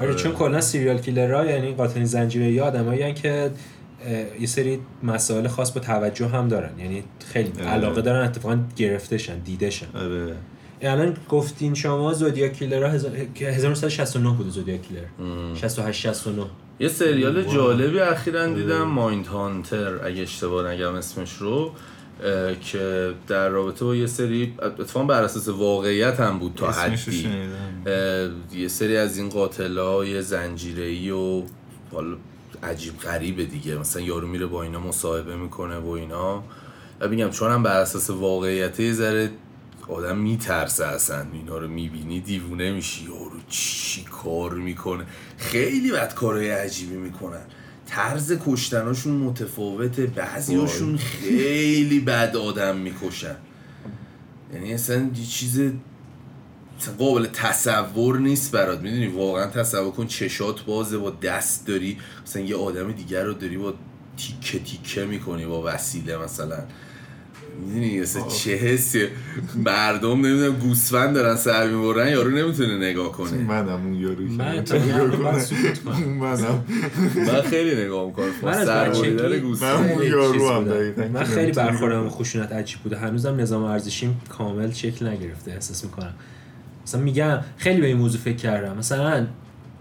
آره 0.02 0.14
چون 0.14 0.32
کلا 0.32 0.60
سیریال 0.60 0.98
کیلرها 0.98 1.44
یعنی 1.44 1.74
قاتل 1.74 2.04
زنجیره 2.04 2.52
یا 2.52 2.64
آدمایی 2.64 3.14
که 3.14 3.50
یه 4.40 4.46
سری 4.46 4.78
مسائل 5.02 5.48
خاص 5.48 5.72
با 5.72 5.80
توجه 5.80 6.26
هم 6.28 6.48
دارن. 6.48 6.70
یعنی 6.78 7.02
خیلی 7.32 7.52
آره. 7.60 7.68
علاقه 7.70 8.02
دارن 8.02 8.24
اتفاقا 8.24 8.58
گرفتشن 8.76 9.38
دیدشن 9.38 9.86
آره. 9.94 10.34
الان 10.82 11.16
گفتین 11.28 11.74
شما 11.74 12.12
زودیا 12.14 12.48
کیلرها 12.48 12.88
هزار- 12.90 13.12
که 13.34 13.48
1969 13.48 14.30
بوده 14.36 14.50
زودیا 14.50 14.76
کیلر. 14.76 15.00
68 15.54 16.00
69 16.00 16.44
یه 16.80 16.88
سریال 16.88 17.42
جالبی 17.42 17.98
اخیرا 18.00 18.46
دیدم 18.46 18.82
مایند 18.82 19.26
هانتر 19.26 20.06
اگه 20.06 20.22
اشتباه 20.22 20.70
نگم 20.72 20.94
اسمش 20.94 21.32
رو. 21.32 21.72
که 22.60 23.14
در 23.28 23.48
رابطه 23.48 23.84
با 23.84 23.96
یه 23.96 24.06
سری 24.06 24.54
اتفاقا 24.62 25.06
بر 25.06 25.22
اساس 25.22 25.48
واقعیت 25.48 26.20
هم 26.20 26.38
بود 26.38 26.54
تا 26.56 26.70
حدی. 26.70 27.28
یه 28.52 28.68
سری 28.68 28.96
از 28.96 29.16
این 29.18 29.28
قاتل 29.28 29.78
های 29.78 30.22
زنجیره 30.22 31.14
و 31.14 31.42
حالا 31.92 32.16
عجیب 32.62 32.98
غریبه 32.98 33.44
دیگه. 33.44 33.78
مثلا 33.78 34.02
یارو 34.02 34.28
میره 34.28 34.46
با 34.46 34.62
اینا 34.62 34.80
مصاحبه 34.80 35.36
می‌کنه 35.36 35.76
و 35.76 35.88
اینا. 35.88 36.44
و 37.00 37.08
میگم 37.08 37.30
چون 37.30 37.50
هم 37.50 37.62
بر 37.62 37.80
اساس 37.80 38.10
واقعیت 38.10 38.80
یه 38.80 38.92
ذره 38.92 39.30
آدم 39.88 40.18
میترسه 40.18 40.84
اصلا. 40.84 41.26
اینا 41.32 41.58
رو 41.58 41.68
می‌بینی 41.68 42.20
دیوونه 42.20 42.72
میشی. 42.72 43.04
یارو 43.04 43.40
چی 43.48 44.04
کار 44.04 44.54
می‌کنه؟ 44.54 45.04
خیلی 45.38 45.92
بد 45.92 46.14
کارهای 46.14 46.50
عجیبی 46.50 46.96
می‌کنن. 46.96 47.42
طرز 47.88 48.32
کشتناشون 48.46 49.14
متفاوته 49.14 50.06
بعضیاشون 50.06 50.96
خیلی 50.96 52.00
بد 52.00 52.36
آدم 52.36 52.76
می‌کشن. 52.76 53.36
یعنی 54.54 54.74
اصلا 54.74 55.10
یه 55.16 55.26
چیز 55.26 55.60
قابل 56.98 57.26
تصور 57.26 58.18
نیست 58.18 58.52
برات. 58.52 58.80
می‌دونی؟ 58.80 59.06
واقعا 59.06 59.46
تصور 59.46 59.90
کن 59.90 60.06
چشات 60.06 60.64
بازه 60.64 60.98
با 60.98 61.10
دست 61.10 61.66
داری. 61.66 61.98
مثلا 62.26 62.42
یه 62.42 62.56
آدم 62.56 62.92
دیگر 62.92 63.24
رو 63.24 63.32
داری 63.32 63.56
با 63.56 63.74
تیکه 64.16 64.58
تیکه 64.58 65.04
می‌کنی 65.04 65.46
با 65.46 65.62
وسیله 65.66 66.16
مثلا. 66.16 66.58
می‌دونی 67.66 68.00
مثلا 68.00 68.22
چه 68.22 68.54
حسی. 68.54 69.06
مردم 69.64 70.26
نمی‌دونم 70.26 70.56
گوسفند 70.56 71.14
دارن 71.14 71.36
سر 71.36 71.70
می‌برن 71.70 72.08
یارو 72.08 72.30
نمی‌تونه 72.30 72.78
نگاه 72.78 73.12
کنه. 73.12 73.32
منم 73.32 73.68
اون 73.68 73.94
یارو 73.94 74.28
که 74.28 74.32
من. 75.84 76.04
منم. 76.04 76.64
من 77.16 77.42
خیلی 77.42 77.84
نگاه 77.84 78.06
می‌کنم. 78.06 78.26
من 78.42 78.48
از 78.48 78.66
سر 78.66 78.88
بریدن 78.88 79.28
من 79.28 79.38
گوسفند. 79.38 79.90
اون 79.90 79.98
خیلی 79.98 80.10
یارو 80.10 80.50
هم 80.50 80.64
من 81.12 81.24
خیلی 81.24 81.52
برخوردم 81.52 82.08
خشونت 82.08 82.52
عجیب 82.52 82.78
بوده. 82.78 82.96
هنوزم 82.98 83.40
نظام 83.40 83.62
ارزشیم 83.62 84.20
کامل 84.28 84.72
شکل 84.72 85.08
نگرفته 85.08 85.50
احساس 85.50 85.84
می‌کنم. 85.84 86.14
مثلا 86.86 87.00
میگم 87.00 87.38
خیلی 87.56 87.80
به 87.80 87.86
این 87.86 87.96
موضوع 87.96 88.20
فکر 88.20 88.36
کردم. 88.36 88.76
مثلا 88.76 89.26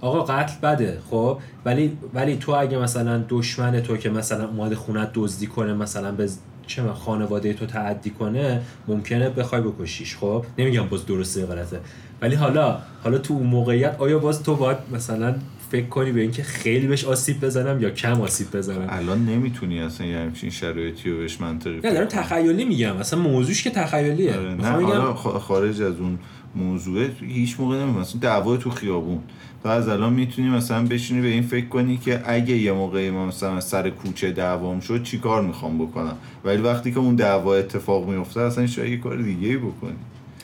آقا 0.01 0.23
قتل 0.23 0.53
بده 0.63 0.99
خب؟ 1.09 1.39
ولی 1.65 1.97
ولی 2.13 2.35
تو 2.35 2.51
اگه 2.51 2.77
مثلا 2.77 3.23
دشمن 3.29 3.81
تو 3.81 3.97
که 3.97 4.09
مثلا 4.09 4.47
اومده 4.47 4.75
خونت 4.75 5.09
دزدی 5.13 5.47
کنه 5.47 5.73
مثلا 5.73 6.11
به 6.11 6.29
چه 6.67 6.83
من 6.83 6.93
خانواده 6.93 7.53
تو 7.53 7.65
تعدی 7.65 8.09
کنه 8.09 8.61
ممکنه 8.87 9.29
بخوای 9.29 9.61
بکشیش 9.61 10.15
خب؟ 10.15 10.45
نمیگم 10.57 10.87
باز 10.87 11.05
درسته 11.05 11.45
غلطه. 11.45 11.79
ولی 12.21 12.35
حالا 12.35 12.77
حالا 13.03 13.17
تو 13.17 13.33
اون 13.33 13.47
موقعیت 13.47 13.95
آیا 13.99 14.19
باز 14.19 14.43
تو 14.43 14.55
باید 14.55 14.77
مثلا 14.93 15.35
فکر 15.71 15.85
کنی 15.85 16.11
به 16.11 16.21
اینکه 16.21 16.43
خیلی 16.43 16.87
بهش 16.87 17.05
آسیب 17.05 17.45
بزنم 17.45 17.81
یا 17.81 17.89
کم 17.89 18.21
آسیب 18.21 18.57
بزنم؟ 18.57 18.87
الان 18.89 19.25
نمی‌تونی 19.25 19.79
اصلا 19.79 20.07
یه 20.07 20.17
همچین 20.17 20.49
شرایطی 20.49 21.09
رو 21.09 21.17
بهش 21.17 21.41
منطقی 21.41 21.79
نه 21.83 21.93
دارم. 21.93 22.05
تخیلی 22.05 22.65
میگم 22.65 22.97
اصلا 22.97 23.19
موضوعش 23.19 23.63
که 23.63 23.69
تخیلیه. 23.69 24.37
آره، 24.37 24.53
نه 24.53 24.69
حالا 24.69 25.13
خارج 25.13 25.81
از 25.81 25.99
اون 25.99 26.19
موضوع 26.55 27.07
هیچ 27.21 27.59
موقع 27.59 27.75
نمی 27.75 27.91
مثلا 27.91 28.19
دعوا 28.21 28.57
تو 28.57 28.69
خیابون. 28.69 29.19
تو 29.67 29.73
از 29.73 29.87
الان 29.87 30.13
می‌تونی 30.13 30.49
مثلا 30.49 30.85
بشینی 30.85 31.21
به 31.21 31.27
این 31.27 31.43
فکر 31.43 31.67
کنی 31.67 31.97
که 31.97 32.21
اگه 32.25 32.57
یه 32.57 32.71
موقعی 32.71 33.09
ما 33.09 33.25
مثلا 33.25 33.59
سر 33.59 33.89
کوچه 33.89 34.31
دعوام 34.31 34.79
شد 34.79 35.03
چی 35.03 35.19
کار 35.19 35.41
می‌خوام 35.41 35.77
بکنم؟ 35.77 36.17
ولی 36.45 36.61
وقتی 36.61 36.91
که 36.91 36.99
اون 36.99 37.15
دعوا 37.15 37.55
اتفاق 37.55 38.09
میفته 38.09 38.41
اصلا 38.41 38.67
شاید 38.67 38.91
یه 38.91 38.97
کار 38.97 39.17
دیگه 39.21 39.57
بکنی. 39.57 39.95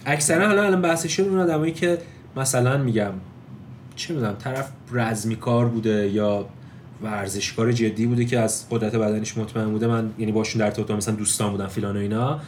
اکثرا 0.05 0.47
حالا 0.47 0.63
الان 0.63 0.81
بحثش 0.81 1.19
اون 1.19 1.39
آدمایی 1.39 1.73
که 1.73 1.97
مثلا 2.37 2.77
میگم 2.77 3.11
چه 3.95 4.13
می‌دونم 4.13 4.33
طرف 4.33 4.69
رزمی 4.91 5.35
کار 5.35 5.65
بوده 5.65 6.09
یا 6.09 6.45
ورزشکار 7.03 7.71
جدی 7.71 8.05
بوده 8.05 8.25
که 8.25 8.39
از 8.39 8.69
قدرت 8.69 8.95
بدنش 8.95 9.37
مطمئن 9.37 9.69
بوده 9.69 9.87
من 9.87 10.09
یعنی 10.17 10.31
باشون 10.31 10.59
در 10.59 10.65
ارتباط 10.65 10.91
مثلا 10.91 11.15
دوستان 11.15 11.51
بودن 11.51 11.67
فلان 11.67 11.97
و 11.97 11.99
اینا. 11.99 12.39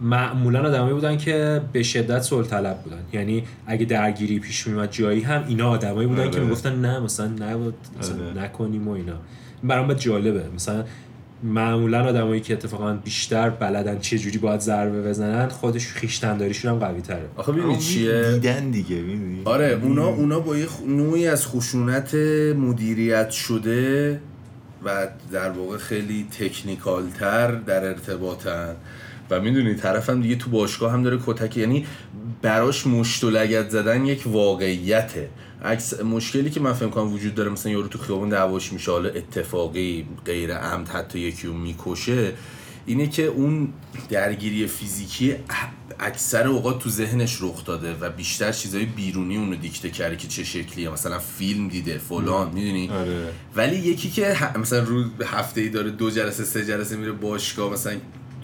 معمولا 0.00 0.62
آدمایی 0.68 0.94
بودن 0.94 1.16
که 1.16 1.60
به 1.72 1.82
شدت 1.82 2.22
صلح 2.22 2.46
طلب 2.46 2.78
بودن. 2.82 3.00
یعنی 3.12 3.44
اگه 3.66 3.84
درگیری 3.84 4.38
پیش 4.38 4.66
میومد 4.66 4.90
جایی 4.92 5.20
هم 5.20 5.44
اینا 5.48 5.68
آدمایی 5.68 6.06
بودن 6.08 6.30
که 6.30 6.36
آره. 6.36 6.44
می‌گفتن 6.44 6.80
نه 6.80 7.00
مثلا 7.00 7.26
نبود 7.26 7.74
مثلا 7.98 8.16
آره. 8.30 8.42
نکنیم 8.44 8.88
و 8.88 8.90
اینا. 8.90 9.16
برام 9.64 9.92
جالبه. 9.92 10.42
مثلا 10.54 10.84
معمولا 11.42 12.04
آدمایی 12.08 12.40
که 12.40 12.52
اتفاقا 12.52 12.92
بیشتر 12.94 13.50
بلدن 13.50 13.98
چه 13.98 14.18
جوری 14.18 14.38
باید 14.38 14.60
ضربه 14.60 15.02
بزنن 15.02 15.48
خودش 15.48 15.86
خیشتنداریشون 15.86 16.70
هم 16.72 16.78
قوی 16.78 17.00
تره. 17.00 17.26
آخه 17.36 17.52
ببینی 17.52 17.66
اما 17.66 17.78
چیه؟ 17.78 18.32
دیدن 18.32 18.70
دیگه 18.70 18.96
می‌دونی؟ 18.96 19.42
آره 19.44 19.80
اونا 19.82 20.06
اونا 20.06 20.40
با 20.40 20.56
یه 20.56 20.66
خ- 20.66 20.88
نوعی 20.88 21.26
از 21.28 21.46
خشونت 21.46 22.14
مدیریت 22.56 23.30
شده 23.30 24.20
و 24.84 25.06
در 25.32 25.50
واقع 25.50 25.76
خیلی 25.76 26.26
تکنیکالتر 26.38 27.50
در 27.54 27.84
ارتباطن. 27.84 28.74
و 29.30 29.40
می‌دونی 29.40 29.74
طرف 29.74 30.10
هم 30.10 30.22
دیگه 30.22 30.36
تو 30.36 30.50
باشگاه 30.50 30.92
هم 30.92 31.02
داره 31.02 31.18
کتک 31.26 31.56
یعنی 31.56 31.86
براش 32.42 32.86
مشت 32.86 33.24
و 33.24 33.30
لگت 33.30 33.70
زدن 33.70 34.06
یک 34.06 34.22
واقعیته. 34.26 35.28
عکس 35.64 36.00
مشکلی 36.00 36.50
که 36.50 36.60
من 36.60 36.72
فکر 36.72 36.88
کنم 36.88 37.12
وجود 37.12 37.34
داره 37.34 37.50
مثلا 37.50 37.72
یارو 37.72 37.88
تو 37.88 37.98
خیابون 37.98 38.28
دعواش 38.28 38.72
میشه 38.72 38.90
حالا 38.90 39.08
اتفاقی 39.08 40.06
غیر 40.24 40.54
عمد 40.54 40.88
حتی 40.88 41.18
یکی 41.18 41.46
رو 41.46 41.54
می‌کشه 41.54 42.32
اینه 42.86 43.06
که 43.06 43.22
اون 43.22 43.68
درگیری 44.08 44.66
فیزیکی 44.66 45.34
اکثر 46.00 46.46
اوقات 46.46 46.78
تو 46.78 46.90
ذهنش 46.90 47.38
رخ 47.42 47.64
داده 47.64 47.94
و 48.00 48.10
بیشتر 48.10 48.52
چیزای 48.52 48.84
بیرونی 48.84 49.36
اونو 49.36 49.56
دیکته 49.56 49.90
کرده 49.90 50.16
که 50.16 50.28
چه 50.28 50.44
شکلیه. 50.44 50.90
مثلا 50.90 51.18
فیلم 51.18 51.68
دیده 51.68 51.98
فلان 51.98 52.52
می‌دونی؟ 52.52 52.88
آره. 52.88 53.28
ولی 53.56 53.76
یکی 53.76 54.10
که 54.10 54.36
مثلا 54.58 54.82
روز 54.82 55.06
هفته 55.26 55.60
ای 55.60 55.68
داره 55.68 55.90
دو 55.90 56.10
جلسه 56.10 56.44
سه 56.44 56.64
جلسه 56.64 56.96
میره 56.96 57.12
باشگاه 57.12 57.72
مثلا 57.72 57.96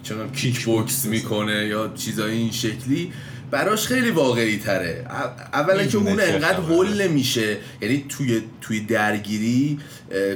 چون 0.03 0.31
کیک 0.31 0.65
بوکس 0.65 1.05
می‌کنه 1.05 1.67
یا 1.67 1.91
چیزای 1.95 2.31
این 2.31 2.51
شکلی 2.51 3.11
براش 3.51 3.87
خیلی 3.87 4.11
واقعی 4.11 4.57
تره. 4.57 5.05
اولا 5.53 5.85
که 5.85 5.97
اون 5.97 6.07
انقدر. 6.07 6.53
هول 6.53 7.01
نمیشه. 7.01 7.57
یعنی 7.81 8.05
توی 8.09 8.41
توی 8.61 8.79
درگیری 8.79 9.79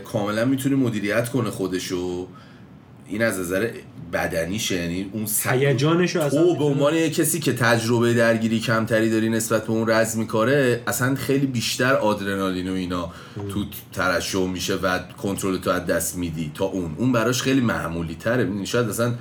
کاملا 0.04 0.46
می‌تونه 0.46 0.76
مدیریت 0.76 1.30
کنه 1.30 1.50
خودشو. 1.50 2.28
این 3.08 3.22
از 3.22 3.40
نظر 3.40 3.70
بدنیشه. 4.14 4.76
یعنی 4.76 5.10
اون 5.12 5.28
هیجانشو 5.44 6.22
اصلا 6.22 6.44
تو 6.44 6.56
به 6.56 6.64
عنوان 6.64 6.94
یه 6.94 7.10
کسی 7.10 7.40
که 7.40 7.54
تجربه 7.54 8.14
درگیری 8.14 8.60
کمتری 8.60 9.10
داری 9.10 9.30
نسبت 9.30 9.64
به 9.64 9.72
اون 9.72 9.90
رزمی 9.90 10.28
کاره 10.28 10.84
اصلا 10.88 11.16
خیلی 11.16 11.46
بیشتر 11.46 11.94
آدرنالین 11.94 12.70
و 12.70 12.74
اینا 12.74 13.12
تو 13.36 13.66
ترشح 13.94 14.48
میشه 14.48 14.76
و 14.76 15.00
کنترل 15.00 15.58
تو 15.58 15.70
از 15.70 15.86
دست 15.86 16.16
میدی 16.16 16.52
تا 16.54 16.66
اون. 16.66 16.96
اون 16.98 17.12
براش 17.12 17.42
خیلی 17.42 17.62
معمولی 17.62 18.16
تره. 18.16 18.66
شاید 18.66 18.90
اصلا 18.90 19.14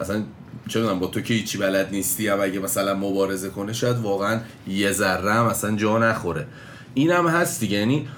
اصلا 0.00 0.22
چه 0.68 0.82
با 0.82 1.06
تو 1.06 1.20
که 1.20 1.34
هیچی 1.34 1.58
بلد 1.58 1.88
نیستی 1.92 2.28
هم 2.28 2.40
اگه 2.40 2.60
مثلا 2.60 2.94
مبارزه 2.94 3.48
کنه 3.48 3.72
شاید 3.72 3.96
واقعا 3.96 4.40
یه 4.68 4.92
ذره 4.92 5.32
هم 5.32 5.44
اصلا 5.44 5.76
جا 5.76 5.98
نخوره. 5.98 6.46
این 6.94 7.10
هم 7.10 7.26
هست 7.26 7.60
دیگه 7.60 7.78
یعنی 7.78 8.08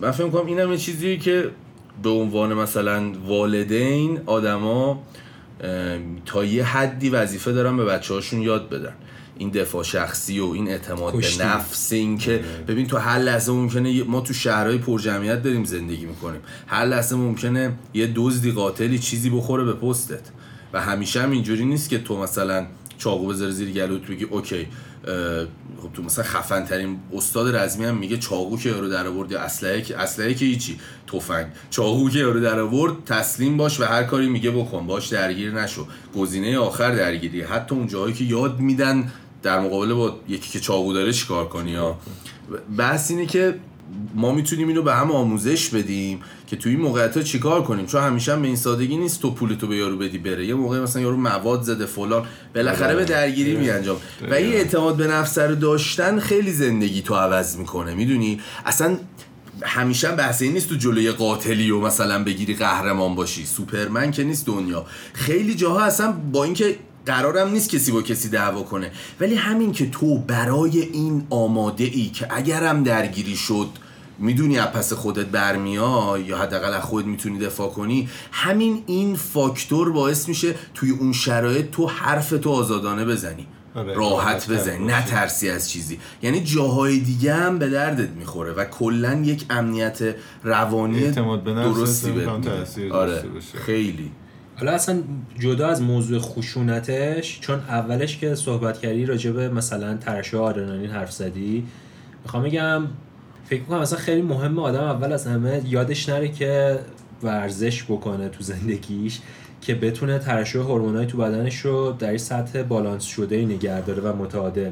من 0.00 0.10
فکر 0.10 0.28
کنم 0.28 0.46
این 0.46 0.60
هم 0.60 0.72
یه 0.72 0.78
چیزیه 0.78 1.16
که 1.16 1.50
به 2.02 2.08
عنوان 2.08 2.54
مثلا 2.54 3.12
والدین 3.26 4.20
آدما 4.26 5.02
تا 6.26 6.44
یه 6.44 6.64
حدی 6.64 7.08
وظیفه 7.08 7.52
دارن 7.52 7.76
به 7.76 7.84
بچه 7.84 8.14
هاشون 8.14 8.42
یاد 8.42 8.68
بدن. 8.68 8.92
این 9.38 9.50
دفاع 9.50 9.82
شخصی 9.82 10.40
و 10.40 10.44
این 10.44 10.68
اعتماد 10.68 11.16
کشتی. 11.16 11.38
به 11.38 11.44
نفس 11.44 11.92
این 11.92 12.18
که 12.18 12.40
ببین 12.68 12.86
تو 12.86 12.96
هر 12.96 13.18
لحظه 13.18 13.52
ممکنه 13.52 14.02
ما 14.02 14.20
تو 14.20 14.34
شهرهای 14.34 14.78
پرجمعیت 14.78 15.42
داریم 15.42 15.64
زندگی 15.64 16.06
می‌کنیم. 16.06 16.40
هر 16.66 16.84
لحظه 16.84 17.16
ممکنه 17.16 17.72
یه 17.94 18.12
دزدی 18.14 18.52
قاتلی 18.52 18.98
چیزی 18.98 19.30
بخوره 19.30 19.64
به 19.64 19.72
پستت. 19.72 20.20
و 20.72 20.80
همیشه 20.80 21.22
هم 21.22 21.30
اینجوری 21.30 21.64
نیست 21.64 21.90
که 21.90 21.98
تو 21.98 22.22
مثلا 22.22 22.66
چاقو 22.98 23.26
بذاری 23.26 23.52
زیر 23.52 23.70
گلوت 23.70 24.06
بگی 24.06 24.24
اوکی 24.24 24.66
خب 25.82 25.92
تو 25.94 26.02
مثلا 26.02 26.24
خفن 26.24 26.64
ترین 26.64 26.98
استاد 27.14 27.56
رزمی 27.56 27.84
هم 27.84 27.96
میگه 27.96 28.16
چاقو 28.16 28.58
که 28.58 28.68
یارو 28.68 28.88
در 28.88 29.06
آورد 29.06 29.32
یا 29.32 29.40
اسلحه 29.40 29.82
که 29.82 29.98
اسلحه 29.98 30.34
که 30.34 30.44
هیچی 30.44 30.78
تفنگ. 31.06 31.46
چاقو 31.70 32.10
که 32.10 32.18
یارو 32.18 32.40
در 32.40 32.60
آورد 32.60 33.04
تسلیم 33.04 33.56
باش 33.56 33.80
و 33.80 33.84
هر 33.84 34.02
کاری 34.02 34.28
میگه 34.28 34.50
بکن 34.50 34.86
باش 34.86 35.08
درگیر 35.08 35.52
نشو. 35.52 35.86
گزینه 36.16 36.58
آخر 36.58 36.94
درگیری. 36.94 37.42
حتی 37.42 37.74
اون 37.74 37.86
جایی 37.86 38.14
که 38.14 38.24
یاد 38.24 38.60
میدن 38.60 39.12
در 39.42 39.60
مقابله 39.60 39.94
با 39.94 40.16
یکی 40.28 40.50
که 40.50 40.60
چاقو 40.60 40.92
داره 40.92 41.12
چیکار 41.12 41.48
کنی 41.48 41.70
یا 41.70 41.96
بحث 42.76 43.10
اینه 43.10 43.26
که 43.26 43.54
ما 44.14 44.32
می‌تونیم 44.32 44.68
اینو 44.68 44.82
به 44.82 44.94
هم 44.94 45.10
آموزش 45.10 45.68
بدیم 45.68 46.20
که 46.46 46.56
توی 46.56 46.72
این 46.72 46.80
موقعیت 46.80 47.22
چیکار 47.22 47.62
کنیم؟ 47.62 47.86
چون 47.86 48.02
همیشه 48.02 48.32
هم 48.32 48.42
به 48.42 48.46
این 48.46 48.56
سادگی 48.56 48.96
نیست 48.96 49.22
تو 49.22 49.30
پولتو 49.30 49.66
به 49.66 49.76
یارو 49.76 49.96
بدی 49.96 50.18
بره. 50.18 50.46
یه 50.46 50.54
موقع 50.54 50.80
مثلا 50.80 51.02
یارو 51.02 51.16
مواد 51.16 51.62
زده 51.62 51.86
فلان. 51.86 52.26
بالاخره 52.54 52.96
به 52.96 53.04
درگیری 53.04 53.56
می 53.56 53.70
انجام 53.70 53.96
و 54.30 54.34
این 54.34 54.52
اعتماد 54.52 54.96
به 54.96 55.06
نفس 55.06 55.38
رو 55.38 55.54
داشتن 55.54 56.18
خیلی 56.20 56.52
زندگی 56.52 57.02
تو 57.02 57.14
عوض 57.14 57.56
می‌کنه. 57.56 57.94
می‌دونی؟ 57.94 58.40
اصلا 58.66 58.98
همیشه 59.62 60.08
هم 60.08 60.16
بحث 60.16 60.42
این 60.42 60.52
نیست 60.52 60.68
تو 60.68 60.74
جلوی 60.74 61.10
قاتلی 61.10 61.70
و 61.70 61.80
مثلا 61.80 62.24
بگیری 62.24 62.54
قهرمان 62.54 63.14
باشی. 63.14 63.46
سوپرمن 63.46 64.10
که 64.10 64.24
نیست 64.24 64.46
دنیا. 64.46 64.86
خیلی 65.12 65.54
جاها 65.54 65.80
اصلا 65.80 66.12
با 66.12 66.44
اینکه 66.44 66.76
قرارم 67.06 67.48
نیست 67.48 67.70
کسی 67.70 67.92
با 67.92 68.02
کسی 68.02 68.28
دعوا 68.28 68.62
کنه 68.62 68.90
ولی 69.20 69.34
همین 69.34 69.72
که 69.72 69.90
تو 69.90 70.18
برای 70.18 70.80
این 70.80 71.26
آماده 71.30 71.84
ای 71.84 72.08
که 72.08 72.26
اگرم 72.30 72.82
درگیری 72.82 73.36
شد 73.36 73.68
می‌دونی 74.18 74.58
از 74.58 74.66
پس 74.66 74.92
خودت 74.92 75.26
برمیای 75.26 76.22
یا 76.22 76.38
حداقل 76.38 76.74
از 76.74 76.82
خودت 76.82 77.06
می‌تونی 77.06 77.38
دفاع 77.38 77.68
کنی 77.68 78.08
همین 78.32 78.82
این 78.86 79.16
فاکتور 79.16 79.92
باعث 79.92 80.28
میشه 80.28 80.54
توی 80.74 80.90
اون 80.90 81.12
شرایط 81.12 81.70
تو 81.70 81.86
حرف 81.86 82.30
تو 82.30 82.50
آزادانه 82.50 83.04
بزنی 83.04 83.46
آره، 83.74 83.94
راحت 83.94 84.50
بزنی. 84.50 84.86
نترسی 84.86 85.50
از 85.50 85.70
چیزی 85.70 85.98
یعنی 86.22 86.40
جاهای 86.40 86.98
دیگه 86.98 87.34
هم 87.34 87.58
به 87.58 87.68
دردت 87.68 88.10
می‌خوره 88.10 88.52
و 88.52 88.64
کلا 88.64 89.14
یک 89.14 89.44
امنیت 89.50 90.14
روانی 90.42 91.00
به 91.00 91.52
درستی 91.54 92.10
بهت. 92.10 92.40
تأثیر 92.40 92.92
آره. 92.92 93.24
خیلی 93.54 94.10
حالا 94.58 94.72
اصلا 94.72 95.02
جدا 95.38 95.68
از 95.68 95.82
موضوع 95.82 96.18
خشونتش 96.18 97.40
چون 97.40 97.58
اولش 97.58 98.18
که 98.18 98.34
صحبت 98.34 98.78
کردی 98.78 99.06
راجع 99.06 99.30
به 99.30 99.48
مثلا 99.48 99.96
ترشح 99.96 100.38
آدرنالین 100.38 100.90
حرف 100.90 101.12
زدی 101.12 101.66
می‌خوام 102.24 102.42
بگم 102.42 102.82
فکر 103.44 103.60
می‌کنم 103.60 103.78
اصلا 103.78 103.98
خیلی 103.98 104.22
مهمه 104.22 104.62
آدم 104.62 104.84
اول 104.84 105.12
از 105.12 105.26
همه 105.26 105.62
یادش 105.66 106.08
نره 106.08 106.28
که 106.28 106.78
ورزش 107.22 107.84
بکنه 107.84 108.28
تو 108.28 108.42
زندگیش 108.42 109.20
که 109.60 109.74
بتونه 109.74 110.18
ترشح 110.18 110.58
هورمونای 110.58 111.06
تو 111.06 111.18
بدنش 111.18 111.56
رو 111.56 111.92
در 111.98 112.16
سطح 112.16 112.62
بالانس 112.62 113.04
شده 113.04 113.44
نگه 113.44 113.80
داره 113.80 114.02
و 114.02 114.16
متعادل. 114.16 114.70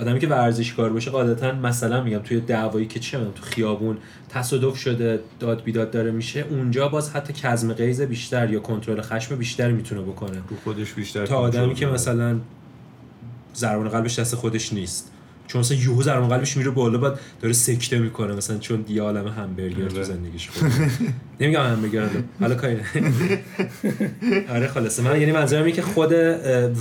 آدمی 0.00 0.18
که 0.18 0.26
ورزشکار 0.26 0.92
باشه 0.92 1.10
قاعدتا 1.10 1.52
مثلا 1.52 2.02
میگم 2.02 2.18
توی 2.18 2.40
دعوایی 2.40 2.86
که 2.86 3.00
چه 3.00 3.18
تو 3.18 3.42
خیابون 3.42 3.96
تصادف 4.28 4.76
شده 4.76 5.20
داد 5.40 5.62
بیداد 5.62 5.90
داره 5.90 6.10
میشه 6.10 6.44
اونجا 6.50 6.88
باز 6.88 7.10
حتی 7.10 7.32
کظم 7.32 7.72
غیظ 7.72 8.00
بیشتر 8.00 8.50
یا 8.50 8.60
کنترل 8.60 9.00
خشم 9.00 9.36
بیشتر 9.36 9.70
می‌تونه 9.70 10.00
بکنه. 10.00 10.36
رو 10.48 10.56
خودش 10.64 10.92
بیشتر 10.92 11.26
تا 11.26 11.36
آدمی 11.36 11.74
که. 11.74 11.86
مثلا 11.86 12.38
ضربان 13.54 13.88
قلبش 13.88 14.18
دست 14.18 14.34
خودش 14.34 14.72
نیست. 14.72 15.10
چون 15.46 15.60
مثلا 15.60 15.76
یهو 15.76 16.02
ضربان 16.02 16.28
قلبش 16.28 16.56
میره 16.56 16.70
بالا 16.70 16.98
بعد 16.98 17.18
داره 17.40 17.52
سکته 17.54 17.98
می‌کنه. 17.98 18.34
مثلا 18.34 18.58
چون 18.58 18.84
یه 18.88 19.02
عالم 19.02 19.28
همبرگر 19.28 19.88
تو 19.88 19.94
آره. 19.94 20.04
زندگیش 20.04 20.48
خورده 20.48 20.90
نمیگم 21.40 21.60
همبرگر 21.60 22.08
حالا 22.40 22.54
کاری 22.54 22.76
آره 24.54 24.66
خلاصه. 24.68 25.02
من 25.02 25.20
یعنی 25.20 25.32
منظورم 25.32 25.64
اینه 25.64 25.76
که 25.76 25.82
خود 25.82 26.12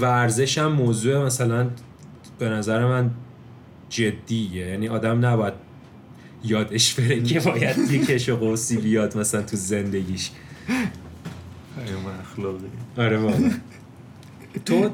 ورزش 0.02 0.57
هم 0.57 0.72
موضوع 0.72 1.26
مثلا 1.26 1.68
به 2.39 2.49
نظر 2.49 2.85
من 2.85 3.11
جدیه. 3.89 4.68
یعنی 4.68 4.88
آدم 4.88 5.26
نباید 5.26 5.53
یادش 6.43 6.93
بره 6.93 7.22
که 7.22 7.39
باید 7.39 7.77
یه 7.77 8.05
کش 8.05 8.30
و 8.30 8.35
قوسی 8.35 8.77
بیاد 8.77 9.18
مثلا 9.18 9.41
تو 9.41 9.57
زندگیش. 9.57 10.31
اخلاقی 12.22 12.65
آره 12.97 13.18
واقعا. 13.18 13.51
تو 14.65 14.89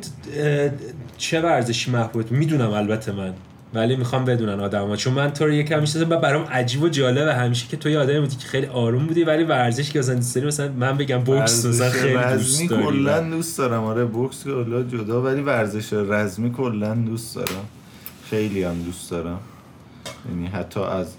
چه 1.17 1.41
ورزشی 1.41 1.91
محبوب؟ 1.91 2.31
می‌دونم 2.31 2.69
البته 2.69 3.11
من. 3.11 3.33
ولی 3.73 3.95
می‌خوام 3.95 4.25
بدونن 4.25 4.59
آدما 4.59 4.95
چون 4.95 5.13
من 5.13 5.33
تو 5.33 5.45
رو 5.45 5.53
یکم 5.53 5.79
می‌شناسم 5.79 6.09
و 6.09 6.15
برام 6.15 6.43
عجیب 6.43 6.83
و 6.83 6.89
جالبه 6.89 7.35
همیشه 7.35 7.67
که 7.67 7.77
تو 7.77 7.89
یه 7.89 7.99
آدمی 7.99 8.19
بودی 8.19 8.35
که 8.35 8.47
خیلی 8.47 8.67
آروم 8.67 9.05
بودی 9.05 9.23
ولی 9.23 9.43
ورزش 9.43 9.91
که 9.91 9.99
مثلا 9.99 10.19
داری 10.35 10.47
مثلا 10.47 10.71
من 10.71 10.97
بگم 10.97 11.17
بوکس 11.17 11.65
مثلا 11.65 11.89
خیلی 11.89 12.13
رزمی 12.13 12.37
دوست 12.37 12.69
داری. 12.69 12.83
کلا 12.83 13.29
دوست 13.29 13.57
دارم. 13.57 13.83
آره 13.83 14.05
بوکس 14.05 14.43
کلا 14.43 14.83
جدا 14.83 15.21
ولی 15.21 15.41
ورزش 15.41 15.93
رزمی 15.93 16.51
کلا 16.51 16.95
دوست 16.95 17.35
دارم. 17.35 17.65
خیلی 18.29 18.63
هم 18.63 18.81
دوست 18.81 19.11
دارم. 19.11 19.39
یعنی 20.29 20.47
حتی 20.47 20.79
از 20.79 21.13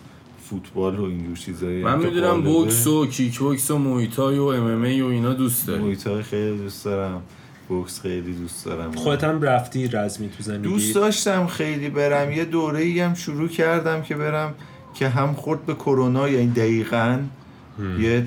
فوتبال 0.45 0.99
و 0.99 1.05
اینجور 1.05 1.37
چیزایی 1.37 1.83
من 1.83 1.99
می‌دونم 1.99 2.43
بوکس 2.43 2.87
و 2.87 3.07
کیک 3.07 3.39
بوکس 3.39 3.71
و 3.71 3.79
مویتای 3.79 4.39
و 4.39 4.45
ام 4.45 4.67
ام 4.67 4.83
ای 4.83 5.03
و 5.03 5.07
اینا 5.07 5.33
دوست 5.33 5.67
داری. 5.67 5.83
محیطای 5.83 6.23
خیلی 6.23 6.59
دوست 6.59 6.85
دارم. 6.85 7.23
بوکس 7.71 8.01
خیلی 8.01 8.33
دوست 8.33 8.65
دارم. 8.65 8.93
خودت 8.93 9.25
هم 9.25 9.43
رفتی 9.43 9.89
رزمی 9.89 10.29
تو 10.29 10.43
زندگی؟ 10.43 10.69
دوست 10.69 10.95
داشتم 10.95 11.47
خیلی 11.47 11.91
برم. 11.91 12.33
یه 12.33 12.45
دوره 12.45 12.81
ای 12.81 13.01
هم 13.01 13.15
شروع 13.15 13.49
کردم 13.49 14.03
که 14.03 14.17
برم 14.17 14.55
که 14.95 15.09
هم 15.09 15.35
خورد 15.35 15.67
به 15.67 15.75
کرونا 15.75 16.29
یعنی 16.29 16.51
دقیقا 16.51 17.19
یه 17.99 18.27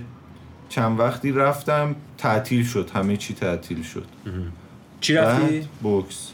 چند 0.69 0.99
وقتی 0.99 1.31
رفتم 1.31 1.95
تعطیل 2.17 2.65
شد. 2.65 2.89
همه 2.95 3.17
چی 3.17 3.33
تعطیل 3.33 3.83
شد. 3.83 4.05
چی 5.01 5.13
رفتی؟ 5.13 5.67
بوکس. 5.81 6.32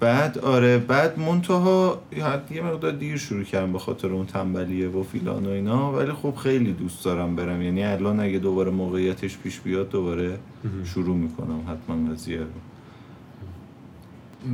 بعد 0.00 0.38
آره 0.38 0.78
بعد 0.78 1.18
منتها 1.18 2.02
یه 2.50 2.62
مقدار 2.62 2.92
دیر 2.92 3.16
شروع 3.16 3.44
کردم 3.44 3.72
به 3.72 3.78
خاطر 3.78 4.08
اون 4.08 4.26
تنبلیه 4.26 4.88
و 4.88 5.02
فیلان 5.02 5.46
و 5.46 5.50
اینا 5.50 5.92
ولی 5.92 6.12
خب 6.12 6.34
خیلی 6.34 6.72
دوست 6.72 7.04
دارم 7.04 7.36
برم. 7.36 7.62
یعنی 7.62 7.84
الان 7.84 8.20
اگه 8.20 8.38
دوباره 8.38 8.70
موقعیتش 8.70 9.38
پیش 9.38 9.60
بیاد 9.60 9.90
دوباره 9.90 10.38
شروع 10.84 11.16
می‌کنم 11.16 11.60
حتما 11.68 12.12
قضیه 12.12 12.38
رو. 12.38 12.46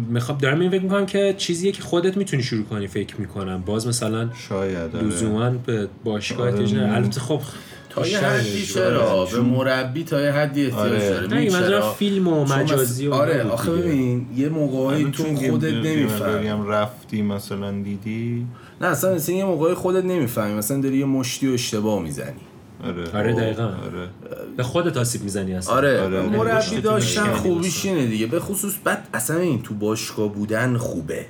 می‌خوام 0.09 0.39
دارم 0.39 0.61
این 0.61 0.71
فکر 0.71 0.83
می‌کنم 0.83 1.07
که 1.07 1.35
چیزیه 1.39 1.73
که 1.73 1.83
خودت 1.83 2.17
می‌تونی 2.17 2.43
شروع 2.43 2.65
کنی 2.65 2.87
فکر 2.87 3.21
می‌کنم. 3.21 3.63
باز 3.67 3.87
مثلا 3.87 4.31
شاید 4.35 4.97
آره. 4.97 5.07
لزوما 5.07 5.51
به 5.51 5.89
باشگاه 6.05 6.51
آره، 6.51 6.95
البته 6.97 7.21
خب 7.21 7.41
تا 7.99 8.07
یه 8.07 8.19
حدی 8.19 8.67
چرا؟ 8.67 9.25
به 9.25 9.41
مربی 9.41 10.05
تا 10.05 10.21
یه 10.21 10.33
حدی 10.33 10.67
احتیاج 10.67 10.87
آره. 10.87 11.27
داره. 11.27 11.79
نه؟ 11.79 11.93
فیلم 11.93 12.29
و 12.29 12.45
مجازی 12.45 13.07
و 13.07 13.13
آره 13.13 13.43
آخه. 13.43 13.71
ببین 13.71 14.27
یه 14.37 14.49
موقعی 14.49 15.11
تو 15.11 15.25
خودت 15.51 15.73
نمی‌فهمی. 15.73 16.71
رفتی 16.71 17.23
مثلا 17.23 17.71
دیدی؟ 17.71 18.47
نه 18.81 18.87
اصلا 18.87 19.15
مثلا 19.15 19.35
یه 19.35 19.45
موقعی 19.45 19.75
خودت 19.75 20.05
نمی‌فهمی. 20.05 20.55
مثلا 20.55 20.81
داری 20.81 20.99
یه 20.99 21.05
مشتی 21.05 21.49
و 21.49 21.53
اشتباه 21.53 22.03
می‌زنی. 22.03 22.41
آره. 22.85 23.19
آره، 23.19 23.33
دقیقاً. 23.33 23.63
آره. 23.63 24.09
به 24.57 24.63
خودت 24.63 24.97
آسیب 24.97 25.23
می‌زنی 25.23 25.55
اصلا. 25.55 25.75
آره, 25.75 26.01
آره. 26.01 26.23
مربی 26.23 26.81
داشتن 26.81 27.33
خوبیش 27.33 27.87
اینه 27.87 28.07
دیگه. 28.07 28.27
به 28.27 28.41
خصوص 28.41 28.75
بعد 28.85 29.09
اصلا 29.15 29.39
این 29.39 29.63
تو 29.63 29.75
باشگاه 29.75 30.33
بودن 30.33 30.77
خوبه. 30.77 31.27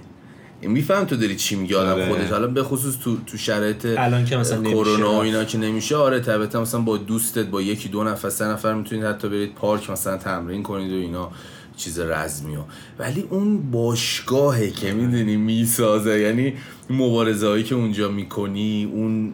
میفهم 0.62 1.04
تو 1.04 1.16
داری 1.16 1.36
چی 1.36 1.56
میگی 1.56 1.74
آدم 1.74 1.92
آره. 1.92 2.08
خودت 2.08 2.32
حالا 2.32 2.46
به 2.46 2.62
خصوص 2.62 2.98
تو 2.98 3.16
تو 3.26 3.36
شرایط 3.36 3.86
الان 3.98 4.24
که 4.24 4.36
مثلا 4.36 4.62
کرونا 4.62 5.12
و. 5.12 5.16
اینا 5.16 5.44
که 5.44 5.58
نمیشه 5.58 5.96
آره 5.96 6.20
طبیعتا 6.20 6.60
مثلا 6.60 6.80
با 6.80 6.96
دوستت 6.96 7.46
با 7.46 7.62
یکی 7.62 7.88
دو 7.88 8.04
نفر 8.04 8.30
سه 8.30 8.44
نفر 8.44 8.74
می‌تونید 8.74 9.04
حتی 9.04 9.28
برید 9.28 9.54
پارک 9.54 9.90
مثلا 9.90 10.16
تمرین 10.16 10.62
کنید 10.62 10.92
و 10.92 10.96
اینا 10.96 11.30
چیز 11.76 12.00
رزمی 12.00 12.54
ها 12.54 12.66
ولی 12.98 13.24
اون 13.30 13.70
باشگاهه 13.70 14.70
که 14.70 14.92
می‌دونی 14.92 15.36
می‌سازه 15.36 16.20
یعنی 16.20 16.54
مبارزه 16.90 17.46
هایی 17.46 17.64
که 17.64 17.74
اونجا 17.74 18.08
می‌کنی 18.08 18.90
اون 18.92 19.32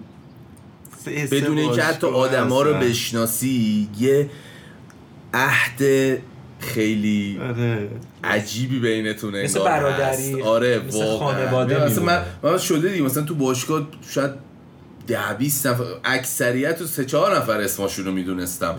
بدون 1.07 1.59
اینکه 1.59 1.83
حتی 1.83 2.07
آدما 2.07 2.63
رو 2.63 2.75
بشناسی 2.75 3.89
یه 4.01 4.31
عهد 5.35 5.83
خیلی 6.65 7.41
آره 7.43 7.89
عجیبی 8.25 8.79
بینتون 8.79 9.43
مثل 9.43 9.59
انگار 9.59 9.73
برادری، 9.73 10.33
هست. 10.33 10.43
آره 10.43 10.83
مثل 10.89 10.99
واقعا. 10.99 11.19
خانواده 11.19 11.87
مثلا 11.87 12.05
من. 12.05 12.23
من 12.43 12.59
شده 12.59 12.89
دیگه 12.89 13.03
مثلا 13.03 13.23
تو 13.23 13.35
باشگاه 13.35 13.89
شاید 14.11 14.31
ده 15.07 15.35
20 15.39 15.67
نفر 15.67 15.85
اکثریت 16.05 16.83
و 16.83 16.87
سه 16.87 17.05
چهار 17.05 17.37
نفر 17.37 17.61
اسمشون 17.61 18.05
رو 18.05 18.13
می‌دونستم 18.13 18.75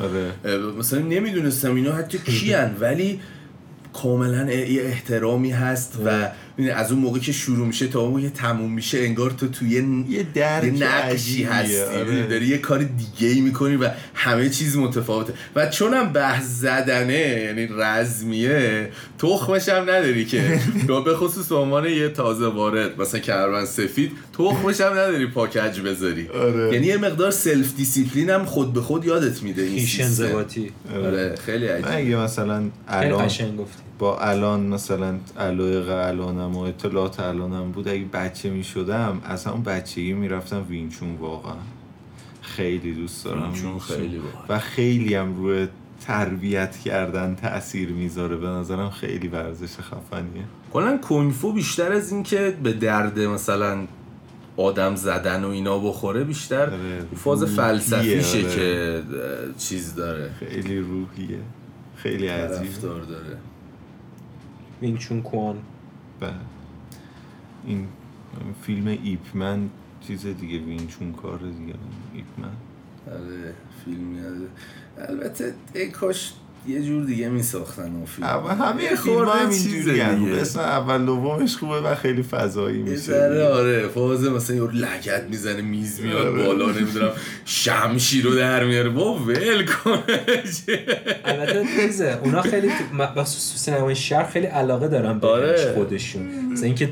آره. 0.46 0.58
مثلا 0.58 1.00
نمی‌دونستم 1.00 1.76
اینا 1.76 1.92
حتی 1.92 2.18
کی‌ان 2.18 2.76
ولی 2.80 3.20
کاملا 3.94 4.52
یه 4.52 4.84
احترامی 4.84 5.52
هست 5.52 6.00
و 6.06 6.10
می‌دونی 6.10 6.30
از 6.76 6.92
اون 6.92 7.02
موقع 7.02 7.20
که 7.20 7.32
شروع 7.32 7.68
میشه 7.68 7.88
تا 7.88 8.00
اون 8.00 8.10
موقع 8.10 8.22
که 8.22 8.30
تموم 8.30 8.72
میشه 8.72 9.00
انگار 9.00 9.32
تو 9.32 9.48
توی 9.48 9.70
یه 9.70 9.84
یه 10.10 10.26
نقشی 10.80 11.44
هستی 11.44 11.98
آره. 12.00 12.28
داری 12.28 12.48
یه 12.48 12.58
کار 12.58 12.84
دیگه 12.84 13.34
ای 13.34 13.42
می‌کنی 13.42 13.76
و 13.76 13.90
همه 14.14 14.50
چیز 14.50 14.78
متفاوته 14.78 15.34
و 15.56 15.70
چونم 15.70 16.14
بحث 16.14 16.46
زدنه 16.46 17.14
یعنی 17.14 17.68
رزمیه 17.78 18.90
تخمش 19.20 19.70
هم 19.70 19.84
نداری 19.84 20.26
که 20.26 20.60
به 21.06 21.16
خصوص 21.16 21.48
به 21.48 21.56
عنوان 21.56 21.86
یه 21.86 22.10
تازه 22.10 22.48
وارد 22.48 23.02
مثلا 23.02 23.20
کمربند 23.20 23.66
سفید 23.66 24.12
تخمش 24.38 24.82
هم 24.82 24.92
نداری 24.92 25.28
پا 25.28 25.41
کج 25.41 25.80
بذاری 25.80 26.28
آره. 26.28 26.74
یعنی 26.74 26.88
یه 26.88 26.98
مقدار 26.98 27.32
self 27.32 27.76
discipline 27.76 28.30
هم 28.30 28.46
خود 28.46 28.74
به 28.74 28.82
خود 28.82 29.06
یادت 29.06 29.44
میده 29.44 29.62
این. 29.62 29.88
انضباطی 30.00 30.72
آره 30.96 31.36
خیلی 31.46 31.68
عجیب 31.68 31.86
اگه 31.90 32.16
مثلا 32.18 32.58
خیلی 32.58 32.72
الان 32.88 33.26
قشنگ 33.26 33.58
گفتی 33.58 33.85
با 34.00 34.20
الان 34.20 34.66
مثلا 34.66 35.16
علایق 35.38 35.90
الانم 35.90 36.56
و 36.56 36.60
اطلاعات 36.60 37.20
الانم 37.20 37.72
بود 37.72 37.88
اگه 37.88 38.06
بچه 38.06 38.50
می 38.50 38.64
شدم 38.64 39.22
از 39.26 39.46
همون 39.46 39.64
بچگی 39.64 40.14
می‌رفتم 40.14 40.66
وینچون 40.70 41.16
واقعا. 41.16 41.56
خیلی 42.42 42.94
دوست 42.94 43.26
دارم 43.26 43.44
وینچون. 43.44 43.80
خیلی 43.80 44.18
باحال. 44.18 44.46
و 44.50 44.60
خیلی 44.60 45.16
هم 45.16 45.36
روی 45.36 45.68
تربیت 46.08 46.78
کردن 46.78 47.36
تاثیر 47.36 47.90
می‌ذاره. 47.90 48.36
به 48.36 48.48
نظرم 48.48 48.90
خیلی 48.90 49.28
ورزش 49.28 49.78
خفنیه. 49.78 50.44
کلا 50.74 50.98
کنگفو 50.98 51.52
بیشتر 51.52 51.92
از 51.92 52.12
این 52.12 52.24
که 52.24 52.58
به 52.64 52.74
درد 52.74 53.20
مثلا 53.20 53.78
آدم 54.58 54.96
زدن 54.96 55.44
و 55.44 55.50
اینا 55.50 55.80
بخوره 55.80 56.24
بیشتر 56.24 56.70
آره، 56.70 57.06
فاز 57.16 57.44
فلسفیشه 57.44 58.38
آره. 58.38 58.56
که 58.56 59.02
چیز 59.58 59.96
داره. 59.96 60.32
خیلی 60.40 60.80
روحیه. 60.80 61.40
خیلی 61.96 62.28
عجیبه. 62.28 62.58
طرفدار 62.58 63.02
داره 64.82 64.92
وینچون 64.92 65.22
کوان 65.22 65.58
بله. 66.20 66.34
این 67.66 67.88
فیلم 68.62 68.88
ایپمن 68.88 69.70
چیز 70.02 70.26
دیگه 70.28 70.60
وینچون 70.60 71.14
کار 71.14 71.40
دیگه 71.40 71.74
ایپمن. 72.14 72.54
آره 73.08 73.54
فیلم 73.86 74.16
یاده 74.16 74.50
البته 74.98 75.54
ای 75.76 75.88
کاش 75.90 76.34
یه 76.68 76.82
جور 76.82 77.06
دیگه 77.06 77.30
می 77.30 77.44
ساختن 77.44 77.84
اون 77.96 78.06
فیلم 78.06 78.28
اما 78.28 78.50
همه 78.50 78.84
یه 78.84 78.96
فیلم 78.96 79.16
خورده 79.16 79.32
هم 79.32 79.50
چیزه 79.50 79.92
اینجوری 79.92 80.26
دیگه. 80.32 80.42
اسم 80.42 80.60
اول 80.60 81.06
دومش 81.06 81.56
خوبه 81.58 81.82
و 81.82 81.96
خیلی 81.96 82.24
فضایی 82.24 82.78
یه 82.78 82.84
میشه 82.84 82.98
ذره 82.98 83.48
آره 83.48 83.88
فاز 83.88 84.24
مثلا 84.24 84.56
یه 84.56 84.62
لگت 84.72 85.24
می‌زنه 85.30 85.62
میز 85.62 86.00
میاد 86.02 86.28
آره. 86.28 86.44
بالا 86.46 86.72
نمی‌دونم 86.72 87.12
شمشیر 87.46 88.24
رو 88.24 88.36
در 88.36 88.64
میاره 88.64 88.90
با 88.90 89.14
ول 89.16 89.66
کنه 89.66 90.04
البته 91.26 91.64
چیزه 91.82 92.20
اونا 92.24 92.42
خیلی 92.42 92.68
تو- 92.68 92.96
م- 92.96 93.14
بخصوص 93.18 93.52
تو 93.52 93.58
سینمای 93.58 93.96
شهر 93.96 94.24
خیلی 94.30 94.46
علاقه 94.46 94.88
دارن 94.88 95.20
به 95.20 95.28
آره. 95.28 95.74
خودشون 95.76 96.22
مثلا 96.52 96.66
اینکه 96.66 96.90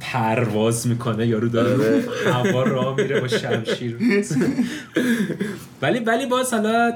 پرواز 0.00 0.86
می‌کنه 0.86 1.26
یارو 1.26 1.48
داره 1.48 1.72
آره. 1.74 2.04
هوا 2.32 2.62
راه 2.62 2.96
میره 2.96 3.20
با 3.20 3.28
شمشیر 3.28 3.96
ولی 5.82 5.98
ولی 5.98 6.26
باز 6.26 6.52
حالا 6.54 6.92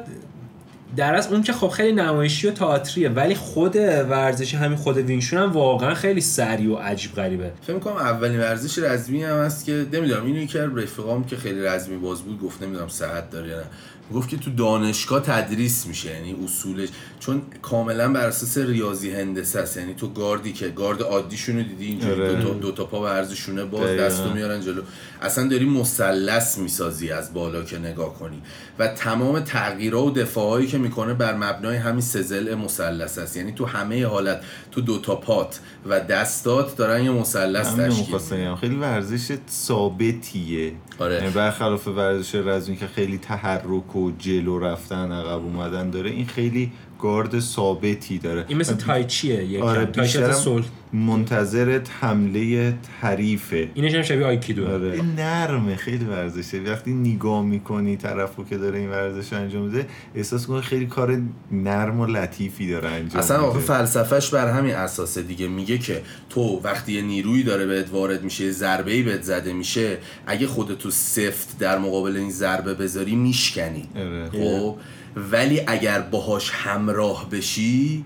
در 0.97 1.15
از 1.15 1.33
اون 1.33 1.43
که 1.43 1.53
خب 1.53 1.69
خیلی 1.69 1.93
نمایشی 1.93 2.49
و 2.49 2.51
تئاتریه 2.51 3.09
ولی 3.09 3.35
خود 3.35 3.77
ورزشی 3.77 4.57
همین 4.57 4.77
خود 4.77 4.97
وینشون 4.97 5.39
هم 5.43 5.53
واقعا 5.53 5.95
خیلی 5.95 6.21
سریع 6.21 6.73
و 6.73 6.77
عجیب 6.77 7.15
غریبه 7.15 7.53
فکر 7.63 7.79
کنم 7.79 7.97
اولین 7.97 8.41
ورزش 8.41 8.79
رزمی 8.79 9.25
هم 9.25 9.37
هست 9.37 9.65
که 9.65 9.87
نمی‌دونم 9.93 10.27
اینو 10.27 10.39
یکی 10.39 10.59
از 10.59 10.71
رفیقام 10.77 11.25
که 11.25 11.37
خیلی 11.37 11.61
رزمی 11.61 11.97
باز 11.97 12.23
بود 12.23 12.41
گفت 12.41 12.63
نمی‌دونم 12.63 12.89
صحت 12.89 13.31
داره 13.31 13.49
یا 13.49 13.57
نه 13.57 13.67
گفت 14.15 14.29
که 14.29 14.37
تو 14.37 14.51
دانشگاه 14.51 15.21
تدریس 15.21 15.87
میشه 15.87 16.11
یعنی 16.11 16.37
اصولش 16.45 16.89
چون 17.21 17.43
کاملا 17.63 18.13
بر 18.13 18.27
اساس 18.27 18.59
ریاضی 18.59 19.11
هندسه 19.11 19.59
است 19.59 19.77
یعنی 19.77 19.95
تو 19.95 20.09
گاردی 20.09 20.53
که 20.53 20.69
گارد 20.69 21.03
عادیشون 21.03 21.57
رو 21.57 21.63
دیدی 21.63 21.87
اینجوری 21.87 22.23
آره. 22.23 22.35
دو, 22.35 22.49
تا, 22.49 22.55
دو 22.55 22.73
تا 22.73 22.85
پا 22.85 23.03
ورزشونه 23.03 23.65
باز. 23.65 23.91
دستو 23.91 24.31
میارن 24.35 24.61
جلو 24.61 24.83
اصلا 25.23 25.49
داری 25.49 25.65
مثلث 25.65 26.59
می‌سازی 26.59 27.11
از 27.11 27.35
بالا 27.35 27.63
که 27.63 27.79
نگاه 27.79 28.19
کنی 28.19 28.43
و 28.79 28.89
تمام 28.89 29.41
تغییرها 29.41 30.05
و 30.05 30.11
دفاعهایی 30.11 30.67
که 30.67 30.79
می‌کنه 30.79 31.15
بر 31.15 31.37
مبنای 31.37 31.77
همین 31.77 32.01
سزل 32.01 32.55
مثلث 32.55 33.19
است 33.19 33.37
یعنی 33.37 33.53
تو 33.53 33.67
همه 33.67 34.07
حالت 34.07 34.41
تو 34.71 34.81
دو 34.81 34.99
تا 34.99 35.17
پات 35.17 35.61
و 35.87 36.01
دستات 36.01 36.77
دارن 36.77 37.05
یه 37.05 37.11
مثلث 37.11 37.77
تشکیل. 37.77 38.55
خیلی 38.55 38.77
ورزش 38.77 39.37
ثابتیه 39.51 40.73
آره. 40.99 41.15
یعنی 41.15 41.31
برخلاف 41.31 41.89
ورزش 41.89 42.35
رزمی 42.35 42.77
که 42.77 42.87
خیلی 42.87 43.19
تحرک 43.19 43.97
و 43.97 44.11
جلو 44.19 44.59
رفتن 44.59 45.13
عقب 45.13 45.45
اومدن 45.45 45.91
داره 45.91 46.11
این 46.11 46.27
خیلی 46.27 46.73
گارد 47.03 47.41
ثابتی 47.41 48.19
داره. 48.19 48.45
این 48.49 48.59
مثل 48.59 48.75
تایچیه 48.75 49.45
یکم؟ 49.45 49.63
آره 49.63 49.87
تایچی 49.87 50.01
بیشترم 50.01 50.33
صلح. 50.33 50.65
منتظر 50.93 51.81
حمله 52.01 52.75
حریفه 53.01 53.69
اینش 53.75 53.95
هم 53.95 54.03
شبیه 54.03 54.27
آیکیدو. 54.27 54.67
آره. 54.67 54.93
این 54.93 55.15
نرمه 55.15 55.77
خیلی 55.77 56.05
ورزشه 56.05 56.61
وقتی 56.61 56.93
نگاه 56.93 57.45
می‌کنی 57.45 57.97
طرفو 57.97 58.45
که 58.45 58.59
داره 58.59 58.79
این 58.79 58.91
ورزش 58.91 59.33
انجام 59.33 59.63
میده 59.63 59.87
احساس 60.15 60.47
کنی 60.47 60.61
خیلی 60.61 60.87
کار 60.87 61.23
نرم 61.53 62.01
و 62.01 62.07
لطیفی 62.07 62.71
داره 62.71 62.89
انجام 62.89 63.21
اصلا 63.23 63.41
آخه 63.41 63.59
فلسفهش 63.59 64.31
بر 64.31 64.51
همین 64.51 64.75
اساسه 64.75 65.23
دیگه. 65.23 65.49
میگه 65.49 65.79
که 65.79 66.03
تو 66.31 66.61
وقتی 66.65 66.93
یه 66.93 67.03
نیرویی 67.03 67.43
داره 67.43 67.67
بهت 67.67 67.93
وارد 67.93 68.25
میشه 68.25 68.51
ضربه 68.51 68.93
ای 68.93 69.03
بهت 69.03 69.23
زده 69.23 69.53
میشه 69.53 69.99
اگه 70.27 70.47
خودتو 70.47 70.91
سفت 70.91 71.59
در 71.59 71.79
مقابل 71.79 72.17
این 72.17 72.31
ضربه 72.31 72.75
بذاری 72.75 73.15
میشکنی. 73.15 73.89
آره. 73.97 74.31
خب؟ 74.31 74.77
ولی 75.17 75.61
اگر 75.67 76.01
باهاش 76.01 76.51
همراه 76.51 77.31
بشی 77.31 78.05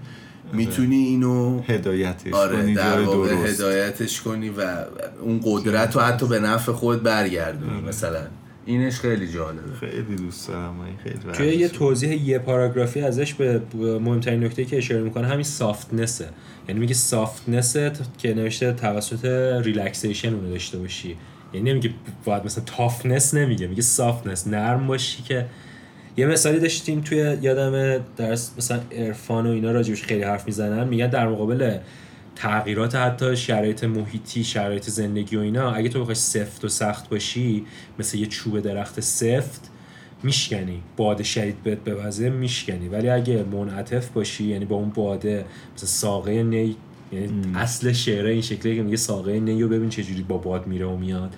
می‌تونی 0.53 0.97
اینو 0.97 1.61
هدایتش 1.63 2.33
آره 2.33 2.57
کنی 2.57 2.75
در 2.75 3.01
واقع 3.01 3.29
درست. 3.29 3.61
هدایتش 3.61 4.21
کنی 4.21 4.49
و 4.49 4.63
اون 5.23 5.41
قدرت 5.45 5.97
رو 5.97 6.03
حتی 6.03 6.27
به 6.27 6.41
نفع 6.41 6.73
خود 6.73 7.03
برگردونی 7.03 7.81
مثلا. 7.81 8.21
اینش 8.67 9.01
خیلی 9.01 9.33
جالبه. 9.33 9.77
خیلی 9.81 10.17
دوست 10.17 10.49
دارم 10.49 10.75
خیلی 11.03 11.19
توی 11.33 11.47
یه. 11.47 11.69
توضیح 11.69 12.29
یه 12.29 12.39
پاراگرافی 12.39 13.01
ازش 13.01 13.35
به 13.35 13.59
به 13.59 13.99
مهمترین 13.99 14.45
نکته 14.45 14.65
که 14.65 14.79
اشاره 14.79 15.01
می‌کنه 15.01 15.27
همین 15.27 15.45
سافتنسه 15.45 16.29
یعنی 16.69 16.81
میگه 16.81 16.95
softness 16.95 17.82
ه 17.82 17.93
که 18.19 18.35
نوشته 18.35 18.73
توسط 18.73 19.25
relaxation 19.65 20.35
اونو 20.35 20.51
داشته 20.51 20.79
باشی. 20.79 21.17
یعنی 21.55 21.71
نمیگه 21.71 21.91
باید 22.25 22.45
مثلا 22.45 22.65
toughness 22.65 23.35
نمیگه 23.35 23.67
میگه 23.67 23.83
softness 23.83 24.47
نرم 24.47 24.87
باشی 24.87 25.23
که 25.23 25.47
یه 26.17 26.27
مثالی 26.27 26.59
داشتیم 26.59 27.01
توی 27.01 27.37
یادم 27.43 28.05
درس 28.17 28.53
مثلا 28.59 28.81
عرفان 28.93 29.47
و 29.47 29.51
اینا 29.51 29.71
راجبش 29.71 30.03
خیلی 30.03 30.23
حرف 30.23 30.47
می‌زنن 30.47 30.89
میگن 30.89 31.07
در 31.07 31.29
مقابل 31.29 31.79
تغییرات 32.37 32.95
حتی 32.95 33.37
شرایط 33.37 33.85
محیطی 33.85 34.45
شرایط 34.45 34.91
زندگی 34.91 35.37
و 35.37 35.41
اینا 35.41 35.73
اگه 35.73 35.89
تو 35.89 36.01
بخوای 36.01 36.15
سفت 36.15 36.65
و 36.65 36.69
سخت 36.69 37.09
باشی 37.09 37.67
مثل 37.99 38.19
یه 38.19 38.27
چوب 38.27 38.61
درخت 38.61 39.01
سفت 39.01 39.71
میشکنی. 40.23 40.83
باد 40.97 41.23
شدید 41.23 41.63
بهت 41.63 41.79
بوزه 41.79 42.31
میشکنی. 42.31 42.89
ولی 42.89 43.09
اگه 43.09 43.45
منعطف 43.53 44.09
باشی 44.09 44.45
یعنی 44.45 44.65
با 44.65 44.77
اون 44.77 44.91
باده 44.91 45.45
مثل 45.77 45.87
ساقه 45.87 46.43
نی 46.43 46.77
یعنی 47.13 47.31
اصل 47.55 47.93
شعره 47.93 48.31
این 48.33 48.43
شکلیه 48.43 48.77
که 48.77 48.83
میگه 48.83 48.97
ساقه 48.97 49.41
نی 49.41 49.63
رو 49.63 49.69
ببین 49.69 49.89
چجوری 49.89 50.23
با 50.23 50.39
باد 50.39 50.67
میره 50.67 50.87
و 50.87 50.97
میاد. 50.97 51.35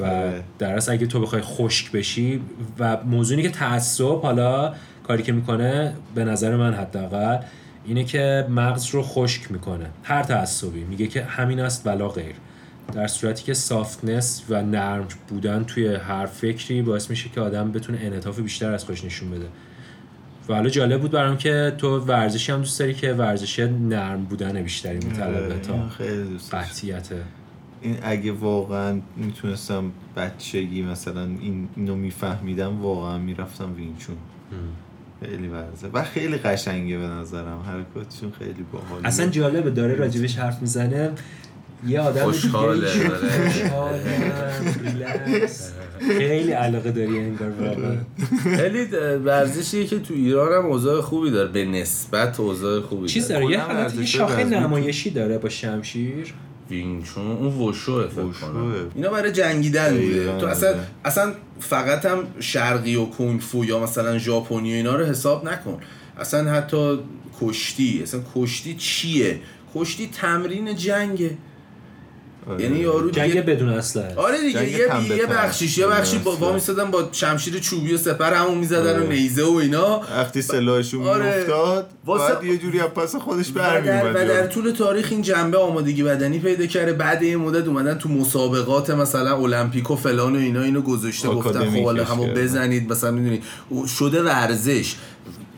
و 0.00 0.04
آره. 0.04 0.42
در 0.58 0.76
اصل 0.76 0.92
اگه 0.92 1.06
تو 1.06 1.20
بخوای 1.20 1.42
خشک 1.42 1.92
بشی 1.92 2.40
و 2.78 2.96
موضوعی 3.04 3.42
که 3.42 3.50
تعصب 3.50 4.20
حالا 4.22 4.74
کاری 5.06 5.22
که 5.22 5.32
می‌کنه 5.32 5.94
به 6.14 6.24
نظر 6.24 6.56
من 6.56 6.74
حداقل 6.74 7.38
اینه 7.84 8.04
که 8.04 8.46
مغز 8.48 8.90
رو 8.90 9.02
خشک 9.02 9.52
می‌کنه 9.52 9.90
هر 10.02 10.22
تعصبی 10.22 10.84
میگه 10.84 11.06
که 11.06 11.24
همین 11.24 11.60
است 11.60 11.86
ولا 11.86 12.08
غیر 12.08 12.34
در 12.92 13.06
صورتی 13.06 13.44
که 13.44 13.54
سافتنس 13.54 14.42
و 14.50 14.62
نرم 14.62 15.08
بودن 15.28 15.64
توی 15.64 15.94
هر 15.94 16.26
فکری 16.26 16.82
باعث 16.82 17.10
میشه 17.10 17.28
که 17.28 17.40
آدم 17.40 17.72
بتونه 17.72 17.98
انعطاف 18.02 18.38
بیشتر 18.40 18.72
از 18.72 18.84
خودش 18.84 19.04
نشون 19.04 19.30
بده 19.30 19.46
و 20.48 20.54
حالا 20.54 20.68
جالب 20.68 21.00
بود 21.00 21.10
برام 21.10 21.36
که 21.36 21.72
تو 21.78 21.98
ورزشی 21.98 22.52
هم 22.52 22.58
دوست 22.58 22.80
داری 22.80 22.94
که 22.94 23.12
ورزش 23.12 23.58
نرم 23.58 24.24
بودن 24.24 24.62
بیشتری 24.62 24.94
میطلبه 24.94 25.44
آره، 25.44 25.58
تا 25.58 25.72
اینو 25.72 25.88
خیلی 25.88 26.24
دوست. 26.24 26.54
قطعیت 26.54 27.08
این 27.84 27.96
اگه 28.02 28.32
واقعا 28.32 29.00
می‌تونستم 29.16 29.92
بچگی 30.16 30.82
مثلا 30.82 31.22
این 31.22 31.68
اینو 31.76 31.94
میفهمیدم 31.94 32.82
واقعا 32.82 33.18
می‌رفتم 33.18 33.74
وینچون 33.76 34.16
خیلی 35.24 35.48
ورزه 35.48 35.88
و 35.92 36.02
خیلی 36.02 36.36
قشنگه 36.36 36.98
به 36.98 37.06
نظرم. 37.06 37.58
حرکاتشون 37.66 38.32
خیلی 38.38 38.64
باحاله. 38.72 39.08
اصلا 39.08 39.26
جالبه 39.26 39.70
داره 39.70 39.94
راجبش 39.94 40.38
حرف 40.38 40.60
می‌زنه. 40.60 41.10
یه 41.86 42.00
آدم 42.00 42.24
خوشحاله، 42.24 42.88
آره. 43.74 44.00
خیلی 46.18 46.52
علاقه 46.52 46.90
داری 46.90 47.18
انگار 47.18 47.50
واقعا. 47.50 47.96
خیلی 48.56 48.84
ورزشیه 49.24 49.86
که 49.86 49.98
تو 49.98 50.14
ایران 50.14 50.52
هم 50.52 50.70
اوضاع 50.70 51.00
خوبی 51.00 51.30
داره. 51.30 51.48
به 51.48 51.64
نسبت 51.64 52.40
اوضاع 52.40 52.80
خوبی 52.80 53.08
چیز 53.08 53.28
داره. 53.28 53.40
داره 53.40 53.52
یه 53.52 53.60
حالت 53.60 54.04
شاخه 54.04 54.44
نمایشی 54.44 55.10
داره 55.10 55.38
با 55.38 55.48
شمشیر. 55.48 56.34
وینچون 56.70 57.30
اون 57.30 57.68
وشوه 57.68 58.08
فکر. 58.08 58.22
کنم. 58.22 58.90
اینا 58.94 59.10
برای 59.10 59.32
جنگیدن 59.32 59.96
بوده. 59.96 60.38
تو 60.38 60.46
اصلا. 60.46 60.74
اصلا 61.04 61.32
فقط 61.60 62.04
هم 62.06 62.26
شرقی 62.40 62.96
و 62.96 63.04
کنگ 63.04 63.40
فو 63.40 63.64
یا 63.64 63.78
مثلا 63.78 64.18
ژاپنی 64.18 64.72
و 64.72 64.76
اینا 64.76 64.96
رو 64.96 65.04
حساب 65.04 65.48
نکن. 65.48 65.80
اصلا 66.18 66.50
حتی 66.50 66.98
کشتی. 67.40 68.00
اصلا 68.02 68.20
کشتی 68.34 68.74
چیه؟ 68.74 69.40
کشتی 69.74 70.06
تمرین 70.06 70.76
جنگه. 70.76 71.30
آره. 72.50 72.62
یعنی 72.62 72.78
یارو 72.78 73.10
جنگ 73.10 73.28
دیگه 73.28 73.42
بدون 73.42 73.68
اسلحه 73.68 74.14
آره 74.16 74.40
دیگه 74.40 74.52
جنگ 74.52 75.10
یه 75.10 75.16
یه. 75.16 75.26
بخشیش 75.26 75.78
یه 75.78 75.86
بخشی 75.86 76.18
با. 76.18 76.36
وا 76.36 76.48
می‌ایستادن 76.48 76.90
با 76.90 77.08
شمشیر 77.12 77.58
چوبی 77.58 77.94
و 77.94 77.98
سپر 77.98 78.34
همون 78.34 78.58
می‌زدن 78.58 78.92
و 78.92 79.04
آره. 79.04 79.08
نیزه 79.08 79.44
و 79.44 79.54
اینا 79.54 80.00
وقتی 80.16 80.42
سلاحشون 80.42 81.06
آره. 81.06 81.24
میافتاد 81.24 81.90
واسه- 82.04 82.46
یه 82.46 82.58
جوری 82.58 82.80
از 82.80 82.86
پس 82.88 83.16
خودش 83.16 83.48
برمیومد 83.50 84.16
و 84.16 84.28
در 84.28 84.46
طول 84.46 84.70
تاریخ 84.70 85.08
این 85.10 85.22
جنبه 85.22 85.58
آمادگی 85.58 86.02
بدنی 86.02 86.38
پیدا 86.38 86.66
کرده 86.66 86.92
بعد 86.92 87.22
این 87.22 87.36
مدت 87.36 87.66
اومدن 87.66 87.98
تو 87.98 88.08
مسابقات 88.08 88.90
مثلا 88.90 89.36
المپیک 89.36 89.90
و 89.90 89.96
فلان 89.96 90.36
و 90.36 90.38
اینا 90.38 90.62
اینو 90.62 90.80
گذاشته 90.80 91.28
گفتن 91.28 91.70
خب 91.70 91.84
حالا 91.84 92.04
همو. 92.04 92.26
بزنید 92.26 92.92
مثلا 92.92 93.10
می‌دونی 93.10 93.42
شده 93.98 94.22
ورزش 94.22 94.94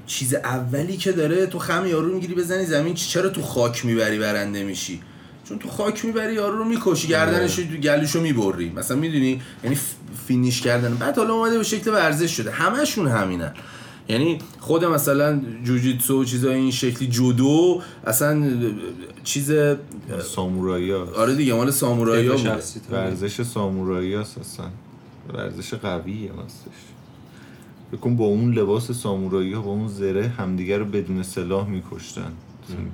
چیز 0.07 0.35
اولی 0.35 0.97
که 0.97 1.13
داره 1.13 1.47
تو 1.47 1.59
خم 1.59 1.87
یارو 1.87 2.15
می‌گیری 2.15 2.35
بزنی 2.35 2.65
زمین 2.65 2.95
چرا 2.95 3.29
تو 3.29 3.43
خاک 3.43 3.85
می‌بری 3.85 4.19
برنده 4.19 4.65
میشی 4.65 5.01
چون 5.49 5.59
تو 5.59 5.69
خاک 5.69 6.05
می‌بری 6.05 6.35
یارو 6.35 6.59
رو 6.59 6.65
می‌کشی 6.65 7.09
گردنش 7.09 7.57
تو 7.57 7.63
گلوشو 7.63 8.21
می‌بری. 8.21 8.73
مثلا 8.77 8.97
می‌دونی؟ 8.97 9.41
یعنی 9.65 9.79
فینیش 10.27 10.63
کردن. 10.63 10.95
بعد 10.95 11.19
حالا 11.19 11.35
اومده 11.35 11.59
به 11.59 11.65
شکل 11.65 11.91
ورزش 11.91 12.37
شده. 12.37 12.51
همشون 12.51 13.09
همینن. 13.09 13.55
یعنی 14.09 14.39
خود 14.61 14.85
مثلا 14.85 15.41
جوجیتسو 15.65 16.21
و 16.21 16.25
چیزای 16.25 16.55
این 16.55 16.71
شکلی 16.71 17.09
جودو 17.09 17.83
اصلا 18.07 18.51
چیز 19.25 19.53
سامورایی 20.35 20.93
آره 20.93 21.35
دیگه 21.35 21.55
مال 21.55 21.71
سامورایی. 21.71 22.31
ورزش 22.91 23.43
سامورایی 23.43 24.15
هست 24.15 24.39
اصلا. 24.39 24.67
ورزش 25.35 25.75
قویه 25.75 26.31
هستش 26.45 26.81
بکن 27.93 28.17
با 28.17 28.25
اون 28.25 28.55
لباس 28.55 28.91
سامورایی 28.91 29.53
ها 29.53 29.61
با 29.63 29.71
اون 29.71 29.89
زره 29.89 30.29
همدیگه 30.29 30.79
رو 30.79 30.85
بدون 30.85 31.23
سلاح 31.23 31.69
میکشتن. 31.69 32.33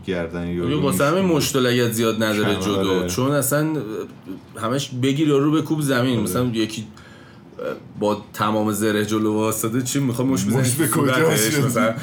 گردن 0.07 0.47
یه 0.47 0.55
یارو 0.55 0.83
واسه 0.83 1.05
همین 1.05 1.21
می‌شکنه. 1.21 1.37
مشت 1.37 1.57
و 1.57 1.61
لگد 1.61 1.93
زیاد 1.93 2.23
نداره 2.23 2.57
آره. 2.57 3.09
چون 3.09 3.31
اصلا 3.31 3.69
همش 4.57 4.91
بگیر 5.03 5.29
یارو 5.29 5.51
بکوب 5.51 5.81
زمین 5.81 6.21
مثلا 6.21 6.45
یکی 6.45 6.87
با 8.01 8.25
تمام 8.35 8.73
زره 8.73 9.07
جلو 9.07 9.33
واستاده 9.35 9.83
چی 9.83 10.01
می‌خواد 10.01 10.29
مشت 10.29 10.45
بزنی 10.45 10.61
مشت 10.61 10.71
به 10.75 10.89
کجاش؟ 10.89 11.55
مثلا 11.59 11.95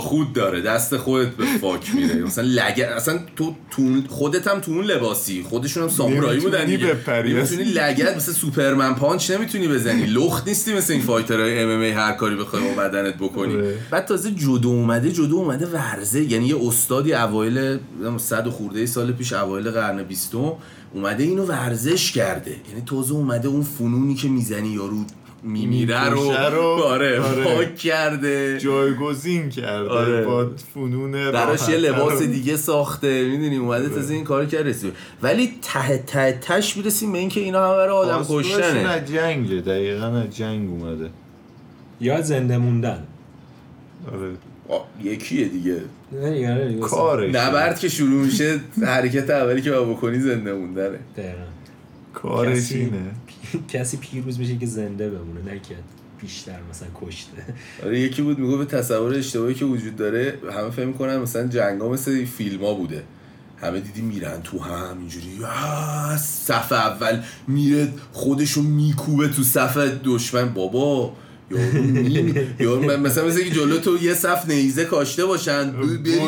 خود 0.00 0.32
داره 0.32 0.60
دست 0.60 0.96
خودت 0.96 1.28
به 1.28 1.44
فاک 1.60 1.94
میره 1.94 2.14
مثلا 2.14 2.44
لگد 2.48 2.80
اصلا 2.96 3.18
تو 3.36 3.54
تو 3.70 3.82
اون- 3.82 4.04
خودت 4.08 4.48
هم 4.48 4.60
تو 4.60 4.72
اون 4.72 4.84
لباسی 4.84 5.42
خودشون 5.42 5.82
هم 5.82 5.88
سامورایی 5.88 6.40
بودن 6.40 6.64
دیگه 6.64 6.86
بپری. 6.86 7.32
نمی‌تونی 7.34 7.64
لگد 7.64 8.16
مثل 8.16 8.32
Superman 8.32 8.94
punch 8.94 9.30
نمی‌تونی 9.30 9.68
بزنی 9.68 10.06
لخت 10.06 10.48
نیستی 10.48 10.74
مثل 10.74 10.92
این 10.92 11.02
fighter 11.02 11.46
های 11.46 11.58
MMA 11.62 11.90
هر 11.90 12.12
کاری 12.12 12.36
بخوای 12.36 12.62
با 12.62 12.82
بدنت 12.82 13.14
بکنی 13.14 13.54
آره. 13.54 13.78
بعد 13.90 14.04
تازه 14.04 14.30
جودو 14.30 14.68
اومده 14.68 15.12
جودو 15.12 15.36
اومده 15.36 15.66
ورزه 15.66 16.22
یعنی 16.32 16.46
یه 16.46 16.56
استادی 16.68 17.14
اوایل 17.14 17.78
صد 18.18 18.46
و 18.46 18.50
خورده 18.50 18.86
سال 18.86 19.12
پیش 19.12 19.32
اوایل 19.32 19.70
قرن 19.70 20.02
بیستم 20.02 20.52
اومده 20.96 21.22
اینو 21.24 21.44
ورزش 21.44 22.12
کرده. 22.12 22.50
یعنی 22.68 22.82
تازه 22.86 23.14
اومده 23.14 23.48
اون 23.48 23.62
فنونی 23.62 24.14
که 24.14 24.28
می‌زنی 24.28 24.68
یارو 24.68 24.96
میمیره 25.42 26.08
رو. 26.08 26.32
رو. 26.54 26.62
آره 26.62 27.20
آره. 27.20 27.44
پاک 27.44 27.76
کرده. 27.76 28.58
جایگزین 28.58 29.48
کرده. 29.50 29.88
آره. 29.88 30.24
با 30.24 30.50
فنون 30.74 31.12
براش 31.12 31.68
یه 31.68 31.76
لباس 31.76 32.22
و- 32.22 32.26
دیگه 32.26 32.56
ساخته. 32.56 33.24
می‌دونی 33.28 33.56
اومده 33.56 33.88
تازه 33.88 34.14
این 34.14 34.24
کار 34.24 34.46
کرده. 34.46 34.70
رسید. 34.70 34.92
ولی 35.22 35.52
ته 35.62 35.98
ته 35.98 36.38
تش 36.42 36.76
می‌رسیم 36.76 37.12
به 37.12 37.18
اینکه 37.18 37.40
اینا 37.40 37.66
همه 37.66 37.76
برای 37.76 37.90
آدم 37.96 38.24
کشتنه. 38.28 38.88
از 38.88 39.08
جنگه. 39.08 39.60
دقیقا 39.60 40.06
از 40.06 40.36
جنگ 40.36 40.70
اومده. 40.70 41.10
یا 42.00 42.22
زنده 42.22 42.58
موندن. 42.58 43.04
آره. 44.12 44.30
آه، 44.68 44.86
یکیه 45.02 45.48
دیگه. 45.48 45.82
کارش. 46.80 47.34
نبرد 47.34 47.78
که 47.78 47.88
شروع 47.88 48.24
میشه 48.24 48.60
حرکت 48.86 49.30
اولی 49.30 49.62
که 49.62 49.70
باید 49.70 49.88
بکنی 49.88 50.20
زنده 50.20 50.52
موندنه. 50.52 50.98
دقیقاً. 51.16 51.42
کارش 52.14 52.56
کسی- 52.58 52.74
اینه. 52.78 53.10
کسی 53.68 53.96
پیروز 53.96 54.38
میشه 54.38 54.56
که 54.56 54.66
زنده 54.66 55.10
بمونه 55.10 55.40
نه 55.52 55.58
که 55.60 55.74
بیشتر 56.20 56.58
مثلا 56.70 56.88
کشته. 56.94 57.30
آره 57.84 58.00
یکی 58.00 58.22
بود 58.22 58.38
میگه 58.38 58.56
به 58.56 58.64
تصور 58.64 59.14
اشتباهی 59.14 59.54
که 59.54 59.64
وجود 59.64 59.96
داره 59.96 60.38
همه 60.52 60.70
فهم 60.70 60.92
کنن 60.92 61.16
مثلا 61.16 61.46
جنگا 61.46 61.88
مثل 61.88 62.24
فیلم 62.24 62.64
ها 62.64 62.74
بوده. 62.74 63.02
همه 63.60 63.80
دیدی 63.80 64.00
میرن 64.02 64.42
تو 64.44 64.58
هم 64.58 64.98
اینجوری 64.98 65.26
آه، 65.44 66.16
صف 66.16 66.72
اول 66.72 67.22
میره 67.48 67.88
خودشو 68.12 68.62
میکوبه 68.62 69.28
تو 69.28 69.42
صف 69.42 69.76
دشمن. 70.04 70.48
بابا 70.54 71.12
یارو 72.60 72.96
مثلا 73.06 73.26
مثل 73.26 73.44
که 73.44 73.50
جلو 73.50 73.78
تو 73.78 74.02
یه 74.02 74.14
صف 74.14 74.48
نیزه 74.48 74.84
کاشته 74.84 75.24
باشن 75.24 75.72
بری 75.72 76.20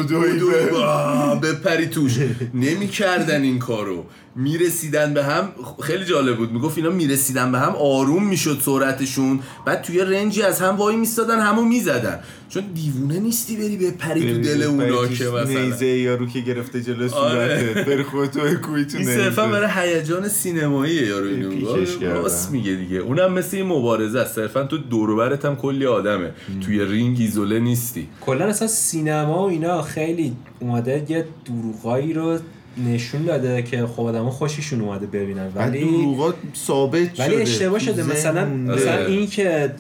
بپری 1.43 1.87
توش. 1.87 2.19
نمی‌کردن 2.55 3.43
این 3.43 3.59
کارو. 3.59 4.07
می‌رسیدن 4.39 5.15
به 5.15 5.25
هم 5.25 5.49
خیلی 5.83 6.05
جالب 6.05 6.37
بود. 6.37 6.53
می‌گفت 6.53 6.79
اینا 6.79 6.91
می‌رسیدن 6.91 7.53
به 7.53 7.59
هم 7.59 7.73
آروم 7.77 8.29
می‌شد 8.29 8.59
سرعتشون 8.63 9.41
بعد 9.67 9.83
توی 9.83 10.01
رنجی 10.01 10.43
از 10.43 10.61
هم 10.61 10.77
وای 10.77 10.97
میستادن 10.97 11.41
همو 11.41 11.63
می‌زدن. 11.65 12.21
چون 12.49 12.63
دیوونه 12.75 13.21
نیستی 13.21 13.57
بری 13.57 13.77
بپری 13.77 14.35
تو 14.35 14.41
دل 14.41 14.63
اونا 14.63 15.07
که 15.07 15.25
مثلا. 15.25 15.61
نیزه 15.61 15.87
یارو 15.87 16.27
که 16.27 16.41
گرفته 16.41 16.83
جلو 16.83 17.15
آره. 17.15 17.59
صورتت. 17.59 17.89
بری 17.89 18.03
خودتو 18.03 18.41
کوی 18.41 18.85
تو 18.85 18.99
این 18.99 19.07
صرفا 19.07 19.47
برای 19.47 19.95
هیجان 19.95 20.29
سینماییه 20.29 21.07
یارو 21.07 21.27
اینو. 21.27 21.69
آره،. 21.69 22.13
راست 22.13 22.51
میگه 22.51 22.75
دیگه. 22.75 22.97
اونم 22.97 23.33
مثل 23.33 23.57
این 23.57 23.67
مبارزه 23.67 24.19
است. 24.19 24.35
صرفا 24.35 24.65
تو 24.65 24.79
دور 24.79 25.11
و 25.11 25.17
برت 25.17 25.45
هم 25.45 25.57
کلی 25.57 25.87
آدمه. 25.87 26.31
توی 26.65 26.85
رینگ 26.85 27.17
ایزوله 27.21 27.61
نیستی. 27.61 28.09
کلا 28.21 28.45
اصلا 28.45 28.69
سینما 28.69 29.43
و 29.43 29.51
اینا 29.51 29.83
خیلی 29.83 30.37
اومده 30.61 31.07
یه 31.09 31.25
دروغایی 31.47 32.13
رو 32.13 32.39
نشون 32.87 33.25
داده 33.25 33.63
که 33.63 33.87
خب 33.87 34.01
آدم 34.01 34.31
خوششون 34.31 34.81
اومده 34.81 35.07
ببینن. 35.07 35.53
ولی 35.55 35.79
ولی 35.79 35.91
دروغات 35.91 36.35
ثابت 36.67 37.15
شده. 37.15 37.25
ولی 37.27 37.37
اشتباه 37.37 37.79
شده. 37.79 38.03
مثلا. 38.03 38.45
مثلا 38.45 38.93
آره. 38.93 39.07
این 39.07 39.27
که 39.27 39.73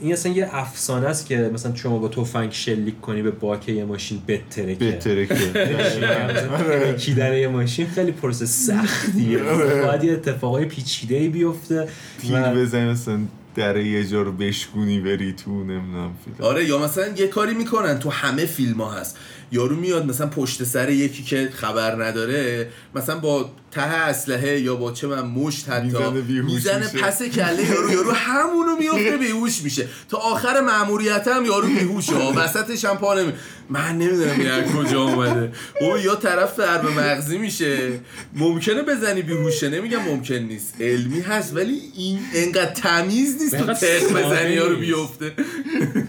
این 0.00 0.12
اصلا 0.12 0.32
یه 0.32 0.48
افسانه 0.52 1.06
است 1.06 1.26
که 1.26 1.50
مثلا 1.54 1.74
شما 1.74 1.98
با 1.98 2.08
تفنگ 2.08 2.52
شلیک 2.52 3.00
کنی 3.00 3.22
به 3.22 3.30
باک 3.30 3.68
یه 3.68 3.84
ماشین 3.84 4.22
بتره 4.28 4.74
که 4.74 4.84
بهتره 4.84 5.26
که 5.26 6.94
کیدن 6.98 7.32
یه 7.32 7.48
ماشین 7.48 7.86
خیلی 7.86 8.12
پروسه 8.12 8.46
سختیه. 8.46 9.38
باید 9.38 10.04
یه 10.04 10.12
اتفاقای 10.12 10.64
پیچیده 10.64 11.16
ای 11.16 11.28
بیفته 11.28 11.88
تیر 12.22 12.42
بزنی 12.42 12.90
مثلا 12.90 13.18
در 13.54 13.76
یه 13.76 14.04
جا 14.04 14.22
رو 14.22 14.32
بشکونی 14.32 15.00
بری 15.00 15.32
تو 15.32 15.50
نمی‌دونم 15.50 16.10
فیلم. 16.24 16.48
آره 16.48 16.64
یا 16.64 16.78
مثلا 16.78 17.06
یه 17.16 17.26
کاری 17.26 17.54
می‌کنن 17.54 17.98
تو 17.98 18.10
همه 18.10 18.44
فیلم 18.46 18.80
ها 18.80 18.90
هست. 18.90 19.18
یارو 19.52 19.76
میاد 19.76 20.06
مثلا 20.06 20.26
پشت 20.26 20.64
سر 20.64 20.90
یکی 20.90 21.22
که 21.22 21.48
خبر 21.54 22.04
نداره 22.04 22.68
مثلا 22.94 23.18
با 23.18 23.50
ته 23.70 23.80
اسلحه 23.80 24.60
یا 24.60 24.74
با 24.76 24.92
چه 24.92 25.06
من 25.06 25.26
مشت 25.26 25.68
حتی 25.68 26.22
می‌زنه. 26.42 26.88
پس 26.88 27.22
کله 27.22 27.70
یارو 27.70 27.92
یارو 27.92 28.12
همونو 28.12 28.76
میفته 28.76 29.16
بیهوش 29.26 29.62
میشه. 29.62 29.86
تا 30.08 30.16
آخر 30.16 30.60
ماموریت 30.60 31.28
هم 31.28 31.46
یارو 31.46 31.68
بیهوشه. 31.68 32.12
وسطش 32.14 32.84
هم 32.84 32.96
پا 32.96 33.14
نمی 33.14 33.32
من 33.70 33.98
نمی‌دونم 33.98 34.40
این 34.40 34.72
کجا 34.72 35.02
اومده. 35.02 35.52
او 35.80 35.98
یا 35.98 36.14
طرف 36.14 36.56
ضربه 36.56 36.90
مغزی 36.90 37.38
میشه. 37.38 38.00
ممکنه 38.34 38.82
بزنی 38.82 39.22
بیهوشه؟ 39.22 39.68
نمیگم 39.68 40.02
ممکن 40.02 40.34
نیست. 40.34 40.74
علمی 40.80 41.20
هست 41.20 41.56
ولی 41.56 41.80
این 41.96 42.18
انقدر 42.34 42.72
تمیز 42.72 43.42
نیست 43.42 43.56
تو 43.56 43.66
تق 43.66 43.98
ساده 43.98 44.24
بزنی 44.24 44.52
یارو. 44.52 44.76
بیفته. 44.76 45.32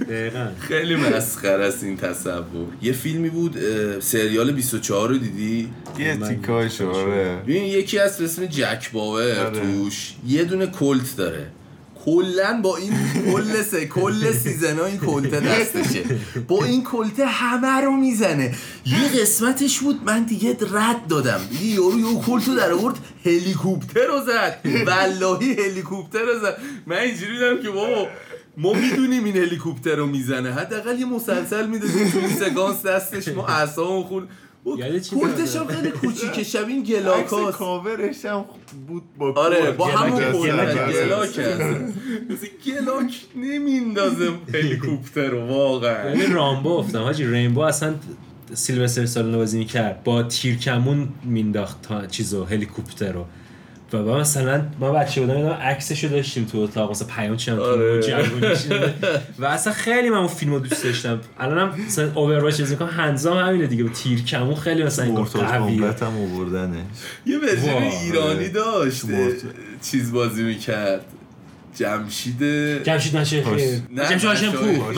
دقیقاً. 0.10 0.48
خیلی 0.60 0.96
مسخره 0.96 1.66
است 1.66 1.84
این 1.84 1.98
تصور. 1.98 2.68
یه 2.82 2.94
فیلمی 3.30 3.42
بود 3.42 4.00
سریال 4.00 4.52
24 4.52 5.10
رو 5.10 5.18
دیدی؟ 5.18 5.70
یه 6.00 6.06
یادم 6.06 6.86
آره. 6.94 7.36
ببین 7.36 7.64
یکی 7.64 8.00
از 8.00 8.22
اسم 8.22 8.46
جک 8.46 8.92
باور 8.92 9.46
آره. 9.46 9.60
توش 9.60 10.14
یه 10.28 10.44
دونه 10.44 10.68
کلت 10.68 11.16
داره. 11.18 11.48
کلا 12.06 12.62
با 12.64 12.78
این 12.78 12.94
کل 13.32 13.62
سه 13.62 13.86
کل 13.86 14.32
سیزن 14.32 14.80
این 14.80 14.98
کلته 14.98 15.40
دستشه. 15.40 16.04
با 16.48 16.66
این 16.66 16.84
کلته 16.84 17.26
همه 17.26 17.82
رو 17.82 17.92
می‌زنه. 17.92 18.56
یه 18.86 19.22
قسمتش 19.22 19.80
بود 19.80 20.00
من 20.06 20.24
دیگه 20.24 20.58
رد 20.72 21.08
دادم. 21.08 21.42
دیگه 21.50 21.66
یارو 21.66 22.00
یه 22.00 22.22
کلتو 22.22 22.56
در 22.56 22.72
آورد 22.72 22.96
هلیکوپتر 23.26 24.08
رو 24.08 24.22
زد. 24.26 24.60
والله 24.88 25.56
هلیکوپتر 25.66 26.22
رو 26.22 26.40
زد. 26.40 26.58
من 26.86 26.96
اینجوری 26.98 27.34
دیدم 27.34 27.62
که 27.64 27.70
بابا 27.70 28.08
ما 28.58 28.74
می‌دونیم 28.74 29.24
این 29.24 29.38
هلیکوپتر 29.38 29.96
رو 29.96 30.06
می‌زنه. 30.06 30.54
حداقل 30.54 31.00
یه 31.00 31.06
مسلسل 31.06 31.68
می‌دادیم 31.68 32.10
تو 32.10 32.18
این 32.18 32.30
سکانس 32.30 32.86
دستش. 32.86 33.28
ما 33.28 33.48
اعصابمون 33.48 34.28
چی 35.04 35.16
کلتش 35.16 35.52
داره؟ 35.52 35.68
هم 35.68 35.76
خیلی 35.76 35.92
کوچیکه. 35.92 36.44
شبیه 36.44 36.76
این 36.76 36.82
عکس 36.82 36.90
گلاکاست 36.90 37.58
کاورش 37.58 38.26
هم 38.26 38.46
بود 38.88 39.04
با 39.18 39.34
آره. 39.34 39.72
با 39.72 39.86
همون 39.86 40.24
هست، 40.24 40.38
کلت 40.38 40.94
گلاک 40.94 41.40
مثل 42.30 42.48
گلاک 42.66 43.22
نمیندازه 43.36 44.30
هلیکوپتر 44.54 45.28
رو 45.28 45.48
واقعا. 45.48 46.10
یعنی 46.10 46.34
رامبو 46.34 46.70
افتم 46.70 47.00
حاجی 47.00 47.26
رینبو 47.28 47.62
اصلا 47.62 47.96
سیلوستر 48.54 49.06
سالون 49.06 49.36
بازی 49.36 49.58
می‌کرد. 49.58 50.04
با 50.04 50.24
تیرکمون 50.24 51.10
مینداخت 51.24 51.82
تا 51.82 52.06
چیزو 52.06 52.44
هلیکوپتر 52.44 53.12
رو. 53.12 53.26
و 53.94 54.04
با 54.04 54.18
مثلا 54.18 54.62
ما 54.80 54.92
بچه 54.92 55.22
بودم 55.22 55.38
یادم 55.40 55.54
عکسشو 55.54 56.08
داشتیم 56.08 56.46
تو 56.46 56.58
اتاق 56.58 56.92
مثلا 56.92 57.08
پیام 57.08 57.36
چم 57.36 57.60
آره. 57.60 58.14
و 59.40 59.46
اصلا 59.46 59.74
خیلی 59.74 60.10
من 60.10 60.18
اون 60.18 60.28
فیلم 60.28 60.54
رو 60.54 60.60
دوست 60.60 60.84
داشتم 60.84 61.20
الانم 61.40 61.80
مثلا 61.88 62.12
اوورواچ 62.16 62.60
بازی 62.60 62.74
می‌کنم 62.74 62.90
هنزام 62.90 63.38
همینه 63.38 63.68
دیگه 63.68 63.84
با 63.84 63.90
تیرکمون 63.90 64.56
خیلی 64.56 64.84
مثلا 64.84 65.06
انگار 65.06 65.20
مورتال 65.20 65.46
قویه 65.46 65.80
کامبت 65.80 66.04
هم 66.04 66.18
آوردنش 66.18 66.78
یه 67.26 67.38
ورژن. 67.40 67.70
ایرانی 67.70 68.50
داشت 68.50 69.06
مرد. 69.06 69.34
چیز 69.82 70.12
بازی 70.12 70.44
می‌کرد 70.44 71.02
جمشید 71.78 72.44
جمشید 72.84 73.18
نشه 73.18 73.44
نه، 73.92 74.10
جمشید 74.10 74.30
هاشم 74.30 74.52
پور. 74.52 74.94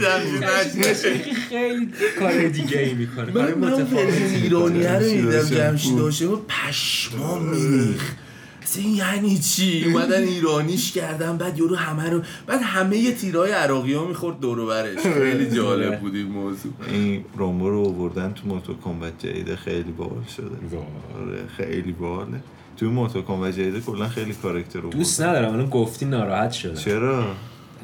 جمشید 0.00 0.44
نشه 0.88 1.14
خیلی 1.48 1.88
کار 2.18 2.48
دیگه 2.48 2.78
ای 2.78 2.94
می‌کنه. 2.94 3.32
من 3.32 3.54
من 3.54 3.86
ایرانی 4.34 4.86
رو 4.86 4.98
دیدم 5.00 5.42
جمشید 5.42 5.92
پور. 5.92 6.00
هاشم 6.02 6.40
پشمام 6.48 7.42
میریخ 7.44 8.12
اصلا 8.62 8.82
این 8.82 8.94
یعنی 8.94 9.38
چی؟ 9.38 9.84
اومدن 9.86 10.22
ایرانیش 10.22 10.92
کردن 10.92 11.36
بعد 11.36 11.58
یورو 11.58 11.76
همه 11.76 12.10
رو 12.10 12.22
بعد 12.46 12.60
همه 12.62 12.96
یه 12.96 13.12
تیرای 13.12 13.52
عراقی 13.52 13.94
ها 13.94 14.04
می‌خورد 14.04 14.40
دور 14.40 14.58
و 14.58 14.66
برش. 14.66 14.98
خیلی 14.98 15.50
جالب 15.50 16.00
بود 16.00 16.14
این 16.14 16.26
موضوع. 16.26 16.72
این 16.92 17.24
رومو 17.36 17.70
رو 17.70 17.86
آوردن 17.86 18.32
تو 18.32 18.48
موتو 18.48 18.74
کامبت 18.74 19.18
جدید 19.18 19.54
خیلی 19.54 19.92
باحال 19.92 20.24
شده. 20.36 20.76
آره 21.20 21.38
خیلی 21.56 21.92
باحاله. 21.92 22.40
تو 22.82 22.90
موتو 22.90 23.22
کامبت 23.22 23.52
جدید 23.52 23.84
کلا 23.84 24.08
خیلی 24.08 24.34
کاراکتر 24.34 24.80
رو 24.80 24.90
دوست 24.90 25.22
ندارم 25.22 25.52
الان 25.52 25.68
گفتی 25.68 26.06
ناراحت 26.06 26.52
شدم. 26.52 26.74
چرا؟ 26.74 27.24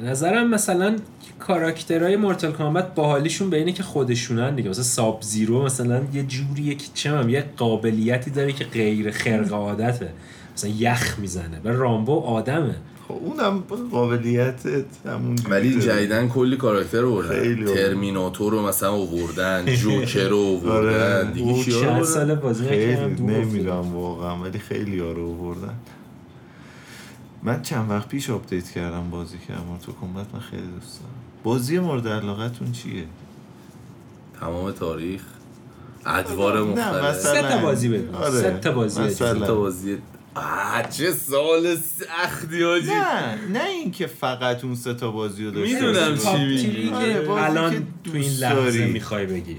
نظرم 0.05 0.51
مثلا 0.51 0.97
کاراکترهای 1.39 2.17
مورتال 2.17 2.53
کامبت 2.53 2.95
باحالیشون 2.95 3.51
به 3.51 3.57
اینه 3.57 3.73
که 3.73 3.83
خودشونن 3.83 4.55
دیگه. 4.55 4.71
مثلا 4.71 4.83
ساب 4.85 5.19
زیرو 5.23 5.65
مثلا 5.65 6.03
یه 6.13 6.23
جوریه 6.23 6.75
که 6.75 6.87
چه 6.95 7.11
می‌دونم، 7.11 7.29
یه 7.29 7.45
قابلیتی 7.57 8.31
داره 8.31 8.53
که 8.53 8.65
غیر 8.65 9.11
خرق 9.11 9.53
عادته. 9.53 10.09
مثلا 10.55 10.71
یخ 10.71 11.19
می‌زنه. 11.19 11.61
و 11.65 11.69
رامبو 11.69 12.21
آدمه. 12.21 12.75
خب 13.09 13.15
اونم 13.15 13.59
قابلیت 13.93 14.61
همون 15.07 15.37
ولی. 15.51 15.81
جدیدن 15.81 16.29
کلی 16.29 16.57
کاراکتر 16.57 17.05
آوردن 17.05 17.37
آوردن. 17.59 17.75
ترمیناتور 17.75 18.53
رو 18.53 18.67
مثلا 18.67 18.93
آوردن 18.93 19.75
جوکر 19.75 20.29
رو 20.29 20.39
آوردن 20.65 21.23
آره. 21.23 21.31
دیگه 21.33 21.51
او 21.51 21.63
کیا 21.63 21.75
رو 21.77 21.81
چند 21.83 21.91
آوردن؟ 21.91 22.05
سال 22.05 22.35
بازی. 22.35 22.65
نمی‌دونم 22.67 23.95
واقعا 23.97 24.37
ولی 24.43 24.59
خیلی 24.59 24.99
ها 24.99 25.13
رو 25.13 25.27
آوردن 25.31 25.75
من 27.43 27.63
چند 27.63 27.91
وقت 27.91 28.09
پیش 28.09 28.31
آپدیت 28.31 28.71
کردم 28.71 29.11
بازی 29.11 29.39
کردم 29.49 29.79
تو 29.87 29.93
کمبت 30.01 30.27
من 30.35 30.41
خیلی 30.41 30.63
دوست 30.63 31.01
دارم 31.01 31.13
بازی 31.45 31.79
مورد 31.79 32.09
علاقتون 32.09 32.73
چیه؟ 32.73 33.05
تمام 34.41 34.71
تاریخ 34.71 35.23
ادوار 36.07 36.55
نه، 36.59 36.65
مختلف 36.65 37.05
مثلا- 37.05 37.33
سه 37.35 37.43
تا 37.49 37.59
بازی 37.59 37.89
بگو 37.89 38.17
آره. 38.17 38.31
سه 38.31 38.59
تا 38.63 38.73
بازی. 38.73 39.01
بگو. 39.01 39.47
تا 39.47 39.55
بازی 39.55 39.99
آه 40.39 40.89
چه 40.91 41.13
سال 41.13 41.77
سختی 41.77 42.65
آجی 42.65 42.87
نه 42.91 43.35
نه 43.53 43.65
اینکه 43.65 44.07
فقط 44.07 44.65
اون 44.65 44.75
سه 44.75 44.95
تا 44.95 45.11
بازی 45.11 45.45
رو 45.45 45.51
داشته 45.51 45.75
می‌دونم. 45.75 46.17
چی 46.17 46.23
تاپ 46.25 46.39
میگی. 46.39 46.91
آره، 46.91 47.31
الان 47.31 47.73
تو 48.05 48.11
این 48.15 48.31
لحظه 48.33 48.55
داری. 48.55 48.85
می‌خوای 48.93 49.27
بگی 49.27 49.57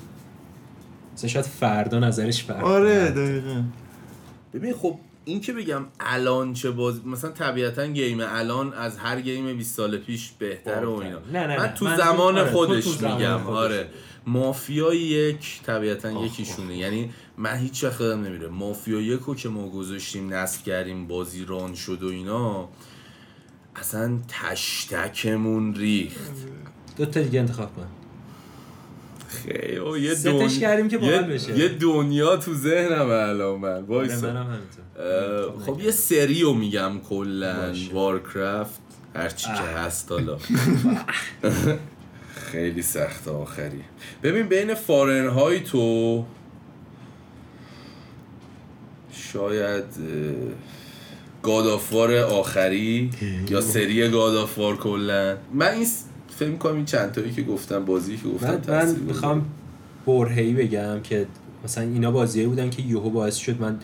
مثلا 1.13 1.29
شاید 1.29 1.45
فردا 1.45 1.99
نظرش 1.99 2.43
فرق 2.43 2.63
آره. 2.65 3.09
دقیقا 3.11 3.63
ببین 4.53 4.73
خب 4.73 4.99
این 5.25 5.41
که 5.41 5.53
بگم 5.53 5.85
الان 5.99 6.53
چه 6.53 6.71
باز 6.71 7.05
مثلا 7.05 7.31
طبیعتا 7.31 7.87
گیم 7.87 8.19
الان 8.21 8.73
از 8.73 8.97
هر 8.97 9.21
گیم 9.21 9.57
20 9.57 9.75
سال 9.75 9.97
پیش 9.97 10.31
بهتره 10.39 10.87
و 10.87 10.91
اینا 10.91 11.19
نه، 11.33 11.47
نه، 11.47 11.57
من. 11.57 11.73
تو 11.73 11.95
زمان 11.97 12.37
آره، 12.37 12.51
خودش 12.51 12.87
میگم 12.87 13.37
خودش. 13.37 13.57
آره 13.57 13.87
مافیا 14.29 14.93
یک 14.93 15.61
طبیعتا 15.65 16.11
یکیشونه. 16.25 16.77
یعنی 16.77 17.09
من 17.37 17.57
هیچ 17.57 17.83
وقت 17.83 18.01
یادم 18.01 18.23
نمیره 18.23 18.47
مافیا 18.47 19.01
یک 19.01 19.19
رو 19.19 19.35
که 19.35 19.49
ما 19.49 19.69
گذاشتیم 19.69 20.33
نصب 20.33 20.63
کردیم 20.63 21.07
بازی 21.07 21.45
ران 21.45 21.75
شد 21.75 22.03
و 22.03 22.07
اینا 22.07 22.69
اصلا 23.75 24.19
تشتکمون 24.27 25.75
ریخت. 25.75 26.31
دو 26.97 27.05
تا 27.05 27.21
دیگه 27.21 27.39
انتخاب 27.39 27.75
کن. 27.75 27.87
خیلی 29.29 30.01
یه 30.01 30.15
دن- 30.15 30.47
کردیم 30.47 30.87
که 30.89 30.97
باحال 30.97 31.23
بشه. 31.23 31.57
یه 31.57 31.67
دنیا 31.69 32.37
تو 32.37 32.53
ذهنم 32.53 33.09
الان 33.09 33.59
من 33.59 33.81
منم 33.81 34.47
همینطور. 34.47 34.83
اه، 34.99 35.65
خب 35.65 35.79
یه 35.81 35.91
سری 35.91 36.41
رو 36.41 36.53
میگم 36.53 36.99
کلا. 37.09 37.73
وارکرافت 37.93 38.81
هرچی 39.15 39.45
که. 39.47 39.51
هست 39.53 40.11
حالا. 40.11 40.37
خیلی 42.51 42.81
سخت 42.81 43.27
آخری. 43.27 43.83
ببین 44.23 44.47
بین 44.47 44.73
فارنهایت 44.73 45.75
و 45.75 46.25
شاید 49.11 49.83
گادافوار 51.43 52.15
آخری 52.15 53.11
یا 53.49 53.61
سری 53.61 54.09
گادافوار 54.09 54.77
کلا. 54.77 55.37
من 55.53 55.67
این 55.67 55.87
فکر 56.29 56.55
کنم 56.55 56.75
این 56.75 56.85
چند 56.85 57.11
تایی 57.11 57.31
که 57.31 57.41
گفتم 57.41 57.85
بازی 57.85 58.17
که 58.17 58.27
گفتم 58.27 58.61
من, 58.67 58.85
من. 58.85 58.95
می‌خوام 58.95 59.45
برهی 60.05 60.53
بگم 60.53 60.99
که 61.01 61.27
مثلا 61.63 61.83
اینا 61.83 62.11
بازیایی 62.11 62.49
بودن 62.49 62.69
که 62.69 62.81
یهو 62.81 63.09
باعث 63.09 63.35
شد 63.35 63.61
من 63.61 63.79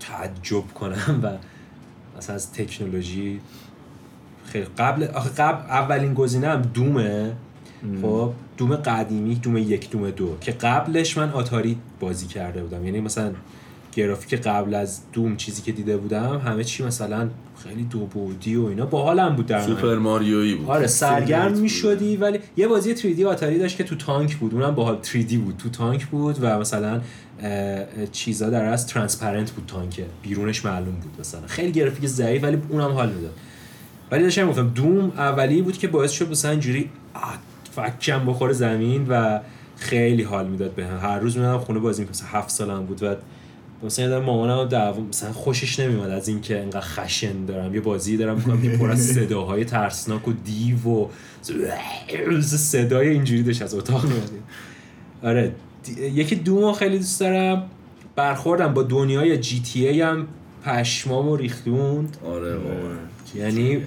تعجب 0.00 0.74
کنم 0.74 1.20
و 1.22 1.30
مثلا 2.18 2.34
از 2.34 2.52
تکنولوژی 2.52 3.40
خیلی 4.46 4.66
قبل 4.78 5.04
آخه 5.04 5.30
قبل 5.30 5.70
اولین 5.70 6.14
گزینه 6.14 6.48
هم 6.48 6.62
دومه. 6.62 7.32
خب 8.02 8.32
دوم 8.56 8.76
قدیمی 8.76 9.34
دوم 9.34 9.56
یک 9.56 9.90
دوم 9.90 10.10
دو 10.10 10.36
که 10.40 10.52
قبلش 10.52 11.18
من 11.18 11.30
آتاری 11.30 11.78
بازی 12.00 12.26
کرده 12.26 12.62
بودم. 12.62 12.84
یعنی 12.84 13.00
مثلا 13.00 13.32
گرافیک 13.92 14.34
قبل 14.34 14.74
از 14.74 15.00
Doom 15.12 15.36
چیزی 15.36 15.62
که 15.62 15.72
دیده 15.72 15.96
بودم 15.96 16.38
همه 16.44 16.64
چی 16.64 16.84
مثلا 16.84 17.28
خیلی 17.64 17.84
دو 17.84 18.06
بعدی 18.06 18.56
و 18.56 18.64
اینا. 18.64 18.86
باحالم 18.86 19.36
بود 19.36 19.46
در. 19.46 19.62
سوپر 19.62 19.94
ماریویی 19.94 20.54
بود. 20.54 20.70
آره 20.70 20.86
سرگرم. 20.86 21.52
می 21.52 21.68
شدی 21.68 22.16
ولی 22.16 22.38
یه 22.56 22.68
بازی 22.68 22.96
3D 22.96 23.22
آتاری 23.22 23.58
داشت 23.58 23.76
که 23.76 23.84
تو 23.84 23.96
تانک 23.96 24.36
بود. 24.36 24.54
اونم 24.54 24.74
باحال 24.74 24.98
3D 25.02 25.34
بود. 25.34 25.56
تو 25.56 25.68
تانک 25.68 26.06
بود 26.06 26.38
و 26.40 26.58
مثلا 26.58 27.00
چیزا 28.12 28.50
در 28.50 28.64
از 28.64 28.86
transparent 28.86 29.50
بود 29.50 29.64
تانک. 29.66 30.00
بیرونش 30.22 30.64
معلوم 30.64 30.94
بود 30.94 31.20
مثلا. 31.20 31.46
خیلی 31.46 31.72
گرافیک 31.72 32.06
ضعیف 32.06 32.42
ولی 32.42 32.58
اونم 32.68 32.90
حال 32.90 33.12
می‌داد. 33.12 33.34
ولی 34.10 34.22
داشتم 34.22 34.48
گفتم 34.48 34.68
Doom 34.68 35.12
اولی 35.16 35.62
بود 35.62 35.78
که 35.78 35.88
باعث 35.88 36.10
شد 36.10 36.30
مثلا 36.30 36.50
اینجوری 36.50 36.90
فکم 37.76 38.26
بخوره 38.26 38.52
زمین 38.52 39.06
و 39.08 39.40
خیلی 39.76 40.22
حال 40.22 40.46
می‌داد 40.46 40.74
به 40.74 40.86
هر 40.86 41.18
روز 41.18 41.36
می‌دادم 41.36 41.58
خونه 41.58 41.78
بازی. 41.78 42.06
مثلا 42.10 42.28
هفت 42.28 42.50
سالم 42.50 42.86
بود 42.86 43.02
و 43.02 43.16
مثلا 43.82 44.04
یادم 44.04 44.24
مامانم 44.24 44.64
دعوا 44.68 45.02
مثلا 45.02 45.32
خوشش 45.32 45.80
نمیومد 45.80 46.10
از 46.10 46.28
اینکه 46.28 46.60
انقدر 46.60 46.80
خشن 46.80 47.44
دارم. 47.44 47.74
یه 47.74 47.80
بازی 47.80 48.16
دارم 48.16 48.36
می‌کنم 48.36 48.62
که 48.62 48.68
پر 48.68 48.90
از 48.90 49.06
صداهای 49.14 49.64
ترسناک 49.64 50.28
و 50.28 50.32
دیو 50.32 50.88
و 50.88 51.08
صدای 52.42 53.08
اینجوری 53.08 53.42
داشت 53.42 53.62
از 53.62 53.74
اتاق 53.74 54.04
میاد 54.04 54.30
آره 55.22 55.52
یکی 55.98 56.36
دومو 56.36 56.72
خیلی 56.72 56.98
دوست 56.98 57.20
دارم. 57.20 57.70
برخوردم 58.16 58.74
با 58.74 58.82
دنیای 58.82 59.38
جی 59.38 59.62
تی 59.62 59.88
ای 59.88 60.00
هم 60.00 60.26
پشمامو 60.64 61.36
ریختوند. 61.36 62.16
آره 62.26 62.56
واقعا. 62.56 62.96
یعنی 63.34 63.78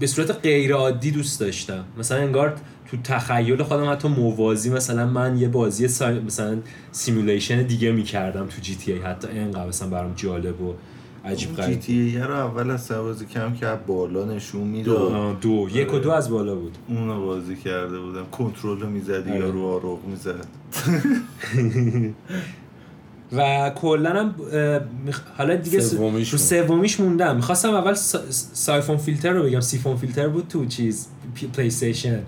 به 0.00 0.06
صورت 0.06 0.30
غیر 0.30 0.74
عادی 0.74 1.10
دوست 1.10 1.40
داشتم. 1.40 1.84
مثلا 1.98 2.18
انگار 2.18 2.54
تو 2.92 2.98
تخیل 3.04 3.62
خودم 3.62 3.90
حتی 3.90 4.08
موازی 4.08 4.70
مثلا 4.70 5.06
من 5.06 5.38
یه 5.38 5.48
بازی 5.48 5.88
سای... 5.88 6.20
مثلا 6.20 6.58
سیمولیشن 6.92 7.62
دیگه 7.62 7.92
می‌کردم 7.92 8.46
تو 8.46 8.60
جی 8.62 8.74
تی 8.76 8.92
ای. 8.92 8.98
حتی 8.98 9.28
اینقدر 9.28 9.66
مثلا 9.66 9.88
برام 9.88 10.12
جالب 10.16 10.60
و 10.60 10.74
عجیب 11.24 11.48
جی 11.50 11.54
غریب 11.56 11.80
تی 11.80 11.92
ای 12.00 12.18
رو 12.18 12.34
اول 12.34 12.70
از 12.70 12.82
سه 12.84 13.00
بازی 13.00 13.26
کم 13.26 13.54
که 13.54 13.66
از 13.66 13.78
بالا 13.86 14.24
نشون 14.24 14.60
می‌داد. 14.62 15.12
آه، 15.12 15.36
دو. 15.40 15.68
یک 15.74 15.94
و 15.94 15.98
دو 15.98 16.10
از 16.10 16.30
بالا 16.30 16.54
بود. 16.54 16.78
اونو 16.88 17.26
بازی 17.26 17.56
کرده 17.56 17.98
بودم. 17.98 18.26
کنترل 18.32 18.80
رو 18.80 18.90
می‌زدی 18.90 19.30
آره. 19.30 19.40
یا 19.40 19.50
رو 19.50 19.66
آروغ 19.66 19.98
می‌زد. 20.06 20.46
و 23.36 23.70
کلا 23.70 24.10
هم 24.20 24.34
حالا 25.38 25.56
دیگه 25.56 25.80
س- 25.80 25.90
سومیش 25.90 26.30
رو. 26.32 26.38
سومیش 26.38 27.00
موندم. 27.00 27.36
می‌خواستم 27.36 27.74
اول 27.74 27.94
سا- 27.94 28.30
سایفون 28.52 28.96
فیلتر 28.96 29.30
رو 29.30 29.42
بگم. 29.42 29.60
سیفون 29.60 29.96
فیلتر 29.96 30.28
بود 30.28 30.48
تو 30.48 30.66
چیز 30.66 31.08
پلی 31.56 31.66
استیشن 31.66 32.20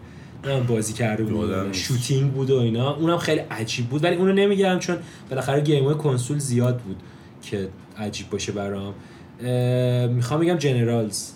بازی 0.69 0.93
کرده 0.93 1.25
بود. 1.25 1.73
shooting 1.73 2.33
بود 2.33 2.51
و 2.51 2.59
اینا. 2.59 2.95
اونم 2.97 3.19
خیلی 3.19 3.41
عجیب 3.41 3.87
بود. 3.87 4.05
ولی 4.05 4.16
اونو 4.16 4.33
نمیگم 4.33 4.79
چون 4.79 4.97
بالاخره 5.31 5.61
game 5.61 5.85
های 5.85 5.95
کنسول 5.95 6.39
زیاد 6.39 6.79
بود 6.79 6.97
که 7.43 7.69
عجیب 7.99 8.31
باشه 8.31 8.53
برام. 8.53 8.95
می‌خوام 10.15 10.41
بگم 10.41 10.57
Generals. 10.57 11.29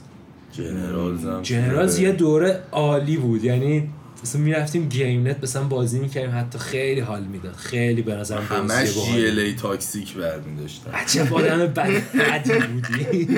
Generals 0.52 1.24
هم 1.24 1.42
Generals 1.42 1.98
یه 1.98 2.12
دوره 2.12 2.60
عالی 2.72 3.16
بود. 3.16 3.44
یعنی 3.44 3.88
مثلا 4.22 4.40
می‌رفتیم 4.40 4.88
گیم 4.88 5.28
نت 5.28 5.36
مثلا 5.42 5.62
بازی 5.62 5.98
می‌کردیم 5.98 6.38
حتی 6.38 6.58
خیلی 6.58 7.00
حال 7.00 7.24
می‌داد. 7.24 7.54
خیلی 7.54 8.02
به 8.02 8.14
نظرم 8.14 8.42
همش 8.42 8.94
GLA 8.94 9.54
toxic 9.54 10.14
برمی 10.14 10.60
داشتن 10.60 10.90
عجب 10.90 11.34
آدم 11.34 11.66
بد 11.66 12.02
بدی 12.48 12.66
بودی. 12.66 13.28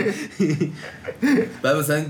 بعد 1.63 1.77
مثلا 1.77 2.05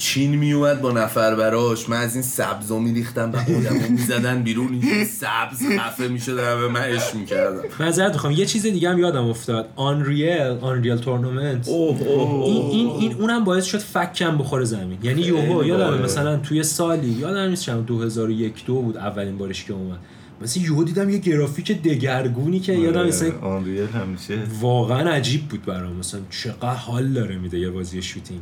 چین 0.00 0.34
میومد 0.34 0.80
با 0.80 0.92
نفربراش. 0.92 1.88
من 1.88 1.96
از 1.96 2.14
این 2.14 2.22
سبزا 2.22 2.78
میریختم 2.78 3.30
بعد 3.30 3.50
آدمو 3.50 3.88
می‌زدن 3.98 4.42
بیرون. 4.42 4.80
این 4.82 5.04
سبز 5.04 5.62
خفه 5.78 6.08
می‌شدن 6.08 6.54
و 6.54 6.68
من 6.68 6.80
عشق 6.80 7.14
می‌کردم. 7.14 7.62
معذرت 7.80 8.12
می‌خوام. 8.12 8.32
یه 8.32 8.46
چیز 8.46 8.62
دیگه 8.62 8.90
هم 8.90 8.98
یادم 8.98 9.28
افتاد. 9.28 9.68
Unreal 9.76 10.40
Unreal 10.60 10.96
Tournament 10.96 11.68
اوه 11.68 12.02
اوه 12.02 12.44
این 12.44 12.70
این 12.70 12.90
این 13.00 13.12
اونم 13.12 13.44
باعث 13.44 13.64
شد 13.64 13.78
فکم 13.78 14.38
بخوره 14.38 14.64
زمین. 14.64 14.98
یعنی 15.02 15.22
یهو 15.22 15.64
یادم. 15.64 16.02
مثلا 16.02 16.36
توی 16.36 16.62
سالی 16.62 17.08
یادم 17.08 17.48
نیست 17.50 17.62
چند 17.62 17.86
2001 17.86 18.64
دو 18.66 18.74
بود 18.82 18.96
اولین 18.96 19.38
بارش 19.38 19.64
که 19.64 19.72
اومد. 19.72 19.98
مثلا 20.42 20.62
یهو 20.62 20.84
دیدم 20.84 21.10
یه 21.10 21.18
گرافیک 21.18 21.82
دگرگونی 21.82 22.60
که 22.60 22.72
یادم 22.72 23.06
مثلا 23.06 23.38
Unreal 23.40 23.86
همیشه. 23.86 24.38
واقعا 24.60 25.10
عجیب 25.10 25.48
بود 25.48 25.64
برام. 25.64 25.96
مثلا 25.96 26.20
چقدر 26.30 26.74
حال 26.74 27.08
داره 27.08 27.38
میده 27.38 27.58
یه 27.58 27.70
بازی 27.70 28.02
shooting. 28.02 28.40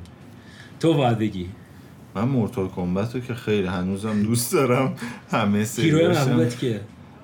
تو 0.80 0.94
باید 0.94 1.18
بگی. 1.18 1.46
من 2.14 2.24
Mortal 2.24 2.68
Kombat 2.68 3.14
رو 3.14 3.20
که 3.20 3.34
خیلی 3.34 3.66
هنوزم 3.66 4.22
دوست 4.22 4.52
دارم 4.52 4.94
همه 5.30 5.64
سریاشم 5.64 6.28
محبوبت 6.28 6.58
که 6.58 6.80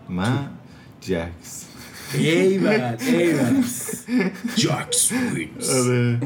من 0.08 0.38
جکس. 1.00 1.64
ایول 2.14 2.96
ایول 3.00 3.62
Jax 4.56 5.12
wins. 5.12 5.70
آره. 5.70 6.20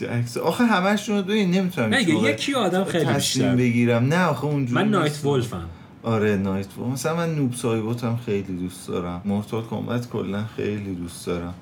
جکس. 0.00 0.36
آخه 0.36 0.64
همشون 0.64 1.16
رو 1.16 1.22
ببین 1.22 1.50
نمی‌تونم 1.50 1.88
نه 1.88 2.04
دیگه 2.04 2.18
یکی 2.18 2.54
آدم 2.54 2.84
خیلی 2.84 3.04
تصمیم 3.04 3.16
بیشتر. 3.16 3.56
بگیرم. 3.56 4.04
نه 4.04 4.24
آخه 4.24 4.44
اونجوری 4.44 4.84
من 4.84 4.90
Nightwolf 4.90 5.24
م. 5.24 5.68
آره 6.02 6.36
Nightwolf. 6.36 6.92
مثلا 6.92 7.16
من 7.16 7.34
Noob 7.34 7.54
Saibot 7.54 8.04
هم 8.04 8.18
خیلی 8.26 8.58
دوست 8.58 8.88
دارم. 8.88 9.22
Mortal 9.24 9.62
Kombat 9.62 10.08
کلا 10.08 10.44
خیلی 10.56 10.94
دوست 10.94 11.26
دارم. 11.26 11.54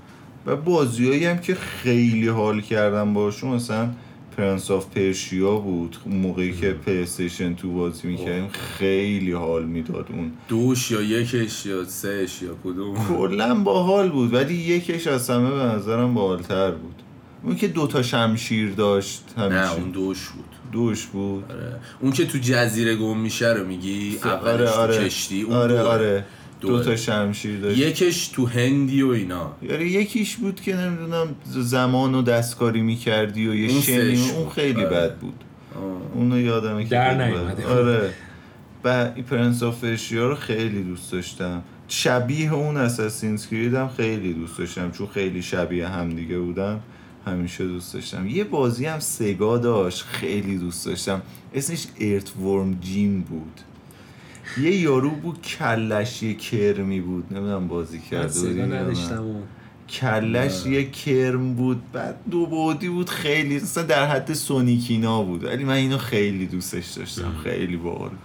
و 0.46 0.56
بازیایی 0.56 1.26
هم 1.26 1.38
که 1.38 1.54
خیلی 1.54 2.28
حال 2.28 2.60
کردم 2.60 3.14
باشون 3.14 3.50
مثلا 3.54 3.90
Prince 4.40 4.70
of 4.70 4.86
Persia 4.86 5.56
بود. 5.56 5.96
اون 6.04 6.16
موقعی 6.16 6.52
که 6.52 6.72
پلی 6.72 7.02
استیشن 7.02 7.54
two 7.54 7.72
بازی 7.72 8.08
می‌کردیم 8.08 8.48
خیلی 8.48 9.32
حال 9.32 9.64
می‌داد 9.64 10.06
اون. 10.12 10.32
دوش 10.48 10.90
یا 10.90 11.02
یکش 11.02 11.66
یا 11.66 11.84
سهش 11.84 12.42
یا 12.42 12.56
کدوم؟ 12.64 13.08
کلا 13.08 13.54
باحال 13.54 14.08
بود 14.08 14.34
ولی 14.34 14.54
یکش 14.54 15.06
از 15.06 15.30
همه 15.30 15.50
به 15.50 15.62
نظرم 15.62 16.14
باحالتر 16.14 16.70
بود. 16.70 16.94
اون 17.44 17.56
که 17.56 17.68
دوتا 17.68 18.02
شمشیر 18.02 18.70
داشت 18.70 19.24
نه 19.38 19.44
همیشه. 19.44 19.80
اون 19.80 19.90
دوش 19.90 20.28
بود. 20.28 20.44
دوش 20.72 21.06
بود. 21.06 21.44
آره. 21.52 21.80
اون 22.00 22.12
که 22.12 22.26
تو 22.26 22.38
جزیره 22.38 22.96
گم 22.96 23.18
میشه 23.18 23.48
رو 23.52 23.66
میگی؟ 23.66 24.18
اولش 24.24 24.68
آره 24.68 24.70
آره. 24.70 24.96
تو 24.96 25.04
کشتی 25.04 25.42
اون 25.42 25.56
آره. 25.56 25.80
آره. 25.80 26.24
دوه. 26.60 26.70
دوتا 26.70 26.96
شمشیر 26.96 27.60
داشت. 27.60 27.78
یکش 27.78 28.28
تو 28.28 28.46
هندی 28.46 29.02
و 29.02 29.08
اینا. 29.08 29.52
یعنی 29.62 29.84
یکیش 29.84 30.36
بود 30.36 30.60
که 30.60 30.76
نمی‌دونم 30.76 31.34
زمان 31.46 32.14
و 32.14 32.22
دستکاری 32.22 32.82
می‌کردی 32.82 33.48
و 33.48 33.54
یه 33.54 33.70
اون 33.70 33.80
شنی 33.80 34.30
اون. 34.30 34.48
خیلی 34.48 34.84
آره. 34.84 34.90
بد 34.90 35.16
بود. 35.16 35.44
آه. 35.76 35.82
اونو 36.14 36.40
یادمه 36.40 36.84
که 36.84 36.90
در 36.90 37.26
نیومده. 37.26 37.66
آره. 37.66 38.10
و 38.84 39.10
Prince 39.10 39.62
of 39.62 39.84
Persia 39.84 40.28
رو 40.28 40.34
خیلی 40.34 40.82
دوست 40.82 41.12
داشتم. 41.12 41.62
شبیه 41.88 42.54
اون 42.54 42.76
Assassin's 42.76 43.46
Creed 43.46 43.74
هم 43.74 43.88
خیلی 43.88 44.32
دوست 44.32 44.58
داشتم. 44.58 44.90
چون 44.90 45.06
خیلی 45.06 45.42
شبیه 45.42 45.88
هم 45.88 46.10
دیگه 46.10 46.38
بودن. 46.38 46.80
همیشه 47.26 47.66
دوست 47.66 47.94
داشتم. 47.94 48.26
یه 48.26 48.44
بازی 48.44 48.86
هم 48.86 48.98
سگا 48.98 49.58
داشت. 49.58 50.02
خیلی 50.02 50.58
دوست 50.58 50.86
داشتم. 50.86 51.22
اسمش 51.54 51.86
Earthworm 52.00 52.78
Jim 52.80 53.20
بود. 53.20 53.60
یه 54.58 54.76
یارو 54.76 55.10
بود 55.10 55.42
کلش 55.42 56.22
یه 56.22 56.34
کرمی 56.34 57.00
بود. 57.00 57.24
نمی‌دونم 57.30 57.68
بازی 57.68 57.98
کرده. 57.98 58.66
نداشتم 58.66 59.22
اون. 59.22 59.42
کلش 59.88 60.66
یه 60.66 60.90
کرم 60.90 61.54
بود 61.54 61.92
بعد 61.92 62.16
دو 62.30 62.46
بعدی 62.46 62.88
بود 62.88 63.10
خیلی 63.10 63.56
مثلا 63.56 63.84
در 63.84 64.06
حد 64.06 64.32
Sonic 64.32 64.97
اینا 64.97 65.22
بود. 65.22 65.44
ولی 65.44 65.64
من 65.64 65.74
اینو 65.74 65.98
خیلی 65.98 66.46
دوستش 66.46 66.86
داشتم 66.86 67.32
خیلی 67.44 67.76
باحال 67.76 68.08
بود. 68.08 68.18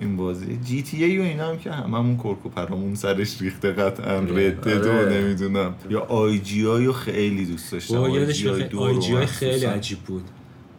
این 0.00 0.16
بازی. 0.16 0.58
GTA 0.64 1.18
و 1.18 1.22
اینا 1.22 1.48
هم 1.48 1.58
که 1.58 1.72
هممون 1.72 2.16
کرک 2.16 2.46
و 2.46 2.48
پرامون 2.48 2.94
سرش 2.94 3.42
ریخته 3.42 3.72
قطعا. 3.72 4.18
Red 4.18 4.68
Dead 4.68 4.92
آره. 4.92 5.18
نمی‌دونم. 5.20 5.74
یا 5.90 6.00
IGI 6.00 6.84
رو 6.84 6.92
خیلی 6.92 7.46
دوست 7.46 7.72
داشتم. 7.72 7.96
IGI 7.96 9.26
خیلی. 9.26 9.64
عجیب 9.64 9.98
بود. 9.98 10.24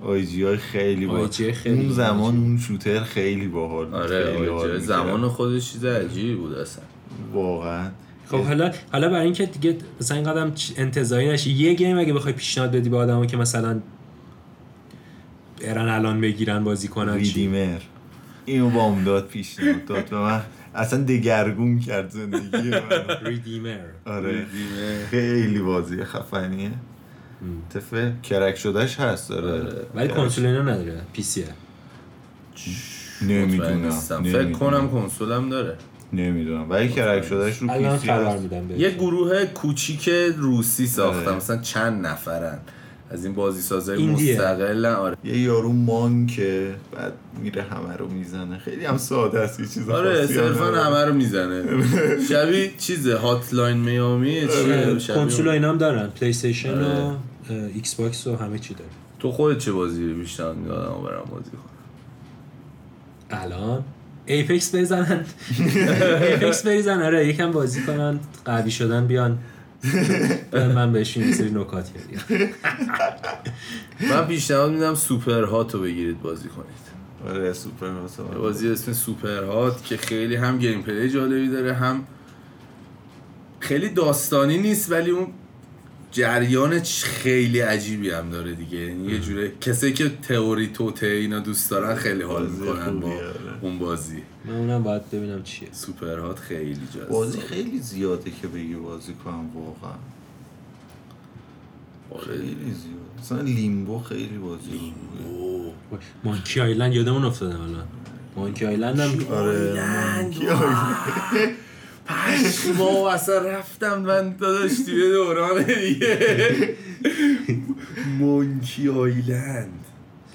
IGI 0.03 0.57
خیلی 0.57 1.05
آی 1.05 1.27
خیلی 1.53 1.79
اون. 1.85 1.89
زمان 1.89 2.37
اون 2.37 2.57
shooter 2.57 3.03
خیلی 3.03 3.47
باحال 3.47 3.85
بود. 3.85 3.95
آره 3.95 4.25
خیلی. 4.25 4.49
می‌کرد. 4.51 4.77
زمان 4.77 5.27
خودش 5.27 5.71
چیز 5.71 5.85
عجیبی 5.85 6.35
بود 6.35 6.53
اصلا 6.53 6.83
واقعا 7.33 7.89
خب 8.27 8.43
حالا 8.43 8.71
حالا 8.91 9.09
برای 9.09 9.25
اینکه 9.25 9.45
دیگه 9.45 9.77
مثلا 10.01 10.17
این 10.17 10.25
قدم 10.31 10.51
انتظاری 10.77 11.29
نشه 11.29 11.49
یه 11.49 11.73
game 11.73 11.97
اگه 11.97 12.13
بخوای 12.13 12.33
پیشنهاد 12.33 12.71
بدی 12.71 12.89
به 12.89 12.97
آدمو 12.97 13.25
که 13.25 13.37
مثلا 13.37 13.79
برن 15.61 15.89
الان 15.89 16.21
بگیرن 16.21 16.63
بازی 16.63 16.87
کنن 16.87 17.13
Redeemer 17.13 17.79
اینو 18.45 18.69
بام 18.69 19.03
داد 19.03 19.27
پیشنهاد 19.27 19.85
داد 19.85 20.05
به 20.05 20.17
من 20.17 20.41
اصلا 20.75 21.03
دگرگون 21.03 21.79
کرد 21.79 22.09
زندگی 22.09 22.69
من 22.69 22.81
Redeemer 23.29 23.79
آره 24.05 24.45
خیلی 25.11 25.59
بازی 25.59 26.03
خفنیه 26.03 26.71
تفه 27.69 28.13
کرک 28.23 28.55
شدهش 28.55 28.99
هست 28.99 29.29
داره 29.29 29.71
ولی 29.95 30.07
کنسول 30.07 30.45
اینا 30.45 30.61
نداره 30.61 31.01
پی 31.13 31.23
سیه 31.23 31.45
مطمئن 33.21 33.31
نمی‌دونم. 33.31 34.23
فکر 34.23 34.51
کنم 34.51 34.89
کنسولم 34.89 35.49
داره 35.49 35.77
نمی‌دونم 36.13 36.69
ولی 36.69 36.89
کرک 36.89 37.25
شدهش 37.25 37.57
رو 37.57 37.71
الان 37.71 37.95
پیسی 37.97 38.07
خبر 38.07 38.25
هست 38.25 38.41
میدم 38.41 38.79
یه 38.79 38.89
گروه 38.89 39.45
کوچیک 39.45 40.09
روسی 40.37 40.87
ساختن 40.87 41.27
آره. 41.27 41.35
مثلا 41.35 41.57
چند 41.57 42.05
نفرن 42.05 42.59
از 43.11 43.25
این 43.25 43.33
بازی 43.35 43.61
سازای. 43.61 44.07
مستقلن 44.07 44.93
آره 44.93 45.17
یه 45.23 45.37
یارو 45.37 45.71
مانکه 45.73 46.75
بعد 46.95 47.13
میره 47.41 47.61
همه 47.61 47.97
رو 47.97 48.07
می‌زنه 48.07 48.57
خیلی 48.57 48.85
هم 48.85 48.97
ساده 48.97 49.39
است 49.39 49.59
یه 49.59 49.65
چیز 49.67 49.89
آره 49.89 50.27
صرفا. 50.27 50.65
همه 50.65 51.05
رو 51.05 51.13
می‌زنه 51.13 51.63
شبیه 52.29 52.71
چیزه 52.77 53.15
Hotline 53.17 53.77
Miami 53.77 54.39
آره. 54.39 54.99
چیه 54.99 55.15
کنسول. 55.15 55.47
اینا 55.47 55.69
هم 55.69 55.77
دارن 55.77 56.07
PlayStation 56.07 56.81
و 56.81 56.85
آره. 56.85 57.15
Xbox 57.49 58.27
و 58.27 58.35
همه 58.35 58.59
چی 58.59 58.73
داره 58.73 58.89
تو 59.19 59.31
خودت 59.31 59.57
چه 59.57 59.71
بازی 59.71 60.13
بیشتر 60.13 60.53
می‌دادم 60.53 61.03
برم 61.03 61.25
بازی 61.31 61.51
کنم 61.51 61.73
الان؟ 63.41 63.83
Apex 64.25 64.75
بزنن. 64.75 65.25
Apex 66.29 66.65
بریزن 66.65 67.01
آره 67.01 67.27
یکم 67.27 67.51
بازی 67.51 67.81
کنن 67.81 68.19
قوی 68.45 68.71
شدن 68.71 69.07
بیان. 69.07 69.37
من 70.53 70.93
بهشون 70.93 71.23
یه 71.23 71.33
سری 71.33 71.51
نکات 71.51 71.89
یادم 72.29 72.49
من 74.11 74.27
پیشنهاد 74.27 74.71
میدم 74.71 74.95
Superhot 74.95 75.73
رو 75.73 75.81
بگیرید 75.81 76.21
بازی 76.21 76.49
کنید. 76.49 76.83
آره 77.29 77.53
سوپر 77.53 77.87
یه 77.87 78.37
بازی 78.37 78.69
اسم 78.71 78.93
Superhot 78.93 79.85
که 79.85 79.97
خیلی 79.97 80.35
هم 80.35 80.57
gameplay 80.57 81.09
جالبی 81.09 81.47
داره 81.47 81.73
هم 81.73 82.03
خیلی 83.59 83.89
داستانی 83.89 84.57
نیست 84.57 84.91
ولی 84.91 85.11
اون 85.11 85.27
جریانش 86.13 87.03
خیلی 87.03 87.59
عجیبی 87.59 88.09
هم 88.09 88.29
داره 88.29 88.53
دیگه. 88.55 88.77
یعنی 88.77 89.11
یه 89.11 89.19
جوره 89.19 89.51
کسی 89.61 89.93
که 89.93 90.09
تئوری 90.09 90.67
توطئه 90.67 91.07
اینا 91.07 91.39
دوست 91.39 91.71
دارن 91.71 91.95
خیلی 91.95 92.23
حال 92.23 92.47
می‌کنن 92.49 92.99
با 92.99 93.07
آره. 93.09 93.33
اون 93.61 93.79
بازی. 93.79 94.21
من 94.45 94.53
اونم 94.53 94.83
باید 94.83 95.09
ببینم 95.11 95.43
چیه. 95.43 95.67
Superhot 95.71 96.39
خیلی 96.39 96.77
جالب 96.95 97.09
بازی 97.09 97.39
خیلی 97.39 97.79
زیاده 97.79 98.31
که 98.41 98.47
بگی 98.47 98.75
بازی 98.75 99.13
کنم 99.25 99.49
واقعا. 99.55 99.97
خیلی 102.25 102.55
زیاد. 102.55 103.19
مثلا 103.19 103.41
Limbo 103.41 103.99
خیلی 103.99 104.37
بازی 104.37 104.69
خوبیه. 104.71 105.73
مانکی 106.23 106.59
آیلند 106.61 106.93
یادمون 106.93 107.25
افتادم 107.25 107.61
الان. 107.61 107.87
مانکی 108.35 108.65
آیلند 108.65 108.99
هم 108.99 109.27
آره 109.33 109.73
مانکی 110.15 110.47
آیلند. 110.47 111.55
پشما 112.05 113.11
اصلا 113.11 113.37
رفتم 113.37 114.01
من 114.01 114.35
داداش 114.39 114.71
توی 114.85 115.11
دوران 115.11 115.63
دیگه. 115.63 116.75
مونکی 118.19 118.89
آیلند. 118.89 119.79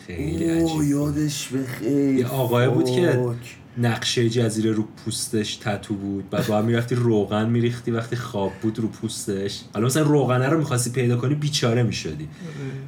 خیلی 0.07 0.45
عجیب 0.45 0.83
یادش 0.83 1.49
بخیر 1.49 2.15
یه 2.15 2.27
آقای 2.27 2.69
بود 2.69 2.91
که. 2.91 3.19
نقشه 3.79 4.29
جزیره 4.29 4.73
رو 4.73 4.85
پوستش 5.05 5.57
تتو 5.57 5.95
بود. 5.95 6.31
بعد 6.31 6.47
با 6.47 6.59
هم 6.59 6.65
می‌رفتی 6.65 6.95
روغن 6.95 7.49
میریختی 7.49 7.91
وقتی 7.91 8.17
خواب 8.17 8.53
بود 8.63 8.79
رو 8.79 8.89
پوستش. 8.89 9.61
حالا 9.75 9.87
مثلا 9.87 10.03
روغنه 10.03 10.49
رو 10.49 10.59
می‌خواستی 10.59 10.91
پیدا 10.91 11.17
کنی 11.17 11.35
بیچاره 11.35 11.83
می‌شدی. 11.83 12.29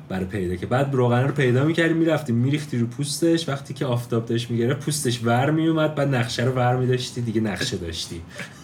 برای 0.09 0.25
پیدا 0.25 0.57
که 0.57 0.67
بعد 0.67 0.95
روغنه 0.95 1.27
رو 1.27 1.33
پیدا 1.33 1.65
می‌کردی 1.65 1.95
می‌رفتی 1.95 2.33
میریختی 2.33 2.79
رو 2.79 2.87
پوستش. 2.87 3.49
وقتی 3.49 3.75
که 3.75 3.87
آفتاب 3.87 4.27
داشت 4.27 4.51
میگره 4.51 4.75
پوستش 4.75 5.21
ور 5.25 5.51
میومد 5.51 5.95
بعد 5.95 6.15
نقشه 6.15 6.45
رو 6.45 6.53
ور 6.53 6.77
میداشتی 6.77 7.21
دیگه 7.21 7.41
نقشه 7.41 7.77
داشتی. 7.77 8.21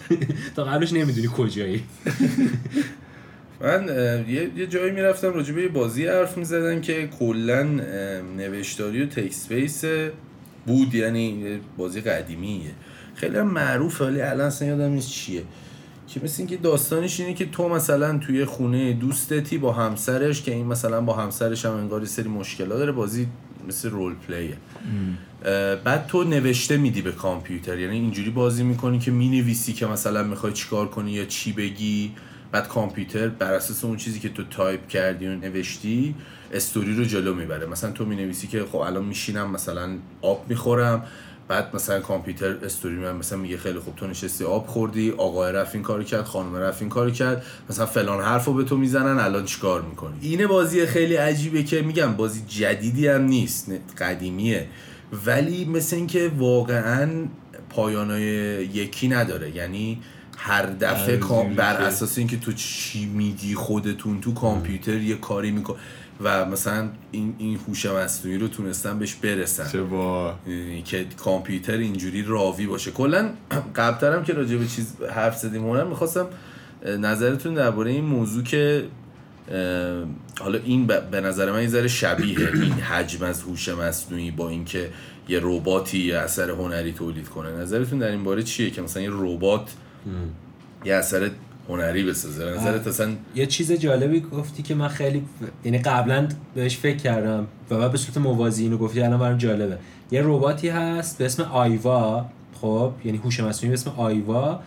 تا 0.55 0.63
قبلش 0.63 0.93
نمی‌دونی 0.93 1.27
کجایی. 1.37 1.83
من 3.61 3.89
یه, 4.57 4.67
جایی 4.67 4.91
می‌رفتم 4.91 5.33
راجع 5.33 5.53
به 5.53 5.61
یه 5.61 5.67
بازی 5.67 6.07
حرف 6.07 6.37
می‌زدن 6.37 6.81
که 6.81 7.07
کلا 7.19 7.63
نوشتاری 8.37 9.03
و 9.03 9.05
تکس 9.05 9.47
بیس 9.47 9.83
بود 10.65 10.95
یعنی 10.95 11.59
بازی 11.77 12.01
قدیمیه. 12.01 12.71
خیلی 13.15 13.37
هم 13.37 13.47
معروف 13.47 14.01
ولی 14.01 14.21
الان 14.21 14.47
اصلا 14.47 14.67
یادم 14.67 14.91
نیست 14.91 15.09
چیه. 15.09 15.43
که 16.07 16.21
مثل 16.23 16.35
اینکه 16.37 16.57
داستانش 16.57 17.19
اینه 17.19 17.33
که 17.33 17.45
تو 17.45 17.69
مثلا 17.69 18.17
توی 18.17 18.45
خونه 18.45 18.93
دوستتی 18.93 19.57
با 19.57 19.73
همسرش 19.73 20.41
که 20.41 20.51
این 20.53 20.65
مثلا 20.65 21.01
با 21.01 21.13
همسرش 21.13 21.65
هم 21.65 21.71
انگار 21.71 22.05
سری 22.05 22.29
مشکلات 22.29 22.77
داره 22.77 22.91
بازی 22.91 23.27
مثل 23.67 23.89
role 23.89 24.15
play 24.15 24.49
ه 24.49 24.57
بعد 25.83 26.07
تو 26.07 26.23
نوشته 26.23 26.77
میدی 26.77 27.01
به 27.01 27.11
کامپیوتر 27.11 27.79
یعنی 27.79 27.95
اینجوری 27.95 28.29
بازی 28.29 28.63
می‌کنی 28.63 28.99
که 28.99 29.11
می‌نویسی 29.11 29.73
که 29.73 29.85
مثلا 29.85 30.23
می‌خوای 30.23 30.53
چیکار 30.53 30.87
کنی 30.87 31.11
یا 31.11 31.25
چی 31.25 31.53
بگی 31.53 32.11
بعد 32.51 32.67
کامپیوتر 32.67 33.27
بر 33.27 33.53
اساس 33.53 33.83
اون 33.85 33.97
چیزی 33.97 34.19
که 34.19 34.29
تو 34.29 34.43
تایپ 34.43 34.87
کردی 34.87 35.27
و 35.27 35.35
نوشتی 35.35 36.15
استوری 36.53 36.95
رو 36.95 37.03
جلو 37.03 37.33
می‌بره. 37.33 37.65
مثلا 37.65 37.91
تو 37.91 38.05
می‌نویسی 38.05 38.47
که 38.47 38.65
خب 38.71 38.75
الان 38.75 39.05
میشینم 39.05 39.51
مثلا 39.51 39.89
آب 40.21 40.45
می‌خورم 40.49 41.05
بعد 41.47 41.75
مثلا 41.75 41.99
کامپیوتر 41.99 42.55
استوری 42.65 42.95
من 42.95 43.15
مثلا 43.15 43.37
میگه 43.37 43.57
خیلی 43.57 43.79
خوب 43.79 43.95
تو 43.95 44.07
نشستی 44.07 44.43
آب 44.43 44.67
خوردی 44.67 45.11
آقای 45.11 45.53
رفت 45.53 45.75
این 45.75 45.83
کارو 45.83 46.03
کرد 46.03 46.23
خانم 46.23 46.55
رفت 46.55 46.81
این 46.81 46.89
کارو 46.89 47.11
کرد 47.11 47.45
مثلا 47.69 47.85
فلان 47.85 48.23
حرفو 48.23 48.53
به 48.53 48.63
تو 48.63 48.77
می‌زنن 48.77 49.19
الان 49.19 49.45
چیکار 49.45 49.81
می‌کنی؟ 49.81 50.15
اینه 50.21 50.47
بازی 50.47 50.85
خیلی 50.85 51.15
عجیبه 51.15 51.63
که 51.63 51.81
میگم 51.81 52.13
بازی 52.13 52.41
جدیدی 52.47 53.07
هم 53.07 53.21
نیست 53.21 53.71
قدیمیه. 53.97 54.67
ولی 55.25 55.65
مثل 55.65 55.95
اینکه 55.95 56.31
واقعا 56.37 57.09
پایانای 57.69 58.23
یکی 58.65 59.07
نداره. 59.07 59.55
یعنی 59.55 60.01
هر 60.37 60.65
دفعه 60.65 61.17
بر 61.55 61.75
اساس 61.75 62.17
اینکه 62.17 62.37
تو 62.37 62.53
چی 62.53 63.05
میگی 63.05 63.55
خودتون 63.55 64.21
تو 64.21 64.33
کامپیوتر 64.33 65.01
یه 65.01 65.15
کاری 65.15 65.51
میکن 65.51 65.75
و 66.21 66.45
مثلا 66.45 66.89
این 67.11 67.35
این 67.37 67.59
هوش 67.67 67.85
مصنوعی 67.85 68.37
رو 68.37 68.47
تونستن 68.47 68.99
بهش 68.99 69.15
برسن. 69.15 69.71
چه 69.71 69.81
با. 69.81 70.35
یعنی 70.47 70.81
که 70.81 71.05
کامپیوتر 71.17 71.77
اینجوری 71.77 72.23
راوی 72.23 72.67
باشه. 72.67 72.91
کلا 72.91 73.29
قبلترم 73.75 74.23
که 74.23 74.33
راجع 74.33 74.57
به 74.57 74.67
چیز 74.67 74.95
حرف 75.15 75.37
زدیم 75.37 75.63
هنر 75.63 75.83
می‌خواستم 75.83 76.25
نظرتون 76.99 77.53
درباره 77.53 77.91
این 77.91 78.05
موضوع 78.05 78.43
که 78.43 78.87
حالا 80.39 80.59
این 80.65 80.87
ب- 80.87 81.09
به 81.09 81.21
نظر 81.21 81.51
من 81.51 81.61
یه 81.61 81.67
ذره 81.67 81.87
شبیه 81.87 82.39
این 82.53 82.71
حجم 82.71 83.25
از 83.25 83.41
هوش 83.41 83.69
مصنوعی 83.69 84.31
با 84.31 84.49
اینکه 84.49 84.89
یه 85.29 85.39
رباتی 85.43 86.11
اثر 86.11 86.49
هنری 86.49 86.91
تولید 86.93 87.29
کنه. 87.29 87.51
نظرتون 87.51 87.99
در 87.99 88.07
این 88.11 88.23
باره 88.23 88.43
چیه 88.43 88.69
که 88.69 88.81
مثلا 88.81 89.03
یه 89.03 89.09
ربات 89.11 89.73
یه 90.85 90.93
اثر 90.93 91.29
هنری 91.69 92.03
بسازه. 92.03 92.45
به 92.45 92.51
نظرت 92.51 92.87
اصلا 92.87 93.11
یه 93.35 93.45
چیز 93.45 93.71
جالبی 93.71 94.19
گفتی 94.19 94.63
که 94.63 94.75
من 94.75 94.87
خیلی 94.87 95.23
یعنی 95.65 95.77
قبلا 95.77 96.27
بهش 96.55 96.77
فکر 96.77 96.97
کردم 96.97 97.47
و 97.69 97.77
بعد 97.77 97.91
به 97.91 97.97
صورت 97.97 98.17
موازی 98.17 98.63
اینو 98.63 98.77
گفتی 98.77 99.01
الان 99.01 99.19
برام 99.19 99.37
جالبه. 99.37 99.77
یه 100.11 100.21
رباتی 100.23 100.69
هست 100.69 101.17
به 101.17 101.25
اسم 101.25 101.43
آیوا 101.43 102.25
خب؟ 102.61 102.91
یعنی 103.05 103.17
هوش 103.17 103.39
مصنوعی 103.39 103.69
به 103.69 103.73
اسم 103.73 103.91
آیوا 103.97 104.59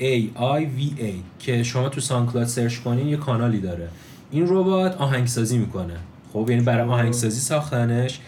A 0.00 0.38
I 0.38 0.62
V 0.62 1.00
A 1.00 1.12
که 1.38 1.62
شما 1.62 1.88
تو 1.88 2.00
سانکلاد 2.00 2.46
سرچ 2.46 2.78
کنین 2.78 3.08
یه 3.08 3.16
کانالی 3.16 3.60
داره. 3.60 3.88
این 4.30 4.46
ربات 4.48 4.96
آهنگسازی 4.96 5.58
می‌کنه. 5.58 5.96
خب؟ 6.32 6.46
یعنی 6.50 6.62
برای 6.62 6.88
آهنگسازی 6.88 7.40
ساختنش 7.40 8.20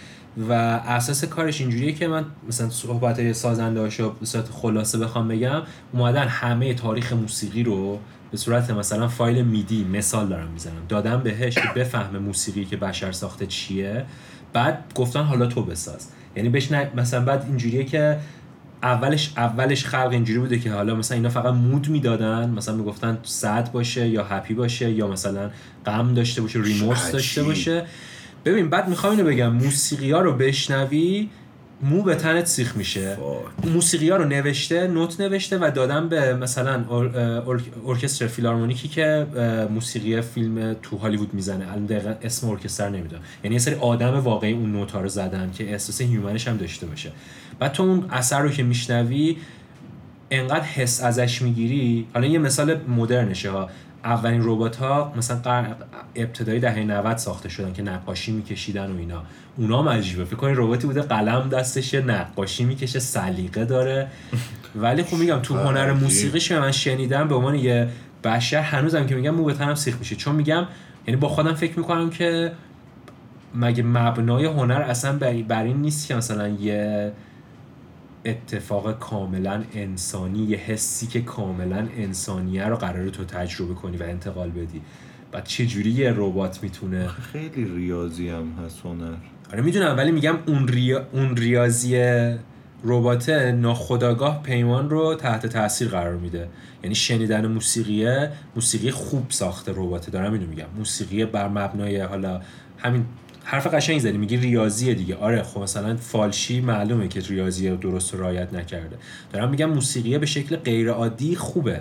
و 0.48 0.52
اساس 0.52 1.24
کارش 1.24 1.60
اینجوریه 1.60 1.92
که 1.92 2.08
من 2.08 2.24
مثلا 2.48 2.70
صحبت 2.70 3.32
سازنده 3.32 3.80
هاشو 3.80 4.12
به 4.20 4.26
صورت 4.26 4.50
خلاصه 4.50 4.98
بخوام 4.98 5.28
بگم 5.28 5.62
اومدن 5.92 6.28
همه 6.28 6.74
تاریخ 6.74 7.12
موسیقی 7.12 7.62
رو 7.62 7.98
به 8.30 8.36
صورت 8.36 8.70
مثلا 8.70 9.08
فایل 9.08 9.44
میدی 9.44 9.84
مثال 9.84 10.28
دارم 10.28 10.48
می‌زنم. 10.48 10.82
دادم 10.88 11.20
بهش 11.20 11.54
که 11.54 11.68
بفهمه 11.76 12.18
موسیقی 12.18 12.64
که 12.64 12.76
بشر 12.76 13.12
ساخته 13.12 13.46
چیه. 13.46 14.04
بعد 14.52 14.92
گفتن 14.94 15.22
حالا 15.22 15.46
تو 15.46 15.62
بساز. 15.62 16.08
یعنی 16.36 16.48
بهش 16.48 16.72
مثلا 16.72 17.24
بعد 17.24 17.44
اینجوریه 17.44 17.84
که 17.84 18.18
اولش 18.82 19.32
اولش 19.36 19.84
خلق 19.84 20.08
اینجوری 20.10 20.38
بوده 20.38 20.58
که 20.58 20.72
حالا 20.72 20.94
مثلا 20.94 21.16
اینا 21.16 21.28
فقط 21.28 21.54
mood 21.54 21.88
می‌دادن. 21.88 22.50
مثلا 22.50 22.74
می‌گفتن 22.74 23.18
sad 23.22 23.72
باشه 23.72 24.08
یا 24.08 24.24
happy 24.24 24.54
باشه 24.54 24.90
یا 24.90 25.06
مثلا 25.06 25.50
غم 25.86 26.14
داشته 26.14 26.42
باشه 26.42 26.62
remorse. 26.62 27.12
داشته 27.12 27.42
باشه. 27.42 27.86
ببین 28.44 28.70
بعد 28.70 28.88
می‌خوام 28.88 29.12
اینو 29.12 29.24
بگم. 29.24 29.52
موسیقی 29.52 30.12
ها 30.12 30.20
رو 30.20 30.32
بشنوی 30.32 31.28
مو 31.82 32.02
به 32.02 32.14
تنت 32.14 32.46
سیخ 32.46 32.76
میشه. 32.76 33.16
موسیقی 33.64 34.10
ها 34.10 34.16
رو 34.16 34.24
نوشته 34.24 34.86
نوت 34.86 35.20
نوشته 35.20 35.58
و 35.58 35.70
دادن 35.74 36.08
به 36.08 36.34
مثلا 36.34 36.84
ار- 36.90 37.18
ار- 37.18 37.62
ارکستر 37.86 38.26
فیلارمونیکی 38.26 38.88
که 38.88 39.26
موسیقی 39.70 40.20
فیلم 40.20 40.76
تو 40.82 40.96
هالیوود 40.96 41.34
می‌زنه. 41.34 41.68
الان 41.72 41.86
دقیقا 41.86 42.14
اسم 42.22 42.48
ارکستر 42.48 42.88
نمی‌دونم. 42.88 43.22
یعنی 43.44 43.54
یه 43.54 43.60
سری 43.60 43.74
آدم 43.74 44.20
واقعی 44.20 44.52
اون 44.52 44.72
نوت 44.72 44.92
ها 44.92 45.00
رو 45.00 45.08
زدن 45.08 45.50
که 45.58 45.70
احساس 45.72 46.00
human 46.00 46.34
ش 46.34 46.48
هم 46.48 46.56
داشته 46.56 46.86
باشه. 46.86 47.12
بعد 47.58 47.72
تو 47.72 47.82
اون 47.82 48.04
اثر 48.10 48.40
رو 48.40 48.50
که 48.50 48.62
میشنوی 48.62 49.36
انقدر 50.30 50.64
حس 50.64 51.02
ازش 51.02 51.42
می‌گیری. 51.42 52.06
حالا 52.14 52.26
یه 52.26 52.38
مثال 52.38 52.80
مدرنشه 52.88 53.50
ها. 53.50 53.70
اولین 54.04 54.40
ربات 54.44 54.76
ها 54.76 55.12
مثلا 55.16 55.36
قرن 55.36 55.74
ابتدای 56.14 56.58
دهه 56.58 56.78
90 56.78 57.16
ساخته 57.16 57.48
شدن 57.48 57.72
که 57.72 57.82
نقاشی 57.82 58.32
میکشیدن 58.32 58.92
و 58.92 58.96
اینا. 58.98 59.22
اونا 59.56 59.82
هم 59.82 59.88
عجیبه 59.88 60.24
فکر 60.24 60.36
کنید 60.36 60.56
رباتی 60.58 60.86
بوده 60.86 61.02
قلم 61.02 61.48
دستش 61.48 61.94
نقاشی 61.94 62.64
می‌کشه 62.64 62.98
سلیقه 62.98 63.64
داره. 63.64 64.08
ولی 64.82 65.02
خب 65.02 65.16
میگم 65.16 65.38
تو 65.42 65.58
هنر 65.58 65.90
عجیب. 65.90 66.02
موسیقیش 66.02 66.48
که 66.48 66.58
من 66.58 66.72
شنیدم 66.72 67.28
به 67.28 67.34
عنوان 67.34 67.54
یه 67.54 67.88
بشر 68.24 68.60
هنوزم 68.60 69.06
که 69.06 69.14
میگم 69.14 69.30
مو 69.30 69.44
به 69.44 69.52
تنم 69.54 69.74
سیخ 69.74 69.98
میشه. 69.98 70.16
چون 70.16 70.34
میگم 70.34 70.66
یعنی 71.06 71.20
با 71.20 71.28
خودم 71.28 71.54
فکر 71.54 71.78
می‌کنم 71.78 72.10
که 72.10 72.52
مگه 73.54 73.82
مبنای 73.82 74.44
هنر 74.44 74.82
اصلا 74.82 75.12
بر 75.12 75.32
بر 75.32 75.62
این 75.62 75.76
نیست 75.76 76.08
که 76.08 76.14
مثلا 76.14 76.48
یه 76.48 77.12
اتفاق 78.24 78.98
کاملا 78.98 79.64
انسانی 79.74 80.44
یه 80.44 80.56
حسی 80.56 81.06
که 81.06 81.20
کاملا 81.20 81.88
انسانیه 81.96 82.64
رو 82.64 82.76
قراره 82.76 83.10
تو 83.10 83.24
تجربه 83.24 83.74
کنی 83.74 83.96
و 83.96 84.02
انتقال 84.02 84.50
بدی. 84.50 84.82
بعد 85.32 85.44
چه 85.44 85.66
جوری 85.66 85.90
یه 85.90 86.12
ربات 86.16 86.62
می‌تونه؟ 86.62 87.08
خیلی 87.08 87.64
ریاضی 87.64 88.28
هم 88.28 88.52
هست 88.64 88.80
هنر. 88.84 89.14
آره 89.52 89.62
می‌دونم 89.62 89.96
ولی 89.96 90.12
میگم 90.12 90.36
اون, 90.46 90.68
ریا... 90.68 91.06
اون 91.12 91.36
ریاضی 91.36 91.96
ربات 92.84 93.28
ناخداگاه 93.28 94.42
پیمان 94.42 94.90
رو 94.90 95.14
تحت 95.14 95.46
تاثیر 95.46 95.88
قرار 95.88 96.16
میده. 96.16 96.48
یعنی 96.82 96.94
شنیدن 96.94 97.46
موسیقیه 97.46 98.30
موسیقی 98.56 98.90
خوب 98.90 99.26
ساخته 99.28 99.72
رباته. 99.72 100.10
دارم 100.10 100.32
اینو 100.32 100.46
میگم. 100.46 100.66
موسیقی 100.78 101.24
بر 101.24 101.48
مبنای 101.48 102.00
حالا 102.00 102.40
همین 102.78 103.04
حرف 103.50 103.66
قشنگی 103.74 104.00
زدی 104.00 104.18
میگی 104.18 104.36
ریاضیه 104.36 104.94
دیگه. 104.94 105.16
آره 105.16 105.42
خب 105.42 105.60
مثلا 105.60 105.96
فالشی 105.96 106.60
معلومه 106.60 107.08
که 107.08 107.20
ریاضی 107.20 107.68
رو 107.68 107.76
درست 107.76 108.14
رو 108.14 108.20
رعایت 108.20 108.52
نکرده. 108.52 108.96
دارم 109.32 109.50
میگم 109.50 109.70
موسیقیه 109.70 110.18
به 110.18 110.26
شکل 110.26 110.56
غیر 110.56 110.90
عادی 110.90 111.36
خوبه 111.36 111.80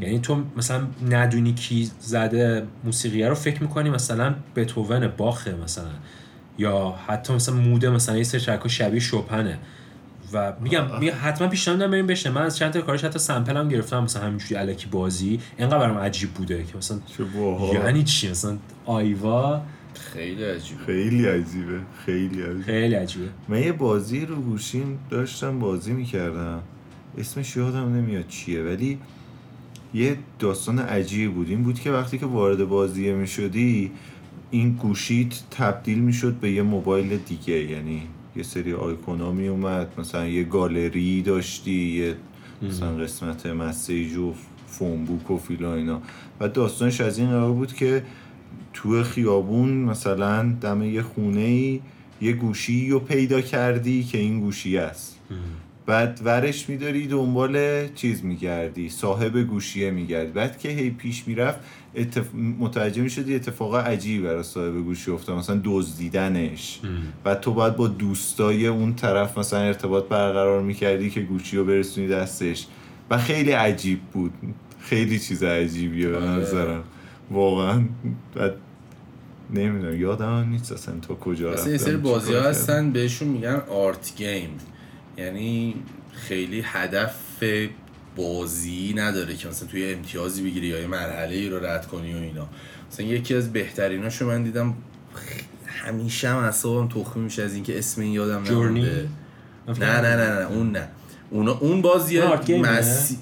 یعنی 0.00 0.18
تو 0.18 0.42
مثلا 0.56 0.86
ندونی 1.10 1.54
کی 1.54 1.90
زده 2.00 2.66
موسیقیه 2.84 3.28
رو 3.28 3.34
فکر 3.34 3.62
می‌کنی 3.62 3.90
مثلا 3.90 4.34
بتوون 4.56 5.08
باخه 5.16 5.54
مثلا. 5.64 5.90
یا 6.58 6.94
حتی 7.06 7.32
مثلا 7.32 7.54
موده 7.54 7.90
مثلا 7.90 8.16
یه 8.16 8.22
سری 8.22 8.68
شبیه 8.68 9.00
شوپنه. 9.00 9.58
و 10.32 10.52
میگم 10.60 10.98
میگم 11.00 11.12
حتما 11.22 11.48
پیشنهاد 11.48 11.78
میدم 11.80 11.90
بریم 11.90 12.06
بشنویم 12.06 12.38
من 12.38 12.44
از 12.44 12.56
چند 12.56 12.72
تا 12.72 12.80
کارش 12.80 13.04
حتی 13.04 13.18
سمپل 13.18 13.56
هم 13.56 13.68
گرفتم. 13.68 14.02
مثلا 14.02 14.22
همینجوری 14.22 14.56
الکی 14.56 14.86
بازی. 14.86 15.40
اینقدر 15.58 15.78
برام 15.78 15.98
عجیب 15.98 16.30
بوده 16.30 16.64
که 16.64 16.76
مثلا 16.76 16.98
یعنی 17.74 18.02
چی؟ 18.02 18.30
مثلا 18.30 18.56
آیوا 18.86 19.62
خیلی 19.98 20.44
عجیبه. 20.44 20.84
خیلی 20.86 21.26
عجیبه 21.26 21.80
خیلی 22.06 22.42
عجیبه. 22.42 22.62
خیلی 22.62 22.94
عجیبه. 22.94 23.28
من 23.48 23.62
یه 23.62 23.72
بازی 23.72 24.26
رو 24.26 24.36
گوشیم 24.36 24.98
داشتم 25.10 25.58
بازی 25.58 25.92
می‌کردم. 25.92 26.62
اسمش 27.18 27.56
یادم 27.56 27.94
نمیاد 27.94 28.28
چیه 28.28 28.62
ولی 28.62 28.98
یه 29.94 30.16
داستان 30.38 30.78
عجیبی 30.78 31.28
بود. 31.28 31.48
این 31.48 31.62
بود 31.62 31.80
که 31.80 31.90
وقتی 31.90 32.18
که 32.18 32.26
وارد 32.26 32.64
بازیه 32.64 33.14
می‌شدی 33.14 33.90
این 34.50 34.72
گوشیت 34.72 35.42
تبدیل 35.50 35.98
می‌شد 35.98 36.34
به 36.34 36.50
یه 36.50 36.62
موبایل 36.62 37.16
دیگه. 37.16 37.64
یعنی 37.64 38.02
یه 38.36 38.42
سری 38.42 38.72
آیکونا 38.72 39.32
می 39.32 39.48
اومد 39.48 39.88
مثلا 39.98 40.26
یه 40.26 40.44
گالری 40.44 41.22
داشتی 41.22 41.72
یه 41.72 42.16
مثلا 42.62 42.96
قسمت 42.96 43.46
مسیج 43.46 44.16
و 44.16 44.34
فون 44.66 45.04
بوک 45.04 45.30
و 45.30 45.38
فیلا 45.38 45.74
اینا. 45.74 46.02
و 46.40 46.48
داستانش 46.48 47.00
از 47.00 47.18
این 47.18 47.28
قرار 47.30 47.52
بود 47.52 47.74
که 47.74 48.02
تو 48.76 49.02
خیابون 49.02 49.70
مثلا 49.70 50.56
دم 50.60 50.82
یه 50.82 51.02
خونه 51.02 51.40
ای 51.40 51.80
یه 52.20 52.32
گوشی 52.32 52.90
رو 52.90 52.98
پیدا 52.98 53.40
کردی 53.40 54.04
که 54.04 54.18
این 54.18 54.40
گوشی 54.40 54.78
است. 54.78 55.18
بعد 55.86 56.20
ورش 56.24 56.68
میداری 56.68 57.06
دنبال 57.06 57.86
چیز 57.88 58.24
میگردی 58.24 58.88
صاحب 58.88 59.38
گوشیه 59.42 59.90
میگردی. 59.90 60.32
بعد 60.32 60.58
که 60.58 60.68
هی 60.68 60.90
پیش 60.90 61.28
می‌رفت 61.28 61.58
اتف... 61.94 62.34
متوجه 62.58 63.02
می‌شدی 63.02 63.34
اتفاق 63.34 63.74
عجیبی 63.74 64.22
برای 64.22 64.42
صاحب 64.42 64.74
گوشی 64.84 65.10
افتاد 65.10 65.38
مثلا 65.38 65.60
دزدیدنش. 65.64 66.80
بعد 67.24 67.40
تو 67.40 67.52
باید 67.52 67.76
با 67.76 67.88
دوستای 67.88 68.66
اون 68.66 68.94
طرف 68.94 69.38
مثلا 69.38 69.60
ارتباط 69.60 70.04
برقرار 70.04 70.62
می‌کردی 70.62 71.10
که 71.10 71.20
گوشی 71.20 71.56
رو 71.56 71.64
برسونی 71.64 72.08
دستش. 72.08 72.66
و 73.10 73.18
خیلی 73.18 73.50
عجیب 73.50 74.00
بود. 74.12 74.32
خیلی 74.80 75.18
چیز 75.18 75.42
عجیبیه 75.42 76.08
به 76.08 76.16
آره. 76.16 76.26
نظرم. 76.26 76.84
واقعا. 77.30 77.84
بعد 78.34 78.54
نمی‌دونم 79.50 80.00
یادم 80.00 80.48
نیست 80.50 80.72
اصلا 80.72 80.94
تا 81.08 81.14
کجا 81.14 81.52
مثلا 81.52 81.72
یه 81.72 81.78
سری 81.78 81.96
بازی 81.96 82.34
ها. 82.34 82.42
هستن 82.42 82.92
بهشون 82.92 83.28
میگن 83.28 83.62
آرت 83.70 84.12
گیم 84.16 84.50
یعنی 85.16 85.74
خیلی 86.12 86.60
هدف 86.64 87.42
بازی 88.16 88.94
نداره 88.96 89.36
که 89.36 89.48
مثلا 89.48 89.68
توی 89.68 89.92
امتیازی 89.92 90.44
بگیری 90.44 90.66
یا 90.66 90.80
یه 90.80 90.86
مرحله 90.86 91.34
ای 91.34 91.48
رو 91.48 91.66
رد 91.66 91.86
کنی 91.86 92.14
و 92.14 92.16
اینا 92.16 92.48
مثلا 92.92 93.06
یکی 93.06 93.34
از 93.34 93.52
بهتریناشو 93.52 94.26
من 94.26 94.42
دیدم 94.42 94.74
همیشه 95.66 96.28
هم 96.28 96.36
اصابم 96.36 96.88
تخمی 96.88 97.24
میشه 97.24 97.42
از 97.42 97.54
اینکه 97.54 97.78
اسم 97.78 98.00
این 98.00 98.12
یادم 98.12 98.44
جورنی؟ 98.44 98.80
نمونده 98.80 99.08
نه 99.68 100.00
نه 100.00 100.16
نه 100.16 100.38
نه 100.38 100.46
اون 100.46 100.72
نه 100.72 100.88
اون 101.30 101.48
اون 101.48 101.82
بازی؟ 101.82 102.20
مسی... 102.58 103.18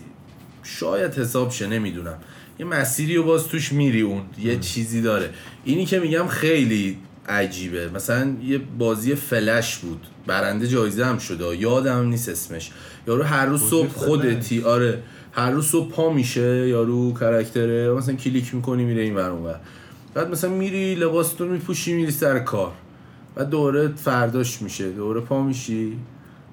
شاید 0.62 1.14
حساب 1.14 1.50
شه 1.50 1.66
نمی‌دونم 1.66 2.18
یه 2.58 2.66
مسیری 2.66 3.16
رو 3.16 3.22
باز 3.22 3.48
توش 3.48 3.72
میری 3.72 4.00
اون 4.00 4.22
یه 4.38 4.58
چیزی 4.58 5.02
داره. 5.02 5.30
اینی 5.64 5.84
که 5.86 5.98
میگم 6.00 6.26
خیلی 6.26 6.98
عجیبه. 7.28 7.88
مثلا 7.88 8.36
یه 8.44 8.58
بازی 8.58 9.14
فلش 9.14 9.76
بود. 9.76 10.06
برنده 10.26 10.68
جایزه 10.68 11.04
هم 11.04 11.18
شده. 11.18 11.56
یادم 11.56 12.08
نیست 12.08 12.28
اسمش. 12.28 12.70
یارو 13.06 13.22
هر 13.22 13.46
روز 13.46 13.62
صبح؟ 13.62 13.88
خودتی. 13.88 14.62
آره. 14.62 15.02
هر 15.32 15.50
روز 15.50 15.66
صبح 15.66 15.92
پا 15.92 16.12
میشه 16.12 16.68
یارو 16.68 17.14
کرکتره 17.14 17.92
مثلا 17.92 18.14
کلیک 18.14 18.54
می‌کنی 18.54 18.84
میره 18.84 19.02
این 19.02 19.14
ور. 19.14 19.60
بعد 20.14 20.30
مثلا 20.30 20.50
میری 20.50 20.94
لباس 20.94 21.32
تو 21.32 21.44
میپوشی 21.44 21.92
میری 21.92 22.12
سر 22.12 22.38
کار. 22.38 22.72
بعد 23.34 23.50
دوباره 23.50 23.88
فرداش 23.88 24.62
میشه. 24.62 24.90
دوباره 24.90 25.20
پا 25.20 25.42
میشی. 25.42 25.92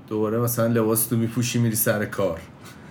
دوباره 0.09 0.39
مثلا 0.39 0.67
لباس 0.67 1.05
تو 1.05 1.17
میپوشی 1.17 1.59
میری 1.59 1.75
سر 1.75 2.05
کار. 2.05 2.39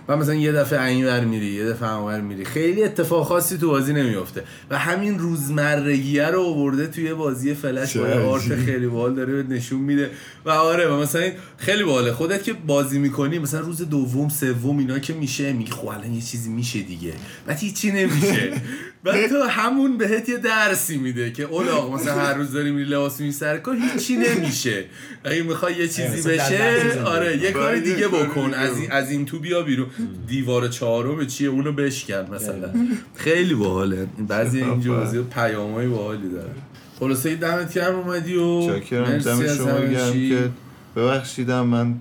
و 0.07 0.17
مثلا 0.17 0.35
یه 0.35 0.51
دفعه 0.51 0.83
اینور 0.83 1.19
میری 1.19 1.45
یه 1.45 1.65
دفعه 1.65 1.93
اونور 1.93 2.21
میری. 2.21 2.45
خیلی 2.45 2.83
اتفاق 2.83 3.27
خاصی 3.27 3.57
تو 3.57 3.67
بازی 3.67 3.93
نمیفته 3.93 4.43
و 4.69 4.77
همین 4.77 5.19
روزمرگیه 5.19 6.27
رو 6.27 6.41
آورده 6.41 6.87
توی 6.87 7.13
بازی 7.13 7.53
فلش 7.53 7.97
با 7.97 8.05
آرت 8.05 8.55
خیلی 8.55 8.87
بال 8.87 9.15
داره 9.15 9.43
نشون 9.43 9.79
میده. 9.79 10.09
و 10.45 10.49
آره 10.49 10.87
و 10.87 10.99
مثلا 10.99 11.31
خیلی 11.57 11.83
باله 11.83 12.11
خودت 12.13 12.43
که 12.43 12.53
بازی 12.53 12.99
می‌کنی 12.99 13.39
مثلا 13.39 13.59
روز 13.59 13.89
دوم 13.89 14.29
سوم 14.29 14.77
اینا 14.77 14.99
که 14.99 15.13
میشه 15.13 15.53
میگی 15.53 15.71
خب 15.71 15.87
الان 15.87 16.13
یه 16.13 16.21
چیزی 16.21 16.49
میشه 16.49 16.79
دیگه. 16.79 17.13
بعد 17.47 17.57
هیچی 17.59 17.91
نمیشه. 17.91 18.53
بعد 19.03 19.27
تو 19.27 19.43
همون 19.43 19.97
بهت 19.97 20.29
یه 20.29 20.37
درسی 20.37 20.97
میده 20.97 21.31
که 21.31 21.43
اولاغ 21.43 21.93
مثلا 21.93 22.13
هر 22.13 22.33
روز 22.33 22.51
داری 22.51 22.71
میری 22.71 22.89
لباس 22.89 23.19
میری 23.19 23.31
سر 23.31 23.57
کار 23.57 23.75
هیچی 23.75 24.15
نمیشه. 24.15 24.85
اگه 25.23 25.43
می‌خوای 25.43 25.75
یه 25.75 25.87
چیزی 25.87 26.29
بشه. 26.29 27.01
آره 27.05 27.37
یه 27.37 27.51
کار 27.51 27.77
دیگه 27.77 28.07
بکن. 28.07 28.53
از 28.53 28.77
این 28.77 28.91
از 28.91 29.11
این 29.11 29.25
تو 29.25 29.39
بیا 29.39 29.61
بیرون. 29.61 29.87
دیوار 30.27 30.67
چهارم 30.67 31.27
چیه؟ 31.27 31.49
اونو 31.49 31.71
بشکن 31.71 32.35
مثلا. 32.35 32.69
خیلی 33.15 33.53
باحاله. 33.53 34.07
بعضی 34.27 34.63
اینجا 34.63 34.93
بازی 34.93 35.21
پیامای 35.21 35.87
باحالی 35.87 36.29
داره. 36.29 36.51
خلاصه 36.99 37.35
دمت 37.35 37.73
گرم 37.73 37.95
اومدی 37.95 38.35
و 38.35 38.67
چاکرم 38.67 39.11
مرسی 39.11 39.29
از. 39.47 40.13
که 40.13 40.49
ببخشیدم 40.95 41.67
من 41.67 41.95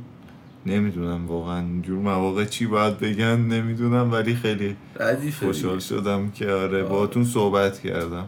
نمی‌دونم 0.66 1.26
واقعا 1.26 1.58
اینجور 1.58 1.98
مواقع 1.98 2.44
چی 2.44 2.66
باید 2.66 2.98
بگن 2.98 3.36
نمی‌دونم 3.40 4.12
ولی 4.12 4.34
خیلی 4.34 4.76
ردیفه 5.00 5.46
خوشحال 5.46 5.72
دیگه. 5.78 5.84
شدم 5.84 6.30
که 6.30 6.50
آره 6.52 6.82
باهاتون 6.82 7.24
صحبت 7.24 7.80
کردم. 7.80 8.24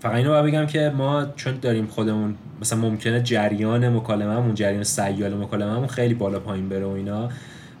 فقط 0.00 0.14
اینو 0.14 0.28
باید 0.30 0.44
بگم 0.44 0.66
که 0.66 0.92
ما 0.96 1.26
چون 1.36 1.54
داریم 1.62 1.86
خودمون 1.86 2.34
مثلا 2.60 2.78
ممکنه 2.78 3.22
جریان 3.22 3.88
مکالمهمون 3.88 4.54
جریان 4.54 4.84
سیال 4.84 5.34
مکالمهمون 5.34 5.86
خیلی 5.86 6.14
بالا 6.14 6.38
پایین 6.40 6.68
بره 6.68 6.84
و 6.84 6.88
اینا. 6.88 7.28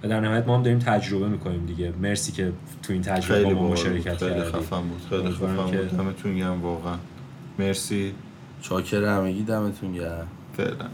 و 0.02 0.08
در 0.08 0.20
نهایت 0.20 0.46
ما 0.46 0.56
هم 0.56 0.62
داریم 0.62 0.78
تجربه 0.78 1.28
می‌کنیم 1.28 1.66
دیگه. 1.66 1.92
مرسی 2.02 2.32
که 2.32 2.52
تو 2.82 2.92
این 2.92 3.02
تجربه 3.02 3.34
خیلی 3.42 3.54
با 3.54 3.60
ما 3.60 3.66
بود، 3.68 3.72
مشارکت 3.78 4.16
خیلی 4.16 4.42
خفن 4.42 4.80
بود. 4.80 5.00
خیلی 5.10 5.30
خفن 5.30 5.70
که- 5.70 5.76
بود. 5.78 5.98
دمتون 5.98 6.36
گرم 6.36 6.62
واقعا. 6.62 6.96
مرسی. 7.58 8.12
چاکر 8.62 9.04
همگی 9.04 9.42
دمتون 9.42 9.92
گرم. 9.92 10.26
فعلا. 10.56 10.86